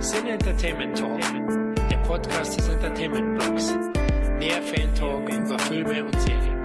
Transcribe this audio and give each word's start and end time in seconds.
Sin 0.00 0.28
Entertainment 0.28 0.96
Talk, 0.96 1.20
der 1.90 1.96
Podcast 2.06 2.56
des 2.56 2.68
Entertainment 2.68 3.36
Blogs. 3.36 3.72
Mehr 4.38 4.62
Fan 4.62 4.94
Talk 4.94 5.28
über 5.28 5.58
Filme 5.58 6.04
und 6.04 6.20
Serien. 6.20 6.64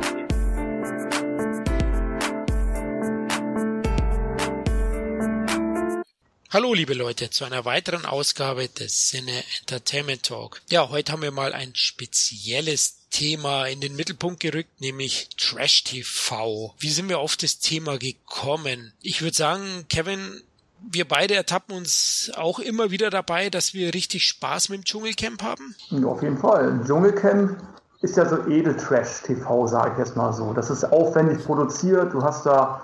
Hallo 6.51 6.75
liebe 6.75 6.93
Leute 6.93 7.31
zu 7.31 7.43
einer 7.45 7.65
weiteren 7.65 8.05
Ausgabe 8.05 8.69
des 8.69 9.09
Sinne 9.09 9.43
Entertainment 9.61 10.21
Talk. 10.21 10.61
Ja, 10.69 10.89
heute 10.89 11.11
haben 11.11 11.23
wir 11.23 11.31
mal 11.31 11.53
ein 11.53 11.73
spezielles 11.73 12.99
Thema 13.09 13.65
in 13.65 13.81
den 13.81 13.95
Mittelpunkt 13.95 14.41
gerückt, 14.41 14.79
nämlich 14.79 15.29
Trash 15.37 15.85
TV. 15.85 16.75
Wie 16.77 16.91
sind 16.91 17.09
wir 17.09 17.17
auf 17.17 17.35
das 17.35 17.57
Thema 17.57 17.97
gekommen? 17.97 18.93
Ich 19.01 19.23
würde 19.23 19.35
sagen, 19.35 19.87
Kevin, 19.89 20.43
wir 20.91 21.07
beide 21.07 21.35
ertappen 21.35 21.75
uns 21.75 22.31
auch 22.35 22.59
immer 22.59 22.91
wieder 22.91 23.09
dabei, 23.09 23.49
dass 23.49 23.73
wir 23.73 23.93
richtig 23.93 24.25
Spaß 24.25 24.69
mit 24.69 24.79
dem 24.79 24.83
Dschungelcamp 24.85 25.41
haben. 25.41 25.75
Ja, 25.89 26.07
auf 26.07 26.21
jeden 26.21 26.37
Fall. 26.37 26.79
Dschungelcamp 26.85 27.57
ist 28.01 28.17
ja 28.17 28.27
so 28.27 28.47
Edeltrash-TV, 28.47 29.67
sage 29.67 29.91
ich 29.93 29.97
jetzt 29.97 30.15
mal 30.15 30.33
so. 30.33 30.53
Das 30.53 30.69
ist 30.69 30.83
aufwendig 30.83 31.43
produziert. 31.45 32.13
Du 32.13 32.21
hast 32.21 32.45
da 32.45 32.81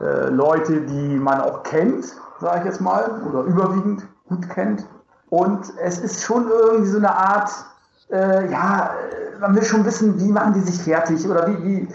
äh, 0.00 0.28
Leute, 0.28 0.82
die 0.82 1.16
man 1.16 1.40
auch 1.40 1.62
kennt, 1.64 2.06
sage 2.40 2.60
ich 2.60 2.64
jetzt 2.66 2.80
mal, 2.80 3.22
oder 3.28 3.42
überwiegend 3.42 4.04
gut 4.28 4.48
kennt. 4.48 4.86
Und 5.28 5.64
es 5.82 5.98
ist 5.98 6.22
schon 6.22 6.48
irgendwie 6.48 6.90
so 6.90 6.98
eine 6.98 7.14
Art, 7.14 7.50
äh, 8.10 8.50
ja, 8.50 8.94
man 9.40 9.54
will 9.54 9.64
schon 9.64 9.84
wissen, 9.84 10.18
wie 10.20 10.30
machen 10.30 10.54
die 10.54 10.60
sich 10.60 10.80
fertig 10.82 11.28
oder 11.28 11.48
wie, 11.48 11.64
wie, 11.64 11.88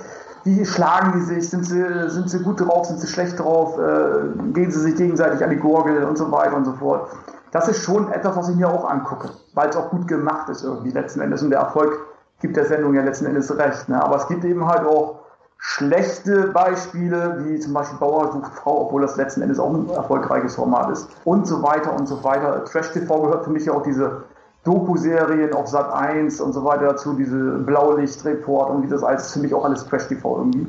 wie 0.46 0.64
schlagen 0.64 1.14
die 1.16 1.22
sich, 1.22 1.50
sind 1.50 1.66
sie, 1.66 2.10
sind 2.10 2.30
sie 2.30 2.40
gut 2.40 2.62
drauf, 2.62 2.86
sind 2.86 3.00
sie 3.00 3.08
schlecht 3.08 3.40
drauf, 3.40 3.78
äh, 3.80 4.52
gehen 4.54 4.72
sie 4.72 4.80
sich 4.80 4.96
gegenseitig 4.96 5.44
an 5.44 5.50
die 5.50 5.58
Gurgel 5.58 6.04
und 6.04 6.18
so 6.18 6.32
weiter 6.32 6.56
und 6.56 6.66
so 6.66 6.74
fort. 6.74 7.10
Das 7.52 7.68
ist 7.68 7.82
schon 7.82 8.12
etwas, 8.12 8.36
was 8.36 8.50
ich 8.50 8.56
mir 8.56 8.70
auch 8.70 8.88
angucke, 8.88 9.30
weil 9.56 9.70
es 9.70 9.76
auch 9.76 9.90
gut 9.90 10.08
gemacht 10.08 10.48
ist 10.50 10.64
irgendwie 10.64 10.92
letzten 10.92 11.22
Endes 11.22 11.42
und 11.42 11.50
der 11.50 11.60
Erfolg 11.60 11.98
gibt 12.42 12.58
der 12.58 12.66
Sendung 12.66 12.94
ja 12.94 13.02
letzten 13.02 13.26
Endes 13.26 13.58
recht. 13.58 13.90
Ne? 13.90 14.02
Aber 14.02 14.18
es 14.18 14.28
gibt 14.28 14.46
eben 14.46 14.68
halt 14.68 14.86
auch 14.86 15.22
schlechte 15.58 16.50
Beispiele, 16.50 17.44
wie 17.44 17.60
zum 17.60 17.74
Beispiel 17.74 17.98
Bauer 17.98 18.32
sucht 18.32 18.54
Frau, 18.54 18.86
obwohl 18.86 19.02
das 19.02 19.16
letzten 19.16 19.42
Endes 19.42 19.58
auch 19.58 19.74
ein 19.74 19.90
erfolgreiches 19.90 20.56
Format 20.56 20.92
ist 20.92 21.10
und 21.24 21.48
so 21.48 21.64
weiter 21.64 21.92
und 21.94 22.08
so 22.08 22.24
weiter. 22.24 22.64
Trash 22.66 22.92
TV 22.92 23.22
gehört 23.22 23.46
für 23.46 23.50
mich 23.50 23.66
ja 23.66 23.74
auch 23.74 23.82
diese 23.82 24.24
Doku-Serien 24.66 25.54
auf 25.54 25.68
Sat 25.68 25.94
1 25.94 26.42
und 26.42 26.54
so 26.54 26.66
weiter 26.66 26.86
dazu, 26.86 27.14
diese 27.14 27.60
Blaulicht-Report 27.60 28.72
und 28.72 28.84
wie 28.84 28.88
das 28.88 29.04
alles, 29.04 29.32
für 29.32 29.40
mich 29.40 29.54
auch 29.54 29.64
alles 29.64 29.86
Trash-TV 29.86 30.38
irgendwie. 30.38 30.68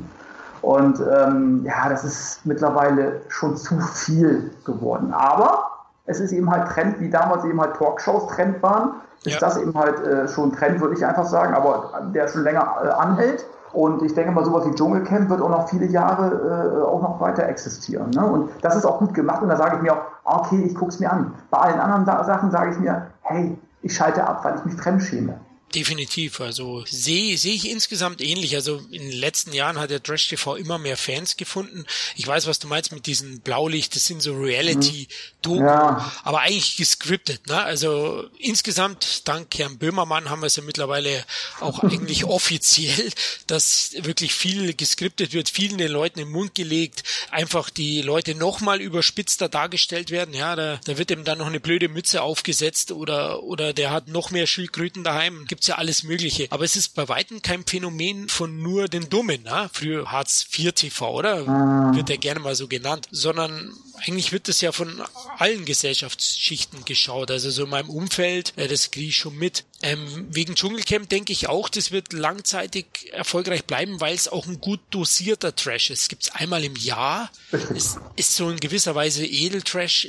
Und 0.61 0.99
ähm, 0.99 1.61
ja, 1.65 1.89
das 1.89 2.03
ist 2.03 2.45
mittlerweile 2.45 3.21
schon 3.27 3.57
zu 3.57 3.79
viel 3.79 4.51
geworden. 4.65 5.13
Aber 5.13 5.67
es 6.05 6.19
ist 6.19 6.31
eben 6.31 6.49
halt 6.49 6.67
Trend, 6.69 6.99
wie 6.99 7.09
damals 7.09 7.43
eben 7.45 7.59
halt 7.59 7.75
Talkshows 7.75 8.27
Trend 8.27 8.61
waren, 8.63 8.95
ist 9.23 9.33
ja. 9.33 9.39
das 9.39 9.57
eben 9.57 9.73
halt 9.73 9.99
äh, 10.05 10.27
schon 10.27 10.51
Trend, 10.53 10.79
würde 10.79 10.95
ich 10.95 11.05
einfach 11.05 11.25
sagen, 11.25 11.53
aber 11.53 11.91
der 12.13 12.27
schon 12.27 12.43
länger 12.43 12.75
äh, 12.83 12.89
anhält. 12.89 13.45
Und 13.73 14.01
ich 14.01 14.13
denke 14.13 14.31
mal, 14.31 14.45
sowas 14.45 14.65
wie 14.65 14.73
Dschungelcamp 14.73 15.29
wird 15.29 15.41
auch 15.41 15.49
noch 15.49 15.69
viele 15.69 15.85
Jahre 15.87 16.79
äh, 16.79 16.83
auch 16.83 17.01
noch 17.01 17.19
weiter 17.19 17.43
existieren. 17.43 18.11
Ne? 18.11 18.25
Und 18.25 18.49
das 18.61 18.75
ist 18.75 18.85
auch 18.85 18.99
gut 18.99 19.13
gemacht. 19.13 19.41
Und 19.41 19.49
da 19.49 19.57
sage 19.57 19.77
ich 19.77 19.81
mir 19.81 19.93
auch, 19.93 20.01
okay, 20.23 20.63
ich 20.63 20.73
gucke 20.73 20.89
es 20.89 20.99
mir 20.99 21.11
an. 21.11 21.33
Bei 21.49 21.59
allen 21.59 21.79
anderen 21.79 22.05
Sachen 22.05 22.51
sage 22.51 22.71
ich 22.71 22.79
mir, 22.79 23.07
hey, 23.21 23.57
ich 23.81 23.95
schalte 23.95 24.25
ab, 24.25 24.43
weil 24.43 24.55
ich 24.57 24.65
mich 24.65 24.75
fremdschäme. 24.75 25.39
Definitiv. 25.75 26.39
Also 26.39 26.85
sehe 26.87 27.37
sehe 27.37 27.53
ich 27.53 27.69
insgesamt 27.69 28.21
ähnlich. 28.21 28.55
Also 28.55 28.77
in 28.89 29.01
den 29.01 29.19
letzten 29.19 29.51
Jahren 29.51 29.77
hat 29.77 29.89
der 29.89 30.01
Trash 30.01 30.29
TV 30.29 30.55
immer 30.55 30.77
mehr 30.77 30.95
Fans 30.95 31.35
gefunden. 31.35 31.85
Ich 32.15 32.25
weiß, 32.25 32.47
was 32.47 32.59
du 32.59 32.67
meinst 32.67 32.93
mit 32.93 33.05
diesen 33.05 33.41
Blaulicht. 33.41 33.93
Das 33.93 34.05
sind 34.05 34.21
so 34.21 34.33
Reality-Doku, 34.33 35.59
ja. 35.59 36.11
aber 36.23 36.39
eigentlich 36.39 36.77
gescriptet. 36.77 37.47
Ne? 37.47 37.61
Also 37.61 38.29
insgesamt 38.39 39.27
dank 39.27 39.57
Herrn 39.57 39.77
Böhmermann 39.77 40.29
haben 40.29 40.41
wir 40.41 40.47
es 40.47 40.55
ja 40.55 40.63
mittlerweile 40.63 41.25
auch 41.59 41.79
eigentlich 41.83 42.23
offiziell, 42.23 43.11
dass 43.47 43.91
wirklich 43.99 44.33
viel 44.33 44.73
gescriptet 44.73 45.33
wird, 45.33 45.49
vielen 45.49 45.77
den 45.77 45.91
Leuten 45.91 46.19
im 46.19 46.31
Mund 46.31 46.55
gelegt, 46.55 47.03
einfach 47.29 47.69
die 47.69 48.01
Leute 48.01 48.35
nochmal 48.35 48.79
überspitzter 48.79 49.49
dargestellt 49.49 50.11
werden. 50.11 50.33
Ja, 50.33 50.55
da, 50.55 50.79
da 50.85 50.97
wird 50.97 51.11
ihm 51.11 51.25
dann 51.25 51.39
noch 51.39 51.47
eine 51.47 51.59
blöde 51.59 51.89
Mütze 51.89 52.21
aufgesetzt 52.21 52.93
oder 52.93 53.43
oder 53.43 53.73
der 53.73 53.91
hat 53.91 54.07
noch 54.07 54.31
mehr 54.31 54.47
Schildkröten 54.47 55.03
daheim 55.03 55.45
gibt's 55.57 55.67
ja 55.67 55.75
alles 55.79 56.03
Mögliche. 56.03 56.45
Aber 56.51 56.65
es 56.65 56.75
ist 56.75 56.93
bei 56.93 57.09
weitem 57.09 57.41
kein 57.41 57.65
Phänomen 57.65 58.29
von 58.29 58.61
nur 58.61 58.87
den 58.87 59.09
Dummen, 59.09 59.41
ne? 59.41 59.71
Früher 59.73 60.11
Hartz 60.11 60.45
IV 60.55 60.71
TV, 60.71 61.11
oder? 61.11 61.45
Mhm. 61.45 61.95
Wird 61.95 62.09
der 62.09 62.19
gerne 62.19 62.39
mal 62.39 62.53
so 62.53 62.67
genannt. 62.67 63.07
Sondern 63.09 63.73
eigentlich 64.05 64.31
wird 64.31 64.47
das 64.47 64.61
ja 64.61 64.71
von 64.71 65.01
allen 65.39 65.65
Gesellschaftsschichten 65.65 66.85
geschaut. 66.85 67.31
Also 67.31 67.49
so 67.49 67.63
in 67.63 67.71
meinem 67.71 67.89
Umfeld, 67.89 68.53
äh, 68.55 68.67
das 68.67 68.91
kriege 68.91 69.07
ich 69.07 69.15
schon 69.15 69.35
mit. 69.35 69.65
Ähm, 69.81 70.27
wegen 70.29 70.55
Dschungelcamp 70.55 71.09
denke 71.09 71.33
ich 71.33 71.49
auch, 71.49 71.69
das 71.69 71.91
wird 71.91 72.13
langzeitig 72.13 73.11
erfolgreich 73.11 73.65
bleiben, 73.65 73.99
weil 73.99 74.15
es 74.15 74.27
auch 74.27 74.45
ein 74.45 74.59
gut 74.59 74.79
dosierter 74.89 75.55
Trash 75.55 75.89
ist. 75.89 76.01
Es 76.01 76.07
gibt 76.07 76.23
es 76.23 76.35
einmal 76.35 76.63
im 76.63 76.75
Jahr. 76.75 77.31
Es 77.75 77.97
ist 78.15 78.35
so 78.35 78.49
in 78.49 78.59
gewisser 78.59 78.95
Weise 78.95 79.25
Edeltrash, 79.25 80.07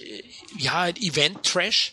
ja, 0.57 0.89
Event-Trash. 0.89 1.93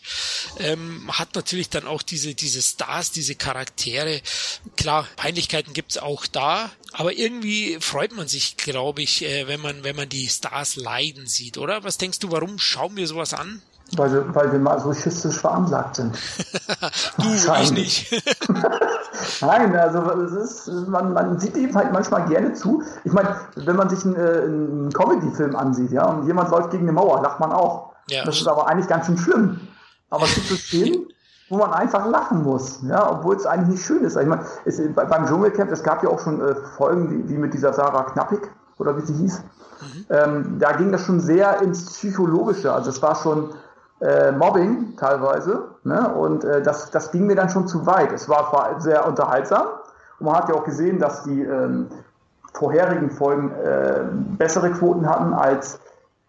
Ähm, 0.59 1.09
hat 1.17 1.35
natürlich 1.35 1.69
dann 1.69 1.85
auch 1.85 2.01
diese, 2.01 2.33
diese 2.33 2.61
Stars, 2.61 3.11
diese 3.11 3.35
Charaktere. 3.45 4.21
Klar, 4.75 5.05
Peinlichkeiten 5.17 5.73
gibt's 5.73 5.99
auch 5.99 6.25
da, 6.25 6.71
aber 6.93 7.13
irgendwie 7.13 7.77
freut 7.79 8.15
man 8.15 8.27
sich, 8.27 8.57
glaube 8.57 9.03
ich, 9.03 9.23
äh, 9.23 9.47
wenn 9.47 9.61
man, 9.61 9.83
wenn 9.83 9.95
man 9.95 10.09
die 10.09 10.27
Stars 10.27 10.77
leiden 10.77 11.27
sieht, 11.27 11.59
oder? 11.59 11.83
Was 11.83 11.99
denkst 11.99 12.17
du, 12.19 12.31
warum 12.31 12.57
schauen 12.57 12.95
wir 12.95 13.05
sowas 13.05 13.35
an? 13.35 13.61
Weil 13.95 14.11
wir, 14.11 14.33
weil 14.33 14.51
wir 14.51 14.57
masochistisch 14.57 15.35
veranlagt 15.37 15.97
sind. 15.97 16.17
du, 17.19 17.35
ich 17.61 17.71
nicht. 17.71 18.11
Nein, 19.41 19.75
also 19.75 19.99
es 20.23 20.65
ist, 20.65 20.87
man, 20.87 21.13
man 21.13 21.39
sieht 21.39 21.55
eben 21.55 21.75
halt 21.75 21.93
manchmal 21.93 22.27
gerne 22.27 22.53
zu. 22.53 22.81
Ich 23.03 23.11
meine, 23.11 23.39
wenn 23.57 23.75
man 23.75 23.89
sich 23.89 24.03
einen, 24.03 24.15
äh, 24.15 24.41
einen 24.41 24.91
Comedy-Film 24.91 25.55
ansieht, 25.55 25.91
ja, 25.91 26.05
und 26.05 26.25
jemand 26.25 26.49
läuft 26.49 26.71
gegen 26.71 26.85
eine 26.85 26.93
Mauer, 26.93 27.21
lacht 27.21 27.39
man 27.39 27.51
auch. 27.51 27.93
Ja. 28.09 28.25
Das 28.25 28.37
ist 28.37 28.47
aber 28.47 28.67
eigentlich 28.67 28.87
ganz 28.87 29.05
schön 29.05 29.19
schlimm. 29.19 29.67
Aber 30.09 30.25
es 30.25 30.33
gibt 30.33 30.47
so 30.47 30.55
Szenen, 30.55 31.05
wo 31.49 31.57
man 31.57 31.73
einfach 31.73 32.05
lachen 32.07 32.43
muss, 32.43 32.81
ja, 32.83 33.11
obwohl 33.11 33.35
es 33.35 33.45
eigentlich 33.45 33.69
nicht 33.69 33.85
schön 33.85 34.03
ist. 34.03 34.17
Ich 34.17 34.27
meine, 34.27 34.43
es, 34.65 34.81
beim 34.95 35.27
Dschungelcamp, 35.27 35.71
es 35.71 35.83
gab 35.83 36.03
ja 36.03 36.09
auch 36.09 36.19
schon 36.19 36.41
äh, 36.41 36.55
Folgen, 36.77 37.11
wie, 37.11 37.29
wie 37.29 37.37
mit 37.37 37.53
dieser 37.53 37.73
Sarah 37.73 38.03
Knappig, 38.03 38.41
oder 38.77 38.97
wie 38.97 39.01
sie 39.01 39.13
hieß. 39.13 39.39
Mhm. 39.81 40.05
Ähm, 40.09 40.59
da 40.59 40.71
ging 40.73 40.91
das 40.91 41.01
schon 41.01 41.19
sehr 41.19 41.61
ins 41.61 41.85
Psychologische. 41.85 42.73
Also 42.73 42.89
es 42.89 43.01
war 43.01 43.15
schon 43.15 43.51
äh, 44.01 44.31
Mobbing 44.31 44.95
teilweise. 44.97 45.63
Ne? 45.83 46.13
Und 46.13 46.43
äh, 46.43 46.61
das, 46.61 46.91
das 46.91 47.11
ging 47.11 47.27
mir 47.27 47.35
dann 47.35 47.49
schon 47.49 47.67
zu 47.67 47.85
weit. 47.85 48.11
Es 48.11 48.27
war 48.27 48.49
zwar 48.49 48.81
sehr 48.81 49.07
unterhaltsam 49.07 49.67
und 50.19 50.25
man 50.25 50.35
hat 50.35 50.49
ja 50.49 50.55
auch 50.55 50.63
gesehen, 50.63 50.99
dass 50.99 51.23
die 51.23 51.41
ähm, 51.41 51.87
vorherigen 52.53 53.11
Folgen 53.11 53.51
äh, 53.51 54.05
bessere 54.37 54.71
Quoten 54.71 55.09
hatten 55.09 55.33
als 55.33 55.79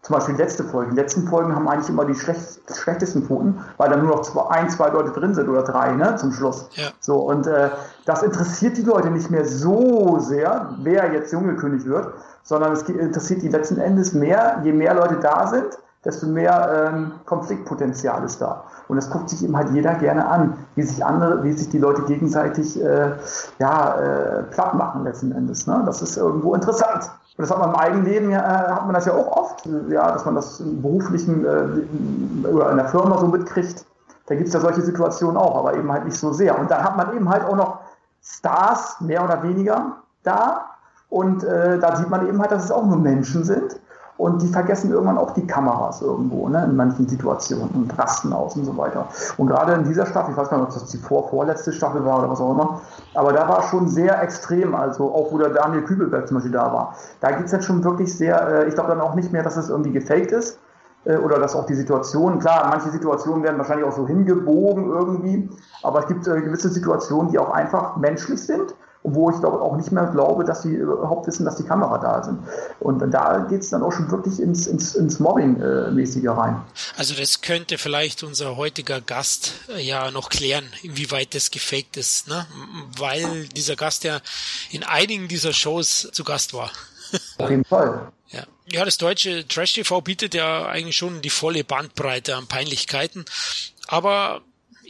zum 0.07 0.15
Beispiel 0.15 0.35
letzte 0.35 0.63
Folge. 0.63 0.91
Die 0.91 0.95
letzten 0.95 1.27
Folgen 1.27 1.53
haben 1.53 1.67
eigentlich 1.67 1.89
immer 1.89 2.05
die 2.05 2.15
schlecht, 2.15 2.61
schlechtesten 2.73 3.27
Quoten, 3.27 3.59
weil 3.75 3.89
dann 3.89 4.05
nur 4.05 4.15
noch 4.15 4.21
zwei, 4.21 4.49
ein, 4.51 4.69
zwei 4.69 4.87
Leute 4.87 5.11
drin 5.11 5.35
sind 5.35 5.49
oder 5.49 5.63
drei, 5.63 5.91
ne, 5.95 6.15
zum 6.15 6.31
Schluss. 6.31 6.69
Ja. 6.75 6.91
So, 7.01 7.17
und 7.17 7.45
äh, 7.45 7.69
das 8.05 8.23
interessiert 8.23 8.77
die 8.77 8.83
Leute 8.83 9.09
nicht 9.09 9.29
mehr 9.29 9.43
so 9.43 10.17
sehr, 10.19 10.69
wer 10.81 11.11
jetzt 11.11 11.33
Jungelkönig 11.33 11.83
wird, 11.83 12.13
sondern 12.43 12.71
es 12.71 12.83
interessiert 12.83 13.41
die 13.41 13.49
letzten 13.49 13.81
Endes 13.81 14.13
mehr, 14.13 14.61
je 14.63 14.71
mehr 14.71 14.93
Leute 14.93 15.17
da 15.21 15.45
sind, 15.47 15.77
desto 16.05 16.27
mehr 16.27 16.91
ähm, 16.93 17.11
Konfliktpotenzial 17.25 18.23
ist 18.23 18.41
da. 18.41 18.63
Und 18.87 18.97
das 18.97 19.09
guckt 19.09 19.29
sich 19.29 19.43
eben 19.43 19.57
halt 19.57 19.69
jeder 19.71 19.95
gerne 19.95 20.27
an, 20.27 20.53
wie 20.75 20.83
sich 20.83 21.03
andere, 21.03 21.43
wie 21.43 21.51
sich 21.51 21.69
die 21.69 21.79
Leute 21.79 22.03
gegenseitig 22.03 22.81
äh, 22.81 23.11
ja, 23.59 23.95
äh, 23.95 24.43
platt 24.43 24.75
machen 24.75 25.03
letzten 25.03 25.31
Endes. 25.31 25.67
Ne? 25.67 25.83
Das 25.85 26.01
ist 26.01 26.17
irgendwo 26.17 26.53
interessant. 26.55 27.11
Und 27.37 27.43
das 27.43 27.51
hat 27.51 27.59
man 27.59 27.69
im 27.69 27.75
Eigenleben 27.75 28.31
ja, 28.31 28.39
äh, 28.39 28.71
hat 28.71 28.85
man 28.85 28.93
das 28.93 29.05
ja 29.05 29.13
auch 29.13 29.27
oft, 29.27 29.67
ja, 29.89 30.11
dass 30.11 30.25
man 30.25 30.35
das 30.35 30.59
im 30.59 30.81
beruflichen 30.81 31.45
äh, 31.45 32.47
oder 32.47 32.71
in 32.71 32.77
der 32.77 32.87
Firma 32.87 33.17
so 33.17 33.27
mitkriegt. 33.27 33.85
Da 34.27 34.35
gibt 34.35 34.47
es 34.47 34.53
ja 34.53 34.59
solche 34.59 34.81
Situationen 34.81 35.37
auch, 35.37 35.57
aber 35.57 35.75
eben 35.75 35.91
halt 35.91 36.05
nicht 36.05 36.17
so 36.17 36.33
sehr. 36.33 36.57
Und 36.57 36.71
dann 36.71 36.83
hat 36.83 36.97
man 36.97 37.15
eben 37.15 37.29
halt 37.29 37.45
auch 37.45 37.55
noch 37.55 37.79
Stars, 38.21 38.99
mehr 38.99 39.23
oder 39.23 39.43
weniger, 39.43 39.97
da. 40.23 40.65
Und 41.09 41.43
äh, 41.43 41.79
da 41.79 41.95
sieht 41.95 42.09
man 42.09 42.27
eben 42.27 42.41
halt, 42.41 42.51
dass 42.51 42.65
es 42.65 42.71
auch 42.71 42.85
nur 42.85 42.97
Menschen 42.97 43.43
sind. 43.43 43.79
Und 44.17 44.41
die 44.41 44.47
vergessen 44.47 44.91
irgendwann 44.91 45.17
auch 45.17 45.31
die 45.31 45.45
Kameras 45.45 46.01
irgendwo, 46.01 46.49
ne, 46.49 46.65
in 46.65 46.75
manchen 46.75 47.07
Situationen 47.07 47.69
und 47.69 47.97
rasten 47.97 48.33
aus 48.33 48.55
und 48.55 48.65
so 48.65 48.75
weiter. 48.75 49.07
Und 49.37 49.47
gerade 49.47 49.73
in 49.73 49.83
dieser 49.83 50.05
Staffel, 50.07 50.31
ich 50.31 50.37
weiß 50.37 50.49
gar 50.49 50.57
nicht, 50.57 50.67
ob 50.67 50.73
das 50.73 50.85
die 50.85 50.97
vor 50.97 51.29
vorletzte 51.29 51.71
Staffel 51.71 52.03
war 52.03 52.19
oder 52.19 52.29
was 52.29 52.41
auch 52.41 52.51
immer, 52.51 52.81
aber 53.13 53.33
da 53.33 53.47
war 53.47 53.61
schon 53.63 53.87
sehr 53.87 54.21
extrem, 54.21 54.73
also 54.73 55.13
auch 55.13 55.31
wo 55.31 55.37
der 55.37 55.49
Daniel 55.49 55.83
Kübelberg 55.83 56.27
zum 56.27 56.37
Beispiel 56.37 56.51
da 56.51 56.73
war. 56.73 56.95
Da 57.21 57.31
geht 57.31 57.45
es 57.45 57.51
jetzt 57.51 57.65
schon 57.65 57.83
wirklich 57.83 58.15
sehr, 58.15 58.47
äh, 58.47 58.67
ich 58.67 58.73
glaube 58.73 58.89
dann 58.89 59.01
auch 59.01 59.13
nicht 59.13 59.31
mehr, 59.31 59.43
dass 59.43 59.55
es 59.55 59.69
irgendwie 59.69 59.91
gefaked 59.91 60.31
ist 60.31 60.59
äh, 61.05 61.17
oder 61.17 61.37
dass 61.37 61.55
auch 61.55 61.67
die 61.67 61.75
Situationen, 61.75 62.39
klar, 62.39 62.67
manche 62.69 62.89
Situationen 62.89 63.43
werden 63.43 63.57
wahrscheinlich 63.57 63.85
auch 63.85 63.95
so 63.95 64.07
hingebogen 64.07 64.89
irgendwie, 64.89 65.49
aber 65.83 65.99
es 65.99 66.07
gibt 66.07 66.27
äh, 66.27 66.41
gewisse 66.41 66.69
Situationen, 66.69 67.31
die 67.31 67.37
auch 67.37 67.51
einfach 67.51 67.97
menschlich 67.97 68.43
sind 68.43 68.73
wo 69.13 69.29
ich 69.29 69.39
glaube, 69.39 69.61
auch 69.61 69.77
nicht 69.77 69.91
mehr 69.91 70.05
glaube, 70.07 70.43
dass 70.43 70.63
sie 70.63 70.75
überhaupt 70.75 71.27
wissen, 71.27 71.45
dass 71.45 71.55
die 71.55 71.63
Kamera 71.63 71.97
da 71.97 72.23
sind. 72.23 72.39
Und 72.79 72.99
da 73.11 73.45
geht 73.49 73.61
es 73.61 73.69
dann 73.69 73.81
auch 73.81 73.91
schon 73.91 74.11
wirklich 74.11 74.39
ins, 74.39 74.67
ins, 74.67 74.95
ins 74.95 75.19
Mobbing-mäßige 75.19 76.27
rein. 76.27 76.61
Also 76.97 77.15
das 77.15 77.41
könnte 77.41 77.77
vielleicht 77.77 78.23
unser 78.23 78.57
heutiger 78.57 78.99
Gast 78.99 79.53
äh, 79.69 79.81
ja 79.81 80.11
noch 80.11 80.29
klären, 80.29 80.65
inwieweit 80.83 81.33
das 81.33 81.51
gefaked 81.51 81.95
ist, 81.95 82.27
ne? 82.27 82.45
Weil 82.97 83.47
dieser 83.47 83.75
Gast 83.75 84.03
ja 84.03 84.19
in 84.71 84.83
einigen 84.83 85.27
dieser 85.27 85.53
Shows 85.53 86.09
zu 86.11 86.23
Gast 86.23 86.53
war. 86.53 86.71
Auf 87.37 87.49
jeden 87.49 87.63
Fall. 87.63 88.11
Ja. 88.29 88.43
ja, 88.69 88.83
das 88.83 88.97
deutsche 88.97 89.47
Trash 89.47 89.73
TV 89.73 90.01
bietet 90.01 90.33
ja 90.33 90.65
eigentlich 90.65 90.97
schon 90.97 91.21
die 91.21 91.29
volle 91.29 91.63
Bandbreite 91.63 92.35
an 92.35 92.47
Peinlichkeiten. 92.47 93.23
Aber 93.87 94.41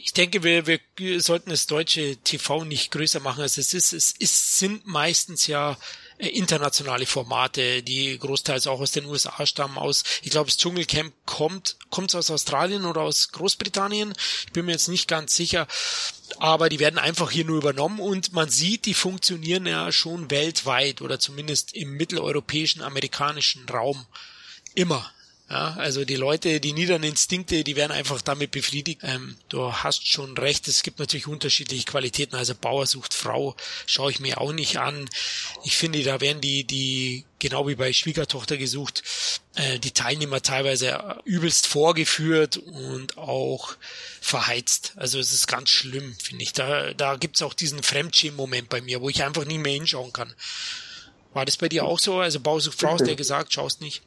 ich 0.08 0.14
denke, 0.14 0.42
wir, 0.42 0.66
wir 0.96 1.20
sollten 1.20 1.50
das 1.50 1.66
deutsche 1.66 2.16
TV 2.16 2.64
nicht 2.64 2.90
größer 2.92 3.20
machen, 3.20 3.42
als 3.42 3.58
es 3.58 3.74
ist. 3.74 3.92
Es 3.92 4.12
ist, 4.12 4.56
sind 4.58 4.86
meistens 4.86 5.46
ja 5.46 5.76
äh, 6.16 6.28
internationale 6.28 7.04
Formate, 7.04 7.82
die 7.82 8.18
großteils 8.18 8.68
auch 8.68 8.80
aus 8.80 8.92
den 8.92 9.04
USA 9.04 9.44
stammen 9.44 9.76
aus. 9.76 10.04
Ich 10.22 10.30
glaube, 10.30 10.46
das 10.46 10.56
Dschungelcamp 10.56 11.12
kommt, 11.26 11.76
kommt 11.90 12.14
aus 12.14 12.30
Australien 12.30 12.86
oder 12.86 13.02
aus 13.02 13.32
Großbritannien. 13.32 14.14
Ich 14.46 14.52
bin 14.54 14.64
mir 14.64 14.72
jetzt 14.72 14.88
nicht 14.88 15.08
ganz 15.08 15.34
sicher. 15.34 15.68
Aber 16.38 16.70
die 16.70 16.78
werden 16.78 16.98
einfach 16.98 17.30
hier 17.30 17.44
nur 17.44 17.58
übernommen 17.58 18.00
und 18.00 18.32
man 18.32 18.48
sieht, 18.48 18.86
die 18.86 18.94
funktionieren 18.94 19.66
ja 19.66 19.92
schon 19.92 20.30
weltweit 20.30 21.02
oder 21.02 21.20
zumindest 21.20 21.74
im 21.74 21.98
mitteleuropäischen, 21.98 22.80
amerikanischen 22.80 23.68
Raum 23.68 24.06
immer. 24.74 25.12
Ja, 25.50 25.74
also 25.78 26.04
die 26.04 26.16
Leute, 26.16 26.60
die 26.60 26.74
niederen 26.74 27.02
Instinkte, 27.02 27.64
die 27.64 27.74
werden 27.74 27.92
einfach 27.92 28.20
damit 28.20 28.50
befriedigt. 28.50 29.00
Ähm, 29.02 29.34
du 29.48 29.72
hast 29.72 30.06
schon 30.06 30.36
recht, 30.36 30.68
es 30.68 30.82
gibt 30.82 30.98
natürlich 30.98 31.26
unterschiedliche 31.26 31.86
Qualitäten. 31.86 32.36
Also 32.36 32.54
Bauer 32.54 32.86
sucht 32.86 33.14
Frau, 33.14 33.56
schaue 33.86 34.10
ich 34.10 34.20
mir 34.20 34.42
auch 34.42 34.52
nicht 34.52 34.78
an. 34.78 35.08
Ich 35.64 35.78
finde, 35.78 36.02
da 36.02 36.20
werden 36.20 36.42
die, 36.42 36.64
die 36.64 37.24
genau 37.38 37.66
wie 37.66 37.76
bei 37.76 37.94
Schwiegertochter 37.94 38.58
gesucht, 38.58 39.02
äh, 39.54 39.78
die 39.78 39.92
Teilnehmer 39.92 40.42
teilweise 40.42 41.18
übelst 41.24 41.66
vorgeführt 41.66 42.58
und 42.58 43.16
auch 43.16 43.74
verheizt. 44.20 44.92
Also 44.96 45.18
es 45.18 45.32
ist 45.32 45.46
ganz 45.46 45.70
schlimm, 45.70 46.14
finde 46.22 46.42
ich. 46.42 46.52
Da, 46.52 46.92
da 46.92 47.16
gibt's 47.16 47.40
auch 47.40 47.54
diesen 47.54 47.82
Fremdschämen-Moment 47.82 48.68
bei 48.68 48.82
mir, 48.82 49.00
wo 49.00 49.08
ich 49.08 49.22
einfach 49.22 49.46
nie 49.46 49.58
mehr 49.58 49.72
hinschauen 49.72 50.12
kann. 50.12 50.34
War 51.32 51.46
das 51.46 51.56
bei 51.56 51.70
dir 51.70 51.86
auch 51.86 51.98
so? 51.98 52.20
Also 52.20 52.38
Bauer 52.38 52.60
sucht 52.60 52.80
Frau, 52.80 52.92
hast 52.92 53.06
du 53.06 53.10
ja 53.10 53.16
gesagt, 53.16 53.54
schaust 53.54 53.80
nicht. 53.80 54.02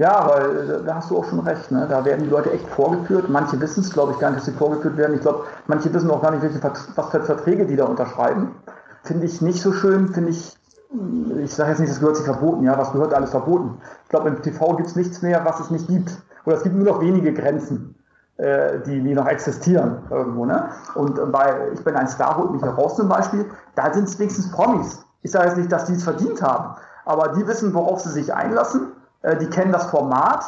Ja, 0.00 0.26
weil 0.30 0.70
äh, 0.70 0.82
da 0.82 0.94
hast 0.94 1.10
du 1.10 1.18
auch 1.18 1.26
schon 1.26 1.40
recht. 1.40 1.70
Ne? 1.70 1.86
Da 1.86 2.02
werden 2.06 2.24
die 2.24 2.30
Leute 2.30 2.50
echt 2.50 2.66
vorgeführt. 2.68 3.28
Manche 3.28 3.60
wissen 3.60 3.80
es, 3.80 3.92
glaube 3.92 4.12
ich, 4.12 4.18
gar 4.18 4.30
nicht, 4.30 4.38
dass 4.38 4.46
sie 4.46 4.58
vorgeführt 4.58 4.96
werden. 4.96 5.14
Ich 5.14 5.20
glaube, 5.20 5.44
manche 5.66 5.92
wissen 5.92 6.10
auch 6.10 6.22
gar 6.22 6.30
nicht, 6.30 6.42
welche, 6.42 6.58
was 6.62 7.10
für 7.10 7.20
Verträge 7.20 7.66
die 7.66 7.76
da 7.76 7.84
unterschreiben. 7.84 8.54
Finde 9.02 9.26
ich 9.26 9.42
nicht 9.42 9.60
so 9.60 9.72
schön, 9.72 10.08
finde 10.08 10.30
ich, 10.30 10.56
hm, 10.90 11.40
ich 11.40 11.54
sage 11.54 11.68
jetzt 11.70 11.80
nicht, 11.80 11.92
das 11.92 12.00
gehört 12.00 12.16
sich 12.16 12.24
verboten, 12.24 12.64
ja, 12.64 12.78
was 12.78 12.92
gehört 12.92 13.12
alles 13.12 13.28
verboten. 13.28 13.76
Ich 14.04 14.08
glaube, 14.08 14.30
im 14.30 14.40
TV 14.40 14.74
gibt 14.76 14.88
es 14.88 14.96
nichts 14.96 15.20
mehr, 15.20 15.44
was 15.44 15.60
es 15.60 15.70
nicht 15.70 15.86
gibt. 15.86 16.10
Oder 16.46 16.56
es 16.56 16.62
gibt 16.62 16.76
nur 16.76 16.86
noch 16.86 17.02
wenige 17.02 17.34
Grenzen, 17.34 17.94
äh, 18.38 18.78
die, 18.86 19.02
die 19.02 19.12
noch 19.14 19.26
existieren 19.26 19.98
irgendwo. 20.08 20.46
Ne? 20.46 20.70
Und 20.94 21.30
bei 21.30 21.72
Ich 21.74 21.84
bin 21.84 21.94
ein 21.94 22.08
Star, 22.08 22.38
holt 22.38 22.52
mich 22.52 22.62
heraus 22.62 22.96
zum 22.96 23.10
Beispiel, 23.10 23.44
da 23.74 23.92
sind 23.92 24.08
es 24.08 24.18
wenigstens 24.18 24.50
Promis. 24.50 25.04
Ich 25.20 25.30
sage 25.30 25.48
jetzt 25.48 25.58
nicht, 25.58 25.70
dass 25.70 25.84
die 25.84 25.92
es 25.92 26.04
verdient 26.04 26.40
haben, 26.40 26.74
aber 27.04 27.34
die 27.34 27.46
wissen, 27.46 27.74
worauf 27.74 28.00
sie 28.00 28.08
sich 28.08 28.32
einlassen 28.32 28.92
äh, 29.22 29.36
die 29.36 29.46
kennen 29.46 29.72
das 29.72 29.86
Format, 29.86 30.44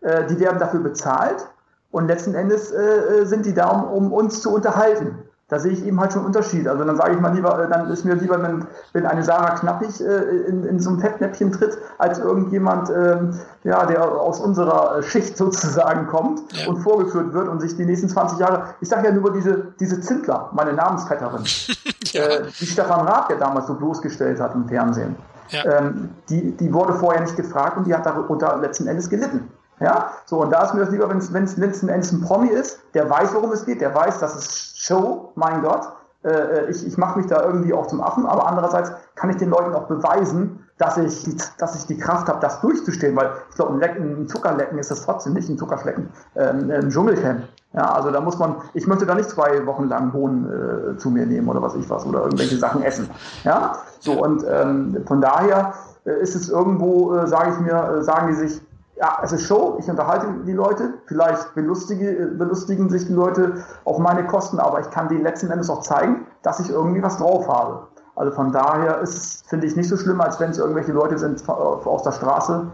äh, 0.00 0.26
die 0.26 0.38
werden 0.40 0.58
dafür 0.58 0.80
bezahlt 0.80 1.46
und 1.90 2.08
letzten 2.08 2.34
Endes 2.34 2.72
äh, 2.72 3.24
sind 3.24 3.46
die 3.46 3.54
da, 3.54 3.68
um, 3.68 3.84
um 3.84 4.12
uns 4.12 4.40
zu 4.40 4.52
unterhalten. 4.52 5.18
Da 5.48 5.60
sehe 5.60 5.70
ich 5.70 5.86
eben 5.86 6.00
halt 6.00 6.12
schon 6.12 6.22
einen 6.22 6.34
Unterschied. 6.34 6.66
Also 6.66 6.82
dann 6.82 6.96
sage 6.96 7.14
ich 7.14 7.20
mal 7.20 7.32
lieber, 7.32 7.68
dann 7.70 7.88
ist 7.88 8.04
mir 8.04 8.14
lieber, 8.14 8.42
wenn, 8.42 8.66
wenn 8.92 9.06
eine 9.06 9.22
Sarah 9.22 9.54
Knappig 9.54 10.00
in, 10.00 10.64
in 10.64 10.80
so 10.80 10.90
ein 10.90 10.98
Fettnäpfchen 10.98 11.52
tritt, 11.52 11.78
als 11.98 12.18
irgendjemand, 12.18 12.90
ähm, 12.90 13.30
ja, 13.62 13.86
der 13.86 14.10
aus 14.10 14.40
unserer 14.40 15.00
Schicht 15.04 15.36
sozusagen 15.36 16.08
kommt 16.08 16.40
ja. 16.52 16.68
und 16.68 16.78
vorgeführt 16.78 17.32
wird 17.32 17.46
und 17.46 17.60
sich 17.60 17.76
die 17.76 17.84
nächsten 17.84 18.08
20 18.08 18.40
Jahre, 18.40 18.74
ich 18.80 18.88
sage 18.88 19.06
ja 19.06 19.14
nur 19.14 19.32
diese, 19.32 19.68
diese 19.78 20.00
Zindler, 20.00 20.50
meine 20.52 20.72
Namensvetterin, 20.72 21.44
ja. 22.06 22.22
die 22.58 22.66
Stefan 22.66 23.06
Raab 23.06 23.30
ja 23.30 23.36
damals 23.36 23.68
so 23.68 23.74
bloßgestellt 23.74 24.40
hat 24.40 24.52
im 24.56 24.66
Fernsehen. 24.66 25.14
Ähm, 25.52 26.10
die, 26.28 26.52
die 26.56 26.72
wurde 26.72 26.94
vorher 26.94 27.20
nicht 27.22 27.36
gefragt 27.36 27.76
und 27.76 27.86
die 27.86 27.94
hat 27.94 28.06
darunter 28.06 28.56
letzten 28.58 28.86
Endes 28.86 29.08
gelitten. 29.08 29.50
Ja, 29.80 30.12
so, 30.24 30.40
und 30.40 30.50
da 30.50 30.64
ist 30.64 30.74
mir 30.74 30.80
das 30.80 30.90
lieber, 30.90 31.08
wenn 31.08 31.18
es 31.18 31.56
letzten 31.56 31.88
Endes 31.88 32.10
ein 32.10 32.22
Promi 32.22 32.48
ist, 32.48 32.80
der 32.94 33.10
weiß, 33.10 33.34
worum 33.34 33.52
es 33.52 33.66
geht, 33.66 33.80
der 33.82 33.94
weiß, 33.94 34.18
das 34.20 34.34
ist 34.34 34.80
Show, 34.80 35.32
mein 35.34 35.62
Gott, 35.62 35.92
äh, 36.24 36.30
äh 36.30 36.70
ich, 36.70 36.86
ich 36.86 36.96
mache 36.96 37.18
mich 37.18 37.26
da 37.28 37.42
irgendwie 37.42 37.74
auch 37.74 37.86
zum 37.86 38.00
Affen, 38.00 38.24
aber 38.24 38.46
andererseits 38.46 38.90
kann 39.16 39.28
ich 39.28 39.36
den 39.36 39.50
Leuten 39.50 39.74
auch 39.74 39.86
beweisen, 39.86 40.65
dass 40.78 40.98
ich, 40.98 41.24
die, 41.24 41.36
dass 41.58 41.74
ich 41.74 41.86
die 41.86 41.96
Kraft 41.96 42.28
habe, 42.28 42.40
das 42.40 42.60
durchzustehen, 42.60 43.16
weil 43.16 43.30
ich 43.48 43.56
glaube, 43.56 43.74
ein, 43.74 43.80
Lecken, 43.80 44.22
ein 44.22 44.28
Zuckerlecken 44.28 44.78
ist 44.78 44.90
das 44.90 45.02
trotzdem 45.02 45.32
nicht, 45.32 45.48
ein 45.48 45.56
Zuckerschlecken, 45.56 46.10
ähm, 46.36 46.70
ein 46.70 46.90
Dschungelcamp. 46.90 47.44
Ja, 47.72 47.92
also 47.92 48.10
da 48.10 48.20
muss 48.20 48.38
man, 48.38 48.56
ich 48.74 48.86
möchte 48.86 49.06
da 49.06 49.14
nicht 49.14 49.28
zwei 49.28 49.66
Wochen 49.66 49.88
lang 49.88 50.12
Hohn 50.12 50.94
äh, 50.94 50.96
zu 50.96 51.10
mir 51.10 51.26
nehmen 51.26 51.48
oder 51.48 51.60
was 51.60 51.74
ich 51.74 51.88
was 51.90 52.06
oder 52.06 52.22
irgendwelche 52.22 52.56
Sachen 52.56 52.82
essen. 52.82 53.10
Ja, 53.44 53.76
so 54.00 54.12
und 54.12 54.44
ähm, 54.48 55.02
von 55.06 55.20
daher 55.20 55.74
äh, 56.04 56.20
ist 56.20 56.34
es 56.34 56.48
irgendwo, 56.48 57.14
äh, 57.14 57.26
sage 57.26 57.50
ich 57.52 57.60
mir, 57.60 57.98
äh, 57.98 58.02
sagen 58.02 58.28
die 58.28 58.34
sich, 58.34 58.62
ja, 58.96 59.18
es 59.22 59.32
ist 59.32 59.42
Show, 59.42 59.76
ich 59.78 59.88
unterhalte 59.90 60.26
die 60.46 60.52
Leute, 60.52 60.94
vielleicht 61.06 61.54
belustige, 61.54 62.16
äh, 62.16 62.26
belustigen 62.26 62.88
sich 62.88 63.06
die 63.06 63.12
Leute 63.12 63.62
auf 63.84 63.98
meine 63.98 64.26
Kosten, 64.26 64.58
aber 64.58 64.80
ich 64.80 64.90
kann 64.90 65.08
denen 65.08 65.22
letzten 65.22 65.50
Endes 65.50 65.68
auch 65.68 65.82
zeigen, 65.82 66.26
dass 66.42 66.60
ich 66.60 66.70
irgendwie 66.70 67.02
was 67.02 67.18
drauf 67.18 67.46
habe. 67.46 67.88
Also 68.16 68.32
von 68.32 68.50
daher 68.50 69.00
ist 69.00 69.14
es, 69.14 69.44
finde 69.46 69.66
ich, 69.66 69.76
nicht 69.76 69.88
so 69.88 69.96
schlimm, 69.96 70.20
als 70.20 70.40
wenn 70.40 70.50
es 70.50 70.58
irgendwelche 70.58 70.92
Leute 70.92 71.18
sind 71.18 71.46
aus 71.48 72.02
der 72.02 72.12
Straße 72.12 72.66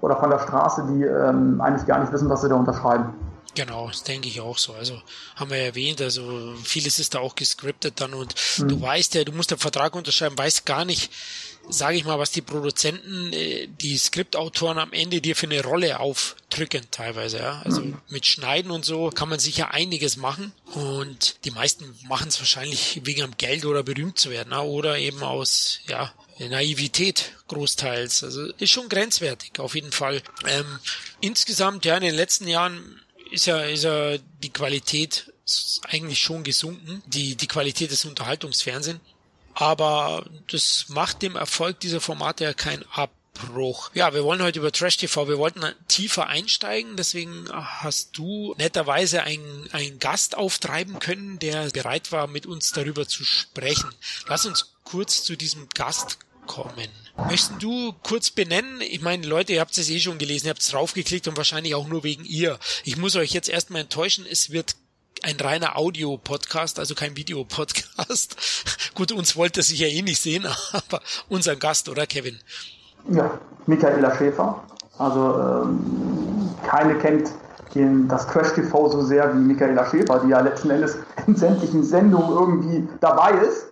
oder 0.00 0.16
von 0.16 0.30
der 0.30 0.40
Straße, 0.40 0.84
die 0.90 1.04
ähm, 1.04 1.60
eigentlich 1.60 1.86
gar 1.86 2.00
nicht 2.00 2.12
wissen, 2.12 2.28
was 2.28 2.42
sie 2.42 2.48
da 2.48 2.56
unterschreiben. 2.56 3.14
Genau, 3.54 3.88
das 3.88 4.04
denke 4.04 4.28
ich 4.28 4.40
auch 4.40 4.58
so. 4.58 4.74
Also 4.74 5.00
haben 5.36 5.50
wir 5.50 5.58
ja 5.58 5.64
erwähnt, 5.64 6.00
also 6.00 6.54
vieles 6.62 6.98
ist 6.98 7.14
da 7.14 7.18
auch 7.18 7.34
gescriptet 7.34 8.00
dann 8.00 8.14
und 8.14 8.34
mhm. 8.58 8.68
du 8.68 8.80
weißt 8.80 9.14
ja, 9.14 9.24
du 9.24 9.32
musst 9.32 9.50
den 9.50 9.58
Vertrag 9.58 9.94
unterschreiben, 9.94 10.38
weißt 10.38 10.66
gar 10.66 10.84
nicht, 10.84 11.12
sage 11.68 11.96
ich 11.96 12.04
mal, 12.04 12.18
was 12.18 12.30
die 12.30 12.42
Produzenten, 12.42 13.32
äh, 13.32 13.68
die 13.68 13.96
Skriptautoren 13.96 14.78
am 14.78 14.92
Ende 14.92 15.20
dir 15.20 15.36
für 15.36 15.46
eine 15.46 15.62
Rolle 15.62 16.00
aufdrücken 16.00 16.86
teilweise. 16.90 17.38
Ja? 17.38 17.62
Also 17.64 17.82
mhm. 17.82 17.98
mit 18.08 18.26
Schneiden 18.26 18.70
und 18.70 18.84
so 18.84 19.10
kann 19.10 19.28
man 19.28 19.38
sicher 19.38 19.72
einiges 19.72 20.16
machen 20.16 20.52
und 20.74 21.36
die 21.44 21.50
meisten 21.50 21.84
machen 22.08 22.28
es 22.28 22.38
wahrscheinlich 22.40 23.00
wegen 23.04 23.22
am 23.22 23.36
Geld 23.36 23.64
oder 23.64 23.82
berühmt 23.82 24.18
zu 24.18 24.30
werden 24.30 24.52
ja? 24.52 24.62
oder 24.62 24.98
eben 24.98 25.22
aus 25.22 25.80
ja 25.88 26.12
Naivität 26.38 27.32
großteils. 27.48 28.24
Also 28.24 28.46
ist 28.58 28.70
schon 28.70 28.88
grenzwertig 28.88 29.58
auf 29.58 29.74
jeden 29.74 29.92
Fall. 29.92 30.22
Ähm, 30.46 30.78
insgesamt 31.20 31.84
ja 31.84 31.96
in 31.96 32.02
den 32.02 32.14
letzten 32.14 32.48
Jahren 32.48 33.00
ist 33.30 33.46
ja, 33.46 33.60
ist 33.60 33.84
ja 33.84 34.16
die 34.42 34.50
Qualität 34.50 35.32
eigentlich 35.88 36.20
schon 36.20 36.44
gesunken, 36.44 37.02
die, 37.06 37.34
die 37.34 37.48
Qualität 37.48 37.90
des 37.90 38.04
Unterhaltungsfernsehens. 38.04 39.00
Aber 39.54 40.24
das 40.50 40.86
macht 40.88 41.22
dem 41.22 41.36
Erfolg 41.36 41.80
dieser 41.80 42.00
Formate 42.00 42.44
ja 42.44 42.54
keinen 42.54 42.84
Abbruch. 42.92 43.90
Ja, 43.94 44.12
wir 44.14 44.24
wollen 44.24 44.42
heute 44.42 44.58
über 44.58 44.72
Trash 44.72 44.96
TV, 44.96 45.28
wir 45.28 45.38
wollten 45.38 45.64
tiefer 45.88 46.26
einsteigen, 46.26 46.96
deswegen 46.96 47.46
hast 47.52 48.16
du 48.16 48.54
netterweise 48.58 49.22
einen, 49.22 49.68
einen 49.72 49.98
Gast 49.98 50.36
auftreiben 50.36 50.98
können, 50.98 51.38
der 51.38 51.70
bereit 51.70 52.12
war, 52.12 52.26
mit 52.26 52.46
uns 52.46 52.72
darüber 52.72 53.06
zu 53.06 53.24
sprechen. 53.24 53.90
Lass 54.26 54.46
uns 54.46 54.74
kurz 54.84 55.24
zu 55.24 55.36
diesem 55.36 55.68
Gast 55.70 56.18
kommen. 56.46 56.88
Möchtest 57.28 57.62
du 57.62 57.92
kurz 58.02 58.30
benennen? 58.30 58.80
Ich 58.80 59.00
meine, 59.00 59.26
Leute, 59.26 59.52
ihr 59.52 59.60
habt 59.60 59.76
es 59.76 59.88
eh 59.88 60.00
schon 60.00 60.18
gelesen, 60.18 60.46
ihr 60.46 60.50
habt 60.50 60.62
es 60.62 60.68
draufgeklickt 60.68 61.28
und 61.28 61.36
wahrscheinlich 61.36 61.74
auch 61.74 61.86
nur 61.86 62.02
wegen 62.02 62.24
ihr. 62.24 62.58
Ich 62.84 62.96
muss 62.96 63.14
euch 63.16 63.32
jetzt 63.32 63.48
erstmal 63.48 63.82
enttäuschen, 63.82 64.26
es 64.26 64.50
wird 64.50 64.74
ein 65.22 65.36
reiner 65.40 65.76
Audio-Podcast, 65.76 66.78
also 66.78 66.94
kein 66.94 67.16
Videopodcast. 67.16 68.36
Gut, 68.94 69.12
uns 69.12 69.36
wollte 69.36 69.62
sich 69.62 69.80
ja 69.80 69.86
eh 69.86 70.02
nicht 70.02 70.20
sehen, 70.20 70.46
aber 70.72 71.00
unser 71.28 71.56
Gast, 71.56 71.88
oder 71.88 72.06
Kevin? 72.06 72.38
Ja, 73.08 73.38
Michaela 73.66 74.16
Schäfer. 74.16 74.62
Also 74.98 75.40
ähm, 75.40 76.50
keine 76.66 76.98
kennt 76.98 77.30
den, 77.74 78.08
das 78.08 78.26
Crash 78.28 78.52
TV 78.54 78.90
so 78.90 79.02
sehr 79.02 79.32
wie 79.34 79.38
Michaela 79.38 79.88
Schäfer, 79.88 80.20
die 80.24 80.30
ja 80.30 80.40
letzten 80.40 80.70
Endes 80.70 80.96
in 81.26 81.36
sämtlichen 81.36 81.84
Sendungen 81.84 82.30
irgendwie 82.30 82.88
dabei 83.00 83.30
ist 83.46 83.70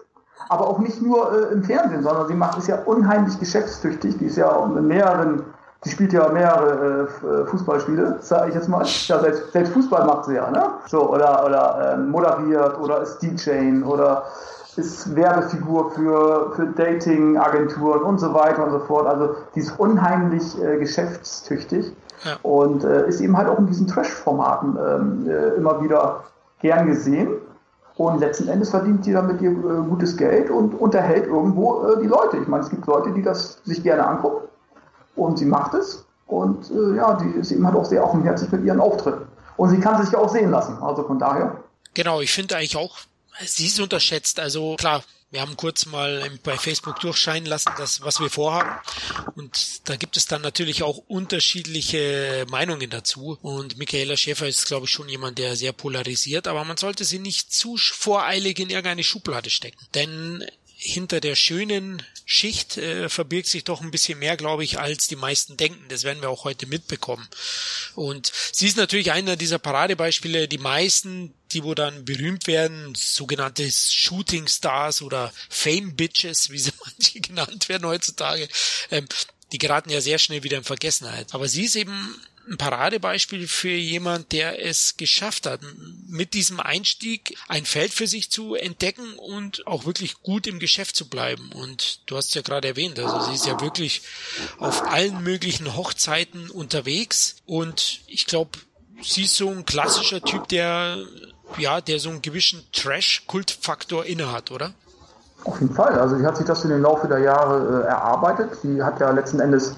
aber 0.48 0.66
auch 0.66 0.78
nicht 0.78 1.00
nur 1.02 1.32
äh, 1.32 1.52
im 1.52 1.62
Fernsehen, 1.62 2.02
sondern 2.02 2.26
sie 2.28 2.34
macht 2.34 2.58
es 2.58 2.66
ja 2.66 2.82
unheimlich 2.82 3.38
geschäftstüchtig. 3.38 4.18
Die 4.18 4.26
ist 4.26 4.36
ja 4.36 4.64
in 4.64 4.86
mehreren, 4.86 5.44
sie 5.82 5.90
spielt 5.90 6.12
ja 6.12 6.28
mehrere 6.28 7.08
äh, 7.22 7.46
Fußballspiele, 7.46 8.18
sage 8.20 8.48
ich 8.48 8.54
jetzt 8.54 8.68
mal. 8.68 8.84
Ja, 8.84 9.20
selbst, 9.20 9.52
selbst 9.52 9.72
Fußball 9.72 10.06
macht 10.06 10.24
sie 10.26 10.34
ja, 10.34 10.50
ne? 10.50 10.64
So, 10.86 11.10
oder, 11.10 11.44
oder 11.44 11.92
äh, 11.92 11.96
moderiert 11.96 12.78
oder 12.80 13.02
ist 13.02 13.18
DJ 13.20 13.82
oder 13.84 14.24
ist 14.76 15.14
Werbefigur 15.14 15.90
für, 15.90 16.52
für 16.54 16.66
Dating-Agenturen 16.66 18.02
und 18.02 18.18
so 18.18 18.32
weiter 18.32 18.64
und 18.64 18.70
so 18.72 18.80
fort. 18.80 19.06
Also 19.06 19.34
die 19.54 19.60
ist 19.60 19.78
unheimlich 19.78 20.60
äh, 20.62 20.78
geschäftstüchtig 20.78 21.92
ja. 22.24 22.36
und 22.42 22.84
äh, 22.84 23.08
ist 23.08 23.20
eben 23.20 23.36
halt 23.36 23.48
auch 23.48 23.58
in 23.58 23.66
diesen 23.66 23.86
Trash-Formaten 23.86 24.76
ähm, 24.76 25.28
äh, 25.28 25.56
immer 25.56 25.82
wieder 25.82 26.24
gern 26.60 26.86
gesehen. 26.86 27.28
Und 27.96 28.20
letzten 28.20 28.46
Endes 28.46 28.70
verdient 28.70 29.04
sie 29.04 29.12
damit 29.12 29.40
ihr 29.40 29.50
äh, 29.50 29.82
gutes 29.88 30.16
Geld 30.16 30.50
und 30.50 30.74
unterhält 30.80 31.26
irgendwo 31.26 31.84
äh, 31.84 32.00
die 32.00 32.06
Leute. 32.06 32.36
Ich 32.36 32.46
meine, 32.46 32.62
es 32.62 32.70
gibt 32.70 32.86
Leute, 32.86 33.10
die 33.10 33.22
das 33.22 33.60
sich 33.64 33.82
gerne 33.82 34.06
angucken 34.06 34.48
und 35.18 35.38
sie 35.38 35.44
macht 35.44 35.74
es. 35.74 36.04
Und 36.26 36.70
äh, 36.70 36.96
ja, 36.96 37.14
die 37.14 37.38
ist 37.38 37.50
eben 37.50 37.66
halt 37.66 37.76
auch 37.76 37.84
sehr 37.84 38.04
offenherzig 38.04 38.50
mit 38.52 38.64
ihren 38.64 38.80
Auftritten. 38.80 39.26
Und 39.56 39.70
sie 39.70 39.80
kann 39.80 40.04
sich 40.04 40.14
auch 40.14 40.28
sehen 40.28 40.50
lassen. 40.50 40.78
Also 40.82 41.02
von 41.04 41.18
daher. 41.18 41.62
Genau, 41.94 42.20
ich 42.20 42.32
finde 42.32 42.56
eigentlich 42.56 42.76
auch, 42.76 42.98
sie 43.44 43.66
ist 43.66 43.80
unterschätzt. 43.80 44.38
Also 44.38 44.76
klar, 44.76 45.02
wir 45.30 45.42
haben 45.42 45.56
kurz 45.56 45.84
mal 45.84 46.30
bei 46.42 46.56
Facebook 46.56 47.00
durchscheinen 47.00 47.46
lassen, 47.46 47.70
das, 47.76 48.00
was 48.02 48.18
wir 48.18 48.30
vorhaben. 48.30 48.70
Und 49.34 49.88
da 49.88 49.96
gibt 49.96 50.16
es 50.16 50.26
dann 50.26 50.40
natürlich 50.40 50.82
auch 50.82 50.98
unterschiedliche 51.06 52.46
Meinungen 52.48 52.88
dazu. 52.88 53.38
Und 53.42 53.76
Michaela 53.76 54.16
Schäfer 54.16 54.48
ist, 54.48 54.66
glaube 54.66 54.86
ich, 54.86 54.90
schon 54.90 55.08
jemand, 55.08 55.38
der 55.38 55.54
sehr 55.54 55.72
polarisiert, 55.72 56.46
aber 56.48 56.64
man 56.64 56.78
sollte 56.78 57.04
sie 57.04 57.18
nicht 57.18 57.52
zu 57.52 57.76
voreilig 57.76 58.58
in 58.58 58.70
irgendeine 58.70 59.04
Schublade 59.04 59.50
stecken. 59.50 59.78
Denn 59.94 60.44
hinter 60.80 61.20
der 61.20 61.34
schönen 61.34 62.04
Schicht 62.24 62.76
äh, 62.76 63.08
verbirgt 63.08 63.48
sich 63.48 63.64
doch 63.64 63.80
ein 63.80 63.90
bisschen 63.90 64.20
mehr, 64.20 64.36
glaube 64.36 64.62
ich, 64.62 64.78
als 64.78 65.08
die 65.08 65.16
meisten 65.16 65.56
denken. 65.56 65.84
Das 65.88 66.04
werden 66.04 66.22
wir 66.22 66.30
auch 66.30 66.44
heute 66.44 66.66
mitbekommen. 66.66 67.26
Und 67.96 68.30
sie 68.52 68.68
ist 68.68 68.76
natürlich 68.76 69.10
einer 69.10 69.34
dieser 69.34 69.58
Paradebeispiele. 69.58 70.46
Die 70.46 70.58
meisten, 70.58 71.34
die 71.50 71.64
wo 71.64 71.74
dann 71.74 72.04
berühmt 72.04 72.46
werden, 72.46 72.94
sogenannte 72.94 73.68
Shooting 73.68 74.46
Stars 74.46 75.02
oder 75.02 75.32
Fame 75.48 75.96
Bitches, 75.96 76.50
wie 76.50 76.60
sie 76.60 76.72
manche 76.84 77.20
genannt 77.20 77.68
werden 77.68 77.88
heutzutage, 77.88 78.48
ähm, 78.92 79.08
die 79.50 79.58
geraten 79.58 79.90
ja 79.90 80.00
sehr 80.00 80.18
schnell 80.18 80.44
wieder 80.44 80.58
in 80.58 80.64
Vergessenheit. 80.64 81.34
Aber 81.34 81.48
sie 81.48 81.64
ist 81.64 81.74
eben 81.74 82.14
ein 82.48 82.56
Paradebeispiel 82.56 83.46
für 83.46 83.70
jemand, 83.70 84.32
der 84.32 84.64
es 84.64 84.96
geschafft 84.96 85.46
hat, 85.46 85.60
mit 86.06 86.34
diesem 86.34 86.60
Einstieg 86.60 87.36
ein 87.48 87.64
Feld 87.64 87.92
für 87.92 88.06
sich 88.06 88.30
zu 88.30 88.54
entdecken 88.54 89.14
und 89.18 89.66
auch 89.66 89.84
wirklich 89.84 90.22
gut 90.22 90.46
im 90.46 90.58
Geschäft 90.58 90.96
zu 90.96 91.08
bleiben. 91.08 91.50
Und 91.52 92.00
du 92.06 92.16
hast 92.16 92.28
es 92.28 92.34
ja 92.34 92.42
gerade 92.42 92.68
erwähnt, 92.68 92.98
also 92.98 93.20
sie 93.26 93.34
ist 93.34 93.46
ja 93.46 93.60
wirklich 93.60 94.02
auf 94.58 94.82
allen 94.90 95.22
möglichen 95.22 95.76
Hochzeiten 95.76 96.50
unterwegs 96.50 97.36
und 97.46 98.00
ich 98.06 98.26
glaube, 98.26 98.58
sie 99.02 99.24
ist 99.24 99.36
so 99.36 99.50
ein 99.50 99.64
klassischer 99.64 100.22
Typ, 100.22 100.48
der 100.48 100.98
ja, 101.56 101.80
der 101.80 101.98
so 101.98 102.10
einen 102.10 102.20
gewissen 102.20 102.62
Trash-Kultfaktor 102.72 104.04
innehat, 104.04 104.50
oder? 104.50 104.72
Auf 105.44 105.60
jeden 105.60 105.74
Fall. 105.74 105.98
Also 105.98 106.18
sie 106.18 106.26
hat 106.26 106.36
sich 106.36 106.46
das 106.46 106.64
in 106.64 106.70
den 106.70 106.82
Laufe 106.82 107.08
der 107.08 107.20
Jahre 107.20 107.84
äh, 107.84 107.86
erarbeitet. 107.86 108.56
Sie 108.60 108.82
hat 108.82 109.00
ja 109.00 109.10
letzten 109.10 109.40
Endes 109.40 109.76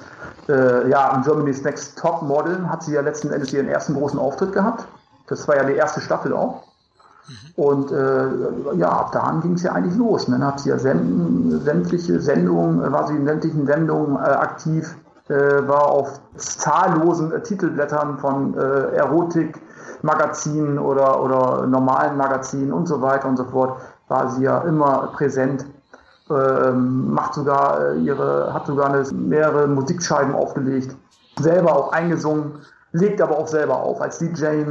äh, 0.48 0.88
ja, 0.88 1.14
im 1.14 1.22
Germany's 1.22 1.62
Next 1.62 1.98
Top 1.98 2.22
Model 2.22 2.68
hat 2.68 2.82
sie 2.82 2.94
ja 2.94 3.00
letzten 3.00 3.30
Endes 3.30 3.52
ihren 3.52 3.68
ersten 3.68 3.94
großen 3.94 4.18
Auftritt 4.18 4.52
gehabt. 4.52 4.86
Das 5.28 5.46
war 5.46 5.56
ja 5.56 5.64
die 5.64 5.74
erste 5.74 6.00
Staffel 6.00 6.32
auch. 6.32 6.62
Mhm. 7.28 7.62
Und 7.62 7.92
äh, 7.92 8.76
ja, 8.76 8.88
ab 8.88 9.12
da 9.12 9.38
ging 9.42 9.54
es 9.54 9.62
ja 9.62 9.72
eigentlich 9.72 9.96
los. 9.96 10.26
Dann 10.26 10.44
hat 10.44 10.60
sie 10.60 10.70
ja 10.70 10.78
säm 10.78 11.60
sämtliche 11.64 12.20
Sendungen, 12.20 12.92
war 12.92 13.06
sie 13.06 13.16
in 13.16 13.26
sämtlichen 13.26 13.66
Sendungen 13.66 14.16
äh, 14.16 14.20
aktiv, 14.20 14.96
äh, 15.28 15.68
war 15.68 15.86
auf 15.86 16.20
zahllosen 16.36 17.32
äh, 17.32 17.40
Titelblättern 17.42 18.18
von 18.18 18.56
äh, 18.56 18.96
Erotik-Magazinen 18.96 20.78
oder, 20.78 21.22
oder 21.22 21.66
normalen 21.66 22.16
Magazinen 22.16 22.72
und 22.72 22.86
so 22.86 23.00
weiter 23.00 23.28
und 23.28 23.36
so 23.36 23.44
fort, 23.44 23.80
war 24.08 24.30
sie 24.30 24.42
ja 24.42 24.62
immer 24.62 25.12
präsent 25.12 25.64
macht 26.74 27.34
sogar 27.34 27.80
äh, 27.80 27.98
ihre, 27.98 28.52
hat 28.52 28.66
sogar 28.66 28.92
eine, 28.92 29.04
mehrere 29.12 29.66
Musikscheiben 29.66 30.34
aufgelegt, 30.34 30.96
selber 31.38 31.74
auch 31.74 31.92
eingesungen, 31.92 32.60
legt 32.92 33.20
aber 33.20 33.38
auch 33.38 33.48
selber 33.48 33.82
auf 33.82 34.00
als 34.00 34.18
DJ. 34.18 34.64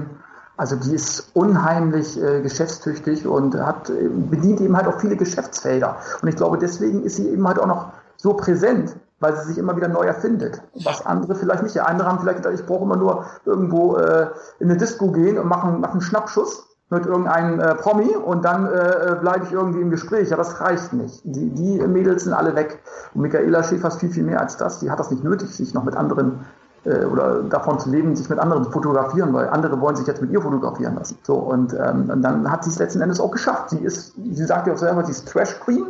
Also 0.58 0.75
die 0.75 0.94
ist 0.94 1.32
unheimlich 1.36 2.22
äh, 2.22 2.42
geschäftstüchtig 2.42 3.25
und 3.28 3.56
hat, 3.56 3.92
bedient 4.30 4.60
eben 4.62 4.75
halt 4.75 4.88
auch 4.88 5.00
viele 5.00 5.16
Geschäftsfelder. 5.16 5.98
Und 6.22 6.28
ich 6.28 6.36
glaube, 6.36 6.58
deswegen 6.58 7.04
ist 7.04 7.16
sie 7.16 7.30
eben 7.30 7.48
halt 7.48 7.60
auch 7.60 7.68
noch 7.68 7.94
so 8.18 8.34
präsent, 8.34 8.96
weil 9.20 9.36
sie 9.38 9.48
sich 9.48 9.58
immer 9.58 9.75
wieder 9.78 9.88
neu 9.88 10.04
erfindet. 10.04 10.62
Was 10.84 11.06
andere 11.06 11.36
vielleicht 11.36 11.63
nicht. 11.63 11.80
Andere 11.80 12.10
haben 12.10 12.20
vielleicht 12.20 12.44
gedacht, 12.44 12.60
ich 12.60 12.66
brauche 12.66 12.84
immer 12.84 12.98
nur 12.98 13.25
irgendwo 13.46 13.96
äh, 13.98 14.28
in 14.60 14.70
eine 14.70 14.78
Disco 14.78 15.12
gehen 15.12 15.38
und 15.38 15.48
machen, 15.48 15.80
machen 15.80 15.94
einen 15.94 16.01
Schnappschuss 16.01 16.69
mit 16.89 17.05
irgendeinem 17.05 17.60
äh, 17.60 17.75
Promi 17.75 18.15
und 18.15 18.43
dann 18.43 18.65
äh, 18.65 19.15
bleibe 19.22 19.46
ich 19.46 19.51
irgendwie 19.51 19.81
im 19.81 19.91
Gespräch. 19.91 20.29
Ja, 20.29 20.38
das 20.38 20.60
reicht 20.60 20.91
nicht. 20.93 21.22
Die, 21.24 21.50
die 21.50 21.79
Mädels 21.88 22.24
sind 22.24 22.34
alle 22.34 22.55
weg. 22.55 22.79
Und 23.13 23.22
Michaela 23.22 23.63
Schäfer 23.63 23.89
ist 23.89 24.00
viel, 24.00 24.10
viel 24.10 24.24
mehr 24.24 24.41
als 24.41 24.58
das. 24.58 24.79
Die 24.79 24.89
hat 24.89 25.00
das 25.00 25.12
nicht 25.12 25.24
nötig, 25.24 25.55
sich 25.55 25.74
noch 25.74 25.84
mit 25.84 25.96
anderen 25.96 26.46
äh, 26.86 27.05
oder 27.05 27.43
davon 27.43 27.79
zu 27.79 27.89
leben, 27.89 28.15
sich 28.15 28.29
mit 28.29 28.39
anderen 28.39 28.63
zu 28.63 28.72
fotografieren, 28.72 29.34
weil 29.34 29.50
andere 29.50 29.79
wollen 29.79 29.96
sich 29.96 30.08
jetzt 30.08 30.22
mit 30.22 30.31
ihr 30.31 30.41
fotografieren 30.41 30.96
lassen. 30.96 31.17
So, 31.24 31.36
und, 31.36 31.74
ähm, 31.74 32.10
und 32.10 32.22
dann 32.24 32.50
hat 32.50 32.63
sie 32.63 32.72
es 32.72 32.79
letzten 32.79 33.01
Endes 33.01 33.19
auch 33.19 33.31
geschafft. 33.31 33.69
Sie 33.69 33.79
ist, 33.79 34.15
sie 34.15 34.46
sagt 34.46 34.65
ja 34.65 34.74
auch 34.74 34.77
selber, 34.77 35.03
sie 35.05 35.12
ist 35.12 35.27
Trash 35.27 35.60
Queen 35.60 35.86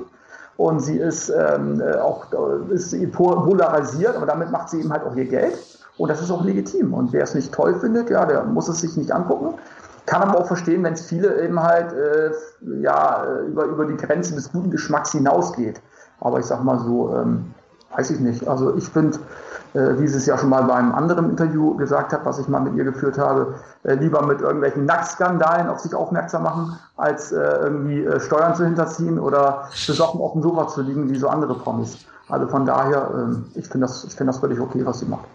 und 0.57 0.81
sie 0.81 0.97
ist 0.97 1.29
ähm, 1.29 1.79
äh, 1.79 1.97
auch 1.99 2.25
äh, 2.33 2.73
ist 2.73 2.93
polarisiert, 3.13 4.17
aber 4.17 4.25
damit 4.25 4.51
macht 4.51 4.69
sie 4.69 4.81
eben 4.81 4.91
halt 4.91 5.03
auch 5.05 5.15
ihr 5.15 5.25
Geld. 5.25 5.57
Und 5.97 6.09
das 6.09 6.21
ist 6.21 6.31
auch 6.31 6.43
legitim. 6.43 6.93
Und 6.93 7.11
wer 7.13 7.23
es 7.23 7.35
nicht 7.35 7.53
toll 7.53 7.75
findet, 7.75 8.09
ja, 8.09 8.25
der 8.25 8.43
muss 8.45 8.69
es 8.69 8.79
sich 8.79 8.95
nicht 8.95 9.11
angucken. 9.11 9.55
Kann 10.09 10.23
aber 10.23 10.39
auch 10.39 10.47
verstehen, 10.47 10.83
wenn 10.83 10.93
es 10.93 11.05
viele 11.05 11.39
eben 11.39 11.61
halt 11.61 11.93
äh, 11.93 12.31
ja, 12.81 13.25
äh, 13.25 13.45
über, 13.45 13.65
über 13.65 13.85
die 13.85 13.95
Grenze 13.95 14.33
des 14.33 14.51
guten 14.51 14.71
Geschmacks 14.71 15.11
hinausgeht. 15.11 15.79
Aber 16.19 16.39
ich 16.39 16.47
sag 16.47 16.63
mal 16.63 16.79
so, 16.79 17.15
ähm, 17.15 17.53
weiß 17.95 18.09
ich 18.09 18.19
nicht. 18.19 18.47
Also 18.47 18.75
ich 18.75 18.89
finde, 18.89 19.19
äh, 19.75 19.99
wie 19.99 20.07
sie 20.07 20.17
es 20.17 20.25
ja 20.25 20.35
schon 20.35 20.49
mal 20.49 20.63
bei 20.63 20.73
einem 20.73 20.95
anderen 20.95 21.29
Interview 21.29 21.75
gesagt 21.77 22.11
hat, 22.11 22.25
was 22.25 22.39
ich 22.39 22.47
mal 22.47 22.59
mit 22.59 22.73
ihr 22.73 22.85
geführt 22.85 23.19
habe, 23.19 23.53
äh, 23.83 23.93
lieber 23.93 24.25
mit 24.25 24.41
irgendwelchen 24.41 24.85
Nacktskandalen 24.85 25.69
auf 25.69 25.79
sich 25.79 25.93
aufmerksam 25.93 26.41
machen, 26.41 26.79
als 26.97 27.31
äh, 27.31 27.37
irgendwie 27.37 28.03
äh, 28.03 28.19
Steuern 28.19 28.55
zu 28.55 28.65
hinterziehen 28.65 29.19
oder 29.19 29.69
besoffen 29.85 30.21
auf 30.21 30.33
dem 30.33 30.41
Sofa 30.41 30.69
zu 30.69 30.81
liegen, 30.81 31.07
wie 31.11 31.17
so 31.19 31.29
andere 31.29 31.53
Promis. 31.53 31.99
Also 32.29 32.47
von 32.47 32.65
daher, 32.65 33.11
ähm, 33.13 33.45
ich 33.53 33.67
finde 33.67 33.85
das, 33.85 34.05
ich 34.05 34.15
finde 34.15 34.31
das 34.31 34.39
völlig 34.39 34.59
okay, 34.59 34.83
was 34.83 35.01
sie 35.01 35.05
macht. 35.05 35.25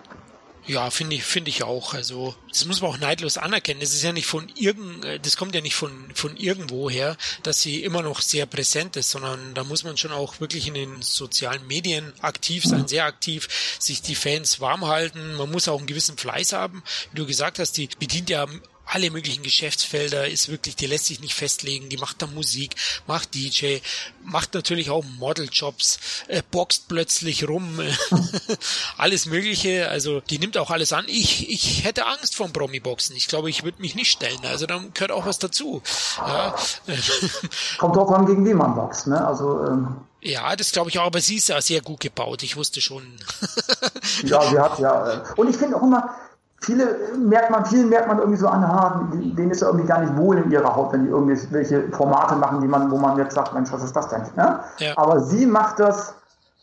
Ja, 0.66 0.88
finde 0.90 1.16
ich, 1.16 1.24
finde 1.24 1.50
ich 1.50 1.62
auch. 1.62 1.92
Also, 1.92 2.34
das 2.48 2.64
muss 2.64 2.80
man 2.80 2.90
auch 2.90 2.98
neidlos 2.98 3.36
anerkennen. 3.36 3.80
Das 3.80 3.92
ist 3.92 4.02
ja 4.02 4.12
nicht 4.12 4.26
von 4.26 4.50
irgend, 4.56 5.04
äh, 5.04 5.20
das 5.20 5.36
kommt 5.36 5.54
ja 5.54 5.60
nicht 5.60 5.74
von, 5.74 6.10
von 6.14 6.36
irgendwo 6.36 6.88
her, 6.88 7.16
dass 7.42 7.60
sie 7.60 7.82
immer 7.82 8.00
noch 8.00 8.22
sehr 8.22 8.46
präsent 8.46 8.96
ist, 8.96 9.10
sondern 9.10 9.54
da 9.54 9.64
muss 9.64 9.84
man 9.84 9.96
schon 9.96 10.12
auch 10.12 10.40
wirklich 10.40 10.66
in 10.66 10.74
den 10.74 11.02
sozialen 11.02 11.66
Medien 11.66 12.12
aktiv 12.20 12.64
sein, 12.64 12.88
sehr 12.88 13.04
aktiv, 13.04 13.48
sich 13.78 14.00
die 14.00 14.14
Fans 14.14 14.60
warm 14.60 14.86
halten. 14.86 15.34
Man 15.34 15.50
muss 15.50 15.68
auch 15.68 15.78
einen 15.78 15.86
gewissen 15.86 16.16
Fleiß 16.16 16.54
haben. 16.54 16.82
Wie 17.12 17.18
du 17.18 17.26
gesagt 17.26 17.58
hast, 17.58 17.76
die 17.76 17.88
bedient 17.98 18.30
ja 18.30 18.46
alle 18.86 19.10
möglichen 19.10 19.42
Geschäftsfelder, 19.42 20.28
ist 20.28 20.48
wirklich, 20.48 20.76
die 20.76 20.86
lässt 20.86 21.06
sich 21.06 21.20
nicht 21.20 21.34
festlegen, 21.34 21.88
die 21.88 21.96
macht 21.96 22.22
da 22.22 22.26
Musik, 22.26 22.74
macht 23.06 23.34
DJ, 23.34 23.78
macht 24.22 24.54
natürlich 24.54 24.90
auch 24.90 25.04
Modeljobs, 25.18 25.98
äh, 26.28 26.42
boxt 26.50 26.88
plötzlich 26.88 27.48
rum, 27.48 27.80
alles 28.98 29.26
mögliche, 29.26 29.88
also 29.88 30.20
die 30.20 30.38
nimmt 30.38 30.58
auch 30.58 30.70
alles 30.70 30.92
an. 30.92 31.04
Ich, 31.08 31.50
ich 31.50 31.84
hätte 31.84 32.06
Angst 32.06 32.36
vom 32.36 32.52
Promi-Boxen, 32.52 33.16
ich 33.16 33.28
glaube, 33.28 33.50
ich 33.50 33.64
würde 33.64 33.80
mich 33.80 33.94
nicht 33.94 34.10
stellen, 34.10 34.44
also 34.44 34.66
da 34.66 34.82
gehört 34.92 35.12
auch 35.12 35.26
was 35.26 35.38
dazu. 35.38 35.82
Ja. 36.18 36.54
Kommt 37.78 37.96
drauf 37.96 38.10
an, 38.10 38.26
gegen 38.26 38.44
wen 38.44 38.56
man 38.56 38.74
boxt, 38.74 39.06
ne, 39.06 39.26
also... 39.26 39.64
Ähm 39.66 39.96
ja, 40.26 40.56
das 40.56 40.72
glaube 40.72 40.88
ich 40.88 40.98
auch, 40.98 41.04
aber 41.04 41.20
sie 41.20 41.36
ist 41.36 41.50
ja 41.50 41.60
sehr 41.60 41.82
gut 41.82 42.00
gebaut. 42.00 42.42
Ich 42.42 42.56
wusste 42.56 42.80
schon. 42.80 43.02
ja, 44.22 44.40
sie 44.48 44.58
hat 44.58 44.78
ja. 44.78 45.12
Äh, 45.12 45.22
und 45.36 45.50
ich 45.50 45.56
finde 45.58 45.76
auch 45.76 45.82
immer, 45.82 46.14
viele 46.64 46.96
merkt 47.18 47.50
man, 47.50 47.64
vielen 47.66 47.88
merkt 47.88 48.08
man 48.08 48.18
irgendwie 48.18 48.38
so 48.38 48.48
an, 48.48 48.66
ha, 48.66 49.08
denen 49.12 49.50
ist 49.50 49.60
ja 49.60 49.68
irgendwie 49.68 49.86
gar 49.86 50.00
nicht 50.00 50.16
wohl 50.16 50.38
in 50.38 50.50
ihrer 50.50 50.74
Haut, 50.74 50.92
wenn 50.92 51.04
die 51.04 51.10
irgendwelche 51.10 51.90
Formate 51.92 52.36
machen, 52.36 52.60
die 52.60 52.68
man, 52.68 52.90
wo 52.90 52.96
man 52.96 53.16
jetzt 53.18 53.34
sagt, 53.34 53.54
Mensch, 53.54 53.72
was 53.72 53.84
ist 53.84 53.94
das 53.94 54.08
denn? 54.08 54.22
Ne? 54.36 54.60
Ja. 54.78 54.92
Aber 54.96 55.20
sie 55.20 55.46
macht 55.46 55.78
das 55.78 56.14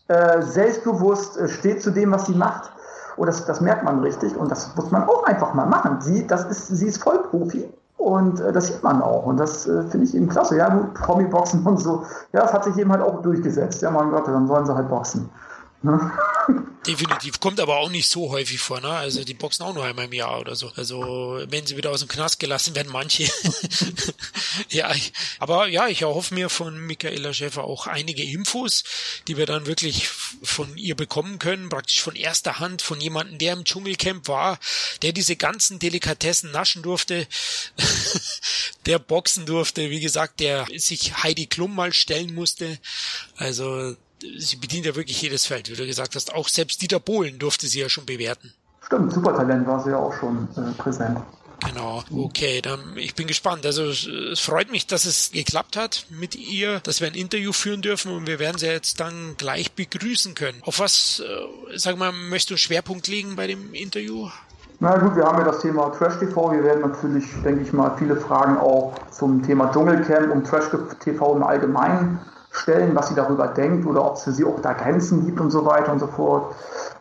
äh, 0.08 0.42
selbstbewusst, 0.42 1.38
äh, 1.38 1.48
steht 1.48 1.82
zu 1.82 1.92
dem, 1.92 2.12
was 2.12 2.26
sie 2.26 2.36
macht. 2.36 2.72
Und 3.18 3.28
das, 3.28 3.46
das 3.46 3.62
merkt 3.62 3.84
man 3.84 4.00
richtig 4.00 4.36
und 4.36 4.50
das 4.50 4.76
muss 4.76 4.90
man 4.90 5.08
auch 5.08 5.24
einfach 5.26 5.54
mal 5.54 5.66
machen. 5.66 5.98
Sie, 6.00 6.26
das 6.26 6.46
ist, 6.46 6.68
sie 6.68 6.88
ist 6.88 7.04
Vollprofi 7.04 7.72
und 7.98 8.40
äh, 8.40 8.52
das 8.52 8.68
sieht 8.68 8.84
man 8.84 9.02
auch 9.02 9.26
und 9.26 9.38
das 9.38 9.68
äh, 9.68 9.84
finde 9.84 10.08
ich 10.08 10.16
eben 10.16 10.28
klasse. 10.30 10.58
Ja, 10.58 10.70
gut, 10.70 10.94
Promi-Boxen 10.96 11.64
und 11.66 11.78
so, 11.78 12.04
ja, 12.34 12.42
das 12.42 12.54
hat 12.54 12.64
sich 12.64 12.78
eben 12.78 12.92
halt 12.92 13.02
auch 13.02 13.22
durchgesetzt. 13.22 13.82
Ja, 13.82 13.92
mein 13.92 14.10
Gott, 14.12 14.28
dann 14.28 14.48
sollen 14.48 14.66
sie 14.66 14.74
halt 14.74 14.90
boxen. 14.90 15.30
Ne? 15.84 16.00
Definitiv. 16.88 17.40
Kommt 17.40 17.60
aber 17.60 17.78
auch 17.78 17.90
nicht 17.90 18.10
so 18.10 18.32
häufig 18.32 18.60
vor, 18.60 18.82
ne? 18.82 18.90
Also 18.90 19.24
die 19.24 19.36
boxen 19.36 19.64
auch 19.64 19.74
nur 19.74 19.86
einmal 19.86 20.06
im 20.06 20.14
Jahr 20.14 20.40
oder 20.40 20.56
so. 20.56 20.72
Also 20.76 21.44
wenn 21.48 21.68
sie 21.68 21.78
wieder 21.78 21.92
aus 21.92 22.00
dem 22.00 22.08
Knast 22.08 22.40
gelassen 22.40 22.76
werden, 22.76 22.92
manche. 22.92 23.30
ja, 24.70 24.92
ich, 24.94 25.14
aber 25.38 25.68
ja, 25.68 25.88
ich 25.88 26.02
erhoffe 26.02 26.34
mir 26.34 26.50
von 26.50 26.80
Michaela 26.88 27.34
Schäfer 27.34 27.66
auch 27.66 27.86
einige 27.86 28.24
Infos, 28.24 28.84
die 29.28 29.38
wir 29.38 29.46
dann 29.46 29.68
wirklich 29.68 30.08
von 30.08 30.76
ihr 30.76 30.96
bekommen 30.96 31.38
können, 31.38 31.70
praktisch 31.70 32.02
von 32.02 32.16
erster 32.16 32.58
Hand, 32.58 32.82
von 32.82 33.00
jemandem, 33.00 33.38
der 33.38 33.54
im 33.54 33.64
Dschungelcamp 33.64 34.28
war, 34.28 34.58
der 35.04 35.14
diese 35.14 35.36
ganzen 35.36 35.78
Delikatessen 35.78 36.50
naschen 36.50 36.82
durfte, 36.82 37.28
der 38.88 38.98
boxen 38.98 39.46
durfte, 39.46 39.92
wie 39.92 40.00
gesagt, 40.00 40.40
der 40.40 40.66
sich 40.76 41.22
Heidi 41.22 41.46
Klum 41.46 41.76
mal 41.76 41.94
stellen 41.94 42.34
musste. 42.34 42.80
Also 43.38 43.96
sie 44.38 44.56
bedient 44.56 44.86
ja 44.86 44.96
wirklich 44.96 45.22
jedes 45.22 45.46
Feld, 45.46 45.70
wie 45.70 45.76
du 45.76 45.86
gesagt 45.86 46.16
hast. 46.16 46.34
Auch 46.34 46.48
selbst 46.48 46.82
Dieter 46.82 47.00
Bohlen 47.00 47.40
durfte 47.40 47.68
sie 47.68 47.80
ja 47.80 47.90
schon 47.90 48.06
bewerten. 48.06 48.54
Stimmt, 48.86 49.14
Supertalent 49.14 49.68
war 49.68 49.84
sie 49.84 49.92
ja 49.92 49.98
auch 49.98 50.14
schon 50.14 50.48
äh, 50.58 50.72
präsent. 50.78 51.20
Genau, 51.68 52.04
okay, 52.12 52.60
dann 52.62 52.80
ich 52.98 53.14
bin 53.14 53.28
gespannt. 53.28 53.66
Also 53.68 53.84
es 53.84 54.40
freut 54.40 54.72
mich, 54.72 54.88
dass 54.88 55.06
es 55.06 55.32
geklappt 55.32 55.78
hat 55.78 56.08
mit 56.10 56.36
ihr, 56.36 56.80
dass 56.80 57.02
wir 57.02 57.08
ein 57.08 57.14
Interview 57.14 57.54
führen 57.54 57.84
dürfen 57.84 58.12
und 58.12 58.26
wir 58.26 58.40
werden 58.40 58.58
sie 58.58 58.66
jetzt 58.66 59.00
dann 59.00 59.36
gleich 59.38 59.74
begrüßen 59.74 60.34
können. 60.34 60.60
Auf 60.64 60.80
was, 60.80 61.22
äh, 61.22 61.78
sag 61.78 61.98
mal, 61.98 62.12
möchtest 62.12 62.50
du 62.50 62.58
Schwerpunkt 62.58 63.08
legen 63.08 63.36
bei 63.36 63.46
dem 63.46 63.76
Interview? 63.76 64.30
Na 64.80 64.98
gut, 64.98 65.16
wir 65.16 65.24
haben 65.24 65.38
ja 65.38 65.44
das 65.44 65.62
Thema 65.62 65.92
Trash 65.92 66.18
TV. 66.18 66.52
Wir 66.52 66.64
werden 66.64 66.82
natürlich, 66.82 67.26
denke 67.44 67.62
ich 67.62 67.72
mal, 67.72 67.96
viele 68.00 68.16
Fragen 68.16 68.58
auch 68.58 68.96
zum 69.12 69.44
Thema 69.44 69.72
Dschungelcamp 69.72 70.32
und 70.34 70.48
Trash 70.48 70.66
TV 71.00 71.36
im 71.36 71.44
Allgemeinen 71.44 72.20
stellen, 72.52 72.96
was 72.96 73.08
sie 73.08 73.16
darüber 73.16 73.48
denkt 73.48 73.86
oder 73.86 74.06
ob 74.06 74.16
es 74.16 74.24
für 74.24 74.32
sie 74.32 74.44
auch 74.46 74.60
da 74.62 74.74
Grenzen 74.74 75.26
gibt 75.26 75.40
und 75.40 75.52
so 75.52 75.66
weiter 75.66 75.92
und 75.92 76.00
so 76.00 76.08
fort. 76.08 76.54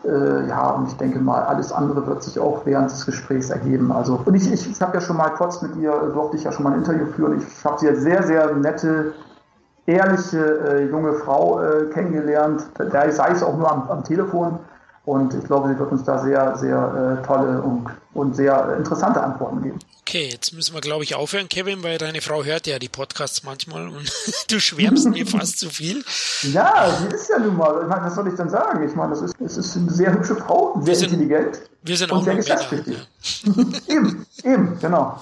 Äh, 0.04 0.48
ja, 0.48 0.70
und 0.70 0.88
ich 0.88 0.96
denke 0.96 1.18
mal, 1.18 1.42
alles 1.42 1.72
andere 1.72 2.06
wird 2.06 2.22
sich 2.22 2.38
auch 2.38 2.64
während 2.64 2.90
des 2.90 3.04
Gesprächs 3.04 3.50
ergeben. 3.50 3.92
Also, 3.92 4.20
und 4.24 4.34
ich, 4.34 4.50
ich, 4.50 4.70
ich 4.70 4.80
habe 4.80 4.94
ja 4.94 5.00
schon 5.00 5.16
mal 5.16 5.30
kurz 5.30 5.60
mit 5.60 5.76
ihr, 5.76 5.90
durfte 5.90 6.36
ich 6.36 6.44
ja 6.44 6.52
schon 6.52 6.64
mal 6.64 6.72
ein 6.72 6.78
Interview 6.78 7.06
führen. 7.06 7.38
Ich 7.38 7.64
habe 7.64 7.78
sie 7.78 7.88
als 7.88 8.00
sehr, 8.00 8.22
sehr 8.22 8.54
nette, 8.54 9.12
ehrliche 9.86 10.38
äh, 10.38 10.88
junge 10.88 11.14
Frau 11.14 11.60
äh, 11.60 11.86
kennengelernt. 11.86 12.64
Da 12.74 13.10
sei 13.10 13.30
es 13.32 13.42
auch 13.42 13.56
nur 13.56 13.70
am, 13.70 13.90
am 13.90 14.04
Telefon. 14.04 14.60
Und 15.10 15.34
ich 15.34 15.42
glaube, 15.42 15.68
sie 15.68 15.76
wird 15.76 15.90
uns 15.90 16.04
da 16.04 16.22
sehr, 16.22 16.56
sehr 16.56 17.18
äh, 17.20 17.26
tolle 17.26 17.60
und, 17.62 17.84
und 18.14 18.36
sehr 18.36 18.76
interessante 18.76 19.20
Antworten 19.20 19.60
geben. 19.60 19.80
Okay, 20.02 20.28
jetzt 20.30 20.52
müssen 20.52 20.72
wir, 20.72 20.80
glaube 20.80 21.02
ich, 21.02 21.16
aufhören, 21.16 21.48
Kevin, 21.48 21.82
weil 21.82 21.98
deine 21.98 22.20
Frau 22.20 22.44
hört 22.44 22.68
ja 22.68 22.78
die 22.78 22.88
Podcasts 22.88 23.42
manchmal 23.42 23.88
und 23.88 24.08
du 24.50 24.60
schwärmst 24.60 25.08
mir 25.08 25.26
fast 25.26 25.58
zu 25.58 25.68
viel. 25.68 26.04
Ja, 26.52 26.96
sie 26.96 27.12
ist 27.12 27.28
ja 27.28 27.40
nun 27.40 27.56
mal. 27.56 27.82
Ich 27.82 27.88
meine, 27.88 28.04
was 28.04 28.14
soll 28.14 28.28
ich 28.28 28.34
denn 28.34 28.50
sagen? 28.50 28.88
Ich 28.88 28.94
meine, 28.94 29.10
das 29.10 29.22
ist, 29.22 29.34
das 29.40 29.56
ist 29.56 29.76
eine 29.76 29.90
sehr 29.90 30.12
hübsche 30.12 30.36
Frau, 30.36 30.80
sehr 30.80 30.94
wir 30.94 31.02
intelligent. 31.02 31.60
Wir 31.82 31.96
sind 31.96 32.12
und 32.12 32.22
sehr 32.22 32.36
geschäftstüchtig. 32.36 32.96
Ja. 32.96 33.64
eben, 33.88 34.26
eben, 34.44 34.78
genau. 34.78 35.20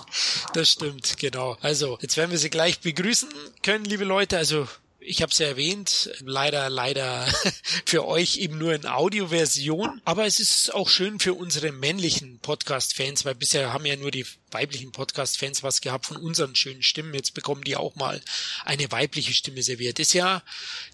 Das 0.53 0.69
stimmt, 0.69 1.17
genau. 1.19 1.57
Also, 1.63 1.97
jetzt 2.03 2.19
werden 2.19 2.31
wir 2.31 2.39
sie 2.39 2.51
gleich 2.51 2.83
begrüßen 2.83 3.31
können, 3.63 3.87
liebe 3.87 4.05
Leute. 4.05 4.37
Also, 4.37 4.67
ich 5.01 5.23
habe 5.23 5.31
es 5.31 5.39
ja 5.39 5.47
erwähnt, 5.47 6.11
leider, 6.21 6.69
leider 6.69 7.25
für 7.87 8.07
euch 8.07 8.39
eben 8.39 8.59
nur 8.59 8.75
in 8.75 8.87
Audioversion. 8.87 10.01
Aber 10.05 10.27
es 10.27 10.41
ist 10.41 10.75
auch 10.75 10.89
schön 10.89 11.21
für 11.21 11.35
unsere 11.35 11.73
männlichen 11.73 12.41
Podcast-Fans, 12.41 13.25
weil 13.25 13.35
bisher 13.35 13.73
haben 13.73 13.87
ja 13.87 13.97
nur 13.97 14.11
die 14.11 14.27
weiblichen 14.51 14.93
Podcast-Fans 14.93 15.63
was 15.63 15.81
gehabt 15.81 16.07
von 16.07 16.17
unseren 16.17 16.55
schönen 16.55 16.83
Stimmen. 16.83 17.15
Jetzt 17.15 17.35
bekommen 17.35 17.63
die 17.63 17.77
auch 17.77 17.95
mal 17.97 18.21
eine 18.65 18.91
weibliche 18.91 19.33
Stimme 19.33 19.63
serviert. 19.63 19.99
Ist 19.99 20.15
ja 20.15 20.43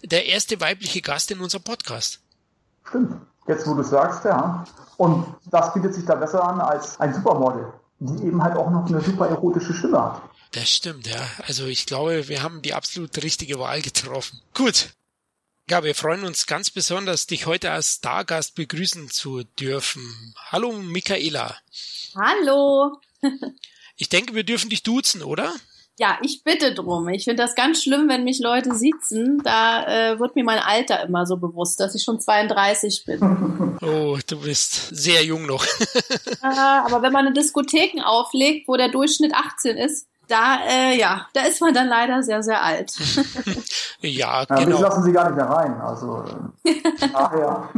der 0.03 0.25
erste 0.27 0.61
weibliche 0.61 1.01
Gast 1.01 1.31
in 1.31 1.39
unserem 1.39 1.63
Podcast. 1.63 2.19
Stimmt. 2.87 3.15
Jetzt, 3.47 3.67
wo 3.67 3.73
du 3.73 3.83
sagst, 3.83 4.25
ja. 4.25 4.65
Und 4.97 5.25
das 5.51 5.73
bietet 5.73 5.93
sich 5.93 6.05
da 6.05 6.15
besser 6.15 6.43
an 6.43 6.61
als 6.61 6.99
ein 6.99 7.13
Supermodel, 7.13 7.73
die 7.99 8.27
eben 8.27 8.41
halt 8.43 8.55
auch 8.55 8.69
noch 8.69 8.87
eine 8.87 9.01
super 9.01 9.27
erotische 9.27 9.73
Stimme 9.73 10.01
hat. 10.01 10.21
Das 10.55 10.71
stimmt, 10.71 11.05
ja. 11.05 11.29
Also 11.45 11.65
ich 11.65 11.85
glaube, 11.85 12.29
wir 12.29 12.41
haben 12.41 12.61
die 12.61 12.73
absolut 12.73 13.21
richtige 13.21 13.59
Wahl 13.59 13.81
getroffen. 13.81 14.39
Gut. 14.53 14.91
Ja, 15.69 15.83
wir 15.83 15.93
freuen 15.95 16.23
uns 16.23 16.47
ganz 16.47 16.69
besonders, 16.69 17.27
dich 17.27 17.45
heute 17.45 17.71
als 17.71 17.95
Stargast 17.95 18.55
begrüßen 18.55 19.09
zu 19.09 19.43
dürfen. 19.59 20.33
Hallo, 20.49 20.71
Michaela. 20.71 21.57
Hallo. 22.15 23.01
ich 23.97 24.07
denke, 24.07 24.33
wir 24.33 24.45
dürfen 24.45 24.69
dich 24.69 24.81
duzen, 24.81 25.23
oder? 25.23 25.53
Ja, 25.97 26.19
ich 26.21 26.43
bitte 26.45 26.73
drum. 26.73 27.09
Ich 27.09 27.25
finde 27.25 27.43
das 27.43 27.55
ganz 27.55 27.83
schlimm, 27.83 28.07
wenn 28.07 28.23
mich 28.23 28.39
Leute 28.39 28.75
sitzen. 28.75 29.41
Da 29.43 30.13
äh, 30.13 30.19
wird 30.19 30.37
mir 30.37 30.45
mein 30.45 30.59
Alter 30.59 31.03
immer 31.03 31.25
so 31.25 31.35
bewusst, 31.35 31.81
dass 31.81 31.95
ich 31.95 32.03
schon 32.03 32.21
32 32.21 33.03
bin. 33.05 33.51
Oh, 33.81 34.17
du 34.25 34.39
bist 34.39 34.95
sehr 34.95 35.23
jung 35.25 35.45
noch. 35.45 35.63
äh, 36.41 36.47
aber 36.47 37.01
wenn 37.01 37.11
man 37.11 37.25
eine 37.25 37.33
Diskotheken 37.33 38.01
auflegt, 38.01 38.69
wo 38.69 38.77
der 38.77 38.87
Durchschnitt 38.87 39.33
18 39.35 39.75
ist, 39.75 40.07
da, 40.27 40.57
äh, 40.67 40.97
ja, 40.97 41.27
da 41.33 41.41
ist 41.41 41.61
man 41.61 41.73
dann 41.73 41.87
leider 41.87 42.23
sehr, 42.23 42.43
sehr 42.43 42.61
alt. 42.61 42.93
ja, 44.01 44.45
genau. 44.45 44.59
Ja, 44.59 44.67
mich 44.67 44.79
lassen 44.79 45.03
sie 45.03 45.11
gar 45.11 45.25
nicht 45.25 45.35
mehr 45.35 45.49
rein. 45.49 45.79
Also, 45.81 46.23
äh, 46.63 46.73
ach 47.13 47.33
ja. 47.33 47.69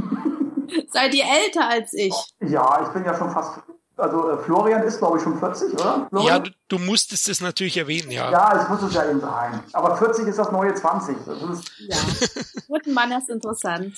Seid 0.92 1.14
ihr 1.14 1.24
älter 1.24 1.68
als 1.68 1.94
ich? 1.94 2.14
Ja, 2.42 2.82
ich 2.84 2.90
bin 2.90 3.06
ja 3.06 3.16
schon 3.16 3.32
fast. 3.32 3.60
Also 3.96 4.30
äh, 4.30 4.38
Florian 4.38 4.84
ist, 4.84 5.00
glaube 5.00 5.18
ich, 5.18 5.24
schon 5.24 5.40
40, 5.40 5.74
oder? 5.74 6.06
Florian? 6.10 6.28
Ja, 6.28 6.40
du, 6.40 6.52
du, 6.68 6.78
musstest 6.78 7.30
es 7.30 7.42
natürlich 7.42 7.78
erwähnen, 7.78 8.12
ja. 8.12 8.30
Ja, 8.30 8.62
ich 8.62 8.70
muss 8.70 8.84
es 8.84 8.94
ja 8.94 9.10
eben 9.10 9.20
sein. 9.20 9.60
Aber 9.74 9.98
40 9.98 10.28
ist 10.28 10.38
das 10.38 10.52
neue 10.52 10.76
20. 10.76 11.18
Das 11.26 11.42
ist 11.42 11.72
ja, 11.80 11.98
guten 12.68 12.94
Mann 12.94 13.12
ist 13.12 13.28
interessant. 13.30 13.96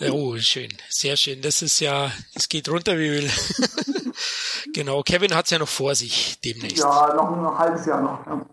oh, 0.12 0.36
schön, 0.38 0.68
sehr 0.90 1.16
schön. 1.16 1.42
Das 1.42 1.60
ist 1.60 1.80
ja, 1.80 2.08
es 2.34 2.48
geht 2.48 2.68
runter 2.68 2.96
wie 2.96 3.10
will. 3.10 3.30
Genau, 4.74 5.02
Kevin 5.02 5.34
hat 5.34 5.46
es 5.46 5.50
ja 5.50 5.58
noch 5.58 5.68
vor 5.68 5.94
sich 5.94 6.40
demnächst. 6.44 6.78
Ja, 6.78 7.14
noch 7.14 7.30
ein 7.30 7.58
halbes 7.58 7.86
Jahr 7.86 8.00
noch. 8.00 8.26
Ja. 8.26 8.46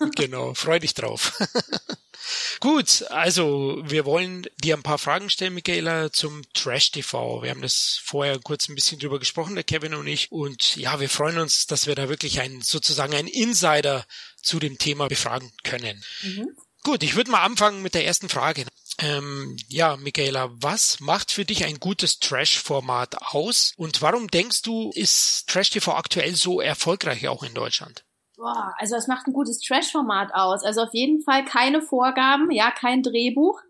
Genau, 0.16 0.54
freu 0.54 0.78
dich 0.78 0.94
drauf. 0.94 1.38
Gut, 2.60 3.04
also 3.10 3.82
wir 3.84 4.04
wollen 4.04 4.46
dir 4.62 4.76
ein 4.76 4.82
paar 4.82 4.98
Fragen 4.98 5.30
stellen, 5.30 5.54
Michaela, 5.54 6.12
zum 6.12 6.42
Trash 6.54 6.90
TV. 6.90 7.42
Wir 7.42 7.50
haben 7.50 7.62
das 7.62 8.00
vorher 8.02 8.38
kurz 8.38 8.68
ein 8.68 8.74
bisschen 8.74 8.98
drüber 8.98 9.18
gesprochen, 9.18 9.54
der 9.54 9.64
Kevin 9.64 9.94
und 9.94 10.06
ich. 10.06 10.30
Und 10.30 10.76
ja, 10.76 11.00
wir 11.00 11.08
freuen 11.08 11.38
uns, 11.38 11.66
dass 11.66 11.86
wir 11.86 11.94
da 11.94 12.08
wirklich 12.08 12.40
einen 12.40 12.62
sozusagen 12.62 13.14
einen 13.14 13.28
Insider 13.28 14.04
zu 14.42 14.58
dem 14.58 14.78
Thema 14.78 15.08
befragen 15.08 15.52
können. 15.64 16.02
Mhm. 16.22 16.48
Gut, 16.82 17.02
ich 17.02 17.14
würde 17.14 17.30
mal 17.30 17.42
anfangen 17.42 17.82
mit 17.82 17.94
der 17.94 18.06
ersten 18.06 18.28
Frage. 18.28 18.64
Ähm, 19.02 19.56
ja, 19.68 19.96
Michaela, 19.96 20.50
was 20.52 21.00
macht 21.00 21.30
für 21.30 21.44
dich 21.44 21.64
ein 21.64 21.80
gutes 21.80 22.18
Trash-Format 22.18 23.16
aus? 23.32 23.72
Und 23.76 24.02
warum 24.02 24.28
denkst 24.28 24.62
du, 24.62 24.90
ist 24.94 25.48
Trash-TV 25.48 25.94
aktuell 25.94 26.34
so 26.34 26.60
erfolgreich 26.60 27.26
auch 27.28 27.42
in 27.42 27.54
Deutschland? 27.54 28.04
Boah, 28.36 28.74
also 28.78 28.96
es 28.96 29.06
macht 29.06 29.26
ein 29.26 29.32
gutes 29.32 29.60
Trash-Format 29.60 30.34
aus. 30.34 30.64
Also 30.64 30.82
auf 30.82 30.92
jeden 30.92 31.22
Fall 31.22 31.44
keine 31.44 31.82
Vorgaben, 31.82 32.50
ja, 32.50 32.70
kein 32.70 33.02
Drehbuch. 33.02 33.60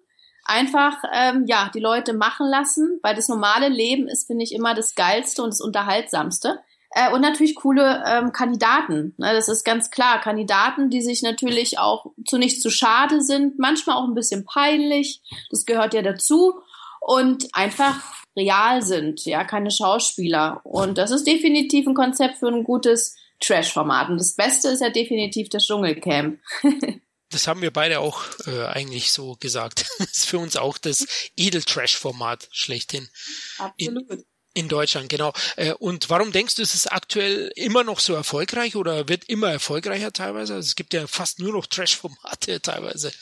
Einfach, 0.45 0.97
ähm, 1.13 1.45
ja, 1.47 1.71
die 1.73 1.81
Leute 1.81 2.13
machen 2.13 2.49
lassen, 2.49 2.99
weil 3.03 3.15
das 3.15 3.29
normale 3.29 3.69
Leben 3.69 4.09
ist, 4.09 4.27
finde 4.27 4.43
ich, 4.43 4.53
immer 4.53 4.75
das 4.75 4.95
Geilste 4.95 5.43
und 5.43 5.51
das 5.51 5.61
Unterhaltsamste. 5.61 6.61
Äh, 6.93 7.13
und 7.13 7.21
natürlich 7.21 7.55
coole 7.55 8.03
ähm, 8.07 8.33
Kandidaten. 8.33 9.15
Ne, 9.17 9.33
das 9.33 9.49
ist 9.49 9.65
ganz 9.65 9.91
klar. 9.91 10.21
Kandidaten, 10.21 10.91
die 10.91 11.03
sich 11.03 11.23
natürlich 11.23 11.79
auch 11.79 12.07
zu 12.27 12.39
nichts 12.39 12.61
zu 12.61 12.71
schade 12.71 13.23
sind, 13.23 13.59
manchmal 13.59 13.97
auch 13.97 14.09
ein 14.09 14.15
bisschen 14.15 14.45
peinlich. 14.45 15.23
Das 15.51 15.65
gehört 15.67 15.95
ja 15.95 16.03
dazu. 16.03 16.61
Und 17.01 17.49
einfach 17.55 18.03
real 18.37 18.83
sind, 18.83 19.25
ja, 19.25 19.45
keine 19.45 19.71
Schauspieler. 19.71 20.61
Und 20.65 20.99
das 20.99 21.11
ist 21.11 21.27
definitiv 21.27 21.87
ein 21.87 21.95
Konzept 21.95 22.39
für 22.39 22.49
ein 22.49 22.65
gutes 22.65 23.17
Trash-Format. 23.41 24.11
Und 24.11 24.19
das 24.19 24.35
Beste 24.35 24.69
ist 24.69 24.81
ja 24.81 24.91
definitiv 24.91 25.49
das 25.49 25.67
Dschungelcamp. 25.67 26.41
das 27.31 27.47
haben 27.47 27.63
wir 27.63 27.73
beide 27.73 28.01
auch 28.01 28.23
äh, 28.47 28.67
eigentlich 28.67 29.13
so 29.13 29.37
gesagt. 29.41 29.87
das 29.99 30.11
ist 30.11 30.27
für 30.27 30.39
uns 30.39 30.57
auch 30.57 30.79
das 30.79 31.07
Edel-Trash-Format 31.37 32.49
schlechthin. 32.53 33.09
Absolut. 33.59 34.11
In, 34.11 34.25
in 34.55 34.69
Deutschland, 34.69 35.09
genau. 35.09 35.33
Äh, 35.57 35.75
und 35.75 36.11
warum 36.11 36.33
denkst 36.33 36.57
du, 36.57 36.63
ist 36.63 36.75
es 36.75 36.87
aktuell 36.87 37.53
immer 37.55 37.85
noch 37.85 38.01
so 38.01 38.15
erfolgreich 38.15 38.77
oder 38.77 39.09
wird 39.09 39.29
immer 39.29 39.51
erfolgreicher 39.51 40.13
teilweise? 40.13 40.55
Also 40.55 40.67
es 40.67 40.77
gibt 40.77 40.93
ja 40.93 41.07
fast 41.07 41.39
nur 41.39 41.53
noch 41.53 41.67
Trash-Formate 41.67 42.61
teilweise. 42.63 43.13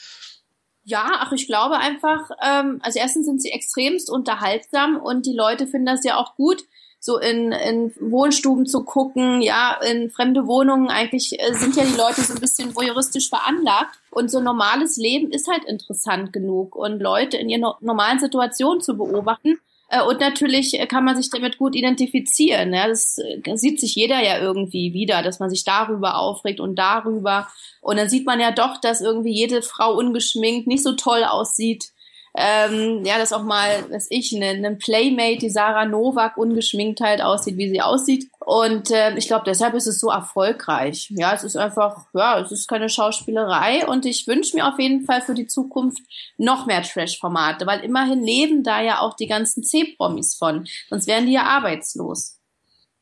Ja, 0.83 1.19
ach, 1.19 1.31
ich 1.33 1.45
glaube 1.45 1.77
einfach, 1.77 2.31
ähm, 2.43 2.79
also 2.81 2.99
erstens 2.99 3.27
sind 3.27 3.41
sie 3.41 3.51
extremst 3.51 4.09
unterhaltsam 4.09 4.97
und 4.97 5.25
die 5.25 5.35
Leute 5.35 5.67
finden 5.67 5.85
das 5.85 6.03
ja 6.03 6.17
auch 6.17 6.35
gut, 6.35 6.63
so 6.99 7.17
in, 7.17 7.51
in 7.51 7.93
Wohnstuben 7.99 8.65
zu 8.65 8.83
gucken, 8.83 9.41
ja, 9.41 9.79
in 9.81 10.09
fremde 10.09 10.47
Wohnungen. 10.47 10.89
Eigentlich 10.89 11.39
äh, 11.39 11.53
sind 11.53 11.75
ja 11.75 11.85
die 11.85 11.95
Leute 11.95 12.21
so 12.21 12.33
ein 12.33 12.41
bisschen 12.41 12.75
voyeuristisch 12.75 13.29
veranlagt. 13.29 13.97
Und 14.11 14.29
so 14.29 14.41
normales 14.41 14.97
Leben 14.97 15.31
ist 15.31 15.47
halt 15.47 15.63
interessant 15.63 16.33
genug. 16.33 16.75
Und 16.75 16.99
Leute 16.99 17.37
in 17.37 17.49
ihrer 17.49 17.77
normalen 17.79 18.19
Situation 18.19 18.81
zu 18.81 18.97
beobachten, 18.97 19.59
und 20.07 20.19
natürlich 20.19 20.77
kann 20.87 21.03
man 21.03 21.15
sich 21.15 21.31
damit 21.31 21.57
gut 21.57 21.75
identifizieren. 21.75 22.73
Ja? 22.73 22.87
Das, 22.87 23.15
das 23.43 23.53
äh, 23.53 23.57
sieht 23.57 23.79
sich 23.79 23.95
jeder 23.95 24.23
ja 24.23 24.39
irgendwie 24.39 24.93
wieder, 24.93 25.23
dass 25.23 25.39
man 25.39 25.49
sich 25.49 25.63
darüber 25.63 26.17
aufregt 26.17 26.59
und 26.59 26.75
darüber. 26.75 27.47
Und 27.81 27.97
dann 27.97 28.09
sieht 28.09 28.25
man 28.25 28.39
ja 28.39 28.51
doch, 28.51 28.79
dass 28.79 29.01
irgendwie 29.01 29.33
jede 29.33 29.61
Frau 29.61 29.95
ungeschminkt 29.97 30.67
nicht 30.67 30.83
so 30.83 30.93
toll 30.93 31.23
aussieht 31.23 31.91
ähm, 32.35 33.03
ja, 33.05 33.17
dass 33.17 33.33
auch 33.33 33.43
mal, 33.43 33.83
dass 33.89 34.07
ich, 34.09 34.35
eine, 34.35 34.49
eine 34.49 34.75
Playmate, 34.75 35.39
die 35.39 35.49
Sarah 35.49 35.85
Novak, 35.85 36.37
ungeschminkt 36.37 37.01
halt 37.01 37.21
aussieht, 37.21 37.57
wie 37.57 37.69
sie 37.69 37.81
aussieht. 37.81 38.29
Und 38.39 38.91
äh, 38.91 39.15
ich 39.15 39.27
glaube, 39.27 39.43
deshalb 39.45 39.73
ist 39.73 39.87
es 39.87 39.99
so 39.99 40.09
erfolgreich. 40.09 41.11
Ja, 41.15 41.33
es 41.33 41.43
ist 41.43 41.57
einfach, 41.57 42.05
ja, 42.13 42.39
es 42.39 42.51
ist 42.51 42.67
keine 42.67 42.89
Schauspielerei 42.89 43.85
und 43.87 44.05
ich 44.05 44.27
wünsche 44.27 44.55
mir 44.55 44.67
auf 44.67 44.79
jeden 44.79 45.05
Fall 45.05 45.21
für 45.21 45.33
die 45.33 45.47
Zukunft 45.47 46.01
noch 46.37 46.65
mehr 46.65 46.83
Trash-Formate, 46.83 47.65
weil 47.65 47.81
immerhin 47.81 48.23
leben 48.23 48.63
da 48.63 48.81
ja 48.81 48.99
auch 48.99 49.15
die 49.15 49.27
ganzen 49.27 49.63
C-Promis 49.63 50.35
von. 50.35 50.67
Sonst 50.89 51.07
wären 51.07 51.25
die 51.25 51.33
ja 51.33 51.43
arbeitslos. 51.43 52.37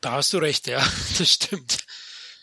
Da 0.02 0.14
hast 0.14 0.32
du 0.34 0.38
recht, 0.38 0.68
ja, 0.68 0.80
das 1.18 1.30
stimmt. 1.30 1.86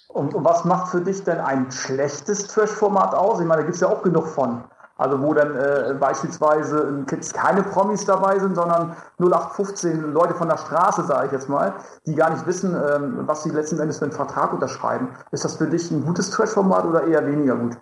Und, 0.08 0.32
und 0.34 0.44
was 0.44 0.64
macht 0.64 0.92
für 0.92 1.00
dich 1.00 1.24
denn 1.24 1.40
ein 1.40 1.72
schlechtes 1.72 2.46
Trash-Format 2.46 3.14
aus? 3.14 3.40
Ich 3.40 3.46
meine, 3.46 3.62
da 3.62 3.66
gibt 3.66 3.74
es 3.74 3.80
ja 3.80 3.88
auch 3.88 4.02
genug 4.02 4.28
von. 4.28 4.64
Also 4.96 5.20
wo 5.20 5.34
dann 5.34 5.56
äh, 5.56 5.94
beispielsweise 5.98 7.04
jetzt 7.10 7.34
keine 7.34 7.64
Promis 7.64 8.04
dabei 8.04 8.38
sind, 8.38 8.54
sondern 8.54 8.96
0815 9.18 10.12
Leute 10.12 10.34
von 10.34 10.48
der 10.48 10.56
Straße, 10.56 11.04
sage 11.04 11.26
ich 11.26 11.32
jetzt 11.32 11.48
mal, 11.48 11.74
die 12.06 12.14
gar 12.14 12.30
nicht 12.30 12.46
wissen, 12.46 12.74
ähm, 12.74 13.26
was 13.26 13.42
sie 13.42 13.50
letzten 13.50 13.80
Endes 13.80 13.98
für 13.98 14.04
einen 14.04 14.12
Vertrag 14.12 14.52
unterschreiben. 14.52 15.08
Ist 15.32 15.44
das 15.44 15.56
für 15.56 15.66
dich 15.66 15.90
ein 15.90 16.04
gutes 16.04 16.30
Trash-Format 16.30 16.84
oder 16.84 17.06
eher 17.06 17.26
weniger 17.26 17.56
gut? 17.56 17.76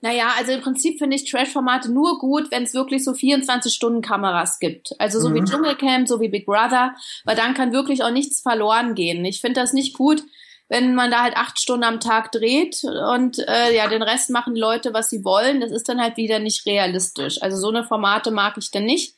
Naja, 0.00 0.32
also 0.36 0.52
im 0.52 0.60
Prinzip 0.60 0.98
finde 0.98 1.16
ich 1.16 1.30
Trash-Formate 1.30 1.90
nur 1.90 2.18
gut, 2.18 2.50
wenn 2.50 2.64
es 2.64 2.74
wirklich 2.74 3.02
so 3.04 3.12
24-Stunden-Kameras 3.12 4.58
gibt. 4.58 4.94
Also 4.98 5.20
so 5.20 5.30
mhm. 5.30 5.34
wie 5.34 5.44
Dschungelcamp, 5.44 6.06
so 6.06 6.20
wie 6.20 6.28
Big 6.28 6.44
Brother, 6.44 6.94
weil 7.24 7.36
dann 7.36 7.54
kann 7.54 7.72
wirklich 7.72 8.02
auch 8.02 8.10
nichts 8.10 8.40
verloren 8.40 8.94
gehen. 8.94 9.24
Ich 9.24 9.40
finde 9.40 9.60
das 9.60 9.72
nicht 9.72 9.96
gut, 9.96 10.22
wenn 10.68 10.94
man 10.94 11.10
da 11.10 11.22
halt 11.22 11.36
acht 11.36 11.58
Stunden 11.60 11.84
am 11.84 12.00
Tag 12.00 12.32
dreht 12.32 12.82
und 12.84 13.38
äh, 13.46 13.74
ja, 13.74 13.88
den 13.88 14.02
Rest 14.02 14.30
machen 14.30 14.56
Leute, 14.56 14.92
was 14.92 15.10
sie 15.10 15.24
wollen. 15.24 15.60
Das 15.60 15.70
ist 15.70 15.88
dann 15.88 16.00
halt 16.00 16.16
wieder 16.16 16.38
nicht 16.38 16.66
realistisch. 16.66 17.40
Also 17.40 17.56
so 17.56 17.68
eine 17.68 17.84
Formate 17.84 18.30
mag 18.30 18.56
ich 18.58 18.70
dann 18.70 18.84
nicht 18.84 19.16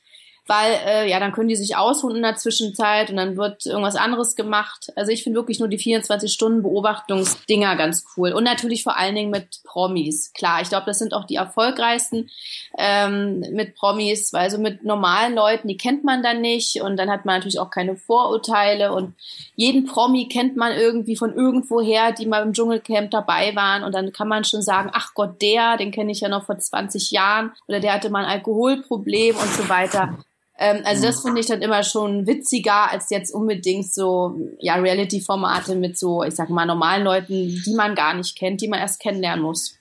weil 0.49 0.73
äh, 0.87 1.11
ja, 1.11 1.21
dann 1.21 1.33
können 1.33 1.49
die 1.49 1.57
sich 1.57 1.77
ausruhen 1.77 2.17
in 2.17 2.23
der 2.23 2.37
Zwischenzeit 2.37 3.11
und 3.11 3.17
dann 3.17 3.37
wird 3.37 3.67
irgendwas 3.67 3.97
anderes 3.97 4.35
gemacht. 4.35 4.91
Also 4.97 5.13
ich 5.13 5.23
finde 5.23 5.39
wirklich 5.39 5.59
nur 5.59 5.69
die 5.69 5.79
24-Stunden-Beobachtungsdinger 5.79 7.77
ganz 7.77 8.07
cool. 8.17 8.33
Und 8.33 8.45
natürlich 8.45 8.83
vor 8.83 8.97
allen 8.97 9.15
Dingen 9.15 9.31
mit 9.31 9.61
Promis. 9.65 10.33
Klar, 10.33 10.63
ich 10.63 10.71
glaube, 10.71 10.87
das 10.87 10.99
sind 10.99 11.13
auch 11.13 11.27
die 11.27 11.35
erfolgreichsten 11.35 12.31
ähm, 12.79 13.41
mit 13.53 13.75
Promis, 13.75 14.33
weil 14.33 14.51
so 14.51 14.57
mit 14.57 14.85
normalen 14.85 15.35
Leuten, 15.35 15.69
die 15.69 15.77
kennt 15.77 16.03
man 16.03 16.23
dann 16.23 16.41
nicht 16.41 16.81
und 16.81 16.97
dann 16.97 17.11
hat 17.11 17.27
man 17.27 17.37
natürlich 17.37 17.61
auch 17.61 17.71
keine 17.71 17.97
Vorurteile 17.97 18.95
und 18.95 19.15
jeden 19.55 19.85
Promi 19.85 20.29
kennt 20.29 20.57
man 20.57 20.73
irgendwie 20.73 21.17
von 21.17 21.35
irgendwoher, 21.35 22.13
die 22.13 22.25
mal 22.25 22.43
im 22.43 22.55
Dschungelcamp 22.55 23.11
dabei 23.11 23.55
waren 23.55 23.85
und 23.85 23.95
dann 23.95 24.13
kann 24.13 24.29
man 24.29 24.45
schon 24.45 24.63
sagen, 24.63 24.91
ach 24.95 25.13
Gott, 25.13 25.43
der, 25.43 25.77
den 25.77 25.91
kenne 25.91 26.13
ich 26.13 26.21
ja 26.21 26.31
noch 26.31 26.47
vor 26.47 26.59
20 26.59 27.11
Jahren 27.11 27.53
oder 27.67 27.81
der 27.81 27.93
hatte 27.93 28.09
mal 28.09 28.25
ein 28.25 28.31
Alkoholproblem 28.31 29.37
und 29.37 29.53
so 29.53 29.69
weiter. 29.69 30.17
Ähm, 30.59 30.83
also 30.85 31.07
das 31.07 31.23
finde 31.23 31.41
ich 31.41 31.47
dann 31.47 31.63
immer 31.63 31.83
schon 31.85 32.27
witziger 32.27 32.91
als 32.91 33.11
jetzt 33.11 33.33
unbedingt 33.33 33.93
so 33.93 34.37
ja 34.59 34.75
Reality-Formate 34.75 35.77
mit 35.77 35.99
so, 35.99 36.25
ich 36.25 36.35
sag 36.35 36.51
mal, 36.51 36.67
normalen 36.67 37.05
Leuten, 37.05 37.63
die 37.65 37.75
man 37.75 37.95
gar 37.95 38.15
nicht 38.15 38.37
kennt, 38.37 38.61
die 38.61 38.69
man 38.69 38.81
erst 38.81 39.01
kennenlernen 39.01 39.45
muss. 39.45 39.77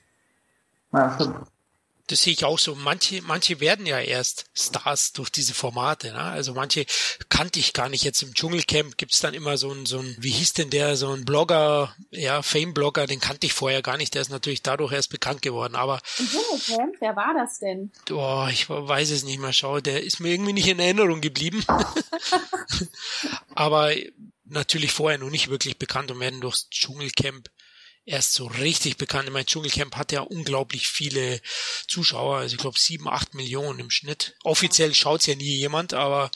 Ja, 0.93 1.13
stimmt 1.15 1.47
das 2.07 2.23
sehe 2.23 2.33
ich 2.33 2.45
auch 2.45 2.57
so. 2.57 2.75
Manche, 2.75 3.21
manche 3.21 3.59
werden 3.59 3.85
ja 3.85 3.99
erst 3.99 4.45
Stars 4.55 5.13
durch 5.13 5.29
diese 5.29 5.53
Formate. 5.53 6.11
Ne? 6.11 6.19
Also 6.19 6.53
manche 6.53 6.85
kannte 7.29 7.59
ich 7.59 7.73
gar 7.73 7.89
nicht. 7.89 8.03
Jetzt 8.03 8.21
im 8.23 8.33
Dschungelcamp 8.33 8.97
gibt's 8.97 9.19
dann 9.19 9.33
immer 9.33 9.57
so 9.57 9.71
ein, 9.71 9.85
so 9.85 9.99
ein, 9.99 10.15
wie 10.19 10.31
hieß 10.31 10.53
denn 10.53 10.69
der, 10.69 10.95
so 10.95 11.11
ein 11.11 11.25
Blogger, 11.25 11.95
ja, 12.11 12.41
Fame-Blogger, 12.41 13.07
den 13.07 13.19
kannte 13.19 13.45
ich 13.45 13.53
vorher 13.53 13.81
gar 13.81 13.97
nicht. 13.97 14.13
Der 14.13 14.21
ist 14.21 14.29
natürlich 14.29 14.63
dadurch 14.63 14.93
erst 14.93 15.09
bekannt 15.09 15.41
geworden. 15.41 15.75
Aber 15.75 15.99
Im 16.17 16.27
Dschungelcamp, 16.27 16.95
wer 16.99 17.15
war 17.15 17.33
das 17.33 17.59
denn? 17.59 17.91
Boah, 18.07 18.49
ich 18.49 18.69
weiß 18.69 19.11
es 19.11 19.23
nicht 19.23 19.39
mehr. 19.39 19.53
Schau, 19.53 19.79
der 19.81 20.03
ist 20.03 20.19
mir 20.19 20.29
irgendwie 20.29 20.53
nicht 20.53 20.67
in 20.67 20.79
Erinnerung 20.79 21.21
geblieben. 21.21 21.63
aber 23.55 23.93
natürlich 24.45 24.91
vorher 24.91 25.17
noch 25.17 25.29
nicht 25.29 25.49
wirklich 25.49 25.77
bekannt 25.77 26.11
und 26.11 26.19
werden 26.19 26.41
durchs 26.41 26.69
Dschungelcamp 26.69 27.49
erst 28.07 28.33
so 28.33 28.47
richtig 28.47 28.97
bekannt. 28.97 29.27
Ich 29.27 29.33
meine, 29.33 29.45
Dschungelcamp 29.45 29.95
hat 29.95 30.11
ja 30.11 30.21
unglaublich 30.21 30.87
viele 30.87 31.41
Zuschauer, 31.87 32.37
also 32.37 32.55
ich 32.55 32.61
glaube 32.61 32.79
sieben, 32.79 33.07
acht 33.07 33.33
Millionen 33.33 33.79
im 33.79 33.91
Schnitt. 33.91 34.35
Offiziell 34.43 34.95
schaut's 34.95 35.25
ja 35.25 35.35
nie 35.35 35.57
jemand, 35.57 35.93
aber 35.93 36.31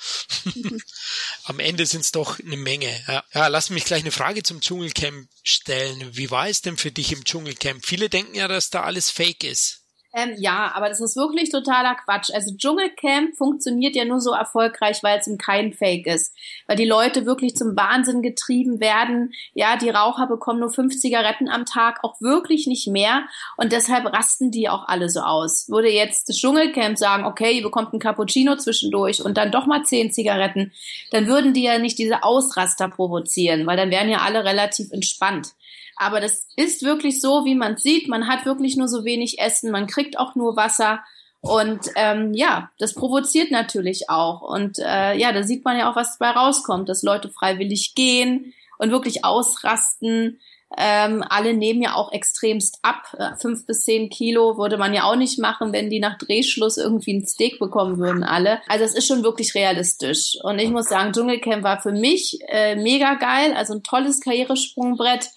am 1.45 1.59
Ende 1.59 1.85
sind's 1.85 2.11
doch 2.11 2.39
eine 2.39 2.57
Menge. 2.57 3.03
Ja. 3.07 3.23
ja, 3.33 3.47
lass 3.47 3.69
mich 3.69 3.85
gleich 3.85 4.01
eine 4.01 4.11
Frage 4.11 4.43
zum 4.43 4.61
Dschungelcamp 4.61 5.29
stellen. 5.43 6.15
Wie 6.15 6.29
war 6.29 6.47
es 6.49 6.61
denn 6.61 6.77
für 6.77 6.91
dich 6.91 7.11
im 7.13 7.23
Dschungelcamp? 7.23 7.85
Viele 7.85 8.09
denken 8.09 8.35
ja, 8.35 8.47
dass 8.47 8.69
da 8.69 8.83
alles 8.83 9.09
fake 9.09 9.43
ist. 9.45 9.80
Ähm, 10.13 10.35
ja, 10.37 10.71
aber 10.75 10.89
das 10.89 10.99
ist 10.99 11.15
wirklich 11.15 11.51
totaler 11.51 11.95
Quatsch. 11.95 12.31
Also 12.33 12.53
Dschungelcamp 12.55 13.37
funktioniert 13.37 13.95
ja 13.95 14.03
nur 14.03 14.19
so 14.19 14.31
erfolgreich, 14.33 15.03
weil 15.03 15.17
es 15.17 15.27
im 15.27 15.37
kein 15.37 15.71
Fake 15.71 16.05
ist. 16.05 16.35
Weil 16.67 16.75
die 16.75 16.85
Leute 16.85 17.25
wirklich 17.25 17.55
zum 17.55 17.77
Wahnsinn 17.77 18.21
getrieben 18.21 18.81
werden. 18.81 19.33
Ja, 19.53 19.77
die 19.77 19.89
Raucher 19.89 20.27
bekommen 20.27 20.59
nur 20.59 20.69
fünf 20.69 20.99
Zigaretten 20.99 21.47
am 21.47 21.65
Tag, 21.65 22.03
auch 22.03 22.19
wirklich 22.19 22.67
nicht 22.67 22.87
mehr. 22.87 23.23
Und 23.55 23.71
deshalb 23.71 24.05
rasten 24.05 24.51
die 24.51 24.67
auch 24.67 24.87
alle 24.89 25.09
so 25.09 25.21
aus. 25.21 25.69
Würde 25.69 25.89
jetzt 25.89 26.27
das 26.27 26.37
Dschungelcamp 26.37 26.97
sagen, 26.97 27.23
okay, 27.23 27.53
ihr 27.53 27.63
bekommt 27.63 27.93
einen 27.93 28.01
Cappuccino 28.01 28.57
zwischendurch 28.57 29.23
und 29.23 29.37
dann 29.37 29.51
doch 29.51 29.65
mal 29.65 29.83
zehn 29.83 30.11
Zigaretten, 30.11 30.73
dann 31.11 31.27
würden 31.27 31.53
die 31.53 31.63
ja 31.63 31.79
nicht 31.79 31.97
diese 31.97 32.23
Ausraster 32.23 32.89
provozieren, 32.89 33.65
weil 33.65 33.77
dann 33.77 33.91
wären 33.91 34.09
ja 34.09 34.19
alle 34.19 34.43
relativ 34.43 34.91
entspannt. 34.91 35.53
Aber 36.01 36.19
das 36.19 36.47
ist 36.55 36.81
wirklich 36.81 37.21
so, 37.21 37.45
wie 37.45 37.53
man 37.53 37.77
sieht. 37.77 38.07
Man 38.07 38.27
hat 38.27 38.47
wirklich 38.47 38.75
nur 38.75 38.87
so 38.87 39.05
wenig 39.05 39.37
Essen, 39.37 39.69
man 39.69 39.85
kriegt 39.85 40.17
auch 40.17 40.33
nur 40.33 40.55
Wasser. 40.55 41.03
Und 41.41 41.81
ähm, 41.95 42.33
ja, 42.33 42.71
das 42.79 42.95
provoziert 42.95 43.51
natürlich 43.51 44.09
auch. 44.09 44.41
Und 44.41 44.79
äh, 44.79 45.15
ja, 45.15 45.31
da 45.31 45.43
sieht 45.43 45.63
man 45.63 45.77
ja 45.77 45.91
auch, 45.91 45.95
was 45.95 46.17
dabei 46.17 46.39
rauskommt, 46.39 46.89
dass 46.89 47.03
Leute 47.03 47.29
freiwillig 47.29 47.93
gehen 47.93 48.51
und 48.79 48.89
wirklich 48.89 49.23
ausrasten. 49.23 50.39
Ähm, 50.75 51.23
alle 51.29 51.53
nehmen 51.53 51.83
ja 51.83 51.93
auch 51.93 52.11
extremst 52.13 52.79
ab. 52.81 53.03
Äh, 53.19 53.35
fünf 53.39 53.67
bis 53.67 53.83
zehn 53.83 54.09
Kilo 54.09 54.57
würde 54.57 54.77
man 54.77 54.95
ja 54.95 55.03
auch 55.03 55.15
nicht 55.15 55.37
machen, 55.37 55.71
wenn 55.71 55.91
die 55.91 55.99
nach 55.99 56.17
Drehschluss 56.17 56.77
irgendwie 56.77 57.13
ein 57.13 57.27
Steak 57.27 57.59
bekommen 57.59 57.99
würden, 57.99 58.23
alle. 58.23 58.59
Also 58.67 58.85
es 58.85 58.95
ist 58.95 59.05
schon 59.05 59.21
wirklich 59.21 59.53
realistisch. 59.53 60.35
Und 60.41 60.57
ich 60.57 60.71
muss 60.71 60.89
sagen, 60.89 61.13
Dschungelcamp 61.13 61.63
war 61.63 61.79
für 61.79 61.91
mich 61.91 62.39
äh, 62.47 62.75
mega 62.75 63.13
geil, 63.15 63.53
also 63.55 63.73
ein 63.73 63.83
tolles 63.83 64.19
Karrieresprungbrett. 64.19 65.29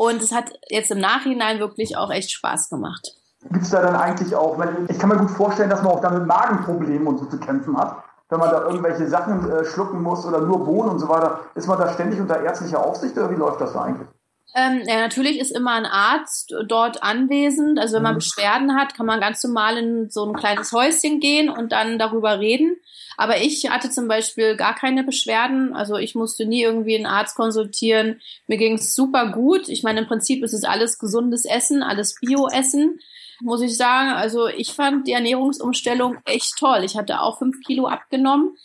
Und 0.00 0.22
es 0.22 0.32
hat 0.32 0.46
jetzt 0.70 0.90
im 0.90 0.98
Nachhinein 0.98 1.58
wirklich 1.58 1.98
auch 1.98 2.10
echt 2.10 2.30
Spaß 2.30 2.70
gemacht. 2.70 3.12
Gibt 3.50 3.64
es 3.64 3.70
da 3.70 3.82
dann 3.82 3.94
eigentlich 3.94 4.34
auch, 4.34 4.56
ich 4.88 4.98
kann 4.98 5.10
mir 5.10 5.18
gut 5.18 5.30
vorstellen, 5.30 5.68
dass 5.68 5.82
man 5.82 5.92
auch 5.92 6.00
damit 6.00 6.26
Magenproblemen 6.26 7.06
und 7.06 7.18
so 7.18 7.26
zu 7.26 7.38
kämpfen 7.38 7.76
hat. 7.76 8.02
Wenn 8.30 8.38
man 8.38 8.48
da 8.48 8.62
irgendwelche 8.62 9.06
Sachen 9.08 9.50
äh, 9.50 9.62
schlucken 9.66 10.00
muss 10.00 10.24
oder 10.24 10.40
nur 10.40 10.64
Bohnen 10.64 10.88
und 10.88 11.00
so 11.00 11.08
weiter, 11.10 11.40
ist 11.54 11.68
man 11.68 11.78
da 11.78 11.92
ständig 11.92 12.18
unter 12.18 12.40
ärztlicher 12.40 12.82
Aufsicht 12.82 13.14
oder 13.18 13.30
wie 13.30 13.34
läuft 13.34 13.60
das 13.60 13.74
da 13.74 13.82
eigentlich? 13.82 14.08
Ähm, 14.54 14.80
ja, 14.86 15.00
natürlich 15.00 15.38
ist 15.38 15.54
immer 15.54 15.72
ein 15.72 15.84
Arzt 15.84 16.54
dort 16.66 17.02
anwesend. 17.02 17.78
Also 17.78 17.96
wenn 17.96 18.02
man 18.02 18.14
mhm. 18.14 18.20
Beschwerden 18.20 18.76
hat, 18.76 18.94
kann 18.94 19.04
man 19.04 19.20
ganz 19.20 19.44
normal 19.44 19.76
in 19.76 20.08
so 20.08 20.24
ein 20.24 20.32
kleines 20.34 20.72
Häuschen 20.72 21.20
gehen 21.20 21.50
und 21.50 21.72
dann 21.72 21.98
darüber 21.98 22.38
reden. 22.38 22.78
Aber 23.20 23.36
ich 23.36 23.68
hatte 23.68 23.90
zum 23.90 24.08
Beispiel 24.08 24.56
gar 24.56 24.74
keine 24.74 25.04
Beschwerden. 25.04 25.74
Also 25.74 25.96
ich 25.96 26.14
musste 26.14 26.46
nie 26.46 26.62
irgendwie 26.62 26.96
einen 26.96 27.04
Arzt 27.04 27.36
konsultieren. 27.36 28.22
Mir 28.46 28.56
ging 28.56 28.76
es 28.76 28.94
super 28.94 29.30
gut. 29.30 29.68
Ich 29.68 29.82
meine, 29.82 30.00
im 30.00 30.06
Prinzip 30.06 30.42
ist 30.42 30.54
es 30.54 30.64
alles 30.64 30.98
gesundes 30.98 31.44
Essen, 31.44 31.82
alles 31.82 32.14
Bio-Essen, 32.18 32.98
muss 33.42 33.60
ich 33.60 33.76
sagen. 33.76 34.08
Also 34.08 34.48
ich 34.48 34.72
fand 34.72 35.06
die 35.06 35.12
Ernährungsumstellung 35.12 36.16
echt 36.24 36.56
toll. 36.58 36.80
Ich 36.82 36.96
hatte 36.96 37.20
auch 37.20 37.36
fünf 37.36 37.60
Kilo 37.60 37.88
abgenommen 37.88 38.56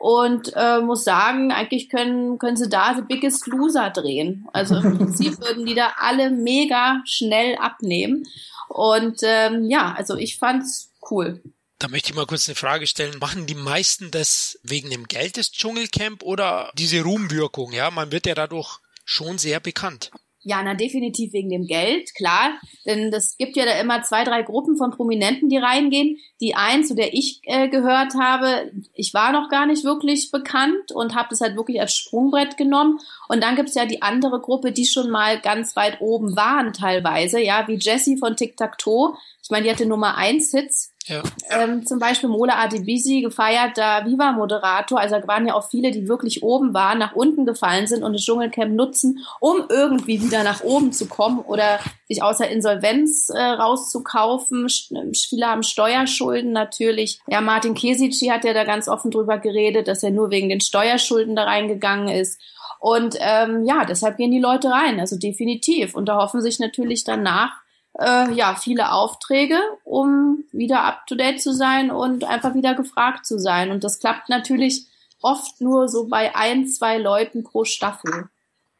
und 0.00 0.54
äh, 0.56 0.80
muss 0.80 1.04
sagen, 1.04 1.52
eigentlich 1.52 1.88
können, 1.88 2.38
können 2.38 2.56
sie 2.56 2.68
da 2.68 2.96
The 2.96 3.02
Biggest 3.02 3.46
Loser 3.46 3.90
drehen. 3.90 4.48
Also 4.52 4.74
im 4.74 4.98
Prinzip 4.98 5.38
würden 5.46 5.66
die 5.66 5.76
da 5.76 5.92
alle 6.00 6.32
mega 6.32 7.00
schnell 7.04 7.54
abnehmen. 7.58 8.24
Und 8.68 9.20
ähm, 9.22 9.70
ja, 9.70 9.94
also 9.96 10.16
ich 10.16 10.36
fand's 10.36 10.92
cool. 11.12 11.40
Da 11.80 11.88
möchte 11.88 12.10
ich 12.10 12.14
mal 12.14 12.26
kurz 12.26 12.46
eine 12.46 12.56
Frage 12.56 12.86
stellen. 12.86 13.18
Machen 13.20 13.46
die 13.46 13.54
meisten 13.54 14.10
das 14.10 14.60
wegen 14.62 14.90
dem 14.90 15.08
Geld 15.08 15.38
des 15.38 15.50
Dschungelcamp 15.50 16.22
oder 16.22 16.70
diese 16.74 17.02
Ruhmwirkung? 17.02 17.72
Ja, 17.72 17.90
man 17.90 18.12
wird 18.12 18.26
ja 18.26 18.34
dadurch 18.34 18.80
schon 19.06 19.38
sehr 19.38 19.60
bekannt. 19.60 20.10
Ja, 20.42 20.62
na 20.62 20.74
definitiv 20.74 21.32
wegen 21.32 21.48
dem 21.48 21.66
Geld, 21.66 22.14
klar. 22.14 22.52
Denn 22.84 23.10
das 23.10 23.38
gibt 23.38 23.56
ja 23.56 23.64
da 23.64 23.80
immer 23.80 24.02
zwei, 24.02 24.24
drei 24.24 24.42
Gruppen 24.42 24.76
von 24.76 24.90
Prominenten, 24.90 25.48
die 25.48 25.56
reingehen. 25.56 26.18
Die 26.42 26.54
eins, 26.54 26.88
zu 26.88 26.94
der 26.94 27.14
ich 27.14 27.40
äh, 27.44 27.68
gehört 27.68 28.12
habe, 28.14 28.70
ich 28.92 29.14
war 29.14 29.32
noch 29.32 29.48
gar 29.48 29.64
nicht 29.64 29.82
wirklich 29.82 30.30
bekannt 30.30 30.92
und 30.92 31.14
habe 31.14 31.28
das 31.30 31.40
halt 31.40 31.56
wirklich 31.56 31.80
als 31.80 31.96
Sprungbrett 31.96 32.58
genommen. 32.58 32.98
Und 33.28 33.42
dann 33.42 33.56
gibt's 33.56 33.74
ja 33.74 33.86
die 33.86 34.02
andere 34.02 34.40
Gruppe, 34.40 34.72
die 34.72 34.86
schon 34.86 35.08
mal 35.08 35.40
ganz 35.40 35.76
weit 35.76 36.02
oben 36.02 36.36
waren 36.36 36.74
teilweise, 36.74 37.40
ja, 37.40 37.66
wie 37.68 37.78
Jessie 37.78 38.18
von 38.18 38.36
Tic 38.36 38.58
Tac 38.58 38.76
Toe. 38.76 39.14
Ich 39.42 39.48
meine, 39.50 39.64
die 39.64 39.70
hatte 39.70 39.86
Nummer 39.86 40.16
eins 40.16 40.50
Hits 40.50 40.89
ja. 41.06 41.22
Ähm, 41.50 41.86
zum 41.86 41.98
Beispiel 41.98 42.28
Mola 42.28 42.62
Adebisi, 42.62 43.22
gefeierter 43.22 44.04
Viva-Moderator. 44.04 45.00
Also 45.00 45.18
da 45.18 45.26
waren 45.26 45.46
ja 45.46 45.54
auch 45.54 45.68
viele, 45.68 45.90
die 45.90 46.08
wirklich 46.08 46.42
oben 46.42 46.74
waren, 46.74 46.98
nach 46.98 47.14
unten 47.14 47.46
gefallen 47.46 47.86
sind 47.86 48.02
und 48.02 48.12
das 48.12 48.22
Dschungelcamp 48.22 48.74
nutzen, 48.74 49.18
um 49.40 49.64
irgendwie 49.68 50.22
wieder 50.22 50.44
nach 50.44 50.62
oben 50.62 50.92
zu 50.92 51.06
kommen 51.06 51.40
oder 51.40 51.80
sich 52.06 52.22
außer 52.22 52.48
Insolvenz 52.48 53.30
äh, 53.30 53.40
rauszukaufen. 53.40 54.68
Viele 54.68 55.46
haben 55.46 55.62
Steuerschulden 55.62 56.52
natürlich. 56.52 57.20
Ja, 57.26 57.40
Martin 57.40 57.74
Kesici 57.74 58.26
hat 58.26 58.44
ja 58.44 58.52
da 58.52 58.64
ganz 58.64 58.86
offen 58.86 59.10
drüber 59.10 59.38
geredet, 59.38 59.88
dass 59.88 60.02
er 60.02 60.10
nur 60.10 60.30
wegen 60.30 60.50
den 60.50 60.60
Steuerschulden 60.60 61.34
da 61.34 61.44
reingegangen 61.44 62.08
ist. 62.08 62.40
Und 62.78 63.16
ähm, 63.20 63.64
ja, 63.64 63.84
deshalb 63.84 64.16
gehen 64.16 64.30
die 64.30 64.38
Leute 64.38 64.70
rein, 64.70 65.00
also 65.00 65.16
definitiv. 65.16 65.94
Und 65.94 66.06
da 66.06 66.16
hoffen 66.16 66.40
sich 66.40 66.58
natürlich 66.58 67.04
danach 67.04 67.52
äh, 67.98 68.32
ja, 68.32 68.54
viele 68.54 68.92
Aufträge, 68.92 69.58
um 69.84 70.44
wieder 70.52 70.84
up 70.84 71.06
to 71.06 71.14
date 71.14 71.40
zu 71.40 71.52
sein 71.52 71.90
und 71.90 72.24
einfach 72.24 72.54
wieder 72.54 72.74
gefragt 72.74 73.26
zu 73.26 73.38
sein. 73.38 73.70
Und 73.70 73.84
das 73.84 73.98
klappt 73.98 74.28
natürlich 74.28 74.88
oft 75.22 75.60
nur 75.60 75.88
so 75.88 76.08
bei 76.08 76.34
ein, 76.34 76.66
zwei 76.66 76.98
Leuten 76.98 77.44
pro 77.44 77.64
Staffel. 77.64 78.28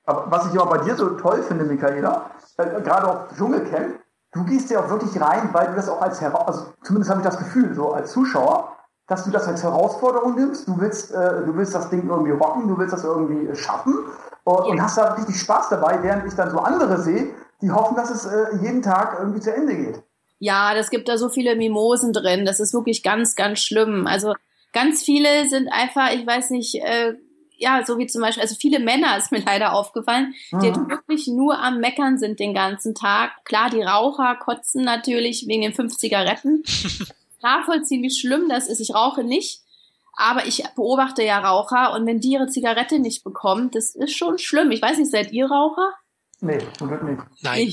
Aber 0.05 0.31
was 0.31 0.53
ich 0.53 0.61
aber 0.61 0.79
bei 0.79 0.85
dir 0.85 0.97
so 0.97 1.11
toll 1.11 1.43
finde, 1.43 1.65
Michaela, 1.65 2.31
äh, 2.57 2.81
gerade 2.81 3.09
auf 3.09 3.37
Dschungelcamp, 3.37 4.01
du 4.33 4.45
gehst 4.45 4.71
ja 4.71 4.81
auch 4.81 4.89
wirklich 4.89 5.21
rein, 5.21 5.51
weil 5.53 5.69
du 5.69 5.75
das 5.75 5.89
auch 5.89 6.01
als 6.01 6.21
Heraus 6.21 6.47
also 6.47 6.73
zumindest 6.83 7.11
habe 7.11 7.21
ich 7.21 7.27
das 7.27 7.39
Gefühl, 7.39 7.75
so 7.75 7.93
als 7.93 8.13
Zuschauer, 8.13 8.77
dass 9.07 9.25
du 9.25 9.31
das 9.31 9.47
als 9.49 9.63
Herausforderung 9.63 10.37
nimmst. 10.37 10.69
Du 10.69 10.81
willst, 10.81 11.13
äh, 11.13 11.45
du 11.45 11.55
willst 11.57 11.75
das 11.75 11.91
Ding 11.91 12.09
irgendwie 12.09 12.31
rocken, 12.31 12.69
du 12.69 12.79
willst 12.79 12.93
das 12.93 13.05
irgendwie 13.05 13.55
schaffen 13.57 13.99
und, 14.45 14.67
und 14.67 14.83
hast 14.83 14.99
da 14.99 15.15
richtig 15.15 15.39
Spaß 15.41 15.69
dabei, 15.69 16.03
während 16.03 16.27
ich 16.27 16.35
dann 16.35 16.51
so 16.51 16.59
andere 16.59 16.99
sehe, 16.99 17.35
die 17.63 17.71
hoffen, 17.71 17.97
dass 17.97 18.11
es 18.11 18.27
äh, 18.27 18.57
jeden 18.63 18.83
Tag 18.83 19.19
irgendwie 19.19 19.41
zu 19.41 19.55
Ende 19.55 19.77
geht. 19.77 20.03
Ja, 20.39 20.75
das 20.75 20.91
gibt 20.91 21.09
da 21.09 21.19
so 21.19 21.29
viele 21.29 21.55
Mimosen 21.55 22.13
drin. 22.13 22.45
Das 22.45 22.61
ist 22.61 22.73
wirklich 22.73 23.03
ganz, 23.03 23.35
ganz 23.35 23.61
schlimm. 23.61 24.07
Also 24.07 24.35
ganz 24.73 25.03
viele 25.03 25.49
sind 25.49 25.69
einfach, 25.69 26.13
ich 26.13 26.27
weiß 26.27 26.51
nicht, 26.51 26.77
äh, 26.77 27.15
ja, 27.61 27.85
so 27.85 27.99
wie 27.99 28.07
zum 28.07 28.23
Beispiel, 28.23 28.43
also 28.43 28.57
viele 28.59 28.81
Männer 28.81 29.17
ist 29.19 29.31
mir 29.31 29.43
leider 29.45 29.75
aufgefallen, 29.75 30.35
mhm. 30.51 30.61
die 30.61 30.75
wirklich 30.75 31.29
nur 31.29 31.59
am 31.59 31.79
Meckern 31.79 32.19
sind 32.19 32.41
den 32.41 32.55
ganzen 32.55 32.95
Tag. 32.95 33.45
Klar, 33.45 33.71
die 33.71 33.83
Raucher 33.83 34.35
kotzen 34.37 34.83
natürlich 34.83 35.47
wegen 35.47 35.63
den 35.63 35.75
fünf 35.75 35.97
Zigaretten. 35.97 36.65
Nachvollziehen, 37.43 38.03
wie 38.03 38.11
schlimm 38.11 38.49
das 38.49 38.69
ist. 38.69 38.81
Ich 38.81 38.95
rauche 38.95 39.25
nicht. 39.25 39.63
Aber 40.15 40.47
ich 40.47 40.65
beobachte 40.75 41.23
ja 41.23 41.39
Raucher 41.39 41.95
und 41.95 42.05
wenn 42.07 42.21
die 42.21 42.33
ihre 42.33 42.49
Zigarette 42.49 42.99
nicht 42.99 43.25
bekommen, 43.25 43.71
das 43.71 43.95
ist 43.95 44.15
schon 44.15 44.39
schlimm. 44.39 44.71
Ich 44.71 44.83
weiß 44.83 44.99
nicht, 44.99 45.11
seid 45.11 45.33
ihr 45.33 45.47
Raucher? 45.47 45.95
Nee, 46.41 46.59
zum 46.79 46.89
Glück 46.89 47.03
nicht. 47.03 47.23
Nein. 47.43 47.73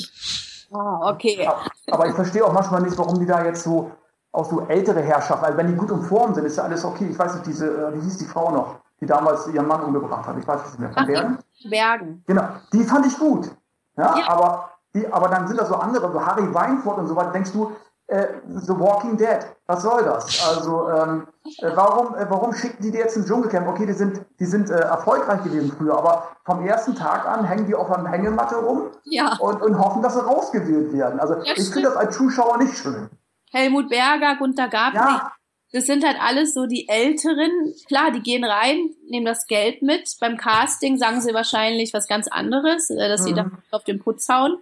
Ah, 0.73 1.11
okay. 1.11 1.47
Aber 1.89 2.07
ich 2.07 2.13
verstehe 2.13 2.45
auch 2.45 2.51
manchmal 2.51 2.81
nicht, 2.81 2.97
warum 2.97 3.19
die 3.19 3.25
da 3.25 3.43
jetzt 3.43 3.63
so, 3.63 3.91
auch 4.31 4.49
so 4.49 4.61
ältere 4.67 5.01
Herrschaften, 5.01 5.45
also 5.45 5.57
wenn 5.57 5.67
die 5.67 5.75
gut 5.75 5.89
in 5.91 6.01
Form 6.03 6.33
sind, 6.33 6.45
ist 6.45 6.57
ja 6.57 6.63
alles 6.63 6.83
okay. 6.83 7.07
Ich 7.09 7.17
weiß 7.17 7.35
nicht, 7.35 7.47
diese, 7.47 7.67
äh, 7.67 7.93
wie 7.93 8.01
hieß 8.01 8.17
die 8.17 8.25
Frau 8.25 8.51
noch, 8.51 8.75
die 8.99 9.05
damals 9.05 9.47
ihren 9.47 9.67
Mann 9.67 9.81
umgebracht 9.81 10.27
hat. 10.27 10.37
Ich 10.37 10.47
weiß 10.47 10.65
nicht 10.65 10.79
mehr. 10.79 10.91
Von 10.91 11.05
Bergen? 11.05 11.37
Bergen. 11.69 12.23
Genau. 12.27 12.47
Die 12.73 12.83
fand 12.83 13.05
ich 13.05 13.17
gut. 13.17 13.49
Ja, 13.95 14.17
ja. 14.17 14.27
aber 14.27 14.71
die, 14.93 15.11
aber 15.11 15.29
dann 15.29 15.47
sind 15.47 15.59
da 15.59 15.65
so 15.65 15.75
andere, 15.75 16.11
so 16.11 16.25
Harry 16.25 16.53
Weinfurt 16.53 16.97
und 16.97 17.07
so 17.07 17.15
weiter, 17.15 17.31
denkst 17.31 17.51
du, 17.51 17.71
äh, 18.07 18.27
The 18.47 18.79
Walking 18.79 19.17
Dead. 19.17 19.39
Was 19.65 19.83
soll 19.83 20.03
das? 20.03 20.47
Also 20.47 20.89
ähm, 20.89 21.27
äh, 21.59 21.69
warum, 21.75 22.15
äh, 22.15 22.25
warum 22.29 22.53
schicken 22.53 22.81
die 22.81 22.91
die 22.91 22.97
jetzt 22.97 23.17
ins 23.17 23.27
Dschungelcamp? 23.27 23.67
Okay, 23.67 23.85
die 23.85 23.93
sind, 23.93 24.21
die 24.39 24.45
sind 24.45 24.69
äh, 24.69 24.79
erfolgreich 24.79 25.43
gewesen 25.43 25.73
früher, 25.77 25.97
aber 25.97 26.29
vom 26.45 26.65
ersten 26.65 26.95
Tag 26.95 27.25
an 27.25 27.45
hängen 27.45 27.67
die 27.67 27.75
auf 27.75 27.91
einer 27.91 28.09
Hängematte 28.09 28.55
rum 28.55 28.91
ja. 29.03 29.35
und, 29.39 29.61
und 29.61 29.77
hoffen, 29.77 30.01
dass 30.01 30.13
sie 30.13 30.23
rausgewählt 30.23 30.93
werden. 30.93 31.19
Also 31.19 31.35
ja, 31.35 31.53
ich 31.55 31.69
finde 31.69 31.89
das 31.89 31.97
als 31.97 32.15
Zuschauer 32.15 32.57
nicht 32.57 32.77
schön. 32.77 33.09
Helmut 33.51 33.89
Berger, 33.89 34.37
Gunter 34.37 34.69
Gabriel, 34.69 35.01
ja. 35.01 35.31
das 35.73 35.85
sind 35.85 36.05
halt 36.05 36.17
alles 36.21 36.53
so 36.53 36.65
die 36.65 36.87
Älteren. 36.87 37.51
Klar, 37.87 38.11
die 38.11 38.21
gehen 38.21 38.45
rein, 38.45 38.89
nehmen 39.09 39.25
das 39.25 39.47
Geld 39.47 39.81
mit. 39.81 40.09
Beim 40.21 40.37
Casting 40.37 40.97
sagen 40.97 41.19
sie 41.19 41.33
wahrscheinlich 41.33 41.93
was 41.93 42.07
ganz 42.07 42.27
anderes, 42.29 42.89
äh, 42.89 43.09
dass 43.09 43.21
mhm. 43.21 43.25
sie 43.25 43.33
da 43.33 43.51
auf 43.71 43.83
den 43.83 43.99
Putz 43.99 44.29
hauen. 44.29 44.59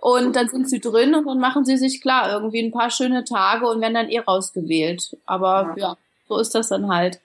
Und 0.00 0.34
dann 0.34 0.48
sind 0.48 0.68
sie 0.68 0.80
drin 0.80 1.14
und 1.14 1.26
dann 1.26 1.40
machen 1.40 1.64
sie 1.64 1.76
sich 1.76 2.00
klar 2.00 2.32
irgendwie 2.32 2.60
ein 2.60 2.72
paar 2.72 2.90
schöne 2.90 3.24
Tage 3.24 3.66
und 3.66 3.80
werden 3.80 3.94
dann 3.94 4.08
eh 4.08 4.20
rausgewählt. 4.20 5.16
Aber 5.26 5.74
ja, 5.76 5.96
so 6.26 6.38
ist 6.38 6.54
das 6.54 6.68
dann 6.68 6.88
halt. 6.88 7.20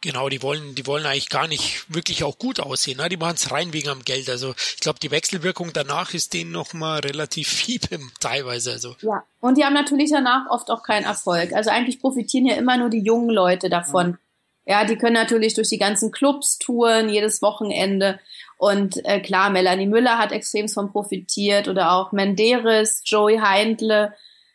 Genau, 0.00 0.28
die 0.28 0.42
wollen, 0.42 0.74
die 0.74 0.86
wollen 0.86 1.06
eigentlich 1.06 1.30
gar 1.30 1.48
nicht 1.48 1.86
wirklich 1.88 2.24
auch 2.24 2.38
gut 2.38 2.60
aussehen. 2.60 2.98
Ne? 2.98 3.08
Die 3.08 3.16
machen 3.16 3.36
es 3.36 3.50
rein 3.50 3.72
wegen 3.72 3.88
am 3.88 4.04
Geld. 4.04 4.28
Also 4.28 4.54
ich 4.74 4.80
glaube, 4.80 4.98
die 5.00 5.10
Wechselwirkung 5.10 5.72
danach 5.72 6.12
ist 6.12 6.34
denen 6.34 6.52
nochmal 6.52 7.00
relativ 7.00 7.48
viel 7.52 7.80
teilweise. 8.20 8.72
Also. 8.72 8.96
Ja, 9.00 9.24
und 9.40 9.56
die 9.56 9.64
haben 9.64 9.72
natürlich 9.72 10.10
danach 10.10 10.50
oft 10.50 10.70
auch 10.70 10.82
keinen 10.82 11.04
Erfolg. 11.04 11.54
Also 11.54 11.70
eigentlich 11.70 12.00
profitieren 12.00 12.44
ja 12.46 12.56
immer 12.56 12.76
nur 12.76 12.90
die 12.90 13.00
jungen 13.00 13.30
Leute 13.30 13.70
davon. 13.70 14.08
Mhm. 14.08 14.18
Ja, 14.66 14.84
die 14.84 14.96
können 14.96 15.14
natürlich 15.14 15.54
durch 15.54 15.68
die 15.68 15.78
ganzen 15.78 16.10
Clubs 16.10 16.58
touren, 16.58 17.08
jedes 17.08 17.40
Wochenende. 17.40 18.18
Und 18.64 19.04
äh, 19.04 19.20
klar, 19.20 19.50
Melanie 19.50 19.86
Müller 19.86 20.16
hat 20.16 20.32
extrem 20.32 20.70
von 20.70 20.90
profitiert 20.90 21.68
oder 21.68 21.92
auch 21.92 22.12
Menderes, 22.12 23.02
Joey 23.04 23.36
Heindle. 23.36 24.14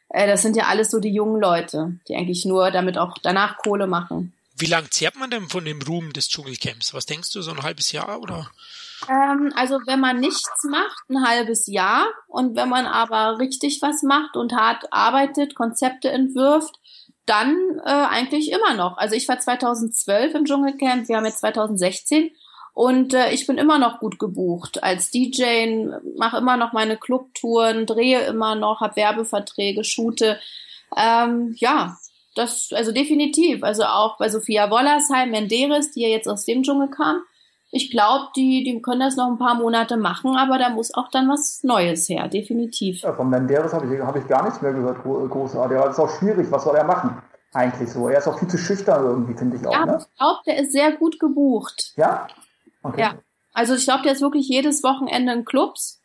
Äh, 0.10 0.26
das 0.26 0.42
sind 0.42 0.56
ja 0.56 0.64
alles 0.64 0.90
so 0.90 1.00
die 1.00 1.14
jungen 1.14 1.40
Leute, 1.40 2.00
die 2.08 2.16
eigentlich 2.16 2.44
nur 2.44 2.72
damit 2.72 2.98
auch 2.98 3.20
danach 3.22 3.58
Kohle 3.58 3.86
machen. 3.86 4.34
Wie 4.58 4.66
lang 4.66 4.90
zehrt 4.90 5.16
man 5.16 5.30
denn 5.30 5.48
von 5.48 5.64
dem 5.64 5.80
Ruhm 5.84 6.12
des 6.12 6.28
Dschungelcamps? 6.28 6.96
Was 6.96 7.06
denkst 7.06 7.32
du, 7.34 7.44
so 7.44 7.52
ein 7.52 7.62
halbes 7.62 7.92
Jahr 7.92 8.20
oder? 8.20 8.50
Ähm, 9.08 9.54
also 9.56 9.80
wenn 9.86 10.00
man 10.00 10.20
nichts 10.20 10.64
macht, 10.68 11.08
ein 11.08 11.24
halbes 11.24 11.68
Jahr. 11.68 12.08
Und 12.26 12.56
wenn 12.56 12.68
man 12.68 12.88
aber 12.88 13.38
richtig 13.38 13.80
was 13.84 14.02
macht 14.02 14.36
und 14.36 14.54
hart 14.54 14.86
arbeitet, 14.90 15.54
Konzepte 15.54 16.10
entwirft, 16.10 16.80
dann 17.28 17.56
äh, 17.86 17.90
eigentlich 17.92 18.52
immer 18.52 18.74
noch. 18.74 18.98
Also 18.98 19.14
ich 19.14 19.28
war 19.28 19.40
2012 19.40 20.34
im 20.34 20.46
Dschungelcamp, 20.46 21.08
wir 21.08 21.18
haben 21.18 21.26
jetzt 21.26 21.42
2016 21.42 22.32
und 22.80 23.14
äh, 23.14 23.32
ich 23.32 23.46
bin 23.46 23.58
immer 23.58 23.78
noch 23.78 24.00
gut 24.00 24.20
gebucht 24.20 24.82
als 24.86 25.12
DJ, 25.12 25.90
mache 26.18 26.38
immer 26.38 26.56
noch 26.56 26.72
meine 26.72 26.96
Clubtouren, 26.96 27.86
drehe 27.86 28.22
immer 28.22 28.56
noch, 28.56 28.80
habe 28.80 28.96
Werbeverträge, 28.96 29.84
shoote. 29.84 30.40
Ähm, 30.96 31.56
ja, 31.58 31.98
das, 32.36 32.70
also 32.74 32.94
definitiv. 32.94 33.66
Also 33.66 33.84
auch 33.84 34.18
bei 34.18 34.30
Sophia 34.30 34.72
Wollersheim, 34.72 35.32
Menderes, 35.32 35.92
die 35.92 36.04
ja 36.04 36.08
jetzt 36.08 36.30
aus 36.30 36.46
dem 36.46 36.64
Dschungel 36.64 36.88
kam. 36.88 37.20
Ich 37.70 37.92
glaube, 37.92 38.30
die, 38.38 38.64
die 38.64 38.82
können 38.82 39.02
das 39.02 39.18
noch 39.18 39.28
ein 39.28 39.38
paar 39.38 39.56
Monate 39.56 39.98
machen, 39.98 40.38
aber 40.38 40.58
da 40.58 40.70
muss 40.70 40.94
auch 40.94 41.10
dann 41.12 41.28
was 41.28 41.60
Neues 41.64 42.08
her, 42.08 42.30
definitiv. 42.30 43.02
Ja, 43.02 43.12
von 43.12 43.30
Menderes 43.30 43.74
habe 43.74 43.94
ich, 43.94 44.02
hab 44.02 44.16
ich 44.16 44.26
gar 44.26 44.46
nichts 44.46 44.62
mehr 44.62 44.72
gehört, 44.72 45.04
großartig. 45.04 45.78
Aber 45.78 45.90
es 45.90 45.98
ist 45.98 46.00
auch 46.00 46.18
schwierig, 46.18 46.50
was 46.50 46.64
soll 46.64 46.78
er 46.78 46.86
machen? 46.86 47.22
Eigentlich 47.52 47.92
so. 47.92 48.08
Er 48.08 48.20
ist 48.20 48.28
auch 48.30 48.40
viel 48.40 48.48
zu 48.48 48.58
schüchtern 48.58 49.04
irgendwie, 49.04 49.34
finde 49.34 49.58
ich 49.58 49.68
auch. 49.68 49.74
Ja, 49.74 49.86
ne? 49.86 49.98
ich 50.00 50.18
glaube, 50.18 50.40
der 50.46 50.60
ist 50.60 50.72
sehr 50.72 50.94
gut 50.94 51.20
gebucht. 51.20 51.92
Ja? 51.98 52.26
Okay. 52.84 53.02
Ja. 53.02 53.16
Also 53.54 53.76
ich 53.76 53.84
glaube, 53.84 54.04
der 54.04 54.14
ist 54.14 54.22
wirklich 54.22 54.48
jedes 54.48 54.84
Wochenende 54.84 55.34
in 55.34 55.46
Clubs 55.46 56.02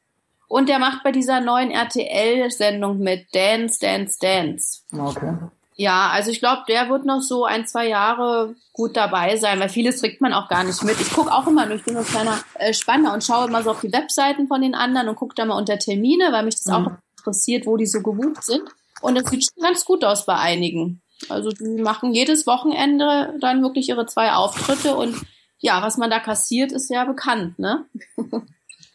und 0.48 0.68
der 0.68 0.78
macht 0.78 1.02
bei 1.04 1.12
dieser 1.12 1.40
neuen 1.40 1.70
RTL-Sendung 1.70 2.98
mit 2.98 3.26
Dance, 3.34 3.78
Dance, 3.80 4.18
Dance. 4.20 4.82
Okay. 4.92 5.36
Ja, 5.76 6.10
also 6.10 6.30
ich 6.30 6.38
glaube, 6.38 6.62
der 6.68 6.88
wird 6.88 7.04
noch 7.04 7.20
so 7.20 7.44
ein, 7.44 7.66
zwei 7.66 7.88
Jahre 7.88 8.54
gut 8.72 8.96
dabei 8.96 9.36
sein, 9.36 9.58
weil 9.58 9.68
vieles 9.68 10.00
kriegt 10.00 10.20
man 10.20 10.32
auch 10.32 10.48
gar 10.48 10.62
nicht 10.62 10.82
mit. 10.84 11.00
Ich 11.00 11.12
gucke 11.12 11.32
auch 11.32 11.48
immer, 11.48 11.68
ich 11.70 11.82
bin 11.82 11.94
so 11.94 12.00
ein 12.00 12.06
kleiner 12.06 12.38
äh, 12.54 12.72
Spanner 12.72 13.12
und 13.12 13.24
schaue 13.24 13.48
immer 13.48 13.62
so 13.62 13.72
auf 13.72 13.80
die 13.80 13.92
Webseiten 13.92 14.46
von 14.46 14.62
den 14.62 14.76
anderen 14.76 15.08
und 15.08 15.16
gucke 15.16 15.34
da 15.34 15.44
mal 15.44 15.58
unter 15.58 15.78
Termine, 15.78 16.28
weil 16.30 16.44
mich 16.44 16.54
das 16.54 16.66
mhm. 16.66 16.74
auch 16.74 16.90
interessiert, 17.18 17.66
wo 17.66 17.76
die 17.76 17.86
so 17.86 18.02
gebucht 18.02 18.44
sind. 18.44 18.62
Und 19.00 19.16
das 19.16 19.28
sieht 19.28 19.44
schon 19.44 19.62
ganz 19.62 19.84
gut 19.84 20.04
aus 20.04 20.26
bei 20.26 20.36
einigen. 20.36 21.02
Also 21.28 21.50
die 21.50 21.82
machen 21.82 22.14
jedes 22.14 22.46
Wochenende 22.46 23.34
dann 23.40 23.62
wirklich 23.62 23.88
ihre 23.88 24.06
zwei 24.06 24.32
Auftritte 24.32 24.94
und 24.94 25.16
ja, 25.64 25.80
was 25.80 25.96
man 25.96 26.10
da 26.10 26.20
kassiert, 26.20 26.72
ist 26.72 26.90
ja 26.90 27.04
bekannt, 27.06 27.58
ne? 27.58 27.86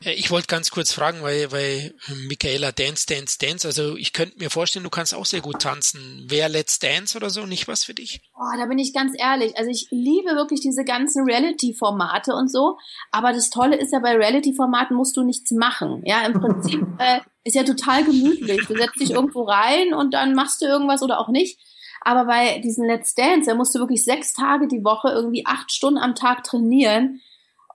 Ich 0.06 0.32
wollte 0.32 0.48
ganz 0.48 0.72
kurz 0.72 0.94
fragen, 0.94 1.22
weil, 1.24 1.52
weil 1.52 1.94
Michaela 2.30 2.72
Dance, 2.72 3.06
Dance, 3.06 3.38
Dance, 3.38 3.68
also 3.68 3.98
ich 3.98 4.14
könnte 4.14 4.40
mir 4.40 4.50
vorstellen, 4.50 4.86
du 4.86 4.90
kannst 4.90 5.14
auch 5.14 5.26
sehr 5.26 5.42
gut 5.42 5.62
tanzen. 5.62 6.24
Wer 6.30 6.48
Let's 6.48 6.80
Dance 6.80 7.18
oder 7.18 7.30
so, 7.30 7.46
nicht 7.46 7.68
was 7.68 7.84
für 7.84 7.94
dich? 7.94 8.22
Oh, 8.34 8.58
da 8.58 8.66
bin 8.68 8.80
ich 8.80 8.94
ganz 8.94 9.12
ehrlich. 9.20 9.58
Also 9.58 9.70
ich 9.70 9.90
liebe 9.92 10.38
wirklich 10.38 10.62
diese 10.62 10.86
ganzen 10.86 11.26
Reality-Formate 11.26 12.34
und 12.34 12.50
so. 12.50 12.78
Aber 13.12 13.34
das 13.34 13.50
Tolle 13.50 13.76
ist 13.76 13.92
ja, 13.92 14.00
bei 14.00 14.16
Reality-Formaten 14.16 14.96
musst 14.96 15.18
du 15.18 15.24
nichts 15.26 15.52
machen. 15.52 16.02
Ja, 16.06 16.26
im 16.26 16.32
Prinzip 16.32 16.82
äh, 16.98 17.20
ist 17.44 17.58
ja 17.58 17.64
total 17.64 18.06
gemütlich. 18.06 18.68
Du 18.68 18.78
setzt 18.78 19.02
dich 19.02 19.12
irgendwo 19.12 19.44
rein 19.44 19.94
und 19.94 20.14
dann 20.14 20.34
machst 20.34 20.62
du 20.62 20.66
irgendwas 20.66 21.02
oder 21.02 21.20
auch 21.20 21.28
nicht. 21.28 21.60
Aber 22.02 22.26
bei 22.26 22.60
diesen 22.60 22.86
Let's 22.86 23.16
Dance, 23.16 23.50
da 23.50 23.56
musst 23.56 23.76
du 23.76 23.80
wirklich 23.80 24.04
sechs 24.04 24.34
Tage 24.34 24.68
die 24.68 24.84
Woche 24.84 25.10
irgendwie 25.10 25.46
acht 25.46 25.72
Stunden 25.72 26.00
am 26.00 26.16
Tag 26.16 26.44
trainieren. 26.44 27.22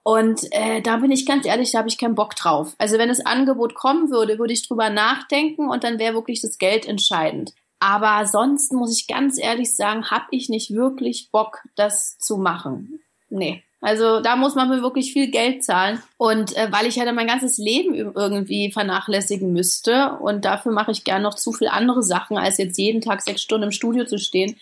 Und 0.03 0.41
äh, 0.51 0.81
da 0.81 0.97
bin 0.97 1.11
ich 1.11 1.25
ganz 1.25 1.45
ehrlich, 1.47 1.71
da 1.71 1.79
habe 1.79 1.89
ich 1.89 1.97
keinen 1.97 2.15
Bock 2.15 2.35
drauf. 2.35 2.75
Also 2.77 2.99
wenn 2.99 3.09
das 3.09 3.25
Angebot 3.25 3.73
kommen 3.73 4.11
würde, 4.11 4.37
würde 4.37 4.53
ich 4.53 4.67
drüber 4.67 4.89
nachdenken 4.91 5.67
und 5.69 5.83
dann 5.83 5.97
wäre 5.97 6.13
wirklich 6.13 6.41
das 6.41 6.59
Geld 6.59 6.85
entscheidend. 6.85 7.53
Aber 7.79 8.25
sonst 8.25 8.71
muss 8.71 8.97
ich 8.97 9.07
ganz 9.07 9.39
ehrlich 9.39 9.75
sagen, 9.75 10.09
habe 10.11 10.25
ich 10.31 10.47
nicht 10.47 10.73
wirklich 10.73 11.29
Bock, 11.31 11.63
das 11.75 12.17
zu 12.19 12.37
machen. 12.37 12.99
Nee. 13.29 13.64
Also 13.85 14.19
da 14.19 14.35
muss 14.35 14.55
man 14.55 14.67
mir 14.67 14.81
wirklich 14.81 15.13
viel 15.13 15.29
Geld 15.29 15.63
zahlen. 15.63 16.01
Und 16.17 16.57
äh, 16.57 16.71
weil 16.71 16.87
ich 16.87 16.95
ja 16.95 17.05
dann 17.05 17.13
mein 17.13 17.27
ganzes 17.27 17.59
Leben 17.59 17.93
irgendwie 17.93 18.71
vernachlässigen 18.71 19.53
müsste 19.53 20.17
und 20.21 20.43
dafür 20.43 20.71
mache 20.71 20.89
ich 20.89 21.03
gern 21.03 21.21
noch 21.21 21.35
zu 21.35 21.51
viel 21.51 21.67
andere 21.67 22.01
Sachen, 22.01 22.35
als 22.35 22.57
jetzt 22.57 22.79
jeden 22.79 23.01
Tag 23.01 23.21
sechs 23.21 23.43
Stunden 23.43 23.65
im 23.65 23.71
Studio 23.71 24.05
zu 24.05 24.17
stehen, 24.17 24.57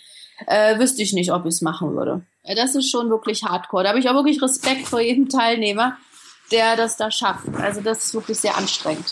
äh, 0.45 0.77
wüsste 0.77 1.03
ich 1.03 1.13
nicht, 1.13 1.31
ob 1.31 1.43
ich 1.45 1.53
es 1.53 1.61
machen 1.61 1.95
würde. 1.95 2.23
Das 2.43 2.75
ist 2.75 2.91
schon 2.91 3.09
wirklich 3.09 3.45
hardcore. 3.45 3.83
Da 3.83 3.89
habe 3.91 3.99
ich 3.99 4.09
auch 4.09 4.13
wirklich 4.13 4.41
Respekt 4.41 4.89
vor 4.89 4.99
jedem 4.99 5.29
Teilnehmer, 5.29 5.95
der 6.51 6.75
das 6.75 6.97
da 6.97 7.09
schafft. 7.09 7.47
Also 7.57 7.79
das 7.79 8.07
ist 8.07 8.13
wirklich 8.13 8.39
sehr 8.39 8.57
anstrengend. 8.57 9.05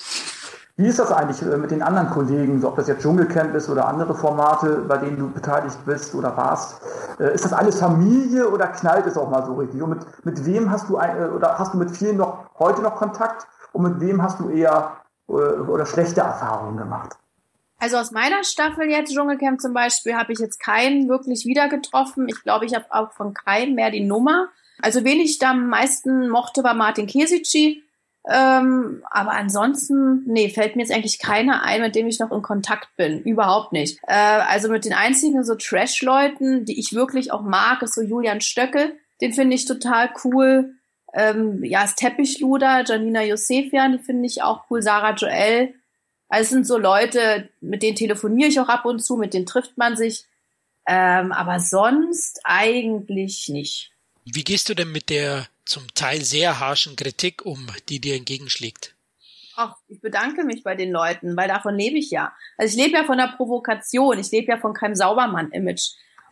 Wie 0.78 0.88
ist 0.88 1.00
das 1.00 1.12
eigentlich 1.12 1.42
äh, 1.42 1.58
mit 1.58 1.72
den 1.72 1.82
anderen 1.82 2.10
Kollegen, 2.10 2.60
so 2.62 2.70
ob 2.70 2.76
das 2.76 2.88
jetzt 2.88 3.02
Dschungelcamp 3.02 3.54
ist 3.56 3.70
oder 3.70 3.88
andere 3.88 4.16
Formate, 4.16 4.84
bei 4.88 4.98
denen 4.98 5.18
du 5.18 5.30
beteiligt 5.30 5.78
bist 5.86 6.16
oder 6.16 6.36
warst? 6.36 6.82
Äh, 7.20 7.34
ist 7.34 7.46
das 7.46 7.54
alles 7.54 7.80
Familie 7.80 8.50
oder 8.50 8.68
knallt 8.68 9.06
es 9.06 9.18
auch 9.18 9.30
mal 9.30 9.46
so 9.46 9.56
richtig? 9.56 9.82
Und 9.82 9.90
mit, 9.90 10.26
mit 10.26 10.46
wem 10.46 10.72
hast 10.72 10.90
du 10.90 10.98
ein, 10.98 11.22
äh, 11.22 11.26
oder 11.26 11.60
hast 11.60 11.74
du 11.74 11.78
mit 11.78 11.92
vielen 11.92 12.18
noch 12.18 12.50
heute 12.60 12.82
noch 12.82 12.96
Kontakt 12.96 13.48
und 13.74 13.84
mit 13.84 14.00
wem 14.00 14.22
hast 14.22 14.40
du 14.40 14.50
eher 14.50 14.98
oder 15.28 15.86
schlechte 15.86 16.20
Erfahrungen 16.20 16.76
gemacht? 16.76 17.16
Also 17.82 17.98
aus 17.98 18.12
meiner 18.12 18.44
Staffel 18.44 18.90
jetzt 18.92 19.12
Dschungelcamp 19.12 19.60
zum 19.60 19.74
Beispiel 19.74 20.14
habe 20.14 20.34
ich 20.34 20.40
jetzt 20.40 20.60
keinen 20.60 21.10
wirklich 21.10 21.46
wieder 21.46 21.68
getroffen. 21.68 22.28
Ich 22.28 22.44
glaube, 22.44 22.66
ich 22.66 22.76
habe 22.76 22.86
auch 22.90 23.12
von 23.14 23.34
keinem 23.34 23.74
mehr 23.74 23.90
die 23.90 24.06
Nummer. 24.06 24.50
Also 24.82 25.04
wen 25.04 25.20
ich 25.20 25.40
da 25.40 25.50
am 25.50 25.68
meisten 25.68 26.30
mochte, 26.30 26.64
war 26.64 26.76
Martin 26.76 27.08
Kesici. 27.08 27.82
Ähm, 28.30 29.04
aber 29.10 29.32
ansonsten, 29.32 30.24
nee, 30.28 30.50
fällt 30.50 30.76
mir 30.76 30.84
jetzt 30.84 30.94
eigentlich 30.94 31.18
keiner 31.18 31.64
ein, 31.64 31.82
mit 31.82 31.96
dem 31.96 32.08
ich 32.08 32.20
noch 32.20 32.32
in 32.32 32.44
Kontakt 32.44 32.96
bin. 32.96 33.22
Überhaupt 33.24 33.72
nicht. 33.72 34.00
Äh, 34.08 34.14
also 34.14 34.70
mit 34.70 34.86
den 34.86 34.94
einzigen 34.94 35.44
so 35.44 35.56
Trash-Leuten, 35.56 36.66
die 36.66 36.80
ich 36.80 36.94
wirklich 36.94 37.32
auch 37.32 37.42
mag, 37.42 37.82
ist 37.82 37.96
so 37.96 38.02
Julian 38.02 38.42
Stöckel. 38.42 38.96
Den 39.22 39.34
finde 39.34 39.56
ich 39.56 39.66
total 39.66 40.12
cool. 40.24 40.76
Ähm, 41.14 41.64
ja, 41.64 41.82
das 41.82 41.96
Teppichluder, 41.96 42.84
Janina 42.86 43.24
Josefian, 43.24 43.94
die 43.94 44.04
finde 44.04 44.28
ich 44.28 44.44
auch 44.44 44.66
cool. 44.70 44.82
Sarah 44.82 45.16
Joel. 45.16 45.74
Also 46.30 46.44
es 46.44 46.50
sind 46.50 46.68
so 46.68 46.78
Leute, 46.78 47.50
mit 47.60 47.84
denen 47.84 47.96
telefoniere 47.98 48.50
ich 48.50 48.60
auch 48.60 48.70
ab 48.70 48.86
und 48.86 49.04
zu, 49.04 49.18
mit 49.18 49.34
denen 49.34 49.46
trifft 49.46 49.78
man 49.78 49.98
sich. 49.98 50.26
Ähm, 50.88 51.32
aber 51.32 51.60
sonst 51.60 52.40
eigentlich 52.44 53.50
nicht. 53.50 53.92
Wie 54.26 54.44
gehst 54.44 54.70
du 54.70 54.74
denn 54.74 54.92
mit 54.92 55.10
der 55.10 55.48
zum 55.72 55.88
Teil 55.96 56.22
sehr 56.22 56.60
harschen 56.60 56.98
Kritik 56.98 57.46
um, 57.46 57.66
die 57.88 58.02
dir 58.02 58.16
entgegenschlägt? 58.16 58.94
Ach, 59.56 59.76
ich 59.88 60.02
bedanke 60.02 60.44
mich 60.44 60.64
bei 60.64 60.76
den 60.76 60.92
Leuten, 60.92 61.38
weil 61.38 61.48
davon 61.48 61.76
lebe 61.76 61.98
ich 61.98 62.12
ja. 62.12 62.34
Also 62.58 62.76
ich 62.76 62.84
lebe 62.84 62.98
ja 62.98 63.06
von 63.06 63.18
der 63.18 63.34
Provokation, 63.38 64.20
ich 64.20 64.32
lebe 64.32 64.52
ja 64.52 64.58
von 64.58 64.74
keinem 64.74 64.96
Saubermann-Image. 64.96 65.92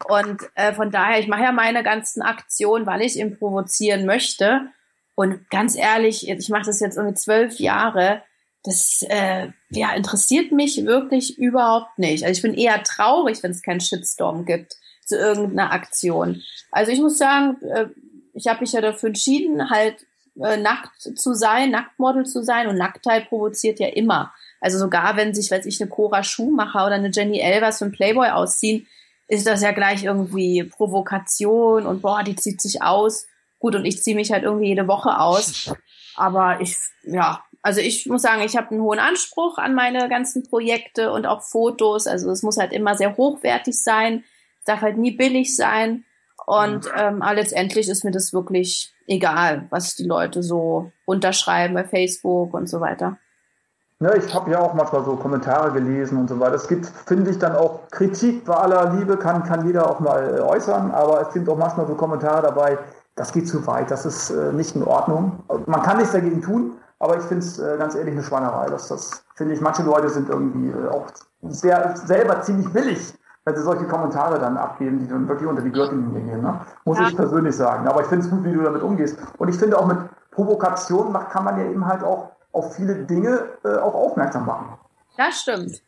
Und 0.10 0.42
äh, 0.56 0.74
von 0.74 0.92
daher, 0.92 1.20
ich 1.20 1.28
mache 1.28 1.44
ja 1.44 1.52
meine 1.54 1.84
ganzen 1.84 2.22
Aktionen, 2.22 2.86
weil 2.86 3.02
ich 3.02 3.18
ihn 3.18 3.38
provozieren 3.38 4.06
möchte. 4.06 4.68
Und 5.16 5.50
ganz 5.50 5.76
ehrlich, 5.76 6.28
ich 6.28 6.50
mache 6.50 6.66
das 6.66 6.82
jetzt 6.82 6.98
irgendwie 6.98 7.16
zwölf 7.16 7.60
Jahre. 7.60 8.24
Das 8.64 9.06
äh, 9.08 9.50
ja, 9.70 9.94
interessiert 9.94 10.52
mich 10.52 10.86
wirklich 10.86 11.38
überhaupt 11.38 11.98
nicht. 11.98 12.26
Also 12.26 12.38
ich 12.38 12.42
bin 12.42 12.54
eher 12.54 12.84
traurig, 12.84 13.42
wenn 13.42 13.52
es 13.52 13.62
keinen 13.62 13.82
Shitstorm 13.82 14.46
gibt 14.46 14.76
zu 15.06 15.18
irgendeiner 15.18 15.72
Aktion. 15.72 16.42
Also 16.72 16.92
ich 16.92 17.00
muss 17.00 17.18
sagen, 17.18 17.58
äh, 17.64 17.88
ich 18.34 18.48
habe 18.48 18.62
mich 18.62 18.74
ja 18.74 18.82
dafür 18.82 19.08
entschieden, 19.08 19.70
halt 19.70 20.06
äh, 20.40 20.58
nackt 20.58 21.02
zu 21.02 21.34
sein, 21.34 21.72
Nacktmodel 21.72 22.26
zu 22.26 22.44
sein 22.44 22.68
und 22.68 22.78
Nacktheit 22.78 23.30
provoziert 23.30 23.80
ja 23.80 23.88
immer. 23.88 24.34
Also 24.62 24.78
sogar 24.78 25.16
wenn 25.16 25.34
sich, 25.34 25.52
weiß 25.52 25.66
ich, 25.66 25.82
eine 25.82 25.90
Cora 25.90 26.24
Schumacher 26.24 26.86
oder 26.86 26.96
eine 26.96 27.12
Jenny 27.12 27.40
Elvers 27.40 27.80
für 27.80 27.86
einen 27.86 27.94
Playboy 27.94 28.30
ausziehen, 28.30 28.88
ist 29.28 29.48
das 29.48 29.62
ja 29.62 29.72
gleich 29.72 30.04
irgendwie 30.04 30.64
Provokation 30.64 31.86
und 31.86 32.02
boah, 32.02 32.24
die 32.24 32.36
zieht 32.36 32.62
sich 32.62 32.82
aus. 32.82 33.28
Gut, 33.60 33.76
und 33.76 33.86
ich 33.86 34.02
ziehe 34.02 34.16
mich 34.16 34.32
halt 34.32 34.44
irgendwie 34.44 34.68
jede 34.68 34.88
Woche 34.88 35.20
aus. 35.20 35.72
Aber 36.16 36.62
ich, 36.62 36.78
ja, 37.04 37.44
also 37.62 37.82
ich 37.82 38.06
muss 38.06 38.22
sagen, 38.22 38.42
ich 38.42 38.58
habe 38.58 38.72
einen 38.72 38.82
hohen 38.82 39.00
Anspruch 39.00 39.58
an 39.58 39.76
meine 39.76 40.10
ganzen 40.10 40.44
Projekte 40.44 41.12
und 41.12 41.26
auch 41.26 41.44
Fotos. 41.44 42.08
Also 42.08 42.32
es 42.32 42.42
muss 42.42 42.58
halt 42.58 42.74
immer 42.74 42.96
sehr 42.96 43.18
hochwertig 43.18 43.82
sein, 43.82 44.24
es 44.60 44.66
darf 44.66 44.82
halt 44.82 44.98
nie 44.98 45.12
billig 45.12 45.56
sein. 45.56 46.06
Und 46.50 46.86
mhm. 46.86 46.92
ähm, 46.98 47.22
aber 47.22 47.36
letztendlich 47.36 47.88
ist 47.90 48.04
mir 48.04 48.10
das 48.10 48.34
wirklich 48.34 48.92
egal, 49.06 49.68
was 49.70 49.96
die 49.96 50.08
Leute 50.08 50.42
so 50.42 50.92
unterschreiben 51.06 51.76
bei 51.76 51.84
Facebook 51.84 52.56
und 52.56 52.68
so 52.68 52.82
weiter. 52.82 53.20
Ja, 54.00 54.16
ich 54.16 54.34
habe 54.34 54.50
ja 54.50 54.60
auch 54.60 54.74
manchmal 54.74 55.06
so 55.06 55.16
Kommentare 55.16 55.72
gelesen 55.72 56.18
und 56.18 56.28
so 56.28 56.40
weiter. 56.40 56.56
Es 56.56 56.68
gibt, 56.68 56.88
finde 56.88 57.30
ich, 57.30 57.38
dann 57.38 57.56
auch 57.56 57.88
Kritik 57.92 58.46
bei 58.46 58.56
aller 58.56 58.96
Liebe, 58.96 59.18
kann, 59.18 59.44
kann 59.44 59.68
jeder 59.68 59.88
auch 59.88 60.00
mal 60.00 60.38
äh, 60.38 60.40
äußern, 60.40 60.90
aber 60.90 61.22
es 61.22 61.34
sind 61.34 61.48
auch 61.48 61.58
manchmal 61.58 61.86
so 61.86 61.94
Kommentare 61.94 62.42
dabei, 62.42 62.80
das 63.14 63.32
geht 63.32 63.48
zu 63.48 63.68
weit, 63.68 63.92
das 63.92 64.08
ist 64.08 64.32
äh, 64.32 64.52
nicht 64.52 64.76
in 64.76 64.84
Ordnung. 64.84 65.44
Man 65.68 65.84
kann 65.84 65.98
nichts 65.98 66.14
dagegen 66.14 66.42
tun, 66.42 66.78
aber 66.98 67.18
ich 67.18 67.24
finde 67.26 67.46
es 67.46 67.60
äh, 67.60 67.78
ganz 67.78 67.94
ehrlich 67.94 68.14
eine 68.14 68.24
Schweinerei. 68.24 68.70
Dass 68.70 68.88
das 68.88 69.24
finde 69.36 69.54
ich, 69.54 69.62
manche 69.62 69.84
Leute 69.84 70.10
sind 70.10 70.30
irgendwie 70.30 70.70
äh, 70.70 70.88
auch 70.88 71.06
sehr, 71.44 71.96
selber 71.96 72.42
ziemlich 72.42 72.74
billig, 72.74 73.14
wenn 73.50 73.56
sie 73.56 73.64
solche 73.64 73.86
Kommentare 73.86 74.40
dann 74.40 74.58
abgeben, 74.58 75.00
die 75.00 75.08
dann 75.08 75.28
wirklich 75.28 75.50
unter 75.50 75.64
die 75.64 75.72
Gürtellinie 75.72 76.22
gehen. 76.22 76.42
Ne? 76.42 76.62
Muss 76.86 77.00
ja. 77.00 77.08
ich 77.08 77.16
persönlich 77.16 77.56
sagen. 77.56 77.88
Aber 77.88 78.02
ich 78.02 78.08
finde 78.08 78.26
es 78.26 78.32
gut, 78.32 78.44
wie 78.44 78.54
du 78.54 78.62
damit 78.62 78.84
umgehst. 78.84 79.18
Und 79.38 79.50
ich 79.50 79.56
finde 79.56 79.78
auch 79.80 79.88
mit 79.88 79.98
Provokation 80.32 81.14
kann 81.32 81.44
man 81.44 81.60
ja 81.60 81.66
eben 81.66 81.86
halt 81.88 82.04
auch 82.04 82.32
auf 82.52 82.76
viele 82.76 83.06
Dinge 83.06 83.50
äh, 83.64 83.78
auch 83.78 83.96
aufmerksam 83.96 84.46
machen. 84.46 84.78
Das 85.18 85.42
stimmt. 85.42 85.82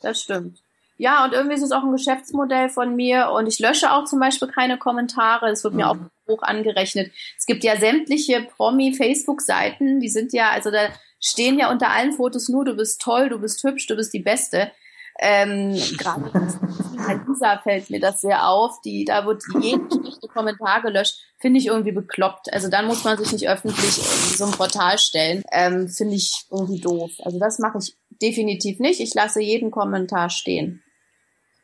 Das 0.00 0.20
stimmt. 0.20 0.62
Ja, 0.96 1.24
und 1.24 1.32
irgendwie 1.32 1.54
ist 1.54 1.62
es 1.62 1.72
auch 1.72 1.82
ein 1.82 1.92
Geschäftsmodell 1.92 2.68
von 2.68 2.94
mir 2.94 3.30
und 3.30 3.46
ich 3.46 3.58
lösche 3.58 3.90
auch 3.90 4.04
zum 4.04 4.20
Beispiel 4.20 4.48
keine 4.48 4.78
Kommentare. 4.78 5.50
Es 5.50 5.64
wird 5.64 5.74
mhm. 5.74 5.80
mir 5.80 5.90
auch 5.90 5.96
hoch 6.28 6.42
angerechnet. 6.42 7.10
Es 7.38 7.46
gibt 7.46 7.64
ja 7.64 7.76
sämtliche 7.76 8.46
Promi-Facebook-Seiten, 8.56 9.98
die 9.98 10.08
sind 10.08 10.32
ja, 10.32 10.50
also 10.50 10.70
da 10.70 10.78
stehen 11.18 11.58
ja 11.58 11.70
unter 11.70 11.90
allen 11.90 12.12
Fotos 12.12 12.48
nur, 12.48 12.64
du 12.64 12.76
bist 12.76 13.00
toll, 13.00 13.30
du 13.30 13.38
bist 13.38 13.64
hübsch, 13.64 13.86
du 13.86 13.96
bist 13.96 14.12
die 14.14 14.22
Beste. 14.22 14.70
Ähm, 15.18 15.74
Gerade 15.98 16.30
bei 16.32 17.14
Lisa 17.28 17.58
fällt 17.58 17.90
mir 17.90 18.00
das 18.00 18.20
sehr 18.20 18.48
auf. 18.48 18.80
Die, 18.82 19.04
da 19.04 19.26
wird 19.26 19.42
jeden 19.60 19.90
schlechte 19.90 20.28
Kommentar 20.32 20.82
gelöscht. 20.82 21.18
Finde 21.38 21.58
ich 21.58 21.66
irgendwie 21.66 21.92
bekloppt. 21.92 22.52
Also 22.52 22.68
dann 22.68 22.86
muss 22.86 23.04
man 23.04 23.18
sich 23.18 23.32
nicht 23.32 23.48
öffentlich 23.48 23.98
in 23.98 24.36
so 24.36 24.46
ein 24.46 24.52
Portal 24.52 24.98
stellen. 24.98 25.42
Ähm, 25.52 25.88
Finde 25.88 26.14
ich 26.14 26.44
irgendwie 26.50 26.80
doof. 26.80 27.10
Also 27.20 27.38
das 27.38 27.58
mache 27.58 27.78
ich 27.78 27.96
definitiv 28.22 28.78
nicht. 28.78 29.00
Ich 29.00 29.14
lasse 29.14 29.40
jeden 29.40 29.70
Kommentar 29.70 30.30
stehen. 30.30 30.82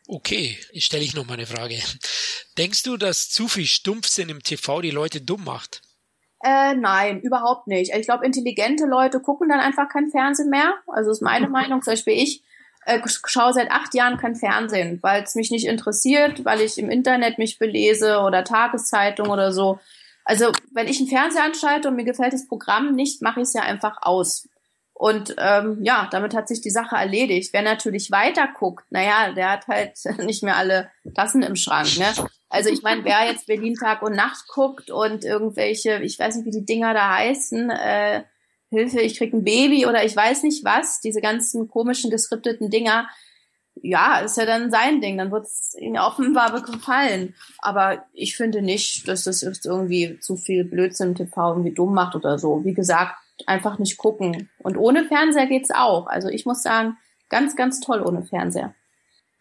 Okay, 0.08 0.56
ich 0.70 0.84
stelle 0.84 1.02
ich 1.02 1.14
noch 1.14 1.26
mal 1.26 1.34
eine 1.34 1.46
Frage. 1.46 1.78
Denkst 2.58 2.84
du, 2.84 2.96
dass 2.96 3.28
zu 3.28 3.48
viel 3.48 3.66
Stumpfsinn 3.66 4.28
im 4.28 4.42
TV 4.42 4.80
die 4.80 4.92
Leute 4.92 5.20
dumm 5.20 5.44
macht? 5.44 5.82
Äh, 6.44 6.74
nein, 6.74 7.20
überhaupt 7.22 7.66
nicht. 7.66 7.92
Ich 7.92 8.06
glaube, 8.06 8.24
intelligente 8.24 8.84
Leute 8.86 9.20
gucken 9.20 9.48
dann 9.48 9.58
einfach 9.58 9.88
kein 9.88 10.10
Fernsehen 10.10 10.50
mehr. 10.50 10.74
Also 10.86 11.10
ist 11.10 11.22
meine 11.22 11.48
Meinung. 11.50 11.82
Zum 11.82 11.92
Beispiel 11.92 12.14
ich 12.14 12.42
äh, 12.86 13.00
schaue 13.06 13.52
seit 13.52 13.70
acht 13.70 13.94
Jahren 13.94 14.16
kein 14.16 14.36
Fernsehen, 14.36 15.00
weil 15.02 15.22
es 15.22 15.34
mich 15.34 15.50
nicht 15.50 15.66
interessiert, 15.66 16.44
weil 16.44 16.60
ich 16.60 16.78
im 16.78 16.88
Internet 16.88 17.38
mich 17.38 17.58
belese 17.58 18.20
oder 18.20 18.44
Tageszeitung 18.44 19.28
oder 19.28 19.52
so. 19.52 19.80
Also 20.24 20.52
wenn 20.72 20.88
ich 20.88 20.98
einen 20.98 21.08
Fernseher 21.08 21.44
anschalte 21.44 21.88
und 21.88 21.96
mir 21.96 22.04
gefällt 22.04 22.32
das 22.32 22.48
Programm 22.48 22.92
nicht, 22.92 23.22
mache 23.22 23.40
ich 23.40 23.48
es 23.48 23.54
ja 23.54 23.62
einfach 23.62 23.98
aus. 24.02 24.48
Und 24.92 25.34
ähm, 25.38 25.78
ja, 25.82 26.08
damit 26.10 26.34
hat 26.34 26.48
sich 26.48 26.62
die 26.62 26.70
Sache 26.70 26.96
erledigt. 26.96 27.52
Wer 27.52 27.62
natürlich 27.62 28.10
weiter 28.10 28.48
guckt, 28.58 28.86
naja, 28.90 29.32
der 29.34 29.50
hat 29.50 29.66
halt 29.66 29.98
nicht 30.24 30.42
mehr 30.42 30.56
alle 30.56 30.90
Tassen 31.14 31.42
im 31.42 31.54
Schrank. 31.56 31.98
Ne? 31.98 32.06
Also 32.48 32.70
ich 32.70 32.82
meine, 32.82 33.04
wer 33.04 33.26
jetzt 33.26 33.46
Berlin 33.46 33.74
Tag 33.74 34.02
und 34.02 34.14
Nacht 34.14 34.46
guckt 34.48 34.90
und 34.90 35.24
irgendwelche, 35.24 36.00
ich 36.02 36.18
weiß 36.18 36.36
nicht, 36.36 36.46
wie 36.46 36.58
die 36.60 36.64
Dinger 36.64 36.94
da 36.94 37.16
heißen, 37.16 37.68
äh, 37.70 38.22
Hilfe, 38.70 39.00
ich 39.00 39.18
krieg 39.18 39.32
ein 39.32 39.44
Baby 39.44 39.86
oder 39.86 40.04
ich 40.04 40.16
weiß 40.16 40.42
nicht 40.42 40.64
was, 40.64 41.00
diese 41.00 41.20
ganzen 41.20 41.68
komischen 41.68 42.10
geskripteten 42.10 42.70
Dinger, 42.70 43.08
ja, 43.82 44.20
ist 44.20 44.36
ja 44.36 44.46
dann 44.46 44.70
sein 44.70 45.00
Ding, 45.00 45.18
dann 45.18 45.30
wird 45.30 45.46
es 45.46 45.76
ihm 45.78 45.96
offenbar 45.96 46.60
gefallen. 46.62 47.34
Aber 47.58 48.04
ich 48.12 48.36
finde 48.36 48.62
nicht, 48.62 49.06
dass 49.06 49.24
das 49.24 49.42
irgendwie 49.42 50.18
zu 50.20 50.36
viel 50.36 50.64
Blödsinn 50.64 51.08
im 51.08 51.14
TV 51.14 51.50
irgendwie 51.50 51.74
dumm 51.74 51.94
macht 51.94 52.16
oder 52.16 52.38
so. 52.38 52.64
Wie 52.64 52.74
gesagt, 52.74 53.16
einfach 53.46 53.78
nicht 53.78 53.98
gucken. 53.98 54.48
Und 54.58 54.76
ohne 54.76 55.04
Fernseher 55.04 55.46
geht's 55.46 55.70
auch. 55.70 56.06
Also 56.06 56.28
ich 56.28 56.46
muss 56.46 56.62
sagen, 56.62 56.96
ganz, 57.28 57.54
ganz 57.54 57.80
toll 57.80 58.02
ohne 58.02 58.24
Fernseher. 58.24 58.74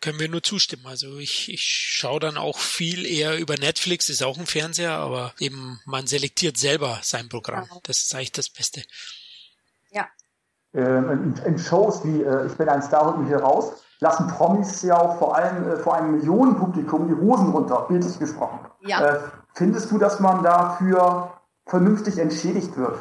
Können 0.05 0.19
wir 0.19 0.29
nur 0.29 0.43
zustimmen. 0.43 0.85
Also 0.85 1.17
ich, 1.17 1.51
ich 1.51 1.63
schaue 1.63 2.19
dann 2.19 2.37
auch 2.37 2.59
viel 2.59 3.07
eher 3.07 3.39
über 3.39 3.55
Netflix, 3.55 4.07
ist 4.07 4.21
auch 4.21 4.37
ein 4.37 4.45
Fernseher, 4.45 4.91
aber 4.91 5.33
eben 5.39 5.79
man 5.85 6.05
selektiert 6.05 6.57
selber 6.57 6.99
sein 7.01 7.27
Programm. 7.27 7.67
Das 7.81 8.03
ist 8.03 8.13
eigentlich 8.13 8.31
das 8.31 8.49
Beste. 8.49 8.83
Ja. 9.89 10.05
Ähm, 10.75 11.09
in, 11.09 11.43
in, 11.43 11.57
Shows 11.57 12.03
wie 12.03 12.21
äh, 12.21 12.45
Ich 12.45 12.53
bin 12.53 12.69
ein 12.69 12.83
Star, 12.83 13.03
holt 13.07 13.17
mich 13.17 13.29
hier 13.29 13.39
raus, 13.39 13.81
lassen 13.99 14.27
Promis 14.27 14.83
ja 14.83 14.95
auch 14.95 15.17
vor 15.17 15.35
allem 15.35 15.71
äh, 15.71 15.77
vor 15.77 15.95
einem 15.95 16.17
Millionenpublikum 16.17 17.07
die 17.07 17.15
Hosen 17.15 17.49
runter, 17.49 17.87
bildlich 17.89 18.19
gesprochen. 18.19 18.59
Ja. 18.81 19.01
Äh, 19.01 19.19
findest 19.55 19.89
du, 19.89 19.97
dass 19.97 20.19
man 20.19 20.43
dafür 20.43 21.41
vernünftig 21.65 22.19
entschädigt 22.19 22.77
wird? 22.77 22.99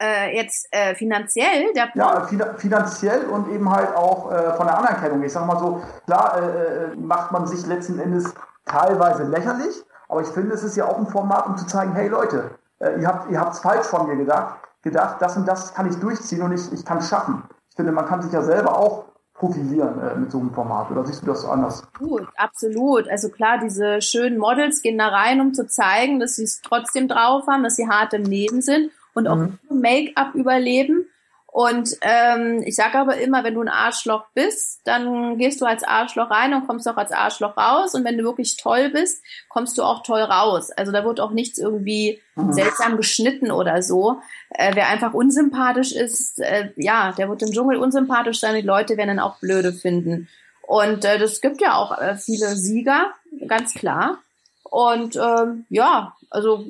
Äh, 0.00 0.36
jetzt 0.36 0.66
äh, 0.70 0.94
finanziell 0.94 1.72
der 1.74 1.90
Ja, 1.94 2.26
finanziell 2.56 3.26
und 3.26 3.50
eben 3.50 3.70
halt 3.70 3.94
auch 3.94 4.32
äh, 4.32 4.54
von 4.54 4.66
der 4.66 4.78
Anerkennung. 4.78 5.22
Ich 5.22 5.32
sag 5.32 5.46
mal 5.46 5.58
so, 5.58 5.82
klar 6.06 6.36
äh, 6.36 6.92
äh, 6.92 6.96
macht 6.96 7.32
man 7.32 7.46
sich 7.46 7.66
letzten 7.66 7.98
Endes 7.98 8.34
teilweise 8.64 9.24
lächerlich, 9.24 9.84
aber 10.08 10.22
ich 10.22 10.28
finde, 10.28 10.54
es 10.54 10.62
ist 10.62 10.76
ja 10.76 10.86
auch 10.86 10.98
ein 10.98 11.06
Format, 11.06 11.46
um 11.46 11.56
zu 11.56 11.66
zeigen, 11.66 11.94
hey 11.94 12.08
Leute, 12.08 12.50
äh, 12.80 13.00
ihr 13.00 13.06
habt 13.06 13.30
ihr 13.30 13.40
habt's 13.40 13.60
falsch 13.60 13.86
von 13.86 14.08
mir 14.08 14.16
gedacht, 14.16 14.58
gedacht, 14.82 15.16
das 15.20 15.36
und 15.36 15.46
das 15.46 15.74
kann 15.74 15.88
ich 15.88 15.96
durchziehen 15.96 16.42
und 16.42 16.52
ich, 16.52 16.72
ich 16.72 16.84
kann 16.84 16.98
es 16.98 17.08
schaffen. 17.08 17.44
Ich 17.70 17.76
finde, 17.76 17.92
man 17.92 18.06
kann 18.06 18.22
sich 18.22 18.32
ja 18.32 18.42
selber 18.42 18.76
auch 18.76 19.06
profilieren 19.34 20.00
äh, 20.00 20.14
mit 20.14 20.30
so 20.30 20.38
einem 20.38 20.52
Format. 20.52 20.90
Oder 20.90 21.04
siehst 21.04 21.22
du 21.22 21.26
das 21.26 21.44
anders? 21.44 21.82
Gut, 21.98 22.26
absolut. 22.36 23.08
Also 23.08 23.30
klar, 23.30 23.58
diese 23.58 24.00
schönen 24.00 24.38
Models 24.38 24.80
gehen 24.80 24.98
da 24.98 25.08
rein, 25.08 25.40
um 25.40 25.54
zu 25.54 25.66
zeigen, 25.66 26.20
dass 26.20 26.36
sie 26.36 26.44
es 26.44 26.62
trotzdem 26.62 27.08
drauf 27.08 27.44
haben, 27.48 27.64
dass 27.64 27.76
sie 27.76 27.88
hart 27.88 28.14
im 28.14 28.24
Leben 28.24 28.62
sind 28.62 28.92
und 29.14 29.28
auch 29.28 29.36
mhm. 29.36 29.58
Make-up 29.70 30.34
überleben. 30.34 31.06
Und 31.54 31.96
ähm, 32.00 32.64
ich 32.66 32.74
sage 32.74 32.98
aber 32.98 33.16
immer, 33.18 33.44
wenn 33.44 33.54
du 33.54 33.60
ein 33.60 33.68
Arschloch 33.68 34.24
bist, 34.34 34.80
dann 34.86 35.38
gehst 35.38 35.60
du 35.60 35.66
als 35.66 35.84
Arschloch 35.84 36.28
rein 36.28 36.52
und 36.52 36.66
kommst 36.66 36.88
auch 36.88 36.96
als 36.96 37.12
Arschloch 37.12 37.56
raus. 37.56 37.94
Und 37.94 38.04
wenn 38.04 38.18
du 38.18 38.24
wirklich 38.24 38.56
toll 38.56 38.90
bist, 38.90 39.22
kommst 39.48 39.78
du 39.78 39.84
auch 39.84 40.02
toll 40.02 40.22
raus. 40.22 40.72
Also 40.72 40.90
da 40.90 41.04
wird 41.04 41.20
auch 41.20 41.30
nichts 41.30 41.58
irgendwie 41.58 42.20
mhm. 42.34 42.52
seltsam 42.52 42.96
geschnitten 42.96 43.52
oder 43.52 43.82
so. 43.82 44.18
Äh, 44.50 44.72
wer 44.74 44.88
einfach 44.88 45.14
unsympathisch 45.14 45.92
ist, 45.92 46.40
äh, 46.40 46.70
ja, 46.74 47.12
der 47.12 47.28
wird 47.28 47.42
im 47.42 47.52
Dschungel 47.52 47.76
unsympathisch 47.76 48.40
sein. 48.40 48.56
Die 48.56 48.62
Leute 48.62 48.96
werden 48.96 49.10
ihn 49.10 49.20
auch 49.20 49.38
blöde 49.38 49.72
finden. 49.72 50.28
Und 50.62 51.04
äh, 51.04 51.20
das 51.20 51.40
gibt 51.40 51.60
ja 51.60 51.76
auch 51.76 51.96
äh, 51.96 52.16
viele 52.16 52.56
Sieger, 52.56 53.12
ganz 53.46 53.74
klar. 53.74 54.18
Und 54.64 55.14
ähm, 55.14 55.66
ja, 55.68 56.16
also 56.34 56.66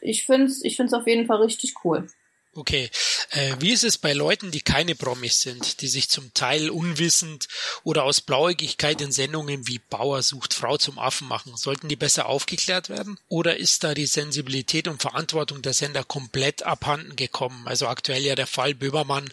ich 0.00 0.26
finde 0.26 0.46
es 0.46 0.62
ich 0.62 0.76
find's 0.76 0.92
auf 0.92 1.06
jeden 1.06 1.26
Fall 1.26 1.42
richtig 1.42 1.74
cool. 1.84 2.06
Okay. 2.54 2.90
Äh, 3.30 3.54
wie 3.60 3.72
ist 3.72 3.84
es 3.84 3.98
bei 3.98 4.12
Leuten, 4.12 4.50
die 4.50 4.62
keine 4.62 4.94
Promis 4.94 5.42
sind, 5.42 5.80
die 5.80 5.86
sich 5.86 6.08
zum 6.08 6.34
Teil 6.34 6.70
unwissend 6.70 7.46
oder 7.84 8.04
aus 8.04 8.20
Blauäugigkeit 8.20 9.00
in 9.00 9.12
Sendungen 9.12 9.68
wie 9.68 9.78
Bauer 9.78 10.22
sucht 10.22 10.54
Frau 10.54 10.76
zum 10.76 10.98
Affen 10.98 11.28
machen? 11.28 11.56
Sollten 11.56 11.88
die 11.88 11.96
besser 11.96 12.26
aufgeklärt 12.26 12.88
werden? 12.88 13.18
Oder 13.28 13.58
ist 13.58 13.84
da 13.84 13.94
die 13.94 14.06
Sensibilität 14.06 14.88
und 14.88 15.00
Verantwortung 15.00 15.62
der 15.62 15.74
Sender 15.74 16.02
komplett 16.02 16.64
abhanden 16.64 17.14
gekommen? 17.16 17.68
Also 17.68 17.86
aktuell 17.86 18.22
ja 18.22 18.34
der 18.34 18.48
Fall 18.48 18.74
Böhmermann. 18.74 19.32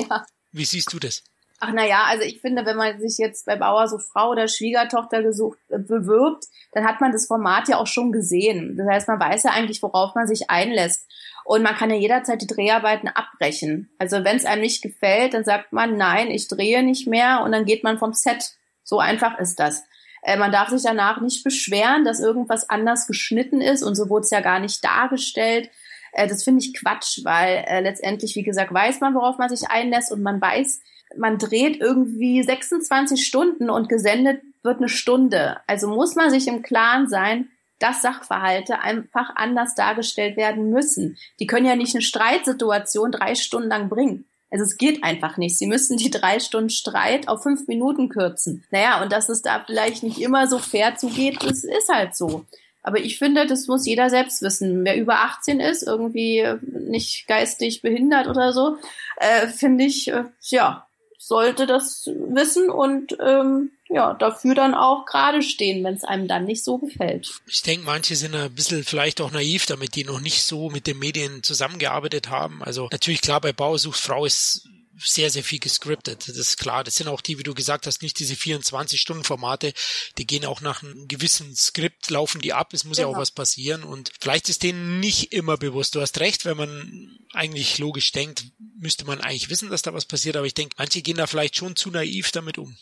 Ja. 0.00 0.26
Wie 0.52 0.64
siehst 0.64 0.92
du 0.92 0.98
das? 0.98 1.22
Ach 1.60 1.72
naja, 1.72 2.04
also 2.06 2.22
ich 2.22 2.40
finde, 2.40 2.64
wenn 2.66 2.76
man 2.76 3.00
sich 3.00 3.18
jetzt 3.18 3.46
bei 3.46 3.56
Bauer 3.56 3.88
so 3.88 3.98
Frau 3.98 4.30
oder 4.30 4.46
Schwiegertochter 4.46 5.22
gesucht 5.22 5.58
äh, 5.70 5.78
bewirbt, 5.78 6.44
dann 6.72 6.86
hat 6.86 7.00
man 7.00 7.10
das 7.10 7.26
Format 7.26 7.68
ja 7.68 7.78
auch 7.78 7.86
schon 7.86 8.12
gesehen. 8.12 8.76
Das 8.76 8.86
heißt, 8.86 9.08
man 9.08 9.18
weiß 9.18 9.42
ja 9.42 9.50
eigentlich, 9.50 9.82
worauf 9.82 10.14
man 10.14 10.28
sich 10.28 10.50
einlässt. 10.50 11.08
Und 11.44 11.62
man 11.62 11.74
kann 11.74 11.90
ja 11.90 11.96
jederzeit 11.96 12.42
die 12.42 12.46
Dreharbeiten 12.46 13.08
abbrechen. 13.08 13.90
Also 13.98 14.22
wenn 14.22 14.36
es 14.36 14.44
einem 14.44 14.62
nicht 14.62 14.82
gefällt, 14.82 15.34
dann 15.34 15.44
sagt 15.44 15.72
man, 15.72 15.96
nein, 15.96 16.30
ich 16.30 16.46
drehe 16.46 16.82
nicht 16.84 17.08
mehr 17.08 17.42
und 17.42 17.52
dann 17.52 17.64
geht 17.64 17.82
man 17.82 17.98
vom 17.98 18.12
Set. 18.12 18.52
So 18.84 19.00
einfach 19.00 19.38
ist 19.38 19.58
das. 19.58 19.82
Äh, 20.22 20.36
man 20.36 20.52
darf 20.52 20.68
sich 20.68 20.82
danach 20.82 21.20
nicht 21.20 21.42
beschweren, 21.42 22.04
dass 22.04 22.20
irgendwas 22.20 22.68
anders 22.68 23.06
geschnitten 23.06 23.60
ist 23.60 23.82
und 23.82 23.94
so 23.94 24.08
wurde 24.08 24.24
es 24.24 24.30
ja 24.30 24.40
gar 24.40 24.60
nicht 24.60 24.84
dargestellt. 24.84 25.70
Äh, 26.12 26.26
das 26.26 26.44
finde 26.44 26.60
ich 26.60 26.74
Quatsch, 26.74 27.20
weil 27.24 27.64
äh, 27.66 27.80
letztendlich, 27.80 28.36
wie 28.36 28.42
gesagt, 28.42 28.72
weiß 28.72 29.00
man, 29.00 29.14
worauf 29.14 29.38
man 29.38 29.48
sich 29.48 29.68
einlässt 29.70 30.12
und 30.12 30.22
man 30.22 30.40
weiß, 30.40 30.80
man 31.16 31.38
dreht 31.38 31.80
irgendwie 31.80 32.42
26 32.42 33.26
Stunden 33.26 33.70
und 33.70 33.88
gesendet 33.88 34.42
wird 34.62 34.78
eine 34.78 34.88
Stunde. 34.88 35.58
Also 35.66 35.88
muss 35.88 36.14
man 36.14 36.30
sich 36.30 36.46
im 36.48 36.62
Klaren 36.62 37.08
sein, 37.08 37.48
dass 37.78 38.02
Sachverhalte 38.02 38.80
einfach 38.80 39.30
anders 39.36 39.74
dargestellt 39.74 40.36
werden 40.36 40.70
müssen. 40.70 41.16
Die 41.38 41.46
können 41.46 41.66
ja 41.66 41.76
nicht 41.76 41.94
eine 41.94 42.02
Streitsituation 42.02 43.12
drei 43.12 43.34
Stunden 43.34 43.68
lang 43.68 43.88
bringen. 43.88 44.24
Also 44.50 44.64
es 44.64 44.78
geht 44.78 45.04
einfach 45.04 45.36
nicht. 45.36 45.58
Sie 45.58 45.66
müssen 45.66 45.98
die 45.98 46.10
drei 46.10 46.40
Stunden 46.40 46.70
Streit 46.70 47.28
auf 47.28 47.42
fünf 47.42 47.68
Minuten 47.68 48.08
kürzen. 48.08 48.64
Naja, 48.70 49.02
und 49.02 49.12
dass 49.12 49.28
es 49.28 49.42
da 49.42 49.62
vielleicht 49.64 50.02
nicht 50.02 50.20
immer 50.20 50.46
so 50.48 50.58
fair 50.58 50.96
zugeht, 50.96 51.42
das 51.42 51.64
ist 51.64 51.88
halt 51.88 52.16
so. 52.16 52.46
Aber 52.88 53.00
ich 53.00 53.18
finde, 53.18 53.46
das 53.46 53.66
muss 53.66 53.84
jeder 53.84 54.08
selbst 54.08 54.40
wissen. 54.40 54.82
Wer 54.82 54.96
über 54.96 55.16
18 55.16 55.60
ist, 55.60 55.82
irgendwie 55.82 56.42
nicht 56.62 57.26
geistig 57.28 57.82
behindert 57.82 58.28
oder 58.28 58.54
so, 58.54 58.78
äh, 59.18 59.46
finde 59.46 59.84
ich, 59.84 60.08
äh, 60.08 60.24
ja, 60.48 60.86
sollte 61.18 61.66
das 61.66 62.06
wissen 62.06 62.70
und 62.70 63.14
ähm, 63.20 63.72
ja, 63.90 64.14
dafür 64.14 64.54
dann 64.54 64.72
auch 64.72 65.04
gerade 65.04 65.42
stehen, 65.42 65.84
wenn 65.84 65.96
es 65.96 66.04
einem 66.04 66.28
dann 66.28 66.46
nicht 66.46 66.64
so 66.64 66.78
gefällt. 66.78 67.28
Ich 67.46 67.60
denke, 67.60 67.84
manche 67.84 68.16
sind 68.16 68.34
ein 68.34 68.54
bisschen 68.54 68.82
vielleicht 68.84 69.20
auch 69.20 69.32
naiv 69.32 69.66
damit, 69.66 69.94
die 69.94 70.04
noch 70.04 70.20
nicht 70.22 70.42
so 70.44 70.70
mit 70.70 70.86
den 70.86 70.98
Medien 70.98 71.42
zusammengearbeitet 71.42 72.30
haben. 72.30 72.62
Also 72.62 72.88
natürlich 72.90 73.20
klar, 73.20 73.42
bei 73.42 73.52
Bauersuchsfrau 73.52 74.24
ist 74.24 74.66
sehr, 74.98 75.30
sehr 75.30 75.44
viel 75.44 75.58
gescriptet. 75.58 76.28
Das 76.28 76.36
ist 76.36 76.58
klar. 76.58 76.84
Das 76.84 76.96
sind 76.96 77.08
auch 77.08 77.20
die, 77.20 77.38
wie 77.38 77.42
du 77.42 77.54
gesagt 77.54 77.86
hast, 77.86 78.02
nicht 78.02 78.18
diese 78.18 78.34
24-Stunden-Formate. 78.34 79.72
Die 80.18 80.26
gehen 80.26 80.44
auch 80.44 80.60
nach 80.60 80.82
einem 80.82 81.08
gewissen 81.08 81.54
Skript, 81.54 82.10
laufen 82.10 82.40
die 82.40 82.52
ab. 82.52 82.72
Es 82.72 82.84
muss 82.84 82.96
genau. 82.96 83.08
ja 83.08 83.10
auch 83.10 83.14
genau. 83.14 83.22
was 83.22 83.30
passieren. 83.30 83.84
Und 83.84 84.12
vielleicht 84.20 84.48
ist 84.48 84.62
denen 84.62 85.00
nicht 85.00 85.32
immer 85.32 85.56
bewusst. 85.56 85.94
Du 85.94 86.00
hast 86.00 86.18
recht, 86.20 86.44
wenn 86.44 86.56
man 86.56 87.18
eigentlich 87.32 87.78
logisch 87.78 88.12
denkt, 88.12 88.44
müsste 88.78 89.04
man 89.04 89.20
eigentlich 89.20 89.50
wissen, 89.50 89.70
dass 89.70 89.82
da 89.82 89.94
was 89.94 90.04
passiert. 90.04 90.36
Aber 90.36 90.46
ich 90.46 90.54
denke, 90.54 90.74
manche 90.78 91.02
gehen 91.02 91.16
da 91.16 91.26
vielleicht 91.26 91.56
schon 91.56 91.76
zu 91.76 91.90
naiv 91.90 92.30
damit 92.30 92.58
um. 92.58 92.76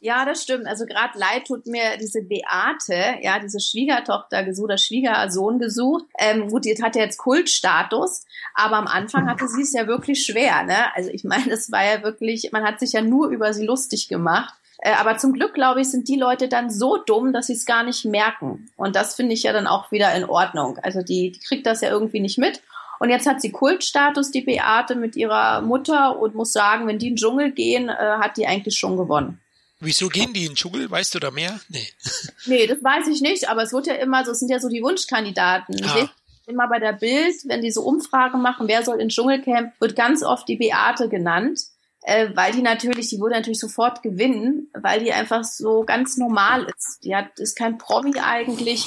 Ja, 0.00 0.24
das 0.24 0.42
stimmt. 0.42 0.66
Also 0.66 0.86
gerade 0.86 1.18
leid 1.18 1.46
tut 1.46 1.66
mir 1.66 1.96
diese 2.00 2.22
Beate, 2.22 3.16
ja, 3.22 3.38
diese 3.40 3.60
Schwiegertochter 3.60 4.44
gesucht, 4.44 4.64
oder 4.64 4.78
Schwiegersohn 4.78 5.58
gesucht. 5.58 6.04
Ähm, 6.18 6.48
gut, 6.48 6.64
die 6.64 6.76
hat 6.80 6.94
ja 6.94 7.02
jetzt 7.02 7.18
Kultstatus, 7.18 8.24
aber 8.54 8.76
am 8.76 8.86
Anfang 8.86 9.28
hatte 9.28 9.48
sie 9.48 9.62
es 9.62 9.72
ja 9.72 9.86
wirklich 9.86 10.24
schwer. 10.24 10.62
Ne? 10.62 10.94
Also 10.94 11.10
ich 11.10 11.24
meine, 11.24 11.50
es 11.50 11.72
war 11.72 11.84
ja 11.84 12.02
wirklich, 12.02 12.50
man 12.52 12.64
hat 12.64 12.78
sich 12.78 12.92
ja 12.92 13.02
nur 13.02 13.28
über 13.28 13.52
sie 13.52 13.66
lustig 13.66 14.08
gemacht. 14.08 14.54
Äh, 14.80 14.92
aber 14.92 15.16
zum 15.16 15.32
Glück, 15.32 15.54
glaube 15.54 15.80
ich, 15.80 15.90
sind 15.90 16.08
die 16.08 16.16
Leute 16.16 16.48
dann 16.48 16.70
so 16.70 16.96
dumm, 16.98 17.32
dass 17.32 17.48
sie 17.48 17.54
es 17.54 17.66
gar 17.66 17.82
nicht 17.82 18.04
merken. 18.04 18.70
Und 18.76 18.94
das 18.94 19.16
finde 19.16 19.34
ich 19.34 19.42
ja 19.42 19.52
dann 19.52 19.66
auch 19.66 19.90
wieder 19.90 20.14
in 20.14 20.24
Ordnung. 20.24 20.78
Also 20.78 21.02
die, 21.02 21.32
die 21.32 21.40
kriegt 21.40 21.66
das 21.66 21.80
ja 21.80 21.90
irgendwie 21.90 22.20
nicht 22.20 22.38
mit. 22.38 22.62
Und 23.00 23.10
jetzt 23.10 23.26
hat 23.26 23.40
sie 23.40 23.52
Kultstatus, 23.52 24.30
die 24.30 24.42
Beate, 24.42 24.94
mit 24.94 25.16
ihrer 25.16 25.60
Mutter 25.62 26.18
und 26.18 26.34
muss 26.34 26.52
sagen, 26.52 26.86
wenn 26.86 26.98
die 26.98 27.08
in 27.08 27.12
den 27.14 27.16
Dschungel 27.16 27.52
gehen, 27.52 27.88
äh, 27.88 27.94
hat 27.94 28.36
die 28.36 28.46
eigentlich 28.46 28.76
schon 28.76 28.96
gewonnen. 28.96 29.40
Wieso 29.80 30.08
gehen 30.08 30.32
die 30.32 30.44
in 30.44 30.52
den 30.52 30.56
Dschungel? 30.56 30.90
Weißt 30.90 31.14
du 31.14 31.20
da 31.20 31.30
mehr? 31.30 31.60
Nee. 31.68 31.86
Nee, 32.46 32.66
das 32.66 32.82
weiß 32.82 33.08
ich 33.08 33.20
nicht, 33.20 33.48
aber 33.50 33.62
es 33.62 33.72
wird 33.72 33.86
ja 33.86 33.94
immer 33.94 34.24
so, 34.24 34.30
es 34.30 34.38
sind 34.38 34.48
ja 34.48 34.58
so 34.58 34.68
die 34.68 34.82
Wunschkandidaten. 34.82 35.84
Ah. 35.84 36.08
Immer 36.46 36.66
bei 36.66 36.78
der 36.78 36.94
Bild, 36.94 37.34
wenn 37.44 37.60
die 37.60 37.70
so 37.70 37.82
Umfragen 37.82 38.40
machen, 38.40 38.68
wer 38.68 38.82
soll 38.82 39.00
ins 39.00 39.14
Dschungelcamp, 39.14 39.78
wird 39.80 39.96
ganz 39.96 40.22
oft 40.22 40.48
die 40.48 40.56
Beate 40.56 41.10
genannt, 41.10 41.60
äh, 42.02 42.30
weil 42.34 42.52
die 42.52 42.62
natürlich, 42.62 43.10
die 43.10 43.20
würde 43.20 43.34
natürlich 43.34 43.60
sofort 43.60 44.02
gewinnen, 44.02 44.70
weil 44.72 45.04
die 45.04 45.12
einfach 45.12 45.44
so 45.44 45.84
ganz 45.84 46.16
normal 46.16 46.66
ist. 46.74 47.00
Die 47.04 47.14
hat, 47.14 47.38
ist 47.38 47.56
kein 47.56 47.76
Promi 47.76 48.18
eigentlich 48.18 48.86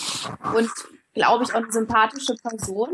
und 0.55 0.71
glaube 1.13 1.43
ich 1.43 1.51
auch 1.51 1.61
eine 1.61 1.71
sympathische 1.71 2.35
Person. 2.41 2.89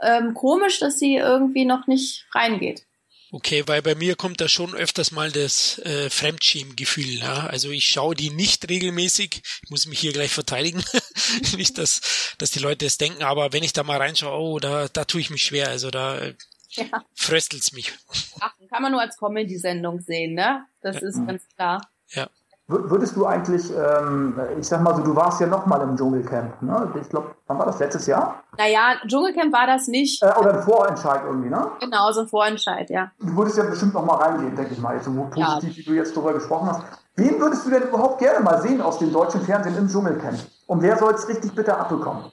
Ähm, 0.00 0.34
komisch, 0.34 0.78
dass 0.78 0.98
sie 0.98 1.16
irgendwie 1.16 1.64
noch 1.64 1.88
nicht 1.88 2.26
reingeht. 2.32 2.86
Okay, 3.32 3.64
weil 3.66 3.82
bei 3.82 3.96
mir 3.96 4.14
kommt 4.14 4.40
da 4.40 4.48
schon 4.48 4.74
öfters 4.74 5.10
mal 5.10 5.32
das 5.32 5.78
äh, 5.80 6.08
Fremdschämen-Gefühl. 6.10 7.18
Ja? 7.18 7.46
Also 7.46 7.70
ich 7.70 7.88
schaue 7.88 8.14
die 8.14 8.30
nicht 8.30 8.68
regelmäßig. 8.68 9.42
Ich 9.64 9.70
muss 9.70 9.86
mich 9.86 9.98
hier 9.98 10.12
gleich 10.12 10.32
verteidigen. 10.32 10.84
nicht, 11.56 11.76
dass, 11.76 12.34
dass 12.38 12.52
die 12.52 12.60
Leute 12.60 12.86
es 12.86 12.98
denken, 12.98 13.24
aber 13.24 13.52
wenn 13.52 13.64
ich 13.64 13.72
da 13.72 13.82
mal 13.82 13.98
reinschaue, 13.98 14.38
oh, 14.38 14.58
da, 14.60 14.88
da 14.88 15.04
tue 15.04 15.20
ich 15.20 15.30
mich 15.30 15.44
schwer. 15.44 15.68
Also 15.68 15.90
da 15.90 16.18
äh, 16.18 16.34
ja. 16.70 17.04
fröstelt's 17.14 17.72
mich. 17.72 17.92
Ach, 18.40 18.52
kann 18.70 18.82
man 18.82 18.92
nur 18.92 19.00
als 19.00 19.16
Comedy-Sendung 19.16 20.00
sehen, 20.00 20.34
ne? 20.34 20.64
Das 20.80 20.96
ja. 20.96 21.08
ist 21.08 21.26
ganz 21.26 21.42
klar. 21.56 21.90
Ja. 22.10 22.30
Würdest 22.68 23.14
du 23.14 23.24
eigentlich, 23.24 23.72
ähm, 23.72 24.40
ich 24.58 24.66
sag 24.66 24.82
mal 24.82 24.96
so, 24.96 25.02
du 25.02 25.14
warst 25.14 25.40
ja 25.40 25.46
noch 25.46 25.66
mal 25.66 25.80
im 25.82 25.96
Dschungelcamp, 25.96 26.62
ne? 26.62 26.92
Ich 27.00 27.08
glaube, 27.08 27.36
wann 27.46 27.58
war 27.60 27.66
das? 27.66 27.78
Letztes 27.78 28.06
Jahr? 28.08 28.42
Naja, 28.58 28.96
Dschungelcamp 29.06 29.52
war 29.52 29.68
das 29.68 29.86
nicht. 29.86 30.20
Äh, 30.20 30.32
oder 30.36 30.54
ein 30.54 30.62
Vorentscheid 30.64 31.20
irgendwie, 31.24 31.48
ne? 31.48 31.70
Genau, 31.78 32.10
so 32.10 32.22
ein 32.22 32.26
Vorentscheid, 32.26 32.90
ja. 32.90 33.12
Du 33.20 33.36
würdest 33.36 33.56
ja 33.56 33.62
bestimmt 33.62 33.94
noch 33.94 34.04
mal 34.04 34.16
reingehen, 34.16 34.56
denke 34.56 34.72
ich 34.72 34.80
mal, 34.80 34.96
jetzt 34.96 35.04
so 35.04 35.12
positiv, 35.12 35.70
ja. 35.70 35.76
wie 35.76 35.84
du 35.84 35.92
jetzt 35.92 36.16
darüber 36.16 36.32
gesprochen 36.32 36.68
hast. 36.70 36.82
Wen 37.14 37.40
würdest 37.40 37.64
du 37.66 37.70
denn 37.70 37.84
überhaupt 37.84 38.18
gerne 38.18 38.40
mal 38.40 38.60
sehen 38.60 38.82
aus 38.82 38.98
dem 38.98 39.12
deutschen 39.12 39.42
Fernsehen 39.42 39.76
im 39.78 39.86
Dschungelcamp? 39.88 40.38
Und 40.66 40.82
wer 40.82 40.98
soll 40.98 41.14
es 41.14 41.28
richtig 41.28 41.54
bitte 41.54 41.76
abbekommen? 41.76 42.24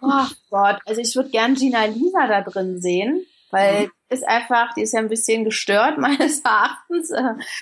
Ach 0.00 0.32
Gott, 0.50 0.78
also 0.86 1.00
ich 1.00 1.14
würde 1.14 1.28
gern 1.28 1.54
Gina 1.54 1.84
Lisa 1.84 2.26
da 2.26 2.40
drin 2.40 2.80
sehen, 2.80 3.24
weil 3.52 3.84
mhm 3.84 3.90
ist 4.12 4.28
einfach, 4.28 4.74
die 4.74 4.82
ist 4.82 4.92
ja 4.92 5.00
ein 5.00 5.08
bisschen 5.08 5.44
gestört 5.44 5.98
meines 5.98 6.40
Erachtens. 6.40 7.10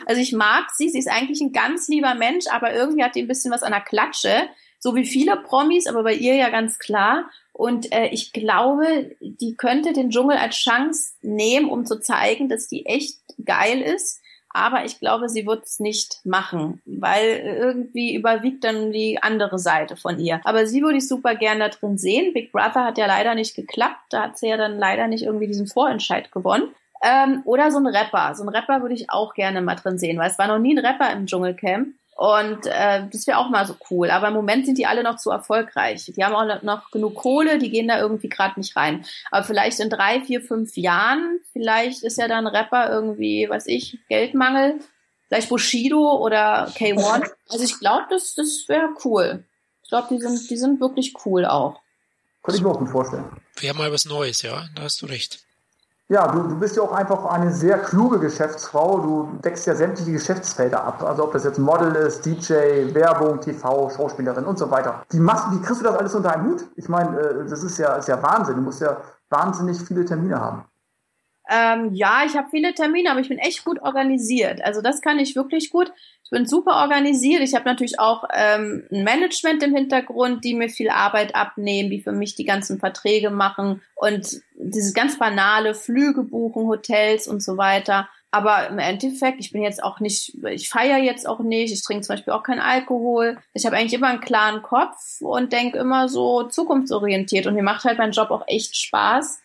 Also 0.06 0.20
ich 0.20 0.32
mag 0.32 0.70
sie, 0.74 0.88
sie 0.88 0.98
ist 0.98 1.08
eigentlich 1.08 1.40
ein 1.40 1.52
ganz 1.52 1.88
lieber 1.88 2.14
Mensch, 2.14 2.46
aber 2.50 2.74
irgendwie 2.74 3.04
hat 3.04 3.14
die 3.14 3.22
ein 3.22 3.28
bisschen 3.28 3.52
was 3.52 3.62
an 3.62 3.72
der 3.72 3.80
Klatsche, 3.80 4.48
so 4.78 4.94
wie 4.94 5.06
viele 5.06 5.36
Promis, 5.36 5.86
aber 5.86 6.02
bei 6.02 6.14
ihr 6.14 6.34
ja 6.34 6.48
ganz 6.50 6.78
klar. 6.78 7.30
Und 7.52 7.92
äh, 7.92 8.08
ich 8.08 8.32
glaube, 8.32 9.16
die 9.20 9.54
könnte 9.56 9.92
den 9.92 10.10
Dschungel 10.10 10.36
als 10.36 10.56
Chance 10.56 11.12
nehmen, 11.20 11.68
um 11.68 11.84
zu 11.84 12.00
zeigen, 12.00 12.48
dass 12.48 12.68
die 12.68 12.86
echt 12.86 13.18
geil 13.44 13.80
ist 13.80 14.19
aber 14.52 14.84
ich 14.84 14.98
glaube, 14.98 15.28
sie 15.28 15.46
wird 15.46 15.64
es 15.64 15.78
nicht 15.78 16.20
machen, 16.24 16.82
weil 16.84 17.38
irgendwie 17.44 18.14
überwiegt 18.14 18.64
dann 18.64 18.90
die 18.92 19.22
andere 19.22 19.58
Seite 19.58 19.96
von 19.96 20.18
ihr. 20.18 20.40
Aber 20.44 20.66
sie 20.66 20.82
würde 20.82 20.98
ich 20.98 21.08
super 21.08 21.36
gern 21.36 21.60
da 21.60 21.68
drin 21.68 21.98
sehen. 21.98 22.32
Big 22.32 22.50
Brother 22.50 22.84
hat 22.84 22.98
ja 22.98 23.06
leider 23.06 23.34
nicht 23.34 23.54
geklappt. 23.54 24.00
Da 24.10 24.24
hat 24.24 24.38
sie 24.38 24.48
ja 24.48 24.56
dann 24.56 24.78
leider 24.78 25.06
nicht 25.06 25.22
irgendwie 25.22 25.46
diesen 25.46 25.68
Vorentscheid 25.68 26.32
gewonnen. 26.32 26.74
Ähm, 27.02 27.42
oder 27.44 27.70
so 27.70 27.78
ein 27.78 27.86
Rapper. 27.86 28.34
So 28.34 28.42
ein 28.42 28.48
Rapper 28.48 28.82
würde 28.82 28.94
ich 28.94 29.10
auch 29.10 29.34
gerne 29.34 29.62
mal 29.62 29.76
drin 29.76 29.98
sehen, 29.98 30.18
weil 30.18 30.30
es 30.30 30.38
war 30.38 30.48
noch 30.48 30.58
nie 30.58 30.76
ein 30.76 30.84
Rapper 30.84 31.12
im 31.12 31.26
Dschungelcamp. 31.26 31.94
Und 32.20 32.66
äh, 32.66 33.08
das 33.10 33.26
wäre 33.26 33.38
auch 33.38 33.48
mal 33.48 33.66
so 33.66 33.74
cool. 33.90 34.10
Aber 34.10 34.28
im 34.28 34.34
Moment 34.34 34.66
sind 34.66 34.76
die 34.76 34.84
alle 34.84 35.02
noch 35.02 35.16
zu 35.16 35.30
erfolgreich. 35.30 36.04
Die 36.14 36.22
haben 36.22 36.34
auch 36.34 36.62
noch 36.62 36.90
genug 36.90 37.14
Kohle, 37.14 37.58
die 37.58 37.70
gehen 37.70 37.88
da 37.88 37.98
irgendwie 37.98 38.28
gerade 38.28 38.60
nicht 38.60 38.76
rein. 38.76 39.06
Aber 39.30 39.42
vielleicht 39.42 39.80
in 39.80 39.88
drei, 39.88 40.20
vier, 40.20 40.42
fünf 40.42 40.76
Jahren, 40.76 41.40
vielleicht 41.54 42.02
ist 42.02 42.18
ja 42.18 42.28
dann 42.28 42.46
Rapper 42.46 42.90
irgendwie, 42.90 43.48
weiß 43.48 43.68
ich, 43.68 44.00
Geldmangel. 44.10 44.80
Vielleicht 45.28 45.48
Bushido 45.48 46.18
oder 46.18 46.66
K1. 46.66 47.30
Also 47.48 47.64
ich 47.64 47.78
glaube, 47.78 48.04
das, 48.10 48.34
das 48.34 48.66
wäre 48.68 48.90
cool. 49.06 49.42
Ich 49.82 49.88
glaube, 49.88 50.08
die 50.10 50.20
sind, 50.20 50.50
die 50.50 50.58
sind 50.58 50.78
wirklich 50.78 51.14
cool 51.24 51.46
auch. 51.46 51.80
Könnte 52.42 52.58
ich 52.58 52.62
mir 52.62 52.70
auch 52.70 52.78
gut 52.78 52.90
vorstellen. 52.90 53.30
Wäre 53.58 53.74
mal 53.74 53.92
was 53.92 54.04
Neues, 54.04 54.42
ja, 54.42 54.68
da 54.74 54.82
hast 54.82 55.00
du 55.00 55.06
recht. 55.06 55.38
Ja, 56.10 56.26
du, 56.26 56.42
du 56.42 56.58
bist 56.58 56.74
ja 56.74 56.82
auch 56.82 56.90
einfach 56.90 57.24
eine 57.26 57.52
sehr 57.52 57.78
kluge 57.78 58.18
Geschäftsfrau. 58.18 58.98
Du 58.98 59.38
deckst 59.44 59.64
ja 59.66 59.76
sämtliche 59.76 60.10
Geschäftsfelder 60.10 60.82
ab. 60.82 61.04
Also 61.04 61.22
ob 61.22 61.32
das 61.32 61.44
jetzt 61.44 61.60
Model 61.60 61.94
ist, 61.94 62.26
DJ, 62.26 62.92
Werbung, 62.92 63.40
TV, 63.40 63.88
Schauspielerin 63.90 64.44
und 64.44 64.58
so 64.58 64.72
weiter. 64.72 65.04
Wie, 65.10 65.20
machst, 65.20 65.52
wie 65.52 65.60
kriegst 65.60 65.80
du 65.80 65.84
das 65.84 65.96
alles 65.96 66.12
unter 66.16 66.32
einen 66.32 66.50
Hut? 66.50 66.64
Ich 66.74 66.88
meine, 66.88 67.16
äh, 67.16 67.46
das 67.48 67.62
ist 67.62 67.78
ja, 67.78 67.94
ist 67.94 68.08
ja 68.08 68.20
Wahnsinn. 68.20 68.56
Du 68.56 68.62
musst 68.62 68.80
ja 68.80 68.96
wahnsinnig 69.28 69.80
viele 69.82 70.04
Termine 70.04 70.40
haben. 70.40 70.64
Ähm, 71.52 71.92
ja, 71.94 72.22
ich 72.24 72.36
habe 72.36 72.48
viele 72.48 72.72
Termine, 72.74 73.10
aber 73.10 73.18
ich 73.18 73.28
bin 73.28 73.38
echt 73.38 73.64
gut 73.64 73.82
organisiert. 73.82 74.64
Also 74.64 74.82
das 74.82 75.00
kann 75.00 75.18
ich 75.18 75.34
wirklich 75.34 75.70
gut. 75.70 75.92
Ich 76.22 76.30
bin 76.30 76.46
super 76.46 76.76
organisiert. 76.76 77.40
Ich 77.40 77.56
habe 77.56 77.64
natürlich 77.64 77.98
auch 77.98 78.22
ähm, 78.32 78.84
ein 78.92 79.02
Management 79.02 79.60
im 79.64 79.74
Hintergrund, 79.74 80.44
die 80.44 80.54
mir 80.54 80.68
viel 80.68 80.90
Arbeit 80.90 81.34
abnehmen, 81.34 81.90
die 81.90 82.02
für 82.02 82.12
mich 82.12 82.36
die 82.36 82.44
ganzen 82.44 82.78
Verträge 82.78 83.30
machen 83.30 83.82
und 83.96 84.40
dieses 84.54 84.94
ganz 84.94 85.18
banale 85.18 85.74
Flüge 85.74 86.22
buchen, 86.22 86.68
Hotels 86.68 87.26
und 87.26 87.42
so 87.42 87.56
weiter. 87.56 88.08
Aber 88.30 88.68
im 88.68 88.78
Endeffekt, 88.78 89.40
ich 89.40 89.50
bin 89.50 89.62
jetzt 89.62 89.82
auch 89.82 89.98
nicht, 89.98 90.38
ich 90.44 90.68
feiere 90.68 90.98
jetzt 90.98 91.26
auch 91.28 91.40
nicht, 91.40 91.72
ich 91.72 91.82
trinke 91.82 92.06
zum 92.06 92.14
Beispiel 92.14 92.32
auch 92.32 92.44
keinen 92.44 92.60
Alkohol. 92.60 93.38
Ich 93.54 93.66
habe 93.66 93.76
eigentlich 93.76 93.94
immer 93.94 94.06
einen 94.06 94.20
klaren 94.20 94.62
Kopf 94.62 95.20
und 95.20 95.52
denke 95.52 95.78
immer 95.78 96.08
so 96.08 96.44
zukunftsorientiert. 96.44 97.48
Und 97.48 97.54
mir 97.54 97.64
macht 97.64 97.82
halt 97.82 97.98
mein 97.98 98.12
Job 98.12 98.30
auch 98.30 98.44
echt 98.46 98.76
Spaß 98.76 99.42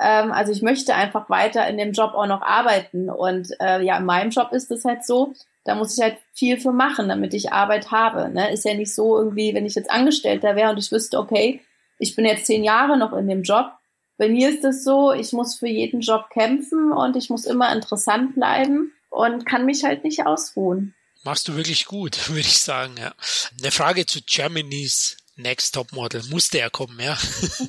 Ähm, 0.00 0.32
also 0.32 0.52
ich 0.52 0.62
möchte 0.62 0.94
einfach 0.94 1.30
weiter 1.30 1.66
in 1.68 1.78
dem 1.78 1.92
Job 1.92 2.14
auch 2.14 2.26
noch 2.26 2.42
arbeiten. 2.42 3.10
Und 3.10 3.48
äh, 3.60 3.82
ja, 3.82 3.98
in 3.98 4.04
meinem 4.04 4.30
Job 4.30 4.52
ist 4.52 4.70
es 4.70 4.84
halt 4.84 5.04
so, 5.04 5.32
da 5.64 5.74
muss 5.74 5.96
ich 5.96 6.02
halt 6.02 6.18
viel 6.32 6.58
für 6.58 6.72
machen, 6.72 7.08
damit 7.08 7.34
ich 7.34 7.52
Arbeit 7.52 7.90
habe. 7.90 8.28
Ne? 8.28 8.52
Ist 8.52 8.64
ja 8.64 8.74
nicht 8.74 8.94
so 8.94 9.18
irgendwie, 9.18 9.54
wenn 9.54 9.66
ich 9.66 9.74
jetzt 9.74 9.90
Angestellter 9.90 10.56
wäre 10.56 10.70
und 10.70 10.78
ich 10.78 10.92
wüsste, 10.92 11.18
okay, 11.18 11.60
ich 11.98 12.14
bin 12.14 12.24
jetzt 12.24 12.46
zehn 12.46 12.62
Jahre 12.62 12.96
noch 12.98 13.12
in 13.12 13.28
dem 13.28 13.42
Job. 13.42 13.72
Bei 14.18 14.28
mir 14.28 14.48
ist 14.48 14.64
es 14.64 14.84
so, 14.84 15.12
ich 15.12 15.32
muss 15.32 15.56
für 15.56 15.68
jeden 15.68 16.00
Job 16.00 16.30
kämpfen 16.30 16.92
und 16.92 17.16
ich 17.16 17.28
muss 17.28 17.44
immer 17.44 17.74
interessant 17.74 18.34
bleiben 18.34 18.92
und 19.10 19.44
kann 19.44 19.66
mich 19.66 19.84
halt 19.84 20.04
nicht 20.04 20.26
ausruhen. 20.26 20.94
Machst 21.24 21.48
du 21.48 21.56
wirklich 21.56 21.86
gut, 21.86 22.28
würde 22.28 22.40
ich 22.40 22.60
sagen, 22.60 22.94
ja. 22.98 23.12
Eine 23.60 23.70
Frage 23.70 24.06
zu 24.06 24.20
Germany's 24.22 25.16
Next 25.36 25.74
Top 25.74 25.92
Model. 25.92 26.22
Musste 26.30 26.58
er 26.58 26.70
kommen, 26.70 26.98
ja. 26.98 27.16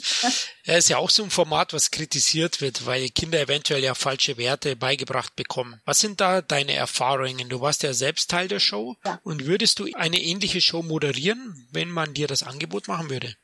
er 0.64 0.78
ist 0.78 0.90
ja 0.90 0.98
auch 0.98 1.10
so 1.10 1.24
ein 1.24 1.30
Format, 1.30 1.74
was 1.74 1.92
kritisiert 1.92 2.62
wird, 2.62 2.86
weil 2.86 3.10
Kinder 3.10 3.42
eventuell 3.42 3.84
ja 3.84 3.94
falsche 3.94 4.38
Werte 4.38 4.76
beigebracht 4.76 5.36
bekommen. 5.36 5.82
Was 5.86 6.00
sind 6.00 6.22
da 6.22 6.42
deine 6.42 6.74
Erfahrungen? 6.74 7.50
Du 7.50 7.60
warst 7.60 7.84
ja 7.84 7.94
selbst 7.94 8.30
Teil 8.32 8.48
der 8.48 8.60
Show. 8.60 8.96
Ja. 9.06 9.20
Und 9.24 9.46
würdest 9.46 9.80
du 9.80 9.88
eine 9.94 10.22
ähnliche 10.22 10.62
Show 10.62 10.82
moderieren, 10.82 11.68
wenn 11.72 11.90
man 11.90 12.14
dir 12.14 12.28
das 12.28 12.44
Angebot 12.44 12.88
machen 12.88 13.10
würde? 13.10 13.36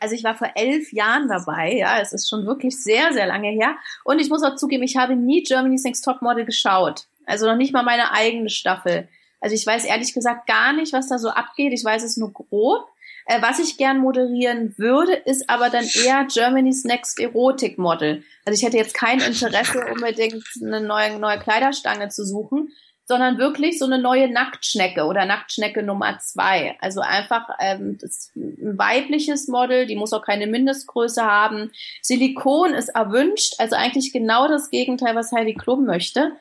Also 0.00 0.14
ich 0.14 0.24
war 0.24 0.36
vor 0.36 0.50
elf 0.54 0.92
Jahren 0.92 1.28
dabei, 1.28 1.74
ja, 1.74 2.00
es 2.00 2.14
ist 2.14 2.28
schon 2.28 2.46
wirklich 2.46 2.82
sehr, 2.82 3.12
sehr 3.12 3.26
lange 3.26 3.50
her. 3.50 3.76
Und 4.02 4.18
ich 4.18 4.30
muss 4.30 4.42
auch 4.42 4.56
zugeben, 4.56 4.82
ich 4.82 4.96
habe 4.96 5.14
nie 5.14 5.42
Germany's 5.42 5.84
Next 5.84 6.04
Top 6.04 6.22
Model 6.22 6.46
geschaut. 6.46 7.04
Also 7.26 7.46
noch 7.46 7.56
nicht 7.56 7.72
mal 7.72 7.82
meine 7.82 8.10
eigene 8.12 8.48
Staffel. 8.48 9.08
Also 9.40 9.54
ich 9.54 9.66
weiß 9.66 9.84
ehrlich 9.84 10.14
gesagt 10.14 10.46
gar 10.46 10.72
nicht, 10.72 10.92
was 10.92 11.08
da 11.08 11.18
so 11.18 11.28
abgeht. 11.28 11.72
Ich 11.72 11.84
weiß 11.84 12.02
es 12.02 12.16
nur 12.16 12.32
grob. 12.32 12.88
Äh, 13.26 13.42
was 13.42 13.58
ich 13.58 13.76
gern 13.76 13.98
moderieren 13.98 14.74
würde, 14.76 15.12
ist 15.12 15.48
aber 15.48 15.70
dann 15.70 15.84
eher 16.04 16.26
Germany's 16.32 16.84
Next 16.84 17.18
Erotic 17.20 17.78
Model. 17.78 18.22
Also 18.44 18.58
ich 18.58 18.66
hätte 18.66 18.76
jetzt 18.76 18.94
kein 18.94 19.20
Interesse, 19.20 19.84
unbedingt 19.92 20.44
eine 20.62 20.80
neue, 20.80 21.18
neue 21.18 21.38
Kleiderstange 21.38 22.08
zu 22.08 22.24
suchen, 22.24 22.72
sondern 23.10 23.38
wirklich 23.38 23.78
so 23.78 23.86
eine 23.86 23.98
neue 23.98 24.30
Nacktschnecke 24.30 25.04
oder 25.04 25.26
Nacktschnecke 25.26 25.82
Nummer 25.82 26.18
zwei. 26.20 26.76
Also 26.80 27.00
einfach 27.00 27.48
ähm, 27.58 27.98
ein 28.36 28.78
weibliches 28.78 29.48
Model, 29.48 29.86
die 29.86 29.96
muss 29.96 30.12
auch 30.12 30.24
keine 30.24 30.46
Mindestgröße 30.46 31.24
haben. 31.24 31.72
Silikon 32.02 32.72
ist 32.72 32.90
erwünscht, 32.90 33.54
also 33.58 33.74
eigentlich 33.74 34.12
genau 34.12 34.46
das 34.46 34.70
Gegenteil, 34.70 35.16
was 35.16 35.32
Heidi 35.32 35.54
Klum 35.54 35.86
möchte. 35.86 36.32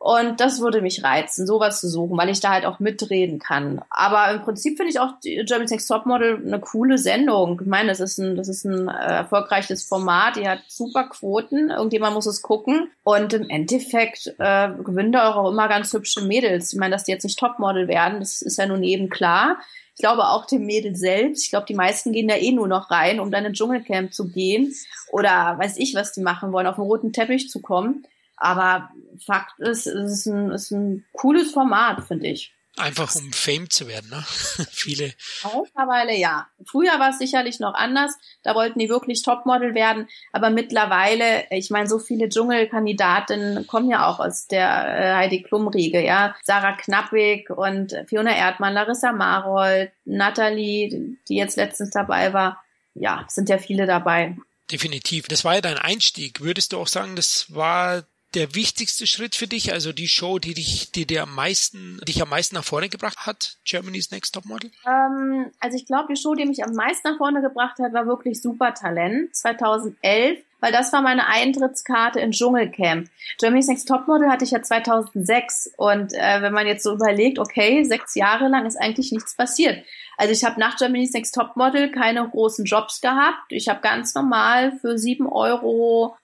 Und 0.00 0.38
das 0.38 0.60
würde 0.60 0.80
mich 0.80 1.02
reizen, 1.02 1.44
sowas 1.44 1.80
zu 1.80 1.88
suchen, 1.88 2.16
weil 2.16 2.28
ich 2.28 2.38
da 2.38 2.50
halt 2.50 2.64
auch 2.64 2.78
mitreden 2.78 3.40
kann. 3.40 3.82
Aber 3.90 4.30
im 4.30 4.42
Prinzip 4.42 4.76
finde 4.76 4.92
ich 4.92 5.00
auch 5.00 5.14
German 5.22 5.66
Sex 5.66 5.88
Topmodel 5.88 6.40
eine 6.46 6.60
coole 6.60 6.98
Sendung. 6.98 7.60
Ich 7.60 7.66
meine, 7.66 7.88
das 7.88 7.98
ist 7.98 8.18
ein, 8.18 8.36
das 8.36 8.48
ist 8.48 8.64
ein 8.64 8.86
äh, 8.86 8.92
erfolgreiches 8.92 9.82
Format, 9.82 10.36
die 10.36 10.48
hat 10.48 10.60
super 10.68 11.08
Quoten, 11.08 11.70
irgendjemand 11.70 12.14
muss 12.14 12.26
es 12.26 12.42
gucken. 12.42 12.92
Und 13.02 13.32
im 13.32 13.50
Endeffekt 13.50 14.34
äh, 14.38 14.68
gewinnen 14.84 15.10
da 15.10 15.34
auch 15.34 15.50
immer 15.50 15.66
ganz 15.66 15.92
hübsche 15.92 16.22
Mädels. 16.22 16.72
Ich 16.72 16.78
meine, 16.78 16.94
dass 16.94 17.04
die 17.04 17.12
jetzt 17.12 17.24
nicht 17.24 17.38
Topmodel 17.38 17.88
werden, 17.88 18.20
das 18.20 18.40
ist 18.40 18.56
ja 18.56 18.66
nun 18.66 18.84
eben 18.84 19.08
klar. 19.08 19.58
Ich 19.96 20.00
glaube 20.00 20.28
auch 20.28 20.46
dem 20.46 20.64
Mädel 20.64 20.94
selbst. 20.94 21.42
Ich 21.42 21.50
glaube, 21.50 21.66
die 21.66 21.74
meisten 21.74 22.12
gehen 22.12 22.28
da 22.28 22.36
eh 22.36 22.52
nur 22.52 22.68
noch 22.68 22.88
rein, 22.92 23.18
um 23.18 23.32
dann 23.32 23.44
in 23.44 23.52
Dschungelcamp 23.52 24.14
zu 24.14 24.28
gehen 24.28 24.72
oder 25.10 25.56
weiß 25.58 25.76
ich, 25.78 25.96
was 25.96 26.12
die 26.12 26.20
machen 26.20 26.52
wollen, 26.52 26.68
auf 26.68 26.76
den 26.76 26.84
roten 26.84 27.12
Teppich 27.12 27.50
zu 27.50 27.60
kommen. 27.60 28.06
Aber 28.40 28.90
Fakt 29.24 29.58
ist, 29.60 29.86
es 29.86 30.12
ist 30.12 30.26
ein, 30.26 30.50
ist 30.50 30.70
ein 30.70 31.04
cooles 31.12 31.50
Format, 31.50 32.06
finde 32.06 32.28
ich. 32.28 32.54
Einfach 32.78 33.12
um 33.16 33.32
Fame 33.32 33.68
zu 33.68 33.88
werden, 33.88 34.08
ne? 34.10 34.22
Viele. 34.70 35.12
Mittlerweile 35.42 36.16
ja. 36.16 36.46
Früher 36.64 37.00
war 37.00 37.10
es 37.10 37.18
sicherlich 37.18 37.58
noch 37.58 37.74
anders. 37.74 38.14
Da 38.44 38.54
wollten 38.54 38.78
die 38.78 38.88
wirklich 38.88 39.22
Topmodel 39.22 39.74
werden. 39.74 40.08
Aber 40.32 40.50
mittlerweile, 40.50 41.44
ich 41.50 41.70
meine, 41.70 41.88
so 41.88 41.98
viele 41.98 42.28
Dschungelkandidatinnen 42.28 43.66
kommen 43.66 43.90
ja 43.90 44.06
auch 44.06 44.20
aus 44.20 44.46
der 44.46 44.68
äh, 44.68 45.14
Heidi 45.14 45.42
Klum-Riege, 45.42 46.04
ja. 46.04 46.36
Sarah 46.44 46.76
Knappig 46.76 47.50
und 47.50 47.96
Fiona 48.06 48.36
Erdmann, 48.36 48.74
Larissa 48.74 49.12
Marold, 49.12 49.90
Natalie, 50.04 51.16
die 51.28 51.36
jetzt 51.36 51.56
letztens 51.56 51.90
dabei 51.90 52.32
war. 52.32 52.62
Ja, 52.94 53.24
sind 53.28 53.48
ja 53.48 53.58
viele 53.58 53.86
dabei. 53.86 54.36
Definitiv. 54.70 55.26
Das 55.26 55.44
war 55.44 55.54
ja 55.54 55.60
dein 55.60 55.78
Einstieg. 55.78 56.40
Würdest 56.40 56.72
du 56.72 56.78
auch 56.78 56.88
sagen, 56.88 57.16
das 57.16 57.46
war 57.52 58.04
der 58.34 58.54
wichtigste 58.54 59.06
Schritt 59.06 59.34
für 59.34 59.46
dich, 59.46 59.72
also 59.72 59.92
die 59.92 60.08
Show, 60.08 60.38
die 60.38 60.54
dich, 60.54 60.92
die 60.92 61.06
dir 61.06 61.22
am 61.22 61.34
meisten, 61.34 61.98
dich 62.06 62.20
am 62.20 62.28
meisten 62.28 62.54
nach 62.54 62.64
vorne 62.64 62.88
gebracht 62.88 63.26
hat, 63.26 63.56
Germany's 63.64 64.10
Next 64.10 64.34
Top 64.34 64.44
Model? 64.44 64.70
Ähm, 64.86 65.50
also 65.60 65.76
ich 65.76 65.86
glaube, 65.86 66.12
die 66.12 66.20
Show, 66.20 66.34
die 66.34 66.44
mich 66.44 66.62
am 66.62 66.72
meisten 66.72 67.08
nach 67.08 67.18
vorne 67.18 67.40
gebracht 67.40 67.78
hat, 67.78 67.92
war 67.92 68.06
wirklich 68.06 68.40
Supertalent 68.40 69.34
2011 69.34 70.38
weil 70.60 70.72
das 70.72 70.92
war 70.92 71.02
meine 71.02 71.26
Eintrittskarte 71.26 72.20
in 72.20 72.32
Dschungelcamp. 72.32 73.08
Germany's 73.38 73.68
Next 73.68 73.88
Topmodel 73.88 74.30
hatte 74.30 74.44
ich 74.44 74.50
ja 74.50 74.62
2006 74.62 75.72
und 75.76 76.12
äh, 76.12 76.42
wenn 76.42 76.52
man 76.52 76.66
jetzt 76.66 76.82
so 76.82 76.94
überlegt, 76.94 77.38
okay, 77.38 77.84
sechs 77.84 78.14
Jahre 78.14 78.48
lang 78.48 78.66
ist 78.66 78.76
eigentlich 78.76 79.12
nichts 79.12 79.36
passiert. 79.36 79.84
Also 80.16 80.32
ich 80.32 80.44
habe 80.44 80.58
nach 80.58 80.76
Germany's 80.76 81.12
Next 81.12 81.34
Topmodel 81.34 81.92
keine 81.92 82.28
großen 82.28 82.64
Jobs 82.64 83.00
gehabt. 83.00 83.50
Ich 83.50 83.68
habe 83.68 83.80
ganz 83.80 84.14
normal 84.14 84.72
für 84.80 84.94
7,50 84.94 85.30
Euro 85.30 86.16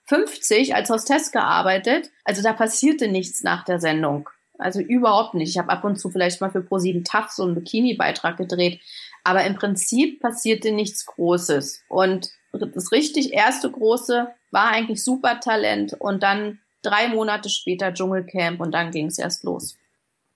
als 0.73 0.89
Hostess 0.89 1.31
gearbeitet. 1.31 2.11
Also 2.25 2.43
da 2.43 2.51
passierte 2.51 3.07
nichts 3.07 3.43
nach 3.43 3.63
der 3.63 3.79
Sendung. 3.79 4.29
Also 4.57 4.79
überhaupt 4.79 5.33
nicht. 5.33 5.49
Ich 5.49 5.57
habe 5.57 5.69
ab 5.69 5.83
und 5.83 5.97
zu 5.97 6.09
vielleicht 6.09 6.41
mal 6.41 6.49
für 6.49 6.59
Pro7 6.59 7.03
TAF 7.05 7.29
so 7.31 7.43
einen 7.43 7.55
Bikini-Beitrag 7.55 8.37
gedreht. 8.37 8.81
Aber 9.25 9.43
im 9.43 9.55
Prinzip 9.55 10.21
passierte 10.21 10.71
nichts 10.71 11.05
Großes. 11.05 11.83
Und 11.89 12.29
das 12.53 12.91
richtig 12.91 13.33
erste 13.33 13.69
große 13.69 14.27
war 14.51 14.67
eigentlich 14.69 15.03
Supertalent 15.03 15.93
und 15.99 16.23
dann 16.23 16.59
drei 16.83 17.09
Monate 17.09 17.49
später 17.49 17.93
Dschungelcamp 17.93 18.61
und 18.61 18.71
dann 18.71 18.91
ging 18.91 19.07
es 19.07 19.17
erst 19.17 19.43
los. 19.43 19.75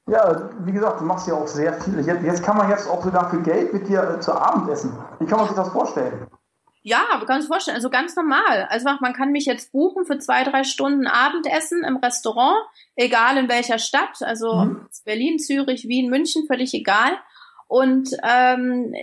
Ja, 0.07 0.49
wie 0.65 0.71
gesagt, 0.71 1.01
du 1.01 1.05
machst 1.05 1.27
ja 1.27 1.35
auch 1.35 1.47
sehr 1.47 1.73
viel. 1.81 1.99
Jetzt, 1.99 2.23
jetzt 2.23 2.43
kann 2.43 2.57
man 2.57 2.69
jetzt 2.69 2.89
auch 2.89 3.03
sogar 3.03 3.29
für 3.29 3.41
Geld 3.43 3.71
mit 3.73 3.87
dir 3.87 4.15
äh, 4.15 4.19
zu 4.19 4.33
Abend 4.33 4.67
essen. 4.69 4.91
Wie 5.19 5.25
kann 5.27 5.37
man 5.37 5.47
sich 5.47 5.55
das 5.55 5.69
vorstellen? 5.69 6.25
Ja, 6.81 7.05
wir 7.19 7.27
können 7.27 7.39
uns 7.39 7.47
vorstellen, 7.47 7.75
also 7.75 7.91
ganz 7.91 8.15
normal. 8.15 8.67
Also 8.69 8.89
man 9.01 9.13
kann 9.13 9.31
mich 9.31 9.45
jetzt 9.45 9.71
buchen 9.71 10.05
für 10.05 10.17
zwei, 10.17 10.43
drei 10.43 10.63
Stunden 10.63 11.05
Abendessen 11.05 11.83
im 11.83 11.97
Restaurant, 11.97 12.57
egal 12.95 13.37
in 13.37 13.49
welcher 13.49 13.77
Stadt, 13.77 14.21
also 14.21 14.55
mhm. 14.55 14.87
Berlin, 15.05 15.37
Zürich, 15.37 15.87
Wien, 15.87 16.09
München, 16.09 16.47
völlig 16.47 16.73
egal. 16.73 17.11
Und 17.69 18.09
ähm, 18.27 18.95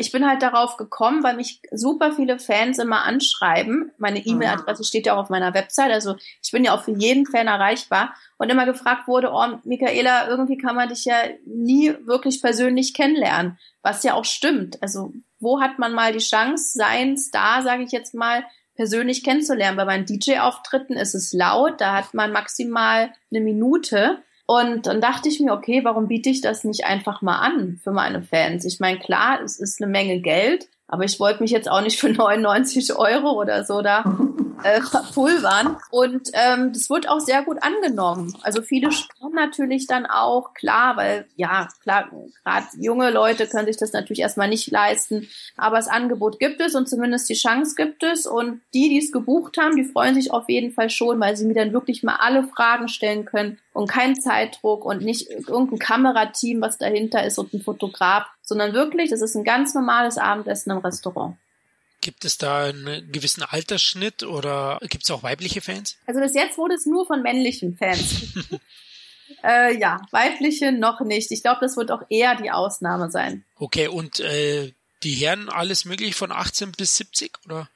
ich 0.00 0.10
bin 0.10 0.26
halt 0.26 0.42
darauf 0.42 0.76
gekommen, 0.76 1.22
weil 1.22 1.36
mich 1.36 1.62
super 1.70 2.10
viele 2.10 2.40
Fans 2.40 2.78
immer 2.78 3.04
anschreiben. 3.04 3.92
Meine 3.96 4.18
E-Mail-Adresse 4.18 4.82
steht 4.82 5.06
ja 5.06 5.14
auch 5.14 5.22
auf 5.22 5.30
meiner 5.30 5.54
Website, 5.54 5.92
also 5.92 6.16
ich 6.42 6.50
bin 6.50 6.64
ja 6.64 6.74
auch 6.74 6.82
für 6.82 6.90
jeden 6.90 7.26
Fan 7.26 7.46
erreichbar 7.46 8.12
und 8.36 8.50
immer 8.50 8.66
gefragt 8.66 9.06
wurde, 9.06 9.30
oh 9.32 9.60
Michaela, 9.62 10.28
irgendwie 10.28 10.58
kann 10.58 10.74
man 10.74 10.88
dich 10.88 11.04
ja 11.04 11.14
nie 11.46 11.94
wirklich 12.06 12.42
persönlich 12.42 12.92
kennenlernen, 12.92 13.56
was 13.82 14.02
ja 14.02 14.14
auch 14.14 14.24
stimmt. 14.24 14.82
Also 14.82 15.12
wo 15.38 15.60
hat 15.60 15.78
man 15.78 15.92
mal 15.92 16.12
die 16.12 16.18
Chance, 16.18 16.72
seinen 16.76 17.16
Star, 17.16 17.62
sage 17.62 17.84
ich 17.84 17.92
jetzt 17.92 18.14
mal, 18.14 18.42
persönlich 18.74 19.22
kennenzulernen? 19.22 19.76
Bei 19.76 19.84
meinen 19.84 20.06
DJ-Auftritten 20.06 20.94
ist 20.94 21.14
es 21.14 21.32
laut, 21.32 21.80
da 21.80 21.94
hat 21.94 22.14
man 22.14 22.32
maximal 22.32 23.12
eine 23.30 23.44
Minute. 23.44 24.24
Und 24.50 24.86
dann 24.86 25.02
dachte 25.02 25.28
ich 25.28 25.40
mir, 25.40 25.52
okay, 25.52 25.84
warum 25.84 26.08
biete 26.08 26.30
ich 26.30 26.40
das 26.40 26.64
nicht 26.64 26.86
einfach 26.86 27.20
mal 27.20 27.38
an 27.38 27.78
für 27.84 27.90
meine 27.90 28.22
Fans? 28.22 28.64
Ich 28.64 28.80
meine, 28.80 28.98
klar, 28.98 29.42
es 29.44 29.60
ist 29.60 29.82
eine 29.82 29.90
Menge 29.90 30.20
Geld, 30.20 30.68
aber 30.86 31.04
ich 31.04 31.20
wollte 31.20 31.42
mich 31.42 31.50
jetzt 31.50 31.70
auch 31.70 31.82
nicht 31.82 32.00
für 32.00 32.08
99 32.08 32.96
Euro 32.96 33.32
oder 33.32 33.64
so 33.64 33.82
da 33.82 34.04
äh, 34.62 34.80
pulvern. 35.14 35.76
Und 35.90 36.30
ähm, 36.32 36.72
das 36.72 36.90
wird 36.90 37.08
auch 37.08 37.20
sehr 37.20 37.42
gut 37.42 37.58
angenommen. 37.62 38.34
Also 38.42 38.62
viele 38.62 38.92
sparen 38.92 39.32
natürlich 39.34 39.86
dann 39.86 40.06
auch, 40.06 40.54
klar, 40.54 40.96
weil 40.96 41.26
ja, 41.36 41.68
klar, 41.82 42.10
gerade 42.44 42.66
junge 42.78 43.10
Leute 43.10 43.46
können 43.46 43.66
sich 43.66 43.76
das 43.76 43.92
natürlich 43.92 44.20
erstmal 44.20 44.48
nicht 44.48 44.70
leisten. 44.70 45.28
Aber 45.56 45.76
das 45.76 45.88
Angebot 45.88 46.38
gibt 46.38 46.60
es 46.60 46.74
und 46.74 46.88
zumindest 46.88 47.28
die 47.28 47.34
Chance 47.34 47.74
gibt 47.76 48.02
es. 48.02 48.26
Und 48.26 48.60
die, 48.74 48.88
die 48.88 48.98
es 48.98 49.12
gebucht 49.12 49.56
haben, 49.58 49.76
die 49.76 49.84
freuen 49.84 50.14
sich 50.14 50.30
auf 50.30 50.48
jeden 50.48 50.72
Fall 50.72 50.90
schon, 50.90 51.20
weil 51.20 51.36
sie 51.36 51.46
mir 51.46 51.54
dann 51.54 51.72
wirklich 51.72 52.02
mal 52.02 52.16
alle 52.16 52.44
Fragen 52.44 52.88
stellen 52.88 53.24
können 53.24 53.58
und 53.72 53.88
kein 53.88 54.20
Zeitdruck 54.20 54.84
und 54.84 55.02
nicht 55.02 55.30
irgendein 55.30 55.78
Kamerateam, 55.78 56.60
was 56.60 56.78
dahinter 56.78 57.24
ist 57.24 57.38
und 57.38 57.52
ein 57.54 57.62
Fotograf, 57.62 58.26
sondern 58.42 58.72
wirklich, 58.72 59.10
das 59.10 59.22
ist 59.22 59.36
ein 59.36 59.44
ganz 59.44 59.74
normales 59.74 60.18
Abendessen 60.18 60.72
im 60.72 60.78
Restaurant. 60.78 61.36
Gibt 62.00 62.24
es 62.24 62.38
da 62.38 62.66
einen 62.66 63.10
gewissen 63.10 63.42
Altersschnitt 63.42 64.22
oder 64.22 64.78
gibt 64.82 65.04
es 65.04 65.10
auch 65.10 65.22
weibliche 65.22 65.60
Fans? 65.60 65.96
Also 66.06 66.20
bis 66.20 66.34
jetzt 66.34 66.56
wurde 66.56 66.74
es 66.74 66.86
nur 66.86 67.06
von 67.06 67.22
männlichen 67.22 67.76
Fans. 67.76 68.34
äh, 69.44 69.76
ja, 69.78 70.00
weibliche 70.10 70.72
noch 70.72 71.00
nicht. 71.00 71.32
Ich 71.32 71.42
glaube, 71.42 71.58
das 71.60 71.76
wird 71.76 71.90
auch 71.90 72.02
eher 72.08 72.36
die 72.36 72.50
Ausnahme 72.50 73.10
sein. 73.10 73.44
Okay, 73.56 73.88
und 73.88 74.20
äh, 74.20 74.72
die 75.02 75.12
Herren 75.12 75.48
alles 75.48 75.84
möglich 75.84 76.14
von 76.14 76.32
18 76.32 76.72
bis 76.72 76.96
70 76.96 77.38
oder? 77.44 77.68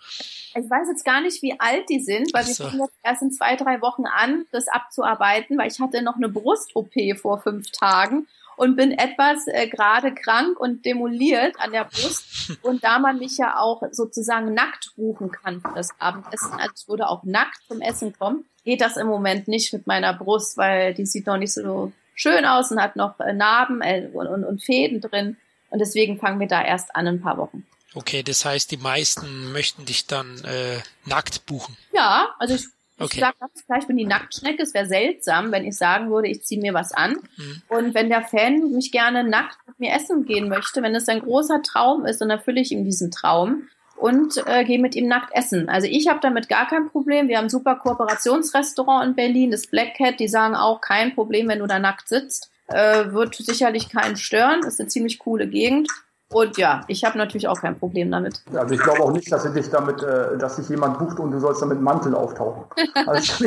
Ich 0.55 0.69
weiß 0.69 0.89
jetzt 0.89 1.05
gar 1.05 1.21
nicht, 1.21 1.43
wie 1.43 1.59
alt 1.59 1.89
die 1.89 2.01
sind, 2.01 2.33
weil 2.35 2.45
so. 2.45 2.65
wir 2.65 2.71
fangen 2.71 2.83
jetzt 2.83 2.99
erst 3.03 3.23
in 3.23 3.33
zwei, 3.33 3.57
drei 3.57 3.81
Wochen 3.81 4.07
an, 4.07 4.47
das 4.53 4.69
abzuarbeiten, 4.69 5.57
weil 5.59 5.71
ich 5.71 5.81
hatte 5.81 6.03
noch 6.03 6.17
eine 6.17 6.29
Brust-OP 6.29 6.93
vor 7.21 7.41
fünf 7.41 7.71
Tagen 7.71 8.27
und 8.57 8.77
bin 8.77 8.93
etwas 8.93 9.47
äh, 9.47 9.69
gerade 9.69 10.15
krank 10.15 10.59
und 10.59 10.85
demoliert 10.85 11.55
an 11.59 11.73
der 11.73 11.85
Brust. 11.85 12.59
Und 12.63 12.85
da 12.85 12.99
man 12.99 13.19
mich 13.19 13.39
ja 13.39 13.59
auch 13.59 13.83
sozusagen 13.91 14.55
nackt 14.55 14.93
buchen 14.97 15.31
kann 15.31 15.61
für 15.61 15.73
das 15.75 15.91
Abendessen, 15.99 16.53
also 16.55 16.73
ich 16.77 16.89
würde 16.89 17.09
auch 17.09 17.25
nackt 17.25 17.61
zum 17.69 17.81
Essen 17.81 18.13
kommen, 18.19 18.45
geht 18.65 18.81
das 18.81 18.97
im 18.97 19.07
Moment 19.07 19.49
nicht 19.49 19.73
mit 19.73 19.87
meiner 19.87 20.15
Brust, 20.15 20.57
weil 20.57 20.95
die 20.95 21.07
sieht 21.07 21.27
noch 21.27 21.37
nicht 21.37 21.53
so 21.53 21.93
schön 22.15 22.45
aus 22.45 22.71
und 22.71 22.81
hat 22.81 22.97
noch 22.97 23.19
äh, 23.21 23.33
Narben 23.33 23.81
äh, 23.81 24.09
und, 24.13 24.27
und, 24.27 24.45
und 24.45 24.63
Fäden 24.63 25.01
drin. 25.01 25.37
Und 25.71 25.79
deswegen 25.79 26.19
fangen 26.19 26.39
wir 26.39 26.49
da 26.49 26.63
erst 26.63 26.95
an 26.95 27.07
in 27.07 27.15
ein 27.17 27.23
paar 27.23 27.39
Wochen. 27.39 27.67
Okay, 27.95 28.23
das 28.23 28.45
heißt, 28.45 28.71
die 28.71 28.77
meisten 28.77 29.53
möchten 29.53 29.85
dich 29.85 30.07
dann 30.07 30.43
äh, 30.45 30.81
nackt 31.05 31.47
buchen. 31.47 31.77
Ja, 31.93 32.35
also 32.39 32.55
ich 32.55 32.67
Okay. 33.05 33.15
Ich 33.15 33.21
sage 33.21 33.37
ganz 33.39 33.67
klar, 33.67 33.79
ich 33.79 33.87
bin 33.87 33.97
die 33.97 34.07
Nacktschnecke. 34.07 34.63
Es 34.63 34.75
wäre 34.75 34.87
seltsam, 34.87 35.53
wenn 35.53 35.65
ich 35.65 35.77
sagen 35.77 36.11
würde, 36.11 36.29
ich 36.29 36.43
ziehe 36.43 36.61
mir 36.61 36.75
was 36.75 36.93
an. 36.93 37.19
Mhm. 37.37 37.63
Und 37.69 37.95
wenn 37.95 38.09
der 38.09 38.23
Fan 38.23 38.73
mich 38.73 38.93
gerne 38.93 39.25
nackt 39.25 39.59
mit 39.67 39.81
mir 39.81 39.93
essen 39.93 40.25
gehen 40.25 40.49
möchte, 40.49 40.83
wenn 40.83 40.95
es 40.95 41.09
ein 41.09 41.21
großer 41.21 41.63
Traum 41.63 42.07
ist, 42.07 42.21
dann 42.21 42.31
erfülle 42.31 42.61
ich 42.61 42.73
ihm 42.73 42.85
diesen 42.85 43.11
Traum 43.11 43.69
und 43.97 44.43
äh, 44.47 44.65
gehe 44.65 44.81
mit 44.81 44.97
ihm 44.97 45.07
nackt 45.07 45.33
essen. 45.33 45.69
Also 45.69 45.87
ich 45.87 46.09
habe 46.09 46.19
damit 46.21 46.49
gar 46.49 46.67
kein 46.67 46.89
Problem. 46.89 47.29
Wir 47.29 47.39
haben 47.39 47.47
ein 47.47 47.51
super 47.51 47.77
Kooperationsrestaurant 47.77 49.07
in 49.07 49.15
Berlin, 49.15 49.51
das 49.51 49.69
Black 49.69 49.95
Cat. 49.95 50.19
Die 50.19 50.29
sagen 50.29 50.57
auch, 50.57 50.81
kein 50.81 51.15
Problem, 51.15 51.49
wenn 51.49 51.61
du 51.61 51.67
da 51.67 51.79
nackt 51.79 52.09
sitzt. 52.09 52.51
Äh, 52.67 53.13
wird 53.13 53.35
sicherlich 53.35 53.91
keinen 53.91 54.17
stören. 54.17 54.65
Ist 54.65 54.81
eine 54.81 54.89
ziemlich 54.89 55.19
coole 55.19 55.47
Gegend. 55.47 55.89
Und 56.33 56.57
ja, 56.57 56.83
ich 56.89 57.05
habe 57.05 57.19
natürlich 57.19 57.49
auch 57.49 57.61
kein 57.61 57.79
Problem 57.79 58.11
damit. 58.11 58.43
Also 58.55 58.75
ich 58.75 58.81
glaube 58.81 59.03
auch 59.03 59.13
nicht, 59.13 59.31
dass 59.31 59.51
dich 59.53 59.69
damit, 59.71 60.03
äh, 60.03 60.39
dass 60.39 60.57
sich 60.57 60.69
jemand 60.69 60.99
bucht 60.99 61.19
und 61.19 61.31
du 61.31 61.39
sollst 61.39 61.63
damit 61.63 61.81
Mantel 61.81 62.15
auftauchen. 62.15 62.65
Also 63.07 63.45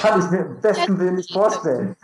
kann 0.00 0.20
ich 0.20 0.30
mir 0.30 0.38
im 0.38 0.60
besten 0.60 0.98
Willen 0.98 1.14
nicht 1.14 1.32
vorstellen. 1.32 1.96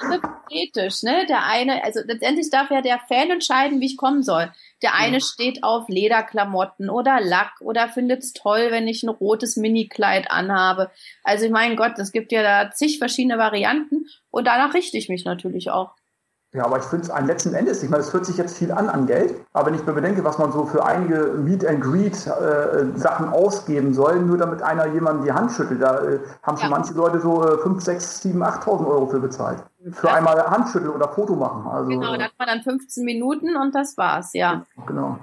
Hypothetisch, 0.00 1.02
ne? 1.02 1.26
Der 1.28 1.46
eine, 1.46 1.84
also 1.84 2.00
letztendlich 2.04 2.50
darf 2.50 2.70
ja 2.70 2.80
der 2.80 2.98
Fan 3.08 3.30
entscheiden, 3.30 3.80
wie 3.80 3.86
ich 3.86 3.96
kommen 3.96 4.22
soll. 4.22 4.50
Der 4.82 4.94
eine 4.94 5.20
steht 5.20 5.62
auf 5.62 5.88
Lederklamotten 5.88 6.90
oder 6.90 7.20
Lack 7.20 7.52
oder 7.60 7.88
findet 7.88 8.22
es 8.22 8.32
toll, 8.32 8.68
wenn 8.70 8.88
ich 8.88 9.02
ein 9.02 9.08
rotes 9.08 9.56
Minikleid 9.56 10.30
anhabe. 10.30 10.90
Also 11.22 11.48
mein 11.50 11.76
Gott, 11.76 11.98
es 11.98 12.12
gibt 12.12 12.32
ja 12.32 12.42
da 12.42 12.70
zig 12.70 12.98
verschiedene 12.98 13.38
Varianten 13.38 14.06
und 14.30 14.46
danach 14.46 14.74
richte 14.74 14.98
ich 14.98 15.08
mich 15.08 15.24
natürlich 15.24 15.70
auch. 15.70 15.94
Ja, 16.54 16.66
aber 16.66 16.78
ich 16.78 16.84
finde 16.84 17.04
es 17.04 17.10
ein 17.10 17.26
letzten 17.26 17.54
Endes, 17.54 17.82
ich 17.82 17.88
meine, 17.88 18.02
es 18.02 18.12
hört 18.12 18.26
sich 18.26 18.36
jetzt 18.36 18.58
viel 18.58 18.72
an 18.72 18.90
an 18.90 19.06
Geld, 19.06 19.36
aber 19.54 19.66
wenn 19.66 19.74
ich 19.74 19.86
mir 19.86 19.94
bedenke, 19.94 20.22
was 20.22 20.36
man 20.36 20.52
so 20.52 20.66
für 20.66 20.84
einige 20.84 21.32
Meet 21.38 21.64
and 21.64 21.80
Greet 21.80 22.26
äh, 22.26 22.98
Sachen 22.98 23.30
ausgeben 23.30 23.94
soll, 23.94 24.20
nur 24.20 24.36
damit 24.36 24.60
einer 24.60 24.86
jemanden 24.88 25.24
die 25.24 25.32
Hand 25.32 25.52
schüttelt, 25.52 25.80
da 25.80 26.04
äh, 26.04 26.20
haben 26.42 26.58
schon 26.58 26.70
ja. 26.70 26.76
manche 26.76 26.92
Leute 26.92 27.20
so 27.20 27.42
äh, 27.42 27.56
5, 27.56 27.82
6, 27.82 28.20
7, 28.20 28.42
8.000 28.42 28.86
Euro 28.86 29.06
für 29.06 29.20
bezahlt. 29.20 29.64
Für 29.92 30.08
ja. 30.08 30.14
einmal 30.14 30.38
Handschütteln 30.44 30.90
oder 30.90 31.08
Foto 31.08 31.34
machen. 31.36 31.66
Also, 31.66 31.88
genau, 31.88 32.16
da 32.18 32.24
hat 32.24 32.32
man 32.38 32.48
dann 32.48 32.62
15 32.62 33.02
Minuten 33.02 33.56
und 33.56 33.74
das 33.74 33.96
war's, 33.96 34.34
ja. 34.34 34.66
Genau. 34.86 35.18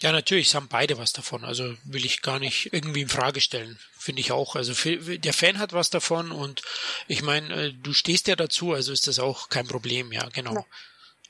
Ja, 0.00 0.12
natürlich 0.12 0.54
haben 0.54 0.68
beide 0.68 0.98
was 0.98 1.12
davon. 1.14 1.44
Also 1.44 1.64
will 1.84 2.04
ich 2.04 2.20
gar 2.20 2.38
nicht 2.38 2.72
irgendwie 2.72 3.02
in 3.02 3.08
Frage 3.08 3.40
stellen. 3.40 3.78
Finde 4.04 4.20
ich 4.20 4.32
auch. 4.32 4.54
Also 4.54 4.74
der 4.84 5.32
Fan 5.32 5.58
hat 5.58 5.72
was 5.72 5.88
davon 5.88 6.30
und 6.30 6.60
ich 7.08 7.22
meine, 7.22 7.54
äh, 7.54 7.72
du 7.72 7.94
stehst 7.94 8.28
ja 8.28 8.36
dazu, 8.36 8.74
also 8.74 8.92
ist 8.92 9.06
das 9.06 9.18
auch 9.18 9.48
kein 9.48 9.66
Problem, 9.66 10.12
ja, 10.12 10.28
genau. 10.28 10.54
Ja 10.56 10.64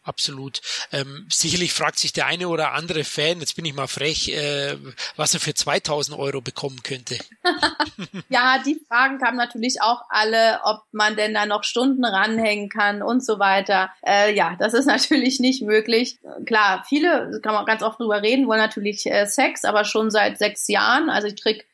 absolut. 0.04 0.60
Ähm, 0.92 1.26
sicherlich 1.30 1.72
fragt 1.72 1.98
sich 1.98 2.12
der 2.12 2.26
eine 2.26 2.48
oder 2.48 2.72
andere 2.72 3.04
Fan, 3.04 3.40
jetzt 3.40 3.56
bin 3.56 3.64
ich 3.64 3.74
mal 3.74 3.86
frech, 3.86 4.28
äh, 4.28 4.76
was 5.16 5.34
er 5.34 5.40
für 5.40 5.54
2000 5.54 6.18
Euro 6.18 6.40
bekommen 6.40 6.82
könnte. 6.82 7.18
ja, 8.28 8.62
die 8.64 8.80
Fragen 8.86 9.18
kamen 9.18 9.36
natürlich 9.36 9.82
auch 9.82 10.02
alle, 10.10 10.60
ob 10.64 10.82
man 10.92 11.16
denn 11.16 11.34
da 11.34 11.46
noch 11.46 11.64
Stunden 11.64 12.04
ranhängen 12.04 12.68
kann 12.68 13.02
und 13.02 13.24
so 13.24 13.38
weiter. 13.38 13.90
Äh, 14.06 14.34
ja, 14.34 14.56
das 14.58 14.74
ist 14.74 14.86
natürlich 14.86 15.40
nicht 15.40 15.62
möglich. 15.62 16.18
Klar, 16.46 16.84
viele, 16.86 17.40
kann 17.42 17.54
man 17.54 17.64
ganz 17.64 17.82
oft 17.82 17.98
drüber 17.98 18.22
reden, 18.22 18.46
wollen 18.46 18.60
natürlich 18.60 19.06
äh, 19.06 19.26
Sex, 19.26 19.64
aber 19.64 19.84
schon 19.84 20.10
seit 20.10 20.38
sechs 20.38 20.68
Jahren. 20.68 21.10
Also 21.10 21.28
ich 21.28 21.40
krieg 21.40 21.66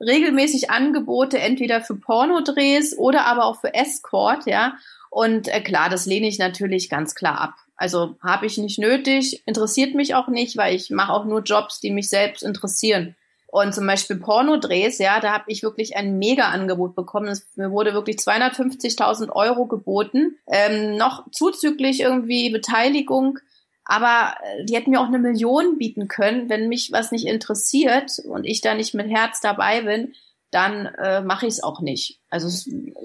regelmäßig 0.00 0.70
Angebote 0.70 1.38
entweder 1.38 1.80
für 1.80 1.96
Pornodrehs 1.96 2.96
oder 2.96 3.24
aber 3.26 3.44
auch 3.44 3.60
für 3.60 3.74
Escort, 3.74 4.46
ja. 4.46 4.74
Und 5.10 5.48
äh, 5.48 5.60
klar, 5.60 5.88
das 5.88 6.06
lehne 6.06 6.28
ich 6.28 6.38
natürlich 6.38 6.90
ganz 6.90 7.14
klar 7.14 7.40
ab. 7.40 7.54
Also 7.76 8.16
habe 8.22 8.46
ich 8.46 8.58
nicht 8.58 8.78
nötig, 8.78 9.42
interessiert 9.46 9.94
mich 9.94 10.14
auch 10.14 10.28
nicht, 10.28 10.56
weil 10.56 10.74
ich 10.74 10.90
mache 10.90 11.12
auch 11.12 11.24
nur 11.24 11.42
Jobs, 11.42 11.80
die 11.80 11.90
mich 11.90 12.08
selbst 12.08 12.42
interessieren. 12.42 13.14
Und 13.48 13.74
zum 13.74 13.86
Beispiel 13.86 14.16
Pornodrehs, 14.16 14.98
ja, 14.98 15.20
da 15.20 15.32
habe 15.32 15.44
ich 15.48 15.62
wirklich 15.62 15.96
ein 15.96 16.18
Mega-Angebot 16.18 16.94
bekommen. 16.94 17.28
Es, 17.28 17.46
mir 17.54 17.70
wurde 17.70 17.94
wirklich 17.94 18.16
250.000 18.16 19.30
Euro 19.30 19.66
geboten, 19.66 20.36
ähm, 20.46 20.96
noch 20.96 21.30
zuzüglich 21.30 22.00
irgendwie 22.00 22.50
Beteiligung. 22.50 23.38
Aber 23.86 24.34
äh, 24.42 24.64
die 24.64 24.74
hätten 24.74 24.90
mir 24.90 25.00
auch 25.00 25.06
eine 25.06 25.18
Million 25.18 25.78
bieten 25.78 26.08
können, 26.08 26.48
wenn 26.48 26.68
mich 26.68 26.90
was 26.92 27.12
nicht 27.12 27.26
interessiert 27.26 28.18
und 28.24 28.44
ich 28.44 28.60
da 28.60 28.74
nicht 28.74 28.94
mit 28.94 29.08
Herz 29.08 29.40
dabei 29.40 29.82
bin, 29.82 30.14
dann 30.50 30.86
äh, 30.86 31.20
mache 31.20 31.46
ich 31.46 31.54
es 31.54 31.62
auch 31.62 31.80
nicht. 31.80 32.20
Also 32.28 32.48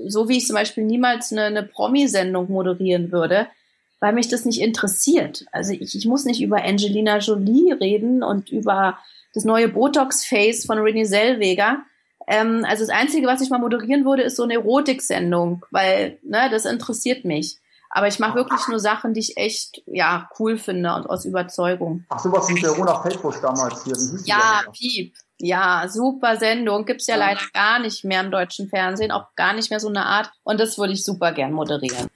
so 0.07 0.27
wie 0.27 0.37
ich 0.37 0.47
zum 0.47 0.55
Beispiel 0.55 0.83
niemals 0.83 1.31
eine, 1.31 1.43
eine 1.43 1.63
Promi-Sendung 1.63 2.51
moderieren 2.51 3.11
würde, 3.11 3.47
weil 3.99 4.13
mich 4.13 4.27
das 4.27 4.45
nicht 4.45 4.59
interessiert. 4.59 5.45
Also 5.51 5.73
ich, 5.73 5.95
ich 5.95 6.05
muss 6.05 6.25
nicht 6.25 6.41
über 6.41 6.63
Angelina 6.63 7.19
Jolie 7.19 7.79
reden 7.79 8.23
und 8.23 8.49
über 8.49 8.97
das 9.33 9.45
neue 9.45 9.69
Botox-Face 9.69 10.65
von 10.65 10.79
Renée 10.79 11.05
Zellweger. 11.05 11.83
Ähm, 12.27 12.65
also 12.67 12.83
das 12.83 12.93
Einzige, 12.93 13.27
was 13.27 13.41
ich 13.41 13.49
mal 13.49 13.59
moderieren 13.59 14.05
würde, 14.05 14.23
ist 14.23 14.35
so 14.35 14.43
eine 14.43 14.55
Erotik-Sendung, 14.55 15.65
weil 15.69 16.17
ne, 16.23 16.49
das 16.49 16.65
interessiert 16.65 17.23
mich. 17.25 17.57
Aber 17.93 18.07
ich 18.07 18.19
mache 18.19 18.35
wirklich 18.35 18.67
nur 18.69 18.79
Sachen, 18.79 19.13
die 19.13 19.19
ich 19.19 19.37
echt 19.37 19.83
ja 19.85 20.29
cool 20.39 20.57
finde 20.57 20.93
und 20.95 21.09
aus 21.09 21.25
Überzeugung. 21.25 22.05
Ach, 22.09 22.19
sowas 22.19 22.47
wie 22.47 22.61
Verona 22.61 23.01
Feldbusch 23.01 23.41
damals 23.41 23.83
hier. 23.83 23.95
ja, 24.25 24.63
Piep. 24.71 25.13
Ja, 25.37 25.87
super 25.89 26.37
Sendung. 26.37 26.85
Gibt's 26.85 27.07
ja, 27.07 27.15
ja 27.15 27.25
leider 27.25 27.41
gar 27.53 27.79
nicht 27.79 28.05
mehr 28.05 28.21
im 28.21 28.31
deutschen 28.31 28.69
Fernsehen, 28.69 29.11
auch 29.11 29.35
gar 29.35 29.53
nicht 29.53 29.71
mehr 29.71 29.79
so 29.79 29.89
eine 29.89 30.05
Art. 30.05 30.31
Und 30.43 30.59
das 30.59 30.77
würde 30.77 30.93
ich 30.93 31.03
super 31.03 31.33
gern 31.33 31.51
moderieren. 31.51 32.07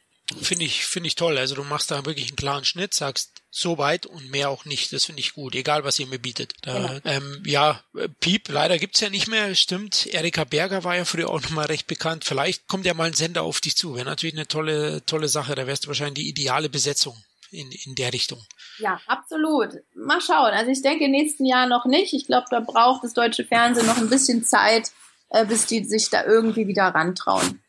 Finde 0.41 0.65
ich, 0.65 0.85
finde 0.85 1.07
ich 1.07 1.15
toll. 1.15 1.37
Also 1.37 1.53
du 1.53 1.63
machst 1.63 1.91
da 1.91 2.05
wirklich 2.05 2.29
einen 2.29 2.35
klaren 2.35 2.65
Schnitt, 2.65 2.95
sagst 2.95 3.43
so 3.51 3.77
weit 3.77 4.07
und 4.07 4.31
mehr 4.31 4.49
auch 4.49 4.65
nicht. 4.65 4.91
Das 4.91 5.05
finde 5.05 5.19
ich 5.19 5.33
gut, 5.33 5.53
egal 5.53 5.83
was 5.83 5.99
ihr 5.99 6.07
mir 6.07 6.17
bietet. 6.17 6.53
Da, 6.63 6.93
ja. 6.95 6.99
Ähm, 7.05 7.43
ja, 7.45 7.79
Piep, 8.21 8.49
leider 8.49 8.79
gibt's 8.79 9.01
ja 9.01 9.11
nicht 9.11 9.27
mehr, 9.27 9.53
stimmt. 9.53 10.07
Erika 10.07 10.43
Berger 10.43 10.83
war 10.83 10.95
ja 10.95 11.05
früher 11.05 11.29
auch 11.29 11.41
nochmal 11.41 11.67
recht 11.67 11.85
bekannt. 11.85 12.25
Vielleicht 12.25 12.67
kommt 12.67 12.87
ja 12.87 12.95
mal 12.95 13.05
ein 13.05 13.13
Sender 13.13 13.43
auf 13.43 13.61
dich 13.61 13.77
zu. 13.77 13.95
Wäre 13.95 14.05
natürlich 14.05 14.35
eine 14.35 14.47
tolle, 14.47 15.05
tolle 15.05 15.27
Sache. 15.27 15.53
Da 15.53 15.67
wärst 15.67 15.85
du 15.85 15.89
wahrscheinlich 15.89 16.25
die 16.25 16.29
ideale 16.29 16.69
Besetzung 16.69 17.15
in, 17.51 17.71
in 17.71 17.93
der 17.93 18.11
Richtung. 18.11 18.43
Ja, 18.79 18.99
absolut. 19.05 19.69
Mal 19.93 20.21
schauen. 20.21 20.53
Also 20.53 20.71
ich 20.71 20.81
denke, 20.81 21.07
nächsten 21.07 21.45
Jahren 21.45 21.69
noch 21.69 21.85
nicht. 21.85 22.13
Ich 22.13 22.25
glaube, 22.25 22.47
da 22.49 22.61
braucht 22.61 23.03
das 23.03 23.13
deutsche 23.13 23.45
Fernsehen 23.45 23.85
noch 23.85 23.97
ein 23.97 24.09
bisschen 24.09 24.43
Zeit, 24.43 24.91
äh, 25.29 25.45
bis 25.45 25.67
die 25.67 25.85
sich 25.85 26.09
da 26.09 26.25
irgendwie 26.25 26.67
wieder 26.67 26.85
rantrauen 26.85 27.61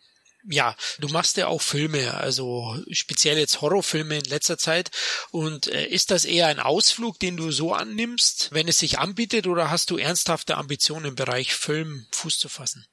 ja, 0.48 0.74
du 0.98 1.08
machst 1.08 1.36
ja 1.36 1.48
auch 1.48 1.62
Filme, 1.62 2.14
also 2.14 2.76
speziell 2.90 3.38
jetzt 3.38 3.60
Horrorfilme 3.60 4.18
in 4.18 4.24
letzter 4.24 4.58
Zeit. 4.58 4.90
Und 5.30 5.68
äh, 5.68 5.86
ist 5.86 6.10
das 6.10 6.24
eher 6.24 6.46
ein 6.46 6.60
Ausflug, 6.60 7.18
den 7.18 7.36
du 7.36 7.50
so 7.50 7.72
annimmst, 7.72 8.50
wenn 8.52 8.68
es 8.68 8.78
sich 8.78 8.98
anbietet, 8.98 9.46
oder 9.46 9.70
hast 9.70 9.90
du 9.90 9.96
ernsthafte 9.96 10.56
Ambitionen 10.56 11.06
im 11.06 11.14
Bereich 11.14 11.54
Film 11.54 12.06
Fuß 12.12 12.38
zu 12.38 12.48
fassen? 12.48 12.86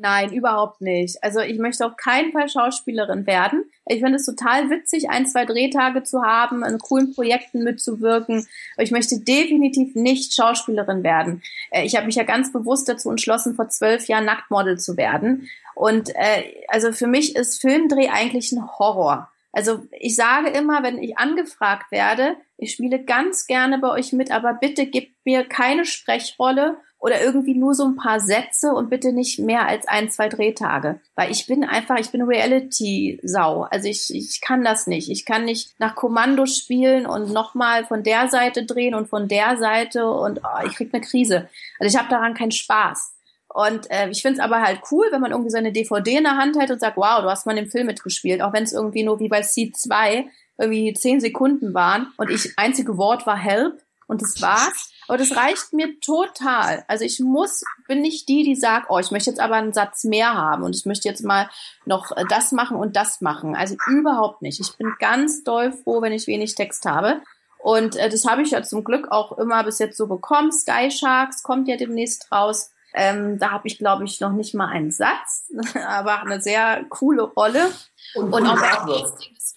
Nein, 0.00 0.32
überhaupt 0.32 0.80
nicht. 0.80 1.16
Also 1.22 1.40
ich 1.40 1.58
möchte 1.58 1.84
auf 1.84 1.96
keinen 1.96 2.32
Fall 2.32 2.48
Schauspielerin 2.48 3.26
werden. 3.26 3.64
Ich 3.88 4.00
finde 4.00 4.16
es 4.16 4.26
total 4.26 4.70
witzig, 4.70 5.10
ein, 5.10 5.26
zwei 5.26 5.44
Drehtage 5.44 6.02
zu 6.02 6.22
haben, 6.22 6.62
an 6.64 6.78
coolen 6.78 7.14
Projekten 7.14 7.64
mitzuwirken. 7.64 8.46
Aber 8.74 8.82
ich 8.82 8.90
möchte 8.90 9.18
definitiv 9.20 9.94
nicht 9.94 10.34
Schauspielerin 10.34 11.02
werden. 11.02 11.42
Äh, 11.70 11.84
ich 11.84 11.96
habe 11.96 12.06
mich 12.06 12.16
ja 12.16 12.24
ganz 12.24 12.52
bewusst 12.52 12.88
dazu 12.88 13.10
entschlossen, 13.10 13.54
vor 13.54 13.68
zwölf 13.68 14.06
Jahren 14.08 14.24
Nacktmodel 14.24 14.78
zu 14.78 14.96
werden. 14.96 15.48
Und 15.74 16.10
äh, 16.14 16.44
also 16.68 16.92
für 16.92 17.06
mich 17.06 17.36
ist 17.36 17.60
Filmdreh 17.60 18.08
eigentlich 18.08 18.52
ein 18.52 18.66
Horror. 18.78 19.30
Also 19.52 19.82
ich 19.92 20.14
sage 20.14 20.50
immer, 20.50 20.82
wenn 20.82 21.02
ich 21.02 21.18
angefragt 21.18 21.90
werde, 21.90 22.36
ich 22.58 22.72
spiele 22.72 23.02
ganz 23.02 23.46
gerne 23.46 23.78
bei 23.78 23.88
euch 23.90 24.12
mit, 24.12 24.30
aber 24.30 24.54
bitte 24.54 24.86
gebt 24.86 25.14
mir 25.24 25.44
keine 25.44 25.84
Sprechrolle 25.84 26.76
oder 27.00 27.22
irgendwie 27.22 27.54
nur 27.54 27.74
so 27.74 27.84
ein 27.84 27.96
paar 27.96 28.18
Sätze 28.18 28.72
und 28.72 28.90
bitte 28.90 29.12
nicht 29.12 29.38
mehr 29.38 29.66
als 29.66 29.86
ein, 29.86 30.10
zwei 30.10 30.28
Drehtage. 30.28 31.00
Weil 31.14 31.30
ich 31.30 31.46
bin 31.46 31.62
einfach, 31.62 31.96
ich 31.98 32.10
bin 32.10 32.22
Reality-Sau. 32.22 33.62
Also 33.70 33.88
ich, 33.88 34.12
ich 34.12 34.40
kann 34.40 34.64
das 34.64 34.88
nicht. 34.88 35.08
Ich 35.08 35.24
kann 35.24 35.44
nicht 35.44 35.78
nach 35.78 35.94
Kommando 35.94 36.46
spielen 36.46 37.06
und 37.06 37.32
nochmal 37.32 37.84
von 37.84 38.02
der 38.02 38.28
Seite 38.28 38.64
drehen 38.64 38.94
und 38.94 39.08
von 39.08 39.28
der 39.28 39.56
Seite 39.58 40.10
und 40.10 40.40
oh, 40.42 40.66
ich 40.66 40.74
krieg 40.74 40.92
eine 40.92 41.04
Krise. 41.04 41.48
Also 41.78 41.94
ich 41.94 41.98
habe 41.98 42.10
daran 42.10 42.34
keinen 42.34 42.50
Spaß. 42.52 43.14
Und 43.48 43.90
äh, 43.90 44.10
ich 44.10 44.20
finde 44.22 44.38
es 44.38 44.44
aber 44.44 44.60
halt 44.60 44.80
cool, 44.90 45.06
wenn 45.10 45.20
man 45.20 45.30
irgendwie 45.30 45.50
seine 45.50 45.72
DVD 45.72 46.18
in 46.18 46.24
der 46.24 46.36
Hand 46.36 46.58
hält 46.58 46.70
und 46.70 46.80
sagt, 46.80 46.96
wow, 46.96 47.22
du 47.22 47.30
hast 47.30 47.46
mal 47.46 47.56
im 47.56 47.70
Film 47.70 47.86
mitgespielt, 47.86 48.42
auch 48.42 48.52
wenn 48.52 48.64
es 48.64 48.72
irgendwie 48.72 49.04
nur 49.04 49.20
wie 49.20 49.28
bei 49.28 49.42
Seed 49.42 49.76
2 49.76 50.26
irgendwie 50.58 50.92
zehn 50.92 51.20
Sekunden 51.20 51.72
waren 51.72 52.12
und 52.16 52.30
ich 52.30 52.52
einzige 52.56 52.98
Wort 52.98 53.26
war 53.26 53.36
Help 53.36 53.80
und 54.08 54.20
das 54.20 54.42
war's. 54.42 54.90
Aber 55.08 55.18
das 55.18 55.34
reicht 55.34 55.72
mir 55.72 55.98
total. 56.00 56.84
Also 56.86 57.04
ich 57.04 57.18
muss, 57.18 57.64
bin 57.86 58.02
nicht 58.02 58.28
die, 58.28 58.44
die 58.44 58.54
sagt, 58.54 58.86
oh, 58.90 58.98
ich 58.98 59.10
möchte 59.10 59.30
jetzt 59.30 59.40
aber 59.40 59.56
einen 59.56 59.72
Satz 59.72 60.04
mehr 60.04 60.34
haben 60.34 60.62
und 60.62 60.76
ich 60.76 60.84
möchte 60.84 61.08
jetzt 61.08 61.24
mal 61.24 61.48
noch 61.86 62.14
äh, 62.16 62.24
das 62.28 62.52
machen 62.52 62.76
und 62.76 62.94
das 62.94 63.20
machen. 63.20 63.56
Also 63.56 63.76
überhaupt 63.86 64.42
nicht. 64.42 64.60
Ich 64.60 64.76
bin 64.76 64.92
ganz 64.98 65.42
doll 65.44 65.72
froh, 65.72 66.02
wenn 66.02 66.12
ich 66.12 66.26
wenig 66.26 66.54
Text 66.54 66.84
habe. 66.84 67.22
Und 67.58 67.96
äh, 67.96 68.10
das 68.10 68.26
habe 68.26 68.42
ich 68.42 68.50
ja 68.50 68.62
zum 68.62 68.84
Glück 68.84 69.10
auch 69.10 69.36
immer 69.38 69.64
bis 69.64 69.78
jetzt 69.78 69.96
so 69.96 70.06
bekommen. 70.06 70.52
Sky 70.52 70.90
Sharks 70.90 71.42
kommt 71.42 71.68
ja 71.68 71.76
demnächst 71.76 72.30
raus. 72.30 72.70
Ähm, 72.94 73.38
da 73.38 73.50
habe 73.50 73.66
ich, 73.66 73.78
glaube 73.78 74.04
ich, 74.04 74.20
noch 74.20 74.32
nicht 74.32 74.54
mal 74.54 74.68
einen 74.68 74.90
Satz, 74.90 75.50
aber 75.86 76.20
eine 76.22 76.40
sehr 76.40 76.84
coole 76.88 77.22
Rolle. 77.22 77.70
Und, 78.14 78.32
und 78.32 78.46
auch 78.46 78.56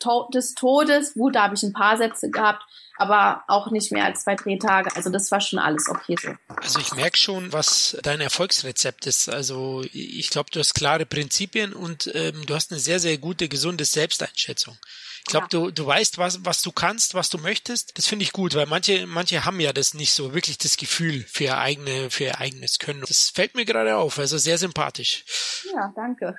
to 0.01 0.27
des 0.33 0.55
Todes, 0.55 1.13
gut, 1.13 1.35
da 1.35 1.43
habe 1.43 1.55
ich 1.55 1.63
ein 1.63 1.73
paar 1.73 1.97
Sätze 1.97 2.29
gehabt, 2.29 2.63
aber 3.01 3.43
auch 3.47 3.71
nicht 3.71 3.91
mehr 3.91 4.05
als 4.05 4.23
zwei 4.23 4.35
Drehtage. 4.35 4.95
Also 4.95 5.09
das 5.09 5.31
war 5.31 5.41
schon 5.41 5.57
alles 5.57 5.89
okay 5.89 6.15
so. 6.21 6.29
Also 6.55 6.79
ich 6.79 6.93
merke 6.93 7.17
schon, 7.17 7.51
was 7.51 7.97
dein 8.03 8.21
Erfolgsrezept 8.21 9.07
ist. 9.07 9.27
Also 9.27 9.83
ich 9.91 10.29
glaube, 10.29 10.51
du 10.51 10.59
hast 10.59 10.75
klare 10.75 11.07
Prinzipien 11.07 11.73
und 11.73 12.11
ähm, 12.13 12.45
du 12.45 12.53
hast 12.53 12.71
eine 12.71 12.79
sehr, 12.79 12.99
sehr 12.99 13.17
gute, 13.17 13.49
gesunde 13.49 13.85
Selbsteinschätzung. 13.85 14.77
Ich 15.23 15.31
glaube, 15.31 15.47
ja. 15.51 15.59
du, 15.59 15.71
du 15.71 15.85
weißt, 15.85 16.19
was, 16.19 16.45
was 16.45 16.61
du 16.61 16.71
kannst, 16.71 17.15
was 17.15 17.29
du 17.29 17.39
möchtest. 17.39 17.97
Das 17.97 18.07
finde 18.07 18.23
ich 18.23 18.33
gut, 18.33 18.55
weil 18.55 18.67
manche, 18.67 19.07
manche 19.07 19.45
haben 19.45 19.59
ja 19.59 19.73
das 19.73 19.93
nicht 19.93 20.13
so, 20.13 20.33
wirklich 20.33 20.57
das 20.59 20.77
Gefühl 20.77 21.25
für 21.27 21.45
ihr, 21.45 21.57
eigene, 21.57 22.09
für 22.09 22.25
ihr 22.25 22.39
eigenes 22.39 22.77
Können. 22.79 23.01
Das 23.07 23.31
fällt 23.33 23.55
mir 23.55 23.65
gerade 23.65 23.97
auf, 23.97 24.19
also 24.19 24.37
sehr 24.37 24.57
sympathisch. 24.57 25.25
Ja, 25.73 25.91
danke. 25.95 26.35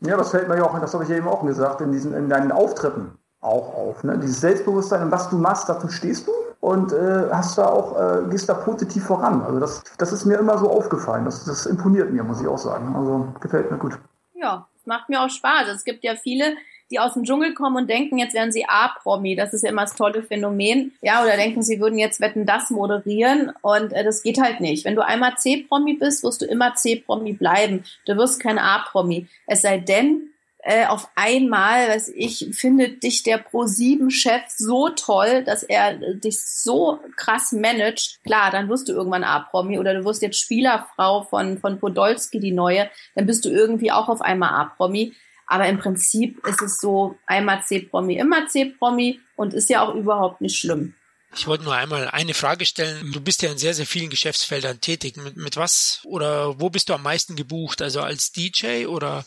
ja, 0.00 0.16
das 0.16 0.30
fällt 0.30 0.48
mir 0.48 0.56
ja 0.56 0.64
auch, 0.64 0.78
das 0.78 0.92
habe 0.92 1.04
ich 1.04 1.10
ja 1.10 1.16
eben 1.16 1.28
auch 1.28 1.44
gesagt, 1.44 1.80
in 1.80 1.92
diesen, 1.92 2.14
in 2.14 2.28
deinen 2.28 2.52
Auftritten 2.52 3.18
auch 3.42 3.74
auf. 3.74 4.04
Ne? 4.04 4.18
Dieses 4.18 4.40
Selbstbewusstsein 4.40 5.02
und 5.02 5.10
was 5.10 5.28
du 5.28 5.36
machst, 5.36 5.68
dazu 5.68 5.88
stehst 5.88 6.26
du 6.26 6.32
und 6.60 6.92
äh, 6.92 7.28
hast 7.30 7.58
da 7.58 7.66
auch, 7.66 7.98
äh, 7.98 8.30
gehst 8.30 8.48
da 8.48 8.54
positiv 8.54 9.04
voran. 9.04 9.42
Also 9.42 9.60
das, 9.60 9.82
das 9.98 10.12
ist 10.12 10.24
mir 10.24 10.38
immer 10.38 10.56
so 10.58 10.70
aufgefallen. 10.70 11.24
Das, 11.24 11.44
das 11.44 11.66
imponiert 11.66 12.12
mir, 12.12 12.22
muss 12.22 12.40
ich 12.40 12.46
auch 12.46 12.58
sagen. 12.58 12.94
Also 12.96 13.28
gefällt 13.40 13.70
mir 13.70 13.78
gut. 13.78 13.98
Ja, 14.34 14.66
es 14.78 14.86
macht 14.86 15.08
mir 15.08 15.20
auch 15.20 15.28
Spaß. 15.28 15.68
Es 15.68 15.84
gibt 15.84 16.04
ja 16.04 16.14
viele, 16.14 16.56
die 16.92 17.00
aus 17.00 17.14
dem 17.14 17.24
Dschungel 17.24 17.52
kommen 17.54 17.76
und 17.78 17.90
denken, 17.90 18.18
jetzt 18.18 18.34
wären 18.34 18.52
sie 18.52 18.64
A-Promi. 18.68 19.34
Das 19.34 19.52
ist 19.52 19.62
ja 19.62 19.70
immer 19.70 19.82
das 19.82 19.96
tolle 19.96 20.22
Phänomen. 20.22 20.92
Ja, 21.02 21.24
oder 21.24 21.36
denken, 21.36 21.62
sie 21.62 21.80
würden 21.80 21.98
jetzt 21.98 22.20
Wetten 22.20 22.46
das 22.46 22.70
moderieren 22.70 23.52
und 23.62 23.92
äh, 23.92 24.04
das 24.04 24.22
geht 24.22 24.40
halt 24.40 24.60
nicht. 24.60 24.84
Wenn 24.84 24.94
du 24.94 25.04
einmal 25.04 25.34
C-Promi 25.36 25.94
bist, 25.94 26.22
wirst 26.22 26.42
du 26.42 26.46
immer 26.46 26.74
C-Promi 26.74 27.32
bleiben. 27.32 27.82
Du 28.06 28.16
wirst 28.16 28.40
kein 28.40 28.58
A-Promi. 28.58 29.26
Es 29.46 29.62
sei 29.62 29.78
denn, 29.78 30.31
äh, 30.64 30.86
auf 30.86 31.08
einmal, 31.16 31.88
weiß 31.88 32.12
ich, 32.14 32.48
findet 32.52 33.02
dich 33.02 33.24
der 33.24 33.44
Pro7-Chef 33.44 34.42
so 34.56 34.90
toll, 34.90 35.42
dass 35.44 35.64
er 35.64 35.94
dich 36.14 36.40
so 36.40 37.00
krass 37.16 37.50
managt. 37.50 38.20
Klar, 38.24 38.52
dann 38.52 38.68
wirst 38.68 38.88
du 38.88 38.92
irgendwann 38.92 39.24
A-Promi 39.24 39.80
oder 39.80 39.92
du 39.92 40.04
wirst 40.04 40.22
jetzt 40.22 40.38
Spielerfrau 40.38 41.24
von, 41.24 41.58
von 41.58 41.80
Podolski, 41.80 42.38
die 42.38 42.52
neue, 42.52 42.88
dann 43.16 43.26
bist 43.26 43.44
du 43.44 43.48
irgendwie 43.48 43.90
auch 43.90 44.08
auf 44.08 44.20
einmal 44.20 44.50
A-Promi. 44.50 45.14
Aber 45.48 45.66
im 45.66 45.78
Prinzip 45.78 46.46
ist 46.46 46.62
es 46.62 46.78
so, 46.78 47.18
einmal 47.26 47.62
C-Promi, 47.64 48.16
immer 48.16 48.46
C-Promi 48.46 49.20
und 49.34 49.54
ist 49.54 49.68
ja 49.68 49.82
auch 49.84 49.94
überhaupt 49.94 50.40
nicht 50.40 50.58
schlimm. 50.58 50.94
Ich 51.34 51.46
wollte 51.46 51.64
nur 51.64 51.74
einmal 51.74 52.08
eine 52.08 52.34
Frage 52.34 52.66
stellen. 52.66 53.10
Du 53.10 53.20
bist 53.20 53.42
ja 53.42 53.50
in 53.50 53.56
sehr, 53.58 53.72
sehr 53.72 53.86
vielen 53.86 54.10
Geschäftsfeldern 54.10 54.80
tätig. 54.80 55.16
Mit, 55.16 55.36
mit 55.36 55.56
was 55.56 56.00
oder 56.04 56.60
wo 56.60 56.68
bist 56.68 56.90
du 56.90 56.94
am 56.94 57.02
meisten 57.02 57.36
gebucht? 57.36 57.80
Also 57.80 58.02
als 58.02 58.32
DJ 58.32 58.86
oder 58.86 59.24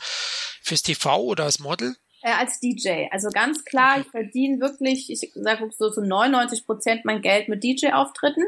fürs 0.66 0.82
TV 0.82 1.22
oder 1.22 1.46
als 1.46 1.60
Model? 1.60 1.96
Äh, 2.22 2.32
als 2.40 2.60
DJ. 2.60 3.08
Also 3.12 3.30
ganz 3.30 3.64
klar, 3.66 4.00
ich 4.00 4.08
verdiene 4.08 4.60
wirklich, 4.60 5.12
ich 5.12 5.32
sage 5.36 5.70
so 5.78 5.92
zu 5.92 6.02
99 6.02 6.66
Prozent 6.66 7.06
mein 7.06 7.22
Geld 7.22 7.48
mit 7.50 7.64
DJ-Auftritten 7.64 8.44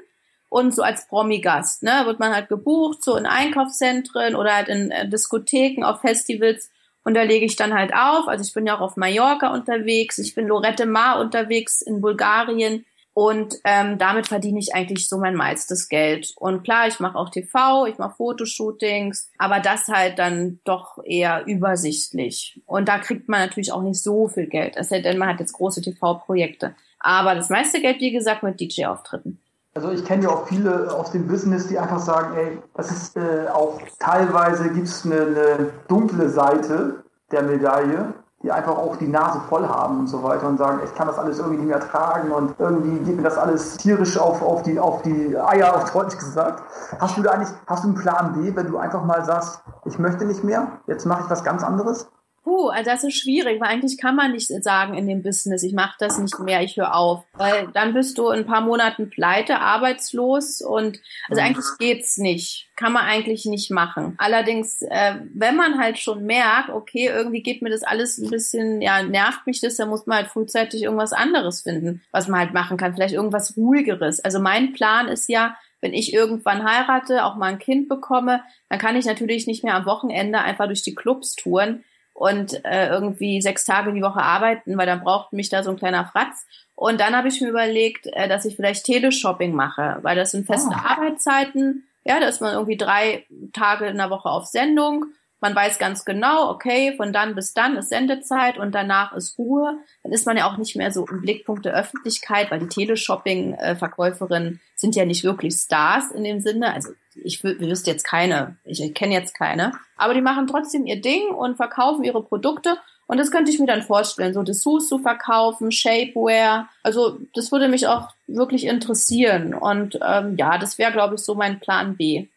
und 0.49 0.73
so 0.73 0.81
als 0.81 1.07
Promi-Gast. 1.07 1.83
Ne, 1.83 2.03
wird 2.05 2.19
man 2.19 2.33
halt 2.33 2.49
gebucht, 2.49 3.03
so 3.03 3.15
in 3.15 3.25
Einkaufszentren 3.25 4.35
oder 4.35 4.55
halt 4.55 4.67
in 4.67 4.89
äh, 4.91 5.07
Diskotheken, 5.07 5.83
auf 5.83 6.01
Festivals. 6.01 6.71
Und 7.03 7.13
da 7.13 7.21
lege 7.21 7.45
ich 7.45 7.55
dann 7.55 7.73
halt 7.73 7.93
auf. 7.93 8.27
Also 8.27 8.43
ich 8.43 8.53
bin 8.53 8.65
ja 8.65 8.75
auch 8.75 8.81
auf 8.81 8.97
Mallorca 8.97 9.53
unterwegs, 9.53 10.17
ich 10.17 10.35
bin 10.35 10.47
Lorette 10.47 10.85
Mar 10.85 11.19
unterwegs 11.19 11.81
in 11.81 12.01
Bulgarien. 12.01 12.83
Und 13.17 13.55
ähm, 13.63 13.97
damit 13.97 14.27
verdiene 14.27 14.59
ich 14.59 14.75
eigentlich 14.75 15.09
so 15.09 15.17
mein 15.17 15.33
meistes 15.33 15.89
Geld. 15.89 16.35
Und 16.35 16.61
klar, 16.63 16.87
ich 16.87 16.99
mache 16.99 17.17
auch 17.17 17.31
TV, 17.31 17.87
ich 17.87 17.97
mache 17.97 18.15
Fotoshootings, 18.15 19.31
aber 19.39 19.59
das 19.59 19.87
halt 19.87 20.19
dann 20.19 20.59
doch 20.65 21.03
eher 21.03 21.47
übersichtlich. 21.47 22.61
Und 22.67 22.87
da 22.87 22.99
kriegt 22.99 23.27
man 23.27 23.39
natürlich 23.39 23.71
auch 23.71 23.81
nicht 23.81 24.03
so 24.03 24.27
viel 24.27 24.45
Geld, 24.45 24.75
es 24.77 24.89
sei 24.89 25.01
denn, 25.01 25.17
man 25.17 25.29
hat 25.29 25.39
jetzt 25.39 25.53
große 25.53 25.81
TV-Projekte. 25.81 26.75
Aber 26.99 27.33
das 27.33 27.49
meiste 27.49 27.81
Geld, 27.81 28.01
wie 28.01 28.11
gesagt, 28.11 28.43
mit 28.43 28.59
DJ-Auftritten. 28.59 29.39
Also 29.73 29.89
ich 29.89 30.05
kenne 30.05 30.25
ja 30.25 30.29
auch 30.29 30.47
viele 30.47 30.93
aus 30.93 31.11
dem 31.11 31.27
Business, 31.27 31.69
die 31.69 31.79
einfach 31.79 31.99
sagen, 31.99 32.37
ey, 32.37 32.59
das 32.75 32.91
ist 32.91 33.17
äh, 33.17 33.47
auch 33.51 33.81
teilweise 33.97 34.69
gibt 34.69 34.89
es 34.89 35.03
eine, 35.07 35.21
eine 35.21 35.69
dunkle 35.87 36.29
Seite 36.29 37.03
der 37.31 37.41
Medaille 37.41 38.13
die 38.47 38.51
einfach 38.53 38.77
auch 38.77 38.95
die 38.95 39.09
Nase 39.09 39.41
voll 39.49 39.67
haben 39.67 39.99
und 39.99 40.07
so 40.07 40.23
weiter 40.23 40.47
und 40.47 40.57
sagen, 40.57 40.79
ich 40.85 40.95
kann 40.95 41.05
das 41.05 41.17
alles 41.17 41.37
irgendwie 41.37 41.57
nicht 41.57 41.67
mehr 41.67 41.81
tragen 41.81 42.31
und 42.31 42.55
irgendwie 42.57 42.97
geht 43.03 43.17
mir 43.17 43.23
das 43.23 43.37
alles 43.37 43.75
tierisch 43.75 44.17
auf, 44.17 44.41
auf, 44.41 44.63
die, 44.63 44.79
auf 44.79 45.01
die 45.01 45.37
Eier, 45.37 45.75
auf 45.75 45.91
Deutsch 45.91 46.17
gesagt. 46.17 46.63
Hast 46.97 47.17
du 47.17 47.23
da 47.23 47.31
eigentlich, 47.31 47.49
hast 47.67 47.83
du 47.83 47.89
einen 47.89 47.97
Plan 47.97 48.33
B, 48.39 48.55
wenn 48.55 48.67
du 48.67 48.77
einfach 48.77 49.03
mal 49.03 49.25
sagst, 49.25 49.61
ich 49.83 49.99
möchte 49.99 50.23
nicht 50.23 50.45
mehr, 50.45 50.67
jetzt 50.87 51.05
mache 51.05 51.23
ich 51.25 51.29
was 51.29 51.43
ganz 51.43 51.61
anderes? 51.61 52.09
Puh, 52.47 52.69
also 52.69 52.89
das 52.89 53.03
ist 53.03 53.17
schwierig, 53.17 53.59
weil 53.59 53.67
eigentlich 53.67 53.97
kann 53.97 54.15
man 54.15 54.31
nicht 54.31 54.47
sagen 54.63 54.93
in 54.93 55.05
dem 55.05 55.21
Business, 55.21 55.63
ich 55.63 55.73
mache 55.73 55.97
das 55.99 56.17
nicht 56.17 56.39
mehr, 56.39 56.61
ich 56.61 56.77
höre 56.77 56.95
auf. 56.95 57.25
Weil 57.33 57.67
dann 57.73 57.93
bist 57.93 58.17
du 58.17 58.29
in 58.29 58.39
ein 58.39 58.45
paar 58.45 58.61
Monaten 58.61 59.09
pleite, 59.09 59.59
arbeitslos 59.59 60.61
und 60.61 60.97
also 61.27 61.41
mhm. 61.41 61.45
eigentlich 61.45 61.65
geht's 61.77 62.17
nicht. 62.17 62.69
Kann 62.77 62.93
man 62.93 63.03
eigentlich 63.03 63.43
nicht 63.47 63.69
machen. 63.69 64.15
Allerdings, 64.17 64.81
äh, 64.81 65.15
wenn 65.33 65.57
man 65.57 65.77
halt 65.77 65.97
schon 65.99 66.25
merkt, 66.25 66.69
okay, 66.69 67.07
irgendwie 67.07 67.43
geht 67.43 67.61
mir 67.61 67.69
das 67.69 67.83
alles 67.83 68.17
ein 68.17 68.29
bisschen, 68.29 68.81
ja, 68.81 69.03
nervt 69.03 69.45
mich 69.45 69.59
das, 69.59 69.75
dann 69.75 69.89
muss 69.89 70.07
man 70.07 70.19
halt 70.19 70.27
frühzeitig 70.27 70.83
irgendwas 70.83 71.11
anderes 71.11 71.63
finden, 71.63 72.01
was 72.13 72.29
man 72.29 72.39
halt 72.39 72.53
machen 72.53 72.77
kann. 72.77 72.93
Vielleicht 72.93 73.15
irgendwas 73.15 73.57
ruhigeres. 73.57 74.21
Also 74.21 74.39
mein 74.39 74.71
Plan 74.71 75.09
ist 75.09 75.27
ja, 75.27 75.57
wenn 75.81 75.93
ich 75.93 76.13
irgendwann 76.13 76.63
heirate, 76.63 77.25
auch 77.25 77.35
mal 77.35 77.47
ein 77.47 77.59
Kind 77.59 77.89
bekomme, 77.89 78.41
dann 78.69 78.79
kann 78.79 78.95
ich 78.95 79.03
natürlich 79.03 79.47
nicht 79.47 79.65
mehr 79.65 79.75
am 79.75 79.85
Wochenende 79.85 80.39
einfach 80.39 80.67
durch 80.67 80.81
die 80.81 80.95
Clubs 80.95 81.35
touren 81.35 81.83
und 82.17 82.65
äh, 82.65 82.87
irgendwie 82.87 83.41
sechs 83.43 83.63
Tage 83.63 83.93
die 83.93 84.01
Woche 84.01 84.23
arbeiten, 84.23 84.75
weil 84.75 84.87
dann 84.87 85.03
braucht 85.03 85.33
mich 85.33 85.49
da 85.49 85.61
so 85.61 85.69
ein 85.69 85.77
kleiner 85.77 86.07
Fratz. 86.07 86.47
Und 86.73 86.99
dann 86.99 87.15
habe 87.15 87.27
ich 87.27 87.39
mir 87.41 87.49
überlegt, 87.49 88.07
äh, 88.07 88.27
dass 88.27 88.43
ich 88.43 88.55
vielleicht 88.55 88.85
Teleshopping 88.85 89.53
mache, 89.53 89.99
weil 90.01 90.15
das 90.15 90.31
sind 90.31 90.47
feste 90.47 90.71
oh. 90.71 90.87
Arbeitszeiten. 90.87 91.87
Ja, 92.05 92.19
da 92.19 92.27
ist 92.27 92.41
man 92.41 92.53
irgendwie 92.53 92.75
drei 92.77 93.27
Tage 93.53 93.85
in 93.85 93.97
der 93.97 94.09
Woche 94.09 94.29
auf 94.29 94.47
Sendung 94.47 95.05
man 95.39 95.55
weiß 95.55 95.77
ganz 95.77 96.03
genau, 96.03 96.49
okay, 96.49 96.93
von 96.97 97.13
dann 97.13 97.35
bis 97.35 97.53
dann 97.53 97.77
ist 97.77 97.89
Sendezeit 97.89 98.57
und 98.57 98.73
danach 98.73 99.13
ist 99.13 99.37
Ruhe. 99.37 99.77
Dann 100.03 100.11
ist 100.11 100.25
man 100.25 100.37
ja 100.37 100.49
auch 100.49 100.57
nicht 100.57 100.75
mehr 100.75 100.91
so 100.91 101.05
im 101.07 101.21
Blickpunkt 101.21 101.65
der 101.65 101.75
Öffentlichkeit, 101.75 102.49
weil 102.49 102.59
die 102.59 102.67
Teleshopping-Verkäuferinnen 102.67 104.59
sind 104.75 104.95
ja 104.95 105.05
nicht 105.05 105.23
wirklich 105.23 105.53
Stars 105.55 106.11
in 106.11 106.23
dem 106.23 106.39
Sinne. 106.39 106.73
Also 106.73 106.89
ich 107.15 107.43
wüsste 107.43 107.91
jetzt 107.91 108.03
keine, 108.03 108.57
ich 108.63 108.93
kenne 108.93 109.13
jetzt 109.13 109.35
keine, 109.35 109.73
aber 109.95 110.13
die 110.13 110.21
machen 110.21 110.47
trotzdem 110.47 110.85
ihr 110.85 111.01
Ding 111.01 111.29
und 111.29 111.57
verkaufen 111.57 112.03
ihre 112.03 112.23
Produkte. 112.23 112.77
Und 113.07 113.17
das 113.17 113.31
könnte 113.31 113.51
ich 113.51 113.59
mir 113.59 113.67
dann 113.67 113.83
vorstellen, 113.83 114.33
so 114.33 114.43
Dessous 114.43 114.89
zu 114.89 114.99
verkaufen, 114.99 115.71
Shapewear. 115.71 116.67
Also 116.83 117.19
das 117.33 117.51
würde 117.51 117.69
mich 117.69 117.87
auch 117.87 118.09
wirklich 118.27 118.65
interessieren. 118.65 119.53
Und 119.53 119.97
ähm, 120.05 120.35
ja, 120.37 120.57
das 120.57 120.77
wäre, 120.77 120.91
glaube 120.91 121.15
ich, 121.15 121.21
so 121.21 121.33
mein 121.33 121.59
Plan 121.59 121.95
B. 121.95 122.27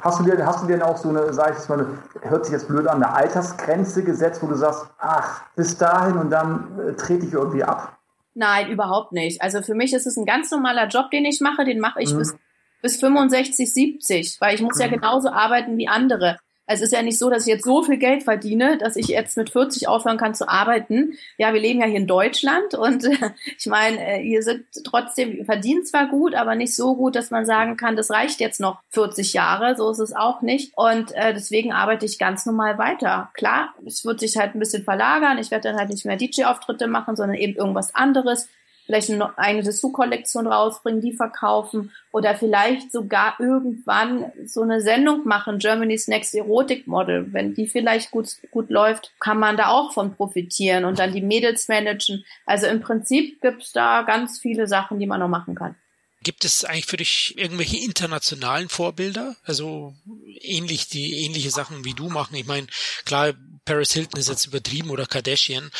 Hast 0.00 0.20
du 0.20 0.24
dir, 0.24 0.46
hast 0.46 0.62
du 0.62 0.66
dir 0.66 0.86
auch 0.86 0.96
so 0.96 1.10
eine, 1.10 1.32
sag 1.32 1.56
ich 1.58 1.68
mal, 1.68 1.86
hört 2.22 2.44
sich 2.46 2.52
jetzt 2.52 2.68
blöd 2.68 2.86
an, 2.86 3.02
eine 3.02 3.14
Altersgrenze 3.14 4.02
gesetzt, 4.02 4.42
wo 4.42 4.46
du 4.46 4.54
sagst, 4.54 4.86
ach, 4.98 5.42
bis 5.54 5.76
dahin 5.76 6.16
und 6.16 6.30
dann 6.30 6.78
äh, 6.78 6.92
trete 6.94 7.26
ich 7.26 7.32
irgendwie 7.32 7.62
ab? 7.62 7.96
Nein, 8.34 8.70
überhaupt 8.70 9.12
nicht. 9.12 9.42
Also 9.42 9.62
für 9.62 9.74
mich 9.74 9.92
ist 9.92 10.06
es 10.06 10.16
ein 10.16 10.24
ganz 10.24 10.50
normaler 10.50 10.88
Job, 10.88 11.10
den 11.10 11.24
ich 11.24 11.40
mache, 11.40 11.64
den 11.64 11.80
mache 11.80 12.00
ich 12.02 12.14
mhm. 12.14 12.18
bis, 12.18 12.34
bis 12.80 13.00
65, 13.00 13.72
70, 13.72 14.40
weil 14.40 14.54
ich 14.54 14.62
muss 14.62 14.76
mhm. 14.76 14.82
ja 14.82 14.88
genauso 14.88 15.28
arbeiten 15.28 15.76
wie 15.76 15.88
andere 15.88 16.38
es 16.66 16.80
ist 16.80 16.92
ja 16.92 17.02
nicht 17.02 17.18
so, 17.18 17.28
dass 17.28 17.46
ich 17.46 17.52
jetzt 17.52 17.64
so 17.64 17.82
viel 17.82 17.96
Geld 17.96 18.22
verdiene, 18.22 18.78
dass 18.78 18.96
ich 18.96 19.08
jetzt 19.08 19.36
mit 19.36 19.50
40 19.50 19.88
aufhören 19.88 20.16
kann 20.16 20.34
zu 20.34 20.48
arbeiten. 20.48 21.14
Ja, 21.36 21.52
wir 21.52 21.60
leben 21.60 21.80
ja 21.80 21.86
hier 21.86 21.96
in 21.96 22.06
Deutschland 22.06 22.74
und 22.74 23.04
ich 23.58 23.66
meine, 23.66 23.98
äh, 23.98 24.22
hier 24.22 24.42
sind 24.42 24.66
trotzdem, 24.84 25.44
verdienen 25.44 25.84
zwar 25.84 26.06
gut, 26.06 26.34
aber 26.34 26.54
nicht 26.54 26.74
so 26.76 26.94
gut, 26.96 27.16
dass 27.16 27.30
man 27.30 27.46
sagen 27.46 27.76
kann, 27.76 27.96
das 27.96 28.10
reicht 28.10 28.40
jetzt 28.40 28.60
noch 28.60 28.80
40 28.90 29.32
Jahre. 29.32 29.76
So 29.76 29.90
ist 29.90 29.98
es 29.98 30.14
auch 30.14 30.40
nicht. 30.42 30.72
Und 30.76 31.12
äh, 31.12 31.34
deswegen 31.34 31.72
arbeite 31.72 32.06
ich 32.06 32.18
ganz 32.18 32.46
normal 32.46 32.78
weiter. 32.78 33.30
Klar, 33.34 33.74
es 33.84 34.04
wird 34.04 34.20
sich 34.20 34.36
halt 34.36 34.54
ein 34.54 34.60
bisschen 34.60 34.84
verlagern. 34.84 35.38
Ich 35.38 35.50
werde 35.50 35.68
dann 35.68 35.78
halt 35.78 35.90
nicht 35.90 36.04
mehr 36.04 36.16
DJ-Auftritte 36.16 36.86
machen, 36.86 37.16
sondern 37.16 37.36
eben 37.36 37.54
irgendwas 37.54 37.94
anderes 37.94 38.48
vielleicht 38.84 39.10
eine 39.36 39.62
Dessous-Kollektion 39.62 40.46
rausbringen, 40.46 41.00
die 41.00 41.12
verkaufen 41.12 41.92
oder 42.12 42.34
vielleicht 42.34 42.92
sogar 42.92 43.36
irgendwann 43.38 44.32
so 44.46 44.62
eine 44.62 44.80
Sendung 44.80 45.26
machen, 45.26 45.58
Germany's 45.58 46.08
Next 46.08 46.34
Erotic 46.34 46.86
Model. 46.86 47.32
Wenn 47.32 47.54
die 47.54 47.66
vielleicht 47.66 48.10
gut, 48.10 48.28
gut 48.50 48.70
läuft, 48.70 49.12
kann 49.20 49.38
man 49.38 49.56
da 49.56 49.68
auch 49.68 49.92
von 49.92 50.14
profitieren 50.14 50.84
und 50.84 50.98
dann 50.98 51.12
die 51.12 51.22
Mädels 51.22 51.68
managen. 51.68 52.24
Also 52.46 52.66
im 52.66 52.80
Prinzip 52.80 53.40
gibt's 53.40 53.72
da 53.72 54.02
ganz 54.02 54.38
viele 54.38 54.66
Sachen, 54.66 54.98
die 54.98 55.06
man 55.06 55.20
noch 55.20 55.28
machen 55.28 55.54
kann. 55.54 55.76
Gibt 56.22 56.44
es 56.44 56.64
eigentlich 56.64 56.86
für 56.86 56.96
dich 56.96 57.36
irgendwelche 57.36 57.78
internationalen 57.78 58.68
Vorbilder? 58.68 59.34
Also 59.42 59.94
ähnlich 60.40 60.88
die 60.88 61.24
ähnliche 61.24 61.50
Sachen 61.50 61.84
wie 61.84 61.94
du 61.94 62.08
machen. 62.08 62.36
Ich 62.36 62.46
meine, 62.46 62.68
klar, 63.04 63.32
Paris 63.64 63.92
Hilton 63.92 64.20
ist 64.20 64.28
jetzt 64.28 64.46
übertrieben 64.46 64.90
oder 64.90 65.06
Kardashian. 65.06 65.70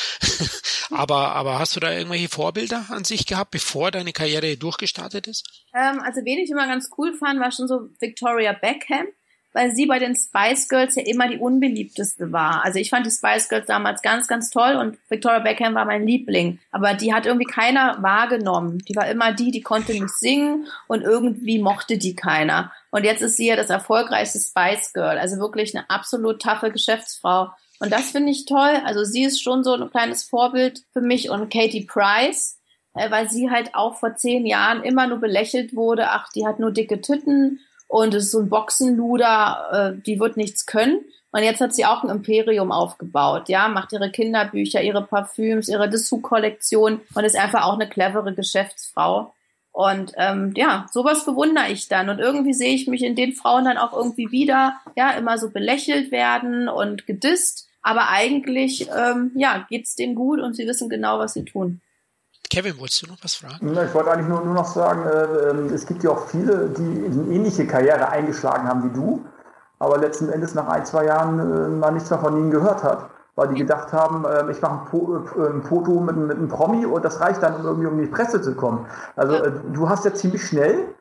aber, 0.91 1.35
aber 1.35 1.59
hast 1.59 1.75
du 1.75 1.79
da 1.79 1.91
irgendwelche 1.91 2.29
Vorbilder 2.29 2.85
an 2.89 3.03
sich 3.03 3.25
gehabt, 3.25 3.51
bevor 3.51 3.91
deine 3.91 4.13
Karriere 4.13 4.57
durchgestartet 4.57 5.27
ist? 5.27 5.47
Ähm, 5.73 5.99
also 5.99 6.21
wen 6.23 6.39
ich 6.39 6.49
immer 6.49 6.67
ganz 6.67 6.89
cool 6.97 7.13
fand, 7.13 7.39
war 7.39 7.51
schon 7.51 7.67
so 7.67 7.89
Victoria 7.99 8.53
Beckham 8.53 9.07
weil 9.53 9.75
sie 9.75 9.85
bei 9.85 9.99
den 9.99 10.15
Spice 10.15 10.67
Girls 10.67 10.95
ja 10.95 11.03
immer 11.05 11.29
die 11.29 11.37
unbeliebteste 11.37 12.31
war. 12.31 12.65
Also 12.65 12.79
ich 12.79 12.89
fand 12.89 13.05
die 13.05 13.11
Spice 13.11 13.47
Girls 13.49 13.67
damals 13.67 14.01
ganz, 14.01 14.27
ganz 14.27 14.49
toll 14.49 14.75
und 14.75 14.97
Victoria 15.09 15.39
Beckham 15.39 15.75
war 15.75 15.85
mein 15.85 16.05
Liebling. 16.05 16.59
Aber 16.71 16.95
die 16.95 17.13
hat 17.13 17.25
irgendwie 17.25 17.45
keiner 17.45 18.01
wahrgenommen. 18.01 18.79
Die 18.79 18.95
war 18.95 19.07
immer 19.07 19.31
die, 19.31 19.51
die 19.51 19.61
konnte 19.61 19.93
nicht 19.93 20.09
singen 20.09 20.67
und 20.87 21.03
irgendwie 21.03 21.59
mochte 21.59 21.97
die 21.97 22.15
keiner. 22.15 22.71
Und 22.89 23.05
jetzt 23.05 23.21
ist 23.21 23.37
sie 23.37 23.47
ja 23.47 23.55
das 23.55 23.69
erfolgreichste 23.69 24.39
Spice 24.39 24.91
Girl. 24.93 25.17
Also 25.17 25.37
wirklich 25.37 25.75
eine 25.75 25.89
absolut 25.89 26.41
taffe 26.41 26.71
Geschäftsfrau. 26.71 27.51
Und 27.83 27.91
das 27.91 28.11
finde 28.11 28.31
ich 28.31 28.45
toll. 28.45 28.81
Also 28.85 29.03
sie 29.03 29.25
ist 29.25 29.43
schon 29.43 29.65
so 29.65 29.73
ein 29.73 29.89
kleines 29.89 30.23
Vorbild 30.23 30.83
für 30.93 31.01
mich 31.01 31.29
und 31.29 31.51
Katie 31.51 31.85
Price, 31.85 32.57
äh, 32.93 33.11
weil 33.11 33.29
sie 33.29 33.49
halt 33.49 33.75
auch 33.75 33.95
vor 33.95 34.15
zehn 34.15 34.45
Jahren 34.45 34.83
immer 34.83 35.05
nur 35.05 35.17
belächelt 35.17 35.75
wurde. 35.75 36.07
Ach, 36.09 36.29
die 36.31 36.47
hat 36.47 36.59
nur 36.59 36.71
dicke 36.71 37.01
Tütten 37.01 37.59
und 37.89 38.13
ist 38.13 38.31
so 38.31 38.39
ein 38.39 38.47
Boxenluder, 38.47 39.97
äh, 39.97 40.01
die 40.01 40.17
wird 40.17 40.37
nichts 40.37 40.65
können. 40.65 41.03
Und 41.31 41.43
jetzt 41.43 41.59
hat 41.59 41.73
sie 41.73 41.83
auch 41.83 42.03
ein 42.03 42.09
Imperium 42.09 42.71
aufgebaut, 42.71 43.49
ja, 43.49 43.67
macht 43.67 43.91
ihre 43.91 44.11
Kinderbücher, 44.11 44.81
ihre 44.81 45.01
Parfüms, 45.01 45.67
ihre 45.67 45.89
Dessous-Kollektion 45.89 47.01
und 47.15 47.23
ist 47.25 47.35
einfach 47.35 47.65
auch 47.65 47.73
eine 47.73 47.89
clevere 47.89 48.33
Geschäftsfrau. 48.33 49.33
Und 49.73 50.13
ähm, 50.17 50.53
ja, 50.55 50.85
sowas 50.91 51.25
bewundere 51.25 51.69
ich 51.69 51.89
dann. 51.89 52.09
Und 52.09 52.19
irgendwie 52.19 52.53
sehe 52.53 52.75
ich 52.75 52.87
mich 52.87 53.01
in 53.03 53.15
den 53.15 53.33
Frauen 53.33 53.65
dann 53.65 53.79
auch 53.79 53.91
irgendwie 53.91 54.31
wieder, 54.31 54.79
ja, 54.95 55.11
immer 55.11 55.37
so 55.39 55.49
belächelt 55.49 56.11
werden 56.11 56.69
und 56.69 57.07
gedisst. 57.07 57.67
Aber 57.83 58.09
eigentlich, 58.09 58.89
ähm, 58.89 59.31
ja, 59.35 59.65
geht's 59.69 59.95
denen 59.95 60.15
gut 60.15 60.39
und 60.39 60.55
sie 60.55 60.65
wissen 60.65 60.89
genau, 60.89 61.19
was 61.19 61.33
sie 61.33 61.45
tun. 61.45 61.81
Kevin, 62.49 62.77
wolltest 62.79 63.03
du 63.03 63.07
noch 63.07 63.17
was 63.21 63.35
fragen? 63.35 63.67
Ich 63.67 63.93
wollte 63.93 64.11
eigentlich 64.11 64.27
nur, 64.27 64.43
nur 64.43 64.53
noch 64.53 64.65
sagen, 64.65 65.05
äh, 65.05 65.49
ähm, 65.49 65.73
es 65.73 65.85
gibt 65.85 66.03
ja 66.03 66.11
auch 66.11 66.27
viele, 66.27 66.69
die 66.69 66.81
eine 66.81 67.33
ähnliche 67.33 67.65
Karriere 67.67 68.09
eingeschlagen 68.09 68.67
haben 68.67 68.89
wie 68.89 68.93
du, 68.93 69.25
aber 69.79 69.97
letzten 69.97 70.29
Endes 70.29 70.53
nach 70.53 70.67
ein, 70.67 70.85
zwei 70.85 71.05
Jahren 71.05 71.39
äh, 71.39 71.67
man 71.69 71.95
nichts 71.95 72.09
mehr 72.09 72.19
von 72.19 72.37
ihnen 72.37 72.51
gehört 72.51 72.83
hat. 72.83 73.09
Weil 73.35 73.47
die 73.47 73.55
gedacht 73.55 73.91
haben, 73.91 74.25
äh, 74.25 74.51
ich 74.51 74.61
mache 74.61 74.81
ein, 74.81 74.85
po 74.85 75.15
äh, 75.15 75.49
ein, 75.49 75.63
Foto 75.63 75.99
mit, 75.99 76.15
mit 76.15 76.37
einem 76.37 76.47
Promi 76.47 76.85
und 76.85 77.03
das 77.03 77.19
reicht 77.19 77.41
dann, 77.41 77.55
um 77.55 77.65
irgendwie 77.65 77.87
um 77.87 77.97
die 77.99 78.07
Presse 78.07 78.39
zu 78.41 78.53
kommen. 78.53 78.85
Also 79.15 79.33
ja. 79.33 79.45
Äh, 79.45 79.51
du 79.73 79.89
hast 79.89 80.05
ja 80.05 80.13
ziemlich 80.13 80.43
schnell 80.43 80.93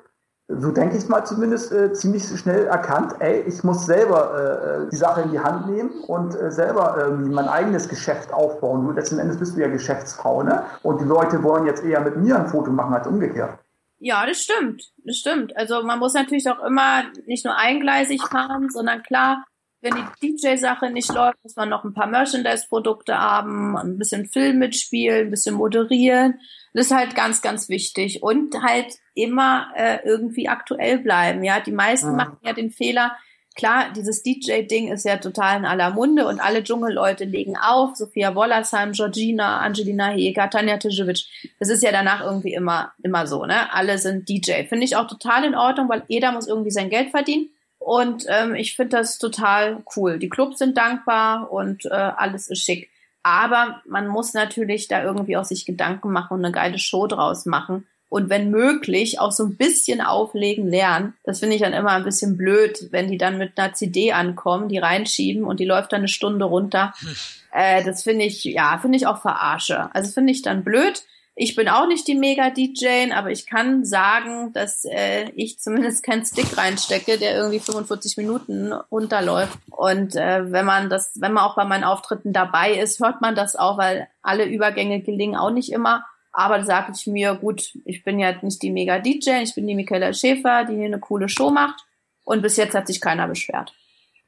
so 0.58 0.70
denke 0.70 0.96
ich 0.96 1.08
mal 1.08 1.24
zumindest, 1.24 1.72
äh, 1.72 1.92
ziemlich 1.92 2.24
schnell 2.24 2.66
erkannt, 2.66 3.14
ey, 3.20 3.42
ich 3.46 3.62
muss 3.64 3.86
selber 3.86 4.86
äh, 4.86 4.90
die 4.90 4.96
Sache 4.96 5.22
in 5.22 5.30
die 5.30 5.40
Hand 5.40 5.68
nehmen 5.68 5.90
und 6.06 6.34
äh, 6.34 6.50
selber 6.50 6.96
irgendwie 6.98 7.30
mein 7.30 7.48
eigenes 7.48 7.88
Geschäft 7.88 8.32
aufbauen. 8.32 8.86
Du, 8.86 8.92
letzten 8.92 9.18
Endes 9.18 9.38
bist 9.38 9.56
du 9.56 9.60
ja 9.60 9.68
Geschäftsfrau, 9.68 10.42
ne? 10.42 10.64
Und 10.82 11.00
die 11.00 11.04
Leute 11.04 11.42
wollen 11.42 11.66
jetzt 11.66 11.84
eher 11.84 12.00
mit 12.00 12.16
mir 12.16 12.38
ein 12.38 12.48
Foto 12.48 12.70
machen 12.70 12.94
als 12.94 13.06
umgekehrt. 13.06 13.58
Ja, 13.98 14.26
das 14.26 14.42
stimmt. 14.42 14.90
Das 15.04 15.16
stimmt. 15.16 15.56
Also 15.56 15.82
man 15.84 16.00
muss 16.00 16.14
natürlich 16.14 16.48
auch 16.50 16.62
immer 16.64 17.04
nicht 17.26 17.44
nur 17.44 17.56
eingleisig 17.56 18.20
fahren, 18.22 18.68
sondern 18.68 19.02
klar, 19.02 19.44
wenn 19.80 19.94
die 19.94 20.36
DJ-Sache 20.36 20.90
nicht 20.90 21.12
läuft, 21.12 21.38
muss 21.42 21.56
man 21.56 21.68
noch 21.68 21.84
ein 21.84 21.94
paar 21.94 22.06
Merchandise-Produkte 22.06 23.18
haben, 23.18 23.76
ein 23.76 23.98
bisschen 23.98 24.26
Film 24.26 24.58
mitspielen, 24.58 25.26
ein 25.26 25.30
bisschen 25.30 25.54
moderieren. 25.54 26.40
Das 26.72 26.86
ist 26.86 26.94
halt 26.94 27.14
ganz, 27.14 27.42
ganz 27.42 27.68
wichtig. 27.68 28.22
Und 28.22 28.62
halt 28.62 28.98
immer 29.14 29.68
äh, 29.76 29.98
irgendwie 30.04 30.48
aktuell 30.48 30.98
bleiben. 30.98 31.44
Ja, 31.44 31.60
die 31.60 31.72
meisten 31.72 32.10
mhm. 32.10 32.16
machen 32.16 32.38
ja 32.42 32.52
den 32.52 32.70
Fehler. 32.70 33.16
Klar, 33.54 33.92
dieses 33.94 34.22
DJ-Ding 34.22 34.90
ist 34.90 35.04
ja 35.04 35.18
total 35.18 35.58
in 35.58 35.64
aller 35.66 35.90
Munde 35.90 36.26
und 36.26 36.40
alle 36.40 36.64
Dschungelleute 36.64 37.24
legen 37.24 37.56
auf. 37.58 37.96
Sophia 37.96 38.34
Wollersheim, 38.34 38.92
Georgina, 38.92 39.58
Angelina 39.58 40.08
Heger, 40.08 40.48
Tanja 40.48 40.78
Tijovic. 40.78 41.26
Das 41.58 41.68
ist 41.68 41.82
ja 41.82 41.92
danach 41.92 42.24
irgendwie 42.24 42.54
immer, 42.54 42.92
immer 43.02 43.26
so, 43.26 43.44
ne? 43.44 43.70
Alle 43.74 43.98
sind 43.98 44.28
DJ. 44.28 44.64
Finde 44.64 44.84
ich 44.84 44.96
auch 44.96 45.06
total 45.06 45.44
in 45.44 45.54
Ordnung, 45.54 45.90
weil 45.90 46.04
jeder 46.08 46.32
muss 46.32 46.48
irgendwie 46.48 46.70
sein 46.70 46.88
Geld 46.88 47.10
verdienen. 47.10 47.50
Und 47.78 48.24
ähm, 48.28 48.54
ich 48.54 48.74
finde 48.74 48.96
das 48.96 49.18
total 49.18 49.82
cool. 49.96 50.18
Die 50.18 50.30
Clubs 50.30 50.58
sind 50.58 50.78
dankbar 50.78 51.52
und 51.52 51.84
äh, 51.84 51.90
alles 51.90 52.48
ist 52.48 52.64
schick. 52.64 52.88
Aber 53.22 53.82
man 53.86 54.08
muss 54.08 54.32
natürlich 54.32 54.88
da 54.88 55.02
irgendwie 55.02 55.36
auch 55.36 55.44
sich 55.44 55.66
Gedanken 55.66 56.10
machen 56.10 56.34
und 56.34 56.44
eine 56.44 56.52
geile 56.52 56.78
Show 56.78 57.06
draus 57.06 57.44
machen 57.44 57.86
und 58.12 58.28
wenn 58.28 58.50
möglich 58.50 59.20
auch 59.20 59.32
so 59.32 59.42
ein 59.42 59.56
bisschen 59.56 60.02
auflegen 60.02 60.68
lernen. 60.68 61.14
Das 61.24 61.40
finde 61.40 61.56
ich 61.56 61.62
dann 61.62 61.72
immer 61.72 61.92
ein 61.92 62.04
bisschen 62.04 62.36
blöd, 62.36 62.88
wenn 62.90 63.10
die 63.10 63.16
dann 63.16 63.38
mit 63.38 63.58
einer 63.58 63.72
CD 63.72 64.12
ankommen, 64.12 64.68
die 64.68 64.76
reinschieben 64.76 65.44
und 65.44 65.60
die 65.60 65.64
läuft 65.64 65.92
dann 65.92 66.00
eine 66.00 66.08
Stunde 66.08 66.44
runter. 66.44 66.92
Hm. 66.98 67.14
Äh, 67.52 67.84
das 67.84 68.02
finde 68.02 68.26
ich, 68.26 68.44
ja, 68.44 68.76
finde 68.82 68.98
ich 68.98 69.06
auch 69.06 69.22
verarsche. 69.22 69.88
Also 69.94 70.12
finde 70.12 70.30
ich 70.30 70.42
dann 70.42 70.62
blöd. 70.62 71.04
Ich 71.34 71.56
bin 71.56 71.70
auch 71.70 71.86
nicht 71.86 72.06
die 72.06 72.14
Mega-DJ, 72.14 73.12
aber 73.14 73.30
ich 73.30 73.46
kann 73.46 73.86
sagen, 73.86 74.52
dass 74.52 74.84
äh, 74.84 75.30
ich 75.34 75.58
zumindest 75.58 76.02
keinen 76.02 76.26
Stick 76.26 76.58
reinstecke, 76.58 77.16
der 77.16 77.34
irgendwie 77.34 77.60
45 77.60 78.18
Minuten 78.18 78.74
runterläuft. 78.90 79.56
Und 79.70 80.16
äh, 80.16 80.52
wenn 80.52 80.66
man 80.66 80.90
das, 80.90 81.12
wenn 81.14 81.32
man 81.32 81.44
auch 81.44 81.56
bei 81.56 81.64
meinen 81.64 81.84
Auftritten 81.84 82.34
dabei 82.34 82.74
ist, 82.74 83.00
hört 83.00 83.22
man 83.22 83.34
das 83.34 83.56
auch, 83.56 83.78
weil 83.78 84.08
alle 84.20 84.44
Übergänge 84.44 85.00
gelingen 85.00 85.36
auch 85.36 85.50
nicht 85.50 85.72
immer. 85.72 86.04
Aber 86.32 86.58
da 86.58 86.64
sage 86.64 86.92
ich 86.96 87.06
mir, 87.06 87.34
gut, 87.34 87.76
ich 87.84 88.02
bin 88.04 88.18
ja 88.18 88.34
nicht 88.42 88.62
die 88.62 88.70
Mega-DJ, 88.70 89.42
ich 89.42 89.54
bin 89.54 89.66
die 89.66 89.74
Michaela 89.74 90.12
Schäfer, 90.12 90.64
die 90.64 90.76
hier 90.76 90.86
eine 90.86 90.98
coole 90.98 91.28
Show 91.28 91.50
macht. 91.50 91.84
Und 92.24 92.42
bis 92.42 92.56
jetzt 92.56 92.74
hat 92.74 92.86
sich 92.86 93.00
keiner 93.00 93.28
beschwert. 93.28 93.74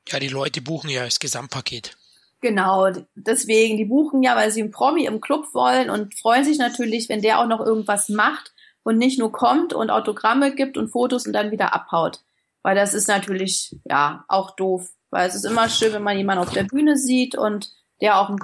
Ja, 0.08 0.18
die 0.18 0.28
Leute 0.28 0.60
buchen 0.60 0.90
ja 0.90 1.04
das 1.04 1.18
Gesamtpaket. 1.18 1.96
Genau, 2.40 2.90
deswegen, 3.14 3.78
die 3.78 3.86
buchen 3.86 4.22
ja, 4.22 4.36
weil 4.36 4.50
sie 4.50 4.60
einen 4.60 4.70
Promi 4.70 5.06
im 5.06 5.22
Club 5.22 5.54
wollen 5.54 5.88
und 5.88 6.14
freuen 6.18 6.44
sich 6.44 6.58
natürlich, 6.58 7.08
wenn 7.08 7.22
der 7.22 7.38
auch 7.38 7.46
noch 7.46 7.60
irgendwas 7.60 8.10
macht 8.10 8.52
und 8.82 8.98
nicht 8.98 9.18
nur 9.18 9.32
kommt 9.32 9.72
und 9.72 9.88
Autogramme 9.88 10.54
gibt 10.54 10.76
und 10.76 10.90
Fotos 10.90 11.26
und 11.26 11.32
dann 11.32 11.52
wieder 11.52 11.72
abhaut. 11.72 12.20
Weil 12.62 12.74
das 12.74 12.92
ist 12.92 13.08
natürlich, 13.08 13.74
ja, 13.84 14.24
auch 14.28 14.50
doof. 14.56 14.90
Weil 15.10 15.28
es 15.28 15.34
ist 15.34 15.44
immer 15.44 15.70
schön, 15.70 15.92
wenn 15.94 16.02
man 16.02 16.18
jemanden 16.18 16.42
auf 16.42 16.52
der 16.52 16.64
Bühne 16.64 16.98
sieht 16.98 17.34
und 17.34 17.70
der 18.00 18.18
auch 18.18 18.28
ein 18.28 18.38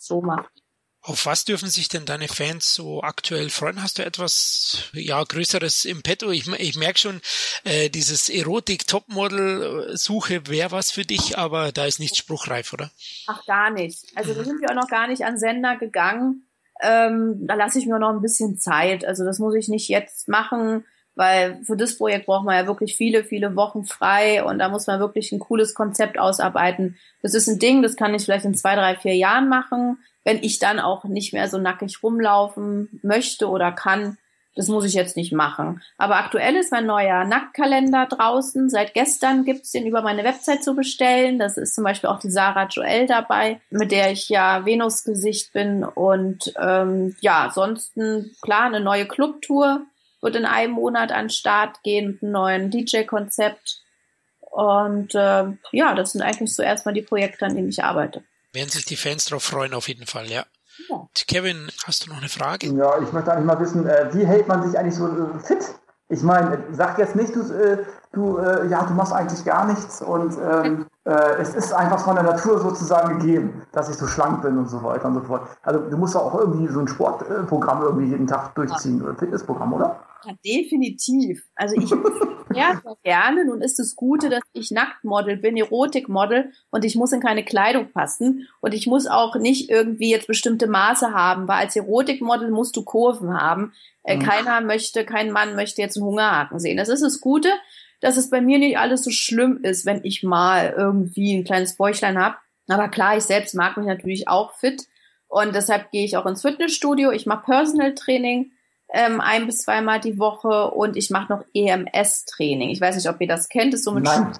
Show 0.00 0.22
macht. 0.22 0.51
Auf 1.04 1.26
was 1.26 1.44
dürfen 1.44 1.68
sich 1.68 1.88
denn 1.88 2.04
deine 2.04 2.28
Fans 2.28 2.74
so 2.74 3.02
aktuell 3.02 3.50
freuen? 3.50 3.82
Hast 3.82 3.98
du 3.98 4.04
etwas 4.04 4.88
ja 4.92 5.20
größeres 5.20 5.84
im 5.84 6.02
Petto? 6.02 6.30
Ich, 6.30 6.46
ich 6.46 6.76
merke 6.76 7.00
schon, 7.00 7.20
äh, 7.64 7.90
dieses 7.90 8.28
Erotik-Topmodel-Suche 8.28 10.46
wäre 10.46 10.70
was 10.70 10.92
für 10.92 11.04
dich, 11.04 11.36
aber 11.36 11.72
da 11.72 11.86
ist 11.86 11.98
nichts 11.98 12.18
spruchreif, 12.18 12.72
oder? 12.72 12.92
Ach, 13.26 13.44
gar 13.46 13.70
nicht. 13.70 13.98
Also 14.14 14.32
da 14.32 14.44
sind 14.44 14.60
wir 14.60 14.70
auch 14.70 14.76
noch 14.76 14.86
gar 14.86 15.08
nicht 15.08 15.24
an 15.24 15.38
Sender 15.38 15.76
gegangen. 15.76 16.46
Ähm, 16.80 17.48
da 17.48 17.54
lasse 17.54 17.80
ich 17.80 17.86
mir 17.86 17.98
noch 17.98 18.10
ein 18.10 18.22
bisschen 18.22 18.60
Zeit. 18.60 19.04
Also 19.04 19.24
das 19.24 19.40
muss 19.40 19.56
ich 19.56 19.66
nicht 19.66 19.88
jetzt 19.88 20.28
machen, 20.28 20.84
weil 21.16 21.64
für 21.64 21.76
das 21.76 21.98
Projekt 21.98 22.26
braucht 22.26 22.44
man 22.44 22.54
ja 22.54 22.68
wirklich 22.68 22.96
viele, 22.96 23.24
viele 23.24 23.56
Wochen 23.56 23.84
frei 23.84 24.44
und 24.44 24.60
da 24.60 24.68
muss 24.68 24.86
man 24.86 25.00
wirklich 25.00 25.32
ein 25.32 25.40
cooles 25.40 25.74
Konzept 25.74 26.16
ausarbeiten. 26.16 26.96
Das 27.22 27.34
ist 27.34 27.48
ein 27.48 27.58
Ding, 27.58 27.82
das 27.82 27.96
kann 27.96 28.14
ich 28.14 28.22
vielleicht 28.22 28.44
in 28.44 28.54
zwei, 28.54 28.76
drei, 28.76 28.94
vier 28.94 29.16
Jahren 29.16 29.48
machen 29.48 29.98
wenn 30.24 30.42
ich 30.42 30.58
dann 30.58 30.80
auch 30.80 31.04
nicht 31.04 31.32
mehr 31.32 31.48
so 31.48 31.58
nackig 31.58 32.02
rumlaufen 32.02 33.00
möchte 33.02 33.48
oder 33.48 33.72
kann, 33.72 34.18
das 34.54 34.68
muss 34.68 34.84
ich 34.84 34.92
jetzt 34.92 35.16
nicht 35.16 35.32
machen. 35.32 35.82
Aber 35.96 36.16
aktuell 36.16 36.56
ist 36.56 36.72
mein 36.72 36.84
neuer 36.84 37.24
Nacktkalender 37.24 38.06
draußen. 38.06 38.68
Seit 38.68 38.92
gestern 38.92 39.44
gibt's 39.44 39.72
den 39.72 39.86
über 39.86 40.02
meine 40.02 40.24
Website 40.24 40.62
zu 40.62 40.74
bestellen. 40.74 41.38
Das 41.38 41.56
ist 41.56 41.74
zum 41.74 41.84
Beispiel 41.84 42.10
auch 42.10 42.18
die 42.18 42.30
Sarah 42.30 42.66
Joel 42.66 43.06
dabei, 43.06 43.60
mit 43.70 43.92
der 43.92 44.12
ich 44.12 44.28
ja 44.28 44.66
Venusgesicht 44.66 45.54
bin. 45.54 45.84
Und 45.84 46.52
ähm, 46.60 47.16
ja, 47.20 47.44
ansonsten 47.44 48.36
klar, 48.42 48.64
eine 48.64 48.80
neue 48.80 49.06
Clubtour 49.06 49.86
wird 50.20 50.36
in 50.36 50.44
einem 50.44 50.74
Monat 50.74 51.12
an 51.12 51.30
Start 51.30 51.82
gehen 51.82 52.12
mit 52.12 52.22
einem 52.22 52.32
neuen 52.32 52.70
DJ-Konzept. 52.70 53.80
Und 54.50 55.14
äh, 55.14 55.44
ja, 55.72 55.94
das 55.94 56.12
sind 56.12 56.20
eigentlich 56.20 56.54
so 56.54 56.62
erstmal 56.62 56.92
die 56.92 57.00
Projekte, 57.00 57.46
an 57.46 57.56
denen 57.56 57.70
ich 57.70 57.82
arbeite 57.82 58.22
werden 58.52 58.70
sich 58.70 58.84
die 58.84 58.96
Fans 58.96 59.24
darauf 59.26 59.44
freuen, 59.44 59.74
auf 59.74 59.88
jeden 59.88 60.06
Fall, 60.06 60.26
ja. 60.26 60.44
ja. 60.88 61.08
Kevin, 61.26 61.70
hast 61.84 62.06
du 62.06 62.10
noch 62.10 62.18
eine 62.18 62.28
Frage? 62.28 62.66
Ja, 62.68 63.00
ich 63.00 63.12
möchte 63.12 63.32
eigentlich 63.32 63.46
mal 63.46 63.60
wissen, 63.60 63.86
äh, 63.86 64.08
wie 64.12 64.26
hält 64.26 64.48
man 64.48 64.62
sich 64.68 64.78
eigentlich 64.78 64.96
so 64.96 65.06
äh, 65.06 65.38
fit? 65.40 65.74
Ich 66.08 66.22
meine, 66.22 66.62
sag 66.72 66.98
jetzt 66.98 67.16
nicht, 67.16 67.34
du, 67.34 67.40
äh, 67.52 67.78
du, 68.12 68.38
ja, 68.68 68.82
du 68.84 68.92
machst 68.92 69.14
eigentlich 69.14 69.44
gar 69.46 69.64
nichts 69.64 70.02
und 70.02 70.36
ähm, 70.36 70.86
äh, 71.04 71.40
es 71.40 71.54
ist 71.54 71.72
einfach 71.72 72.00
von 72.00 72.14
der 72.16 72.24
Natur 72.24 72.60
sozusagen 72.60 73.18
gegeben, 73.18 73.62
dass 73.72 73.88
ich 73.88 73.96
so 73.96 74.06
schlank 74.06 74.42
bin 74.42 74.58
und 74.58 74.68
so 74.68 74.82
weiter 74.82 75.06
und 75.06 75.14
so 75.14 75.20
fort. 75.22 75.48
Also 75.62 75.80
du 75.80 75.96
musst 75.96 76.14
auch 76.14 76.34
irgendwie 76.34 76.68
so 76.68 76.80
ein 76.80 76.88
Sportprogramm 76.88 77.82
irgendwie 77.82 78.08
jeden 78.08 78.26
Tag 78.26 78.54
durchziehen, 78.54 79.02
oder 79.02 79.14
Fitnessprogramm, 79.14 79.72
oder? 79.72 80.00
Ja, 80.24 80.34
definitiv. 80.44 81.44
Also 81.54 81.76
ich 81.76 81.90
ja, 82.54 82.80
gerne. 83.02 83.44
Nun 83.44 83.60
ist 83.60 83.78
das 83.78 83.96
Gute, 83.96 84.28
dass 84.28 84.42
ich 84.52 84.70
Nacktmodel 84.70 85.36
bin, 85.36 85.56
Erotikmodel 85.56 86.52
und 86.70 86.84
ich 86.84 86.96
muss 86.96 87.12
in 87.12 87.20
keine 87.20 87.44
Kleidung 87.44 87.92
passen 87.92 88.48
und 88.60 88.74
ich 88.74 88.86
muss 88.86 89.06
auch 89.06 89.36
nicht 89.36 89.70
irgendwie 89.70 90.10
jetzt 90.10 90.26
bestimmte 90.26 90.66
Maße 90.66 91.12
haben, 91.12 91.48
weil 91.48 91.58
als 91.58 91.76
Erotikmodel 91.76 92.50
musst 92.50 92.76
du 92.76 92.84
Kurven 92.84 93.32
haben. 93.34 93.72
Äh, 94.04 94.16
mhm. 94.16 94.22
Keiner 94.22 94.60
möchte, 94.60 95.04
kein 95.04 95.30
Mann 95.30 95.54
möchte 95.54 95.82
jetzt 95.82 95.96
einen 95.96 96.06
Hungerhaken 96.06 96.58
sehen. 96.58 96.76
Das 96.76 96.88
ist 96.88 97.02
das 97.02 97.20
Gute, 97.20 97.50
dass 98.00 98.16
es 98.16 98.30
bei 98.30 98.40
mir 98.40 98.58
nicht 98.58 98.78
alles 98.78 99.04
so 99.04 99.10
schlimm 99.10 99.60
ist, 99.62 99.86
wenn 99.86 100.04
ich 100.04 100.22
mal 100.22 100.74
irgendwie 100.76 101.36
ein 101.36 101.44
kleines 101.44 101.76
Bäuchlein 101.76 102.18
habe. 102.18 102.36
Aber 102.68 102.88
klar, 102.88 103.16
ich 103.16 103.24
selbst 103.24 103.54
mag 103.54 103.76
mich 103.76 103.86
natürlich 103.86 104.28
auch 104.28 104.54
fit 104.54 104.86
und 105.28 105.54
deshalb 105.54 105.90
gehe 105.92 106.04
ich 106.04 106.16
auch 106.16 106.26
ins 106.26 106.42
Fitnessstudio. 106.42 107.10
Ich 107.10 107.26
mache 107.26 107.44
Personal 107.44 107.94
Training 107.94 108.52
ähm, 108.92 109.20
ein 109.20 109.46
bis 109.46 109.62
zweimal 109.62 110.00
die 110.00 110.18
Woche 110.18 110.70
und 110.70 110.96
ich 110.96 111.10
mache 111.10 111.32
noch 111.32 111.44
EMS-Training. 111.54 112.70
Ich 112.70 112.80
weiß 112.80 112.94
nicht, 112.94 113.08
ob 113.08 113.20
ihr 113.20 113.28
das 113.28 113.48
kennt. 113.48 113.72
Das 113.72 113.80
ist 113.80 113.84
so 113.84 113.92
mit 113.92 114.04
Nein. 114.04 114.32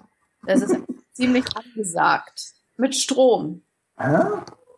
Das 0.46 0.61
ist 0.61 0.76
ziemlich 1.12 1.44
angesagt. 1.57 2.53
Mit 2.76 2.94
Strom. 2.94 3.62
Hä? 3.98 4.18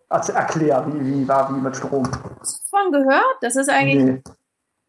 Also 0.09 0.33
erklär, 0.33 0.87
wie, 0.87 1.05
wie 1.05 1.29
war 1.29 1.55
wie 1.55 1.61
mit 1.61 1.77
Strom? 1.77 2.09
Hast 2.41 2.71
du 2.71 2.77
davon 2.77 2.93
gehört? 2.93 3.37
Das 3.41 3.57
ist 3.57 3.69
eigentlich. 3.69 4.05
Nee. 4.05 4.23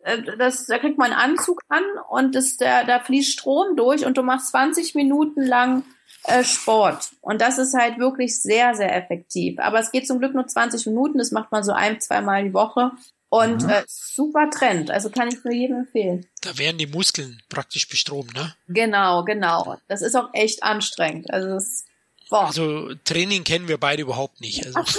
Äh, 0.04 0.38
das, 0.38 0.68
da 0.68 0.78
kriegt 0.78 1.00
man 1.00 1.12
einen 1.12 1.32
Anzug 1.32 1.62
an 1.68 1.84
und 2.10 2.36
das, 2.36 2.58
der, 2.58 2.86
da 2.86 3.00
fließt 3.00 3.32
Strom 3.32 3.76
durch 3.76 4.06
und 4.06 4.18
du 4.18 4.22
machst 4.22 4.50
20 4.50 4.94
Minuten 4.94 5.42
lang 5.42 5.84
äh, 6.26 6.44
Sport. 6.44 7.10
Und 7.22 7.42
das 7.42 7.58
ist 7.58 7.74
halt 7.74 7.98
wirklich 7.98 8.40
sehr, 8.40 8.76
sehr 8.76 8.96
effektiv. 8.96 9.60
Aber 9.60 9.80
es 9.80 9.92
geht 9.92 10.08
zum 10.08 10.20
Glück 10.20 10.36
nur 10.36 10.46
20 10.46 10.86
Minuten. 10.86 11.18
Das 11.18 11.32
macht 11.32 11.52
man 11.52 11.64
so 11.64 11.72
ein, 11.72 12.00
zweimal 12.00 12.44
die 12.44 12.54
Woche. 12.54 12.92
Und 13.30 13.64
mhm. 13.64 13.70
äh, 13.70 13.84
super 13.88 14.50
Trend, 14.50 14.92
also 14.92 15.10
kann 15.10 15.28
ich 15.28 15.44
nur 15.44 15.54
jedem 15.54 15.80
empfehlen. 15.80 16.26
Da 16.42 16.58
werden 16.58 16.78
die 16.78 16.88
Muskeln 16.88 17.42
praktisch 17.50 17.90
bestromt, 17.90 18.34
ne? 18.34 18.54
Genau, 18.68 19.24
genau. 19.24 19.78
Das 19.88 20.02
ist 20.02 20.16
auch 20.16 20.30
echt 20.34 20.64
anstrengend. 20.64 21.32
Also 21.32 21.50
das 21.50 21.86
Boah. 22.30 22.48
Also 22.48 22.90
Training 23.04 23.44
kennen 23.44 23.68
wir 23.68 23.80
beide 23.80 24.02
überhaupt 24.02 24.42
nicht. 24.42 24.66
Also. 24.66 24.80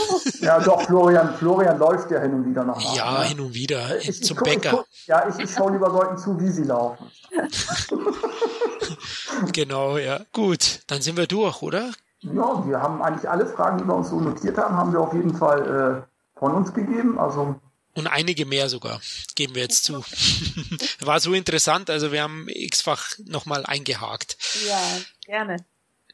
Ja, 0.40 0.60
doch, 0.60 0.82
Florian, 0.82 1.34
Florian 1.34 1.78
läuft 1.78 2.10
ja 2.10 2.20
hin 2.20 2.34
und 2.34 2.46
wieder 2.46 2.62
noch. 2.62 2.80
Ja, 2.94 3.12
nach, 3.12 3.20
ne? 3.20 3.24
hin 3.26 3.40
und 3.40 3.54
wieder 3.54 3.98
ich, 3.98 4.22
zum 4.22 4.36
ich, 4.36 4.42
Bäcker. 4.44 4.84
Ich, 4.92 5.06
ja, 5.08 5.28
ich, 5.28 5.44
ich 5.44 5.50
schaue 5.50 5.72
lieber 5.72 5.88
Leuten 5.88 6.18
zu, 6.18 6.38
wie 6.38 6.48
sie 6.48 6.62
laufen. 6.62 7.10
genau, 9.52 9.98
ja. 9.98 10.20
Gut, 10.32 10.82
dann 10.86 11.02
sind 11.02 11.16
wir 11.16 11.26
durch, 11.26 11.62
oder? 11.62 11.90
Ja, 12.20 12.66
wir 12.66 12.80
haben 12.80 13.02
eigentlich 13.02 13.28
alle 13.28 13.46
Fragen, 13.46 13.78
die 13.78 13.84
wir 13.84 13.94
uns 13.94 14.10
so 14.10 14.20
notiert 14.20 14.56
haben, 14.56 14.76
haben 14.76 14.92
wir 14.92 15.00
auf 15.00 15.14
jeden 15.14 15.34
Fall 15.34 16.04
äh, 16.06 16.38
von 16.38 16.54
uns 16.54 16.72
gegeben. 16.72 17.18
Also 17.18 17.56
und 17.96 18.06
einige 18.06 18.46
mehr 18.46 18.68
sogar, 18.68 19.00
geben 19.34 19.54
wir 19.54 19.62
jetzt 19.62 19.84
zu. 19.84 20.04
War 21.00 21.18
so 21.18 21.32
interessant, 21.32 21.90
also 21.90 22.12
wir 22.12 22.22
haben 22.22 22.46
x-fach 22.48 23.16
nochmal 23.24 23.64
eingehakt. 23.66 24.36
Ja, 24.68 25.00
gerne. 25.24 25.64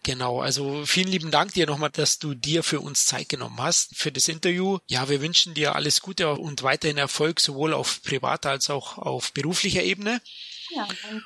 Genau, 0.05 0.41
also 0.41 0.85
vielen 0.87 1.09
lieben 1.09 1.30
Dank 1.30 1.55
dir 1.55 1.66
nochmal, 1.66 1.91
dass 1.91 2.18
du 2.18 2.35
dir 2.35 2.62
für 2.62 2.80
uns 2.80 3.07
Zeit 3.07 3.28
genommen 3.28 3.61
hast 3.61 3.97
für 3.97 4.11
das 4.11 4.26
Interview. 4.26 4.78
Ja, 4.89 5.09
wir 5.09 5.20
wünschen 5.20 5.55
dir 5.55 5.76
alles 5.76 6.01
Gute 6.01 6.30
und 6.33 6.62
weiterhin 6.62 6.99
Erfolg, 6.99 7.39
sowohl 7.39 7.72
auf 7.72 8.03
privater 8.03 8.51
als 8.51 8.70
auch 8.70 8.99
auf 8.99 9.33
beruflicher 9.33 9.83
Ebene. 9.83 10.20
Ja, 10.70 10.89
danke. 11.03 11.24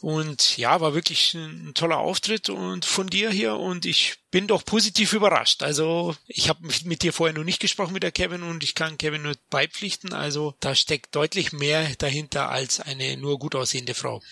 Und 0.00 0.56
ja, 0.58 0.80
war 0.80 0.94
wirklich 0.94 1.34
ein 1.34 1.72
toller 1.74 1.98
Auftritt 1.98 2.48
und 2.48 2.84
von 2.84 3.06
dir 3.06 3.30
hier 3.30 3.56
und 3.56 3.86
ich 3.86 4.18
bin 4.30 4.46
doch 4.46 4.64
positiv 4.64 5.12
überrascht. 5.12 5.62
Also 5.62 6.14
ich 6.26 6.48
habe 6.48 6.66
mit 6.84 7.02
dir 7.02 7.12
vorher 7.12 7.36
noch 7.36 7.44
nicht 7.44 7.60
gesprochen 7.60 7.92
mit 7.92 8.02
der 8.02 8.12
Kevin 8.12 8.42
und 8.42 8.62
ich 8.62 8.74
kann 8.74 8.98
Kevin 8.98 9.22
nur 9.22 9.34
beipflichten. 9.50 10.12
Also 10.12 10.54
da 10.60 10.74
steckt 10.74 11.14
deutlich 11.14 11.52
mehr 11.52 11.86
dahinter 11.98 12.50
als 12.50 12.80
eine 12.80 13.16
nur 13.16 13.38
gut 13.38 13.54
aussehende 13.54 13.94
Frau. 13.94 14.22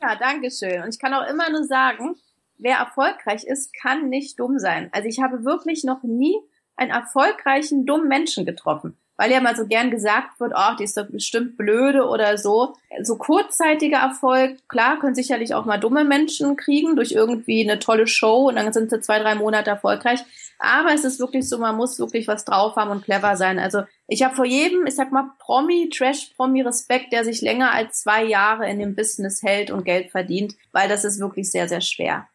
Ja, 0.00 0.14
danke 0.14 0.50
schön. 0.50 0.82
Und 0.82 0.94
ich 0.94 1.00
kann 1.00 1.12
auch 1.12 1.28
immer 1.28 1.50
nur 1.50 1.64
sagen, 1.64 2.14
wer 2.56 2.76
erfolgreich 2.76 3.44
ist, 3.44 3.74
kann 3.74 4.08
nicht 4.08 4.38
dumm 4.38 4.58
sein. 4.58 4.90
Also 4.92 5.08
ich 5.08 5.18
habe 5.18 5.44
wirklich 5.44 5.82
noch 5.82 6.04
nie 6.04 6.36
einen 6.76 6.92
erfolgreichen, 6.92 7.84
dummen 7.84 8.06
Menschen 8.06 8.46
getroffen 8.46 8.96
weil 9.18 9.32
ja 9.32 9.40
mal 9.40 9.56
so 9.56 9.66
gern 9.66 9.90
gesagt 9.90 10.40
wird, 10.40 10.52
ach, 10.54 10.76
die 10.76 10.84
ist 10.84 10.96
doch 10.96 11.06
bestimmt 11.06 11.58
blöde 11.58 12.06
oder 12.06 12.38
so. 12.38 12.76
So 13.02 13.16
kurzzeitiger 13.16 13.98
Erfolg, 13.98 14.56
klar, 14.68 14.98
können 14.98 15.16
sicherlich 15.16 15.54
auch 15.54 15.66
mal 15.66 15.78
dumme 15.78 16.04
Menschen 16.04 16.56
kriegen 16.56 16.96
durch 16.96 17.12
irgendwie 17.12 17.68
eine 17.68 17.80
tolle 17.80 18.06
Show 18.06 18.48
und 18.48 18.56
dann 18.56 18.72
sind 18.72 18.90
sie 18.90 19.00
zwei, 19.00 19.18
drei 19.18 19.34
Monate 19.34 19.70
erfolgreich. 19.70 20.20
Aber 20.60 20.94
es 20.94 21.04
ist 21.04 21.18
wirklich 21.18 21.48
so, 21.48 21.58
man 21.58 21.76
muss 21.76 21.98
wirklich 21.98 22.28
was 22.28 22.44
drauf 22.44 22.76
haben 22.76 22.90
und 22.90 23.04
clever 23.04 23.36
sein. 23.36 23.58
Also 23.58 23.82
ich 24.06 24.22
habe 24.22 24.36
vor 24.36 24.44
jedem, 24.44 24.86
ich 24.86 24.94
sag 24.94 25.10
mal, 25.10 25.30
Promi, 25.40 25.90
Trash-Promi 25.92 26.62
Respekt, 26.62 27.12
der 27.12 27.24
sich 27.24 27.42
länger 27.42 27.72
als 27.72 28.02
zwei 28.02 28.24
Jahre 28.24 28.70
in 28.70 28.78
dem 28.78 28.94
Business 28.94 29.42
hält 29.42 29.72
und 29.72 29.84
Geld 29.84 30.12
verdient, 30.12 30.54
weil 30.72 30.88
das 30.88 31.04
ist 31.04 31.20
wirklich 31.20 31.50
sehr, 31.50 31.68
sehr 31.68 31.80
schwer. 31.80 32.28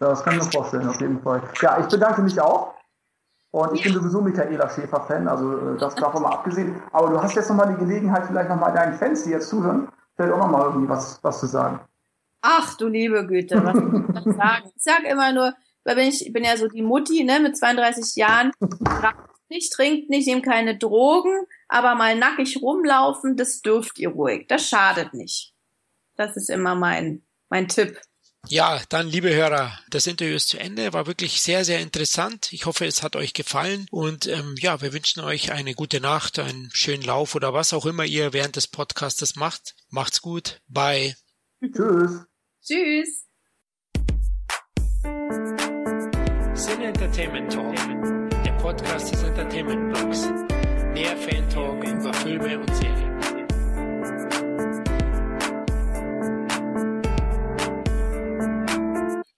Ja, 0.00 0.08
das 0.08 0.22
kann 0.22 0.36
ich 0.36 0.44
mir 0.44 0.50
vorstellen, 0.50 0.88
auf 0.88 1.00
jeden 1.00 1.22
Fall. 1.22 1.42
Ja, 1.60 1.80
ich 1.80 1.86
bedanke 1.86 2.22
mich 2.22 2.40
auch. 2.40 2.77
Und 3.50 3.74
ich 3.74 3.82
bin 3.82 3.94
sowieso 3.94 4.20
Michaela 4.20 4.68
Schäfer-Fan, 4.68 5.26
also 5.26 5.74
äh, 5.74 5.78
das 5.78 5.94
davon 5.96 6.22
mal 6.22 6.32
abgesehen. 6.32 6.82
Aber 6.92 7.10
du 7.10 7.22
hast 7.22 7.34
jetzt 7.34 7.48
nochmal 7.48 7.74
die 7.74 7.84
Gelegenheit, 7.84 8.26
vielleicht 8.26 8.48
nochmal 8.48 8.72
deinen 8.72 8.94
Fans, 8.94 9.24
die 9.24 9.30
jetzt 9.30 9.48
zuhören, 9.48 9.88
vielleicht 10.16 10.32
auch 10.32 10.38
nochmal 10.38 10.66
irgendwie 10.66 10.88
was, 10.88 11.22
was 11.22 11.40
zu 11.40 11.46
sagen. 11.46 11.80
Ach 12.42 12.76
du 12.76 12.88
liebe 12.88 13.26
Güte, 13.26 13.64
was 13.64 13.74
soll 13.74 14.04
ich 14.08 14.22
denn 14.22 14.34
sagen? 14.34 14.70
Ich 14.76 14.82
sag 14.82 15.02
immer 15.04 15.32
nur, 15.32 15.54
weil 15.84 15.98
ich 15.98 16.32
bin 16.32 16.44
ja 16.44 16.56
so 16.56 16.68
die 16.68 16.82
Mutti, 16.82 17.24
ne, 17.24 17.40
mit 17.40 17.56
32 17.56 18.16
Jahren, 18.16 18.52
nicht, 19.48 19.72
trinkt 19.72 20.10
nicht, 20.10 20.28
nehmt 20.28 20.44
keine 20.44 20.76
Drogen, 20.76 21.46
aber 21.68 21.94
mal 21.94 22.16
nackig 22.16 22.60
rumlaufen, 22.60 23.36
das 23.36 23.62
dürft 23.62 23.98
ihr 23.98 24.10
ruhig. 24.10 24.46
Das 24.48 24.68
schadet 24.68 25.14
nicht. 25.14 25.54
Das 26.16 26.36
ist 26.36 26.50
immer 26.50 26.74
mein, 26.74 27.22
mein 27.48 27.68
Tipp. 27.68 28.00
Ja, 28.50 28.80
dann 28.88 29.08
liebe 29.08 29.34
Hörer, 29.34 29.78
das 29.90 30.06
Interview 30.06 30.34
ist 30.34 30.48
zu 30.48 30.58
Ende, 30.58 30.94
war 30.94 31.06
wirklich 31.06 31.42
sehr, 31.42 31.66
sehr 31.66 31.80
interessant. 31.80 32.50
Ich 32.50 32.64
hoffe, 32.64 32.86
es 32.86 33.02
hat 33.02 33.14
euch 33.14 33.34
gefallen 33.34 33.86
und 33.90 34.26
ähm, 34.26 34.54
ja, 34.58 34.80
wir 34.80 34.94
wünschen 34.94 35.20
euch 35.20 35.52
eine 35.52 35.74
gute 35.74 36.00
Nacht, 36.00 36.38
einen 36.38 36.70
schönen 36.72 37.02
Lauf 37.02 37.34
oder 37.34 37.52
was 37.52 37.74
auch 37.74 37.84
immer 37.84 38.06
ihr 38.06 38.32
während 38.32 38.56
des 38.56 38.66
Podcastes 38.66 39.36
macht. 39.36 39.74
Macht's 39.90 40.22
gut, 40.22 40.62
bye. 40.66 41.14
Tschüss. 41.60 42.24
Tschüss. 42.64 43.26
Sin 46.54 46.82
Entertainment 46.82 47.52
Talk, 47.52 47.76
der 48.44 48.52
Podcast 48.52 49.12
des 49.12 49.22
Entertainment 49.24 49.92
Blogs. 49.92 50.26
Mehr 50.94 51.16
Fan 51.18 51.48
Talk 51.50 51.84
über 51.84 52.14
Filme 52.14 52.58
und 52.58 52.74
Serien. 52.76 53.08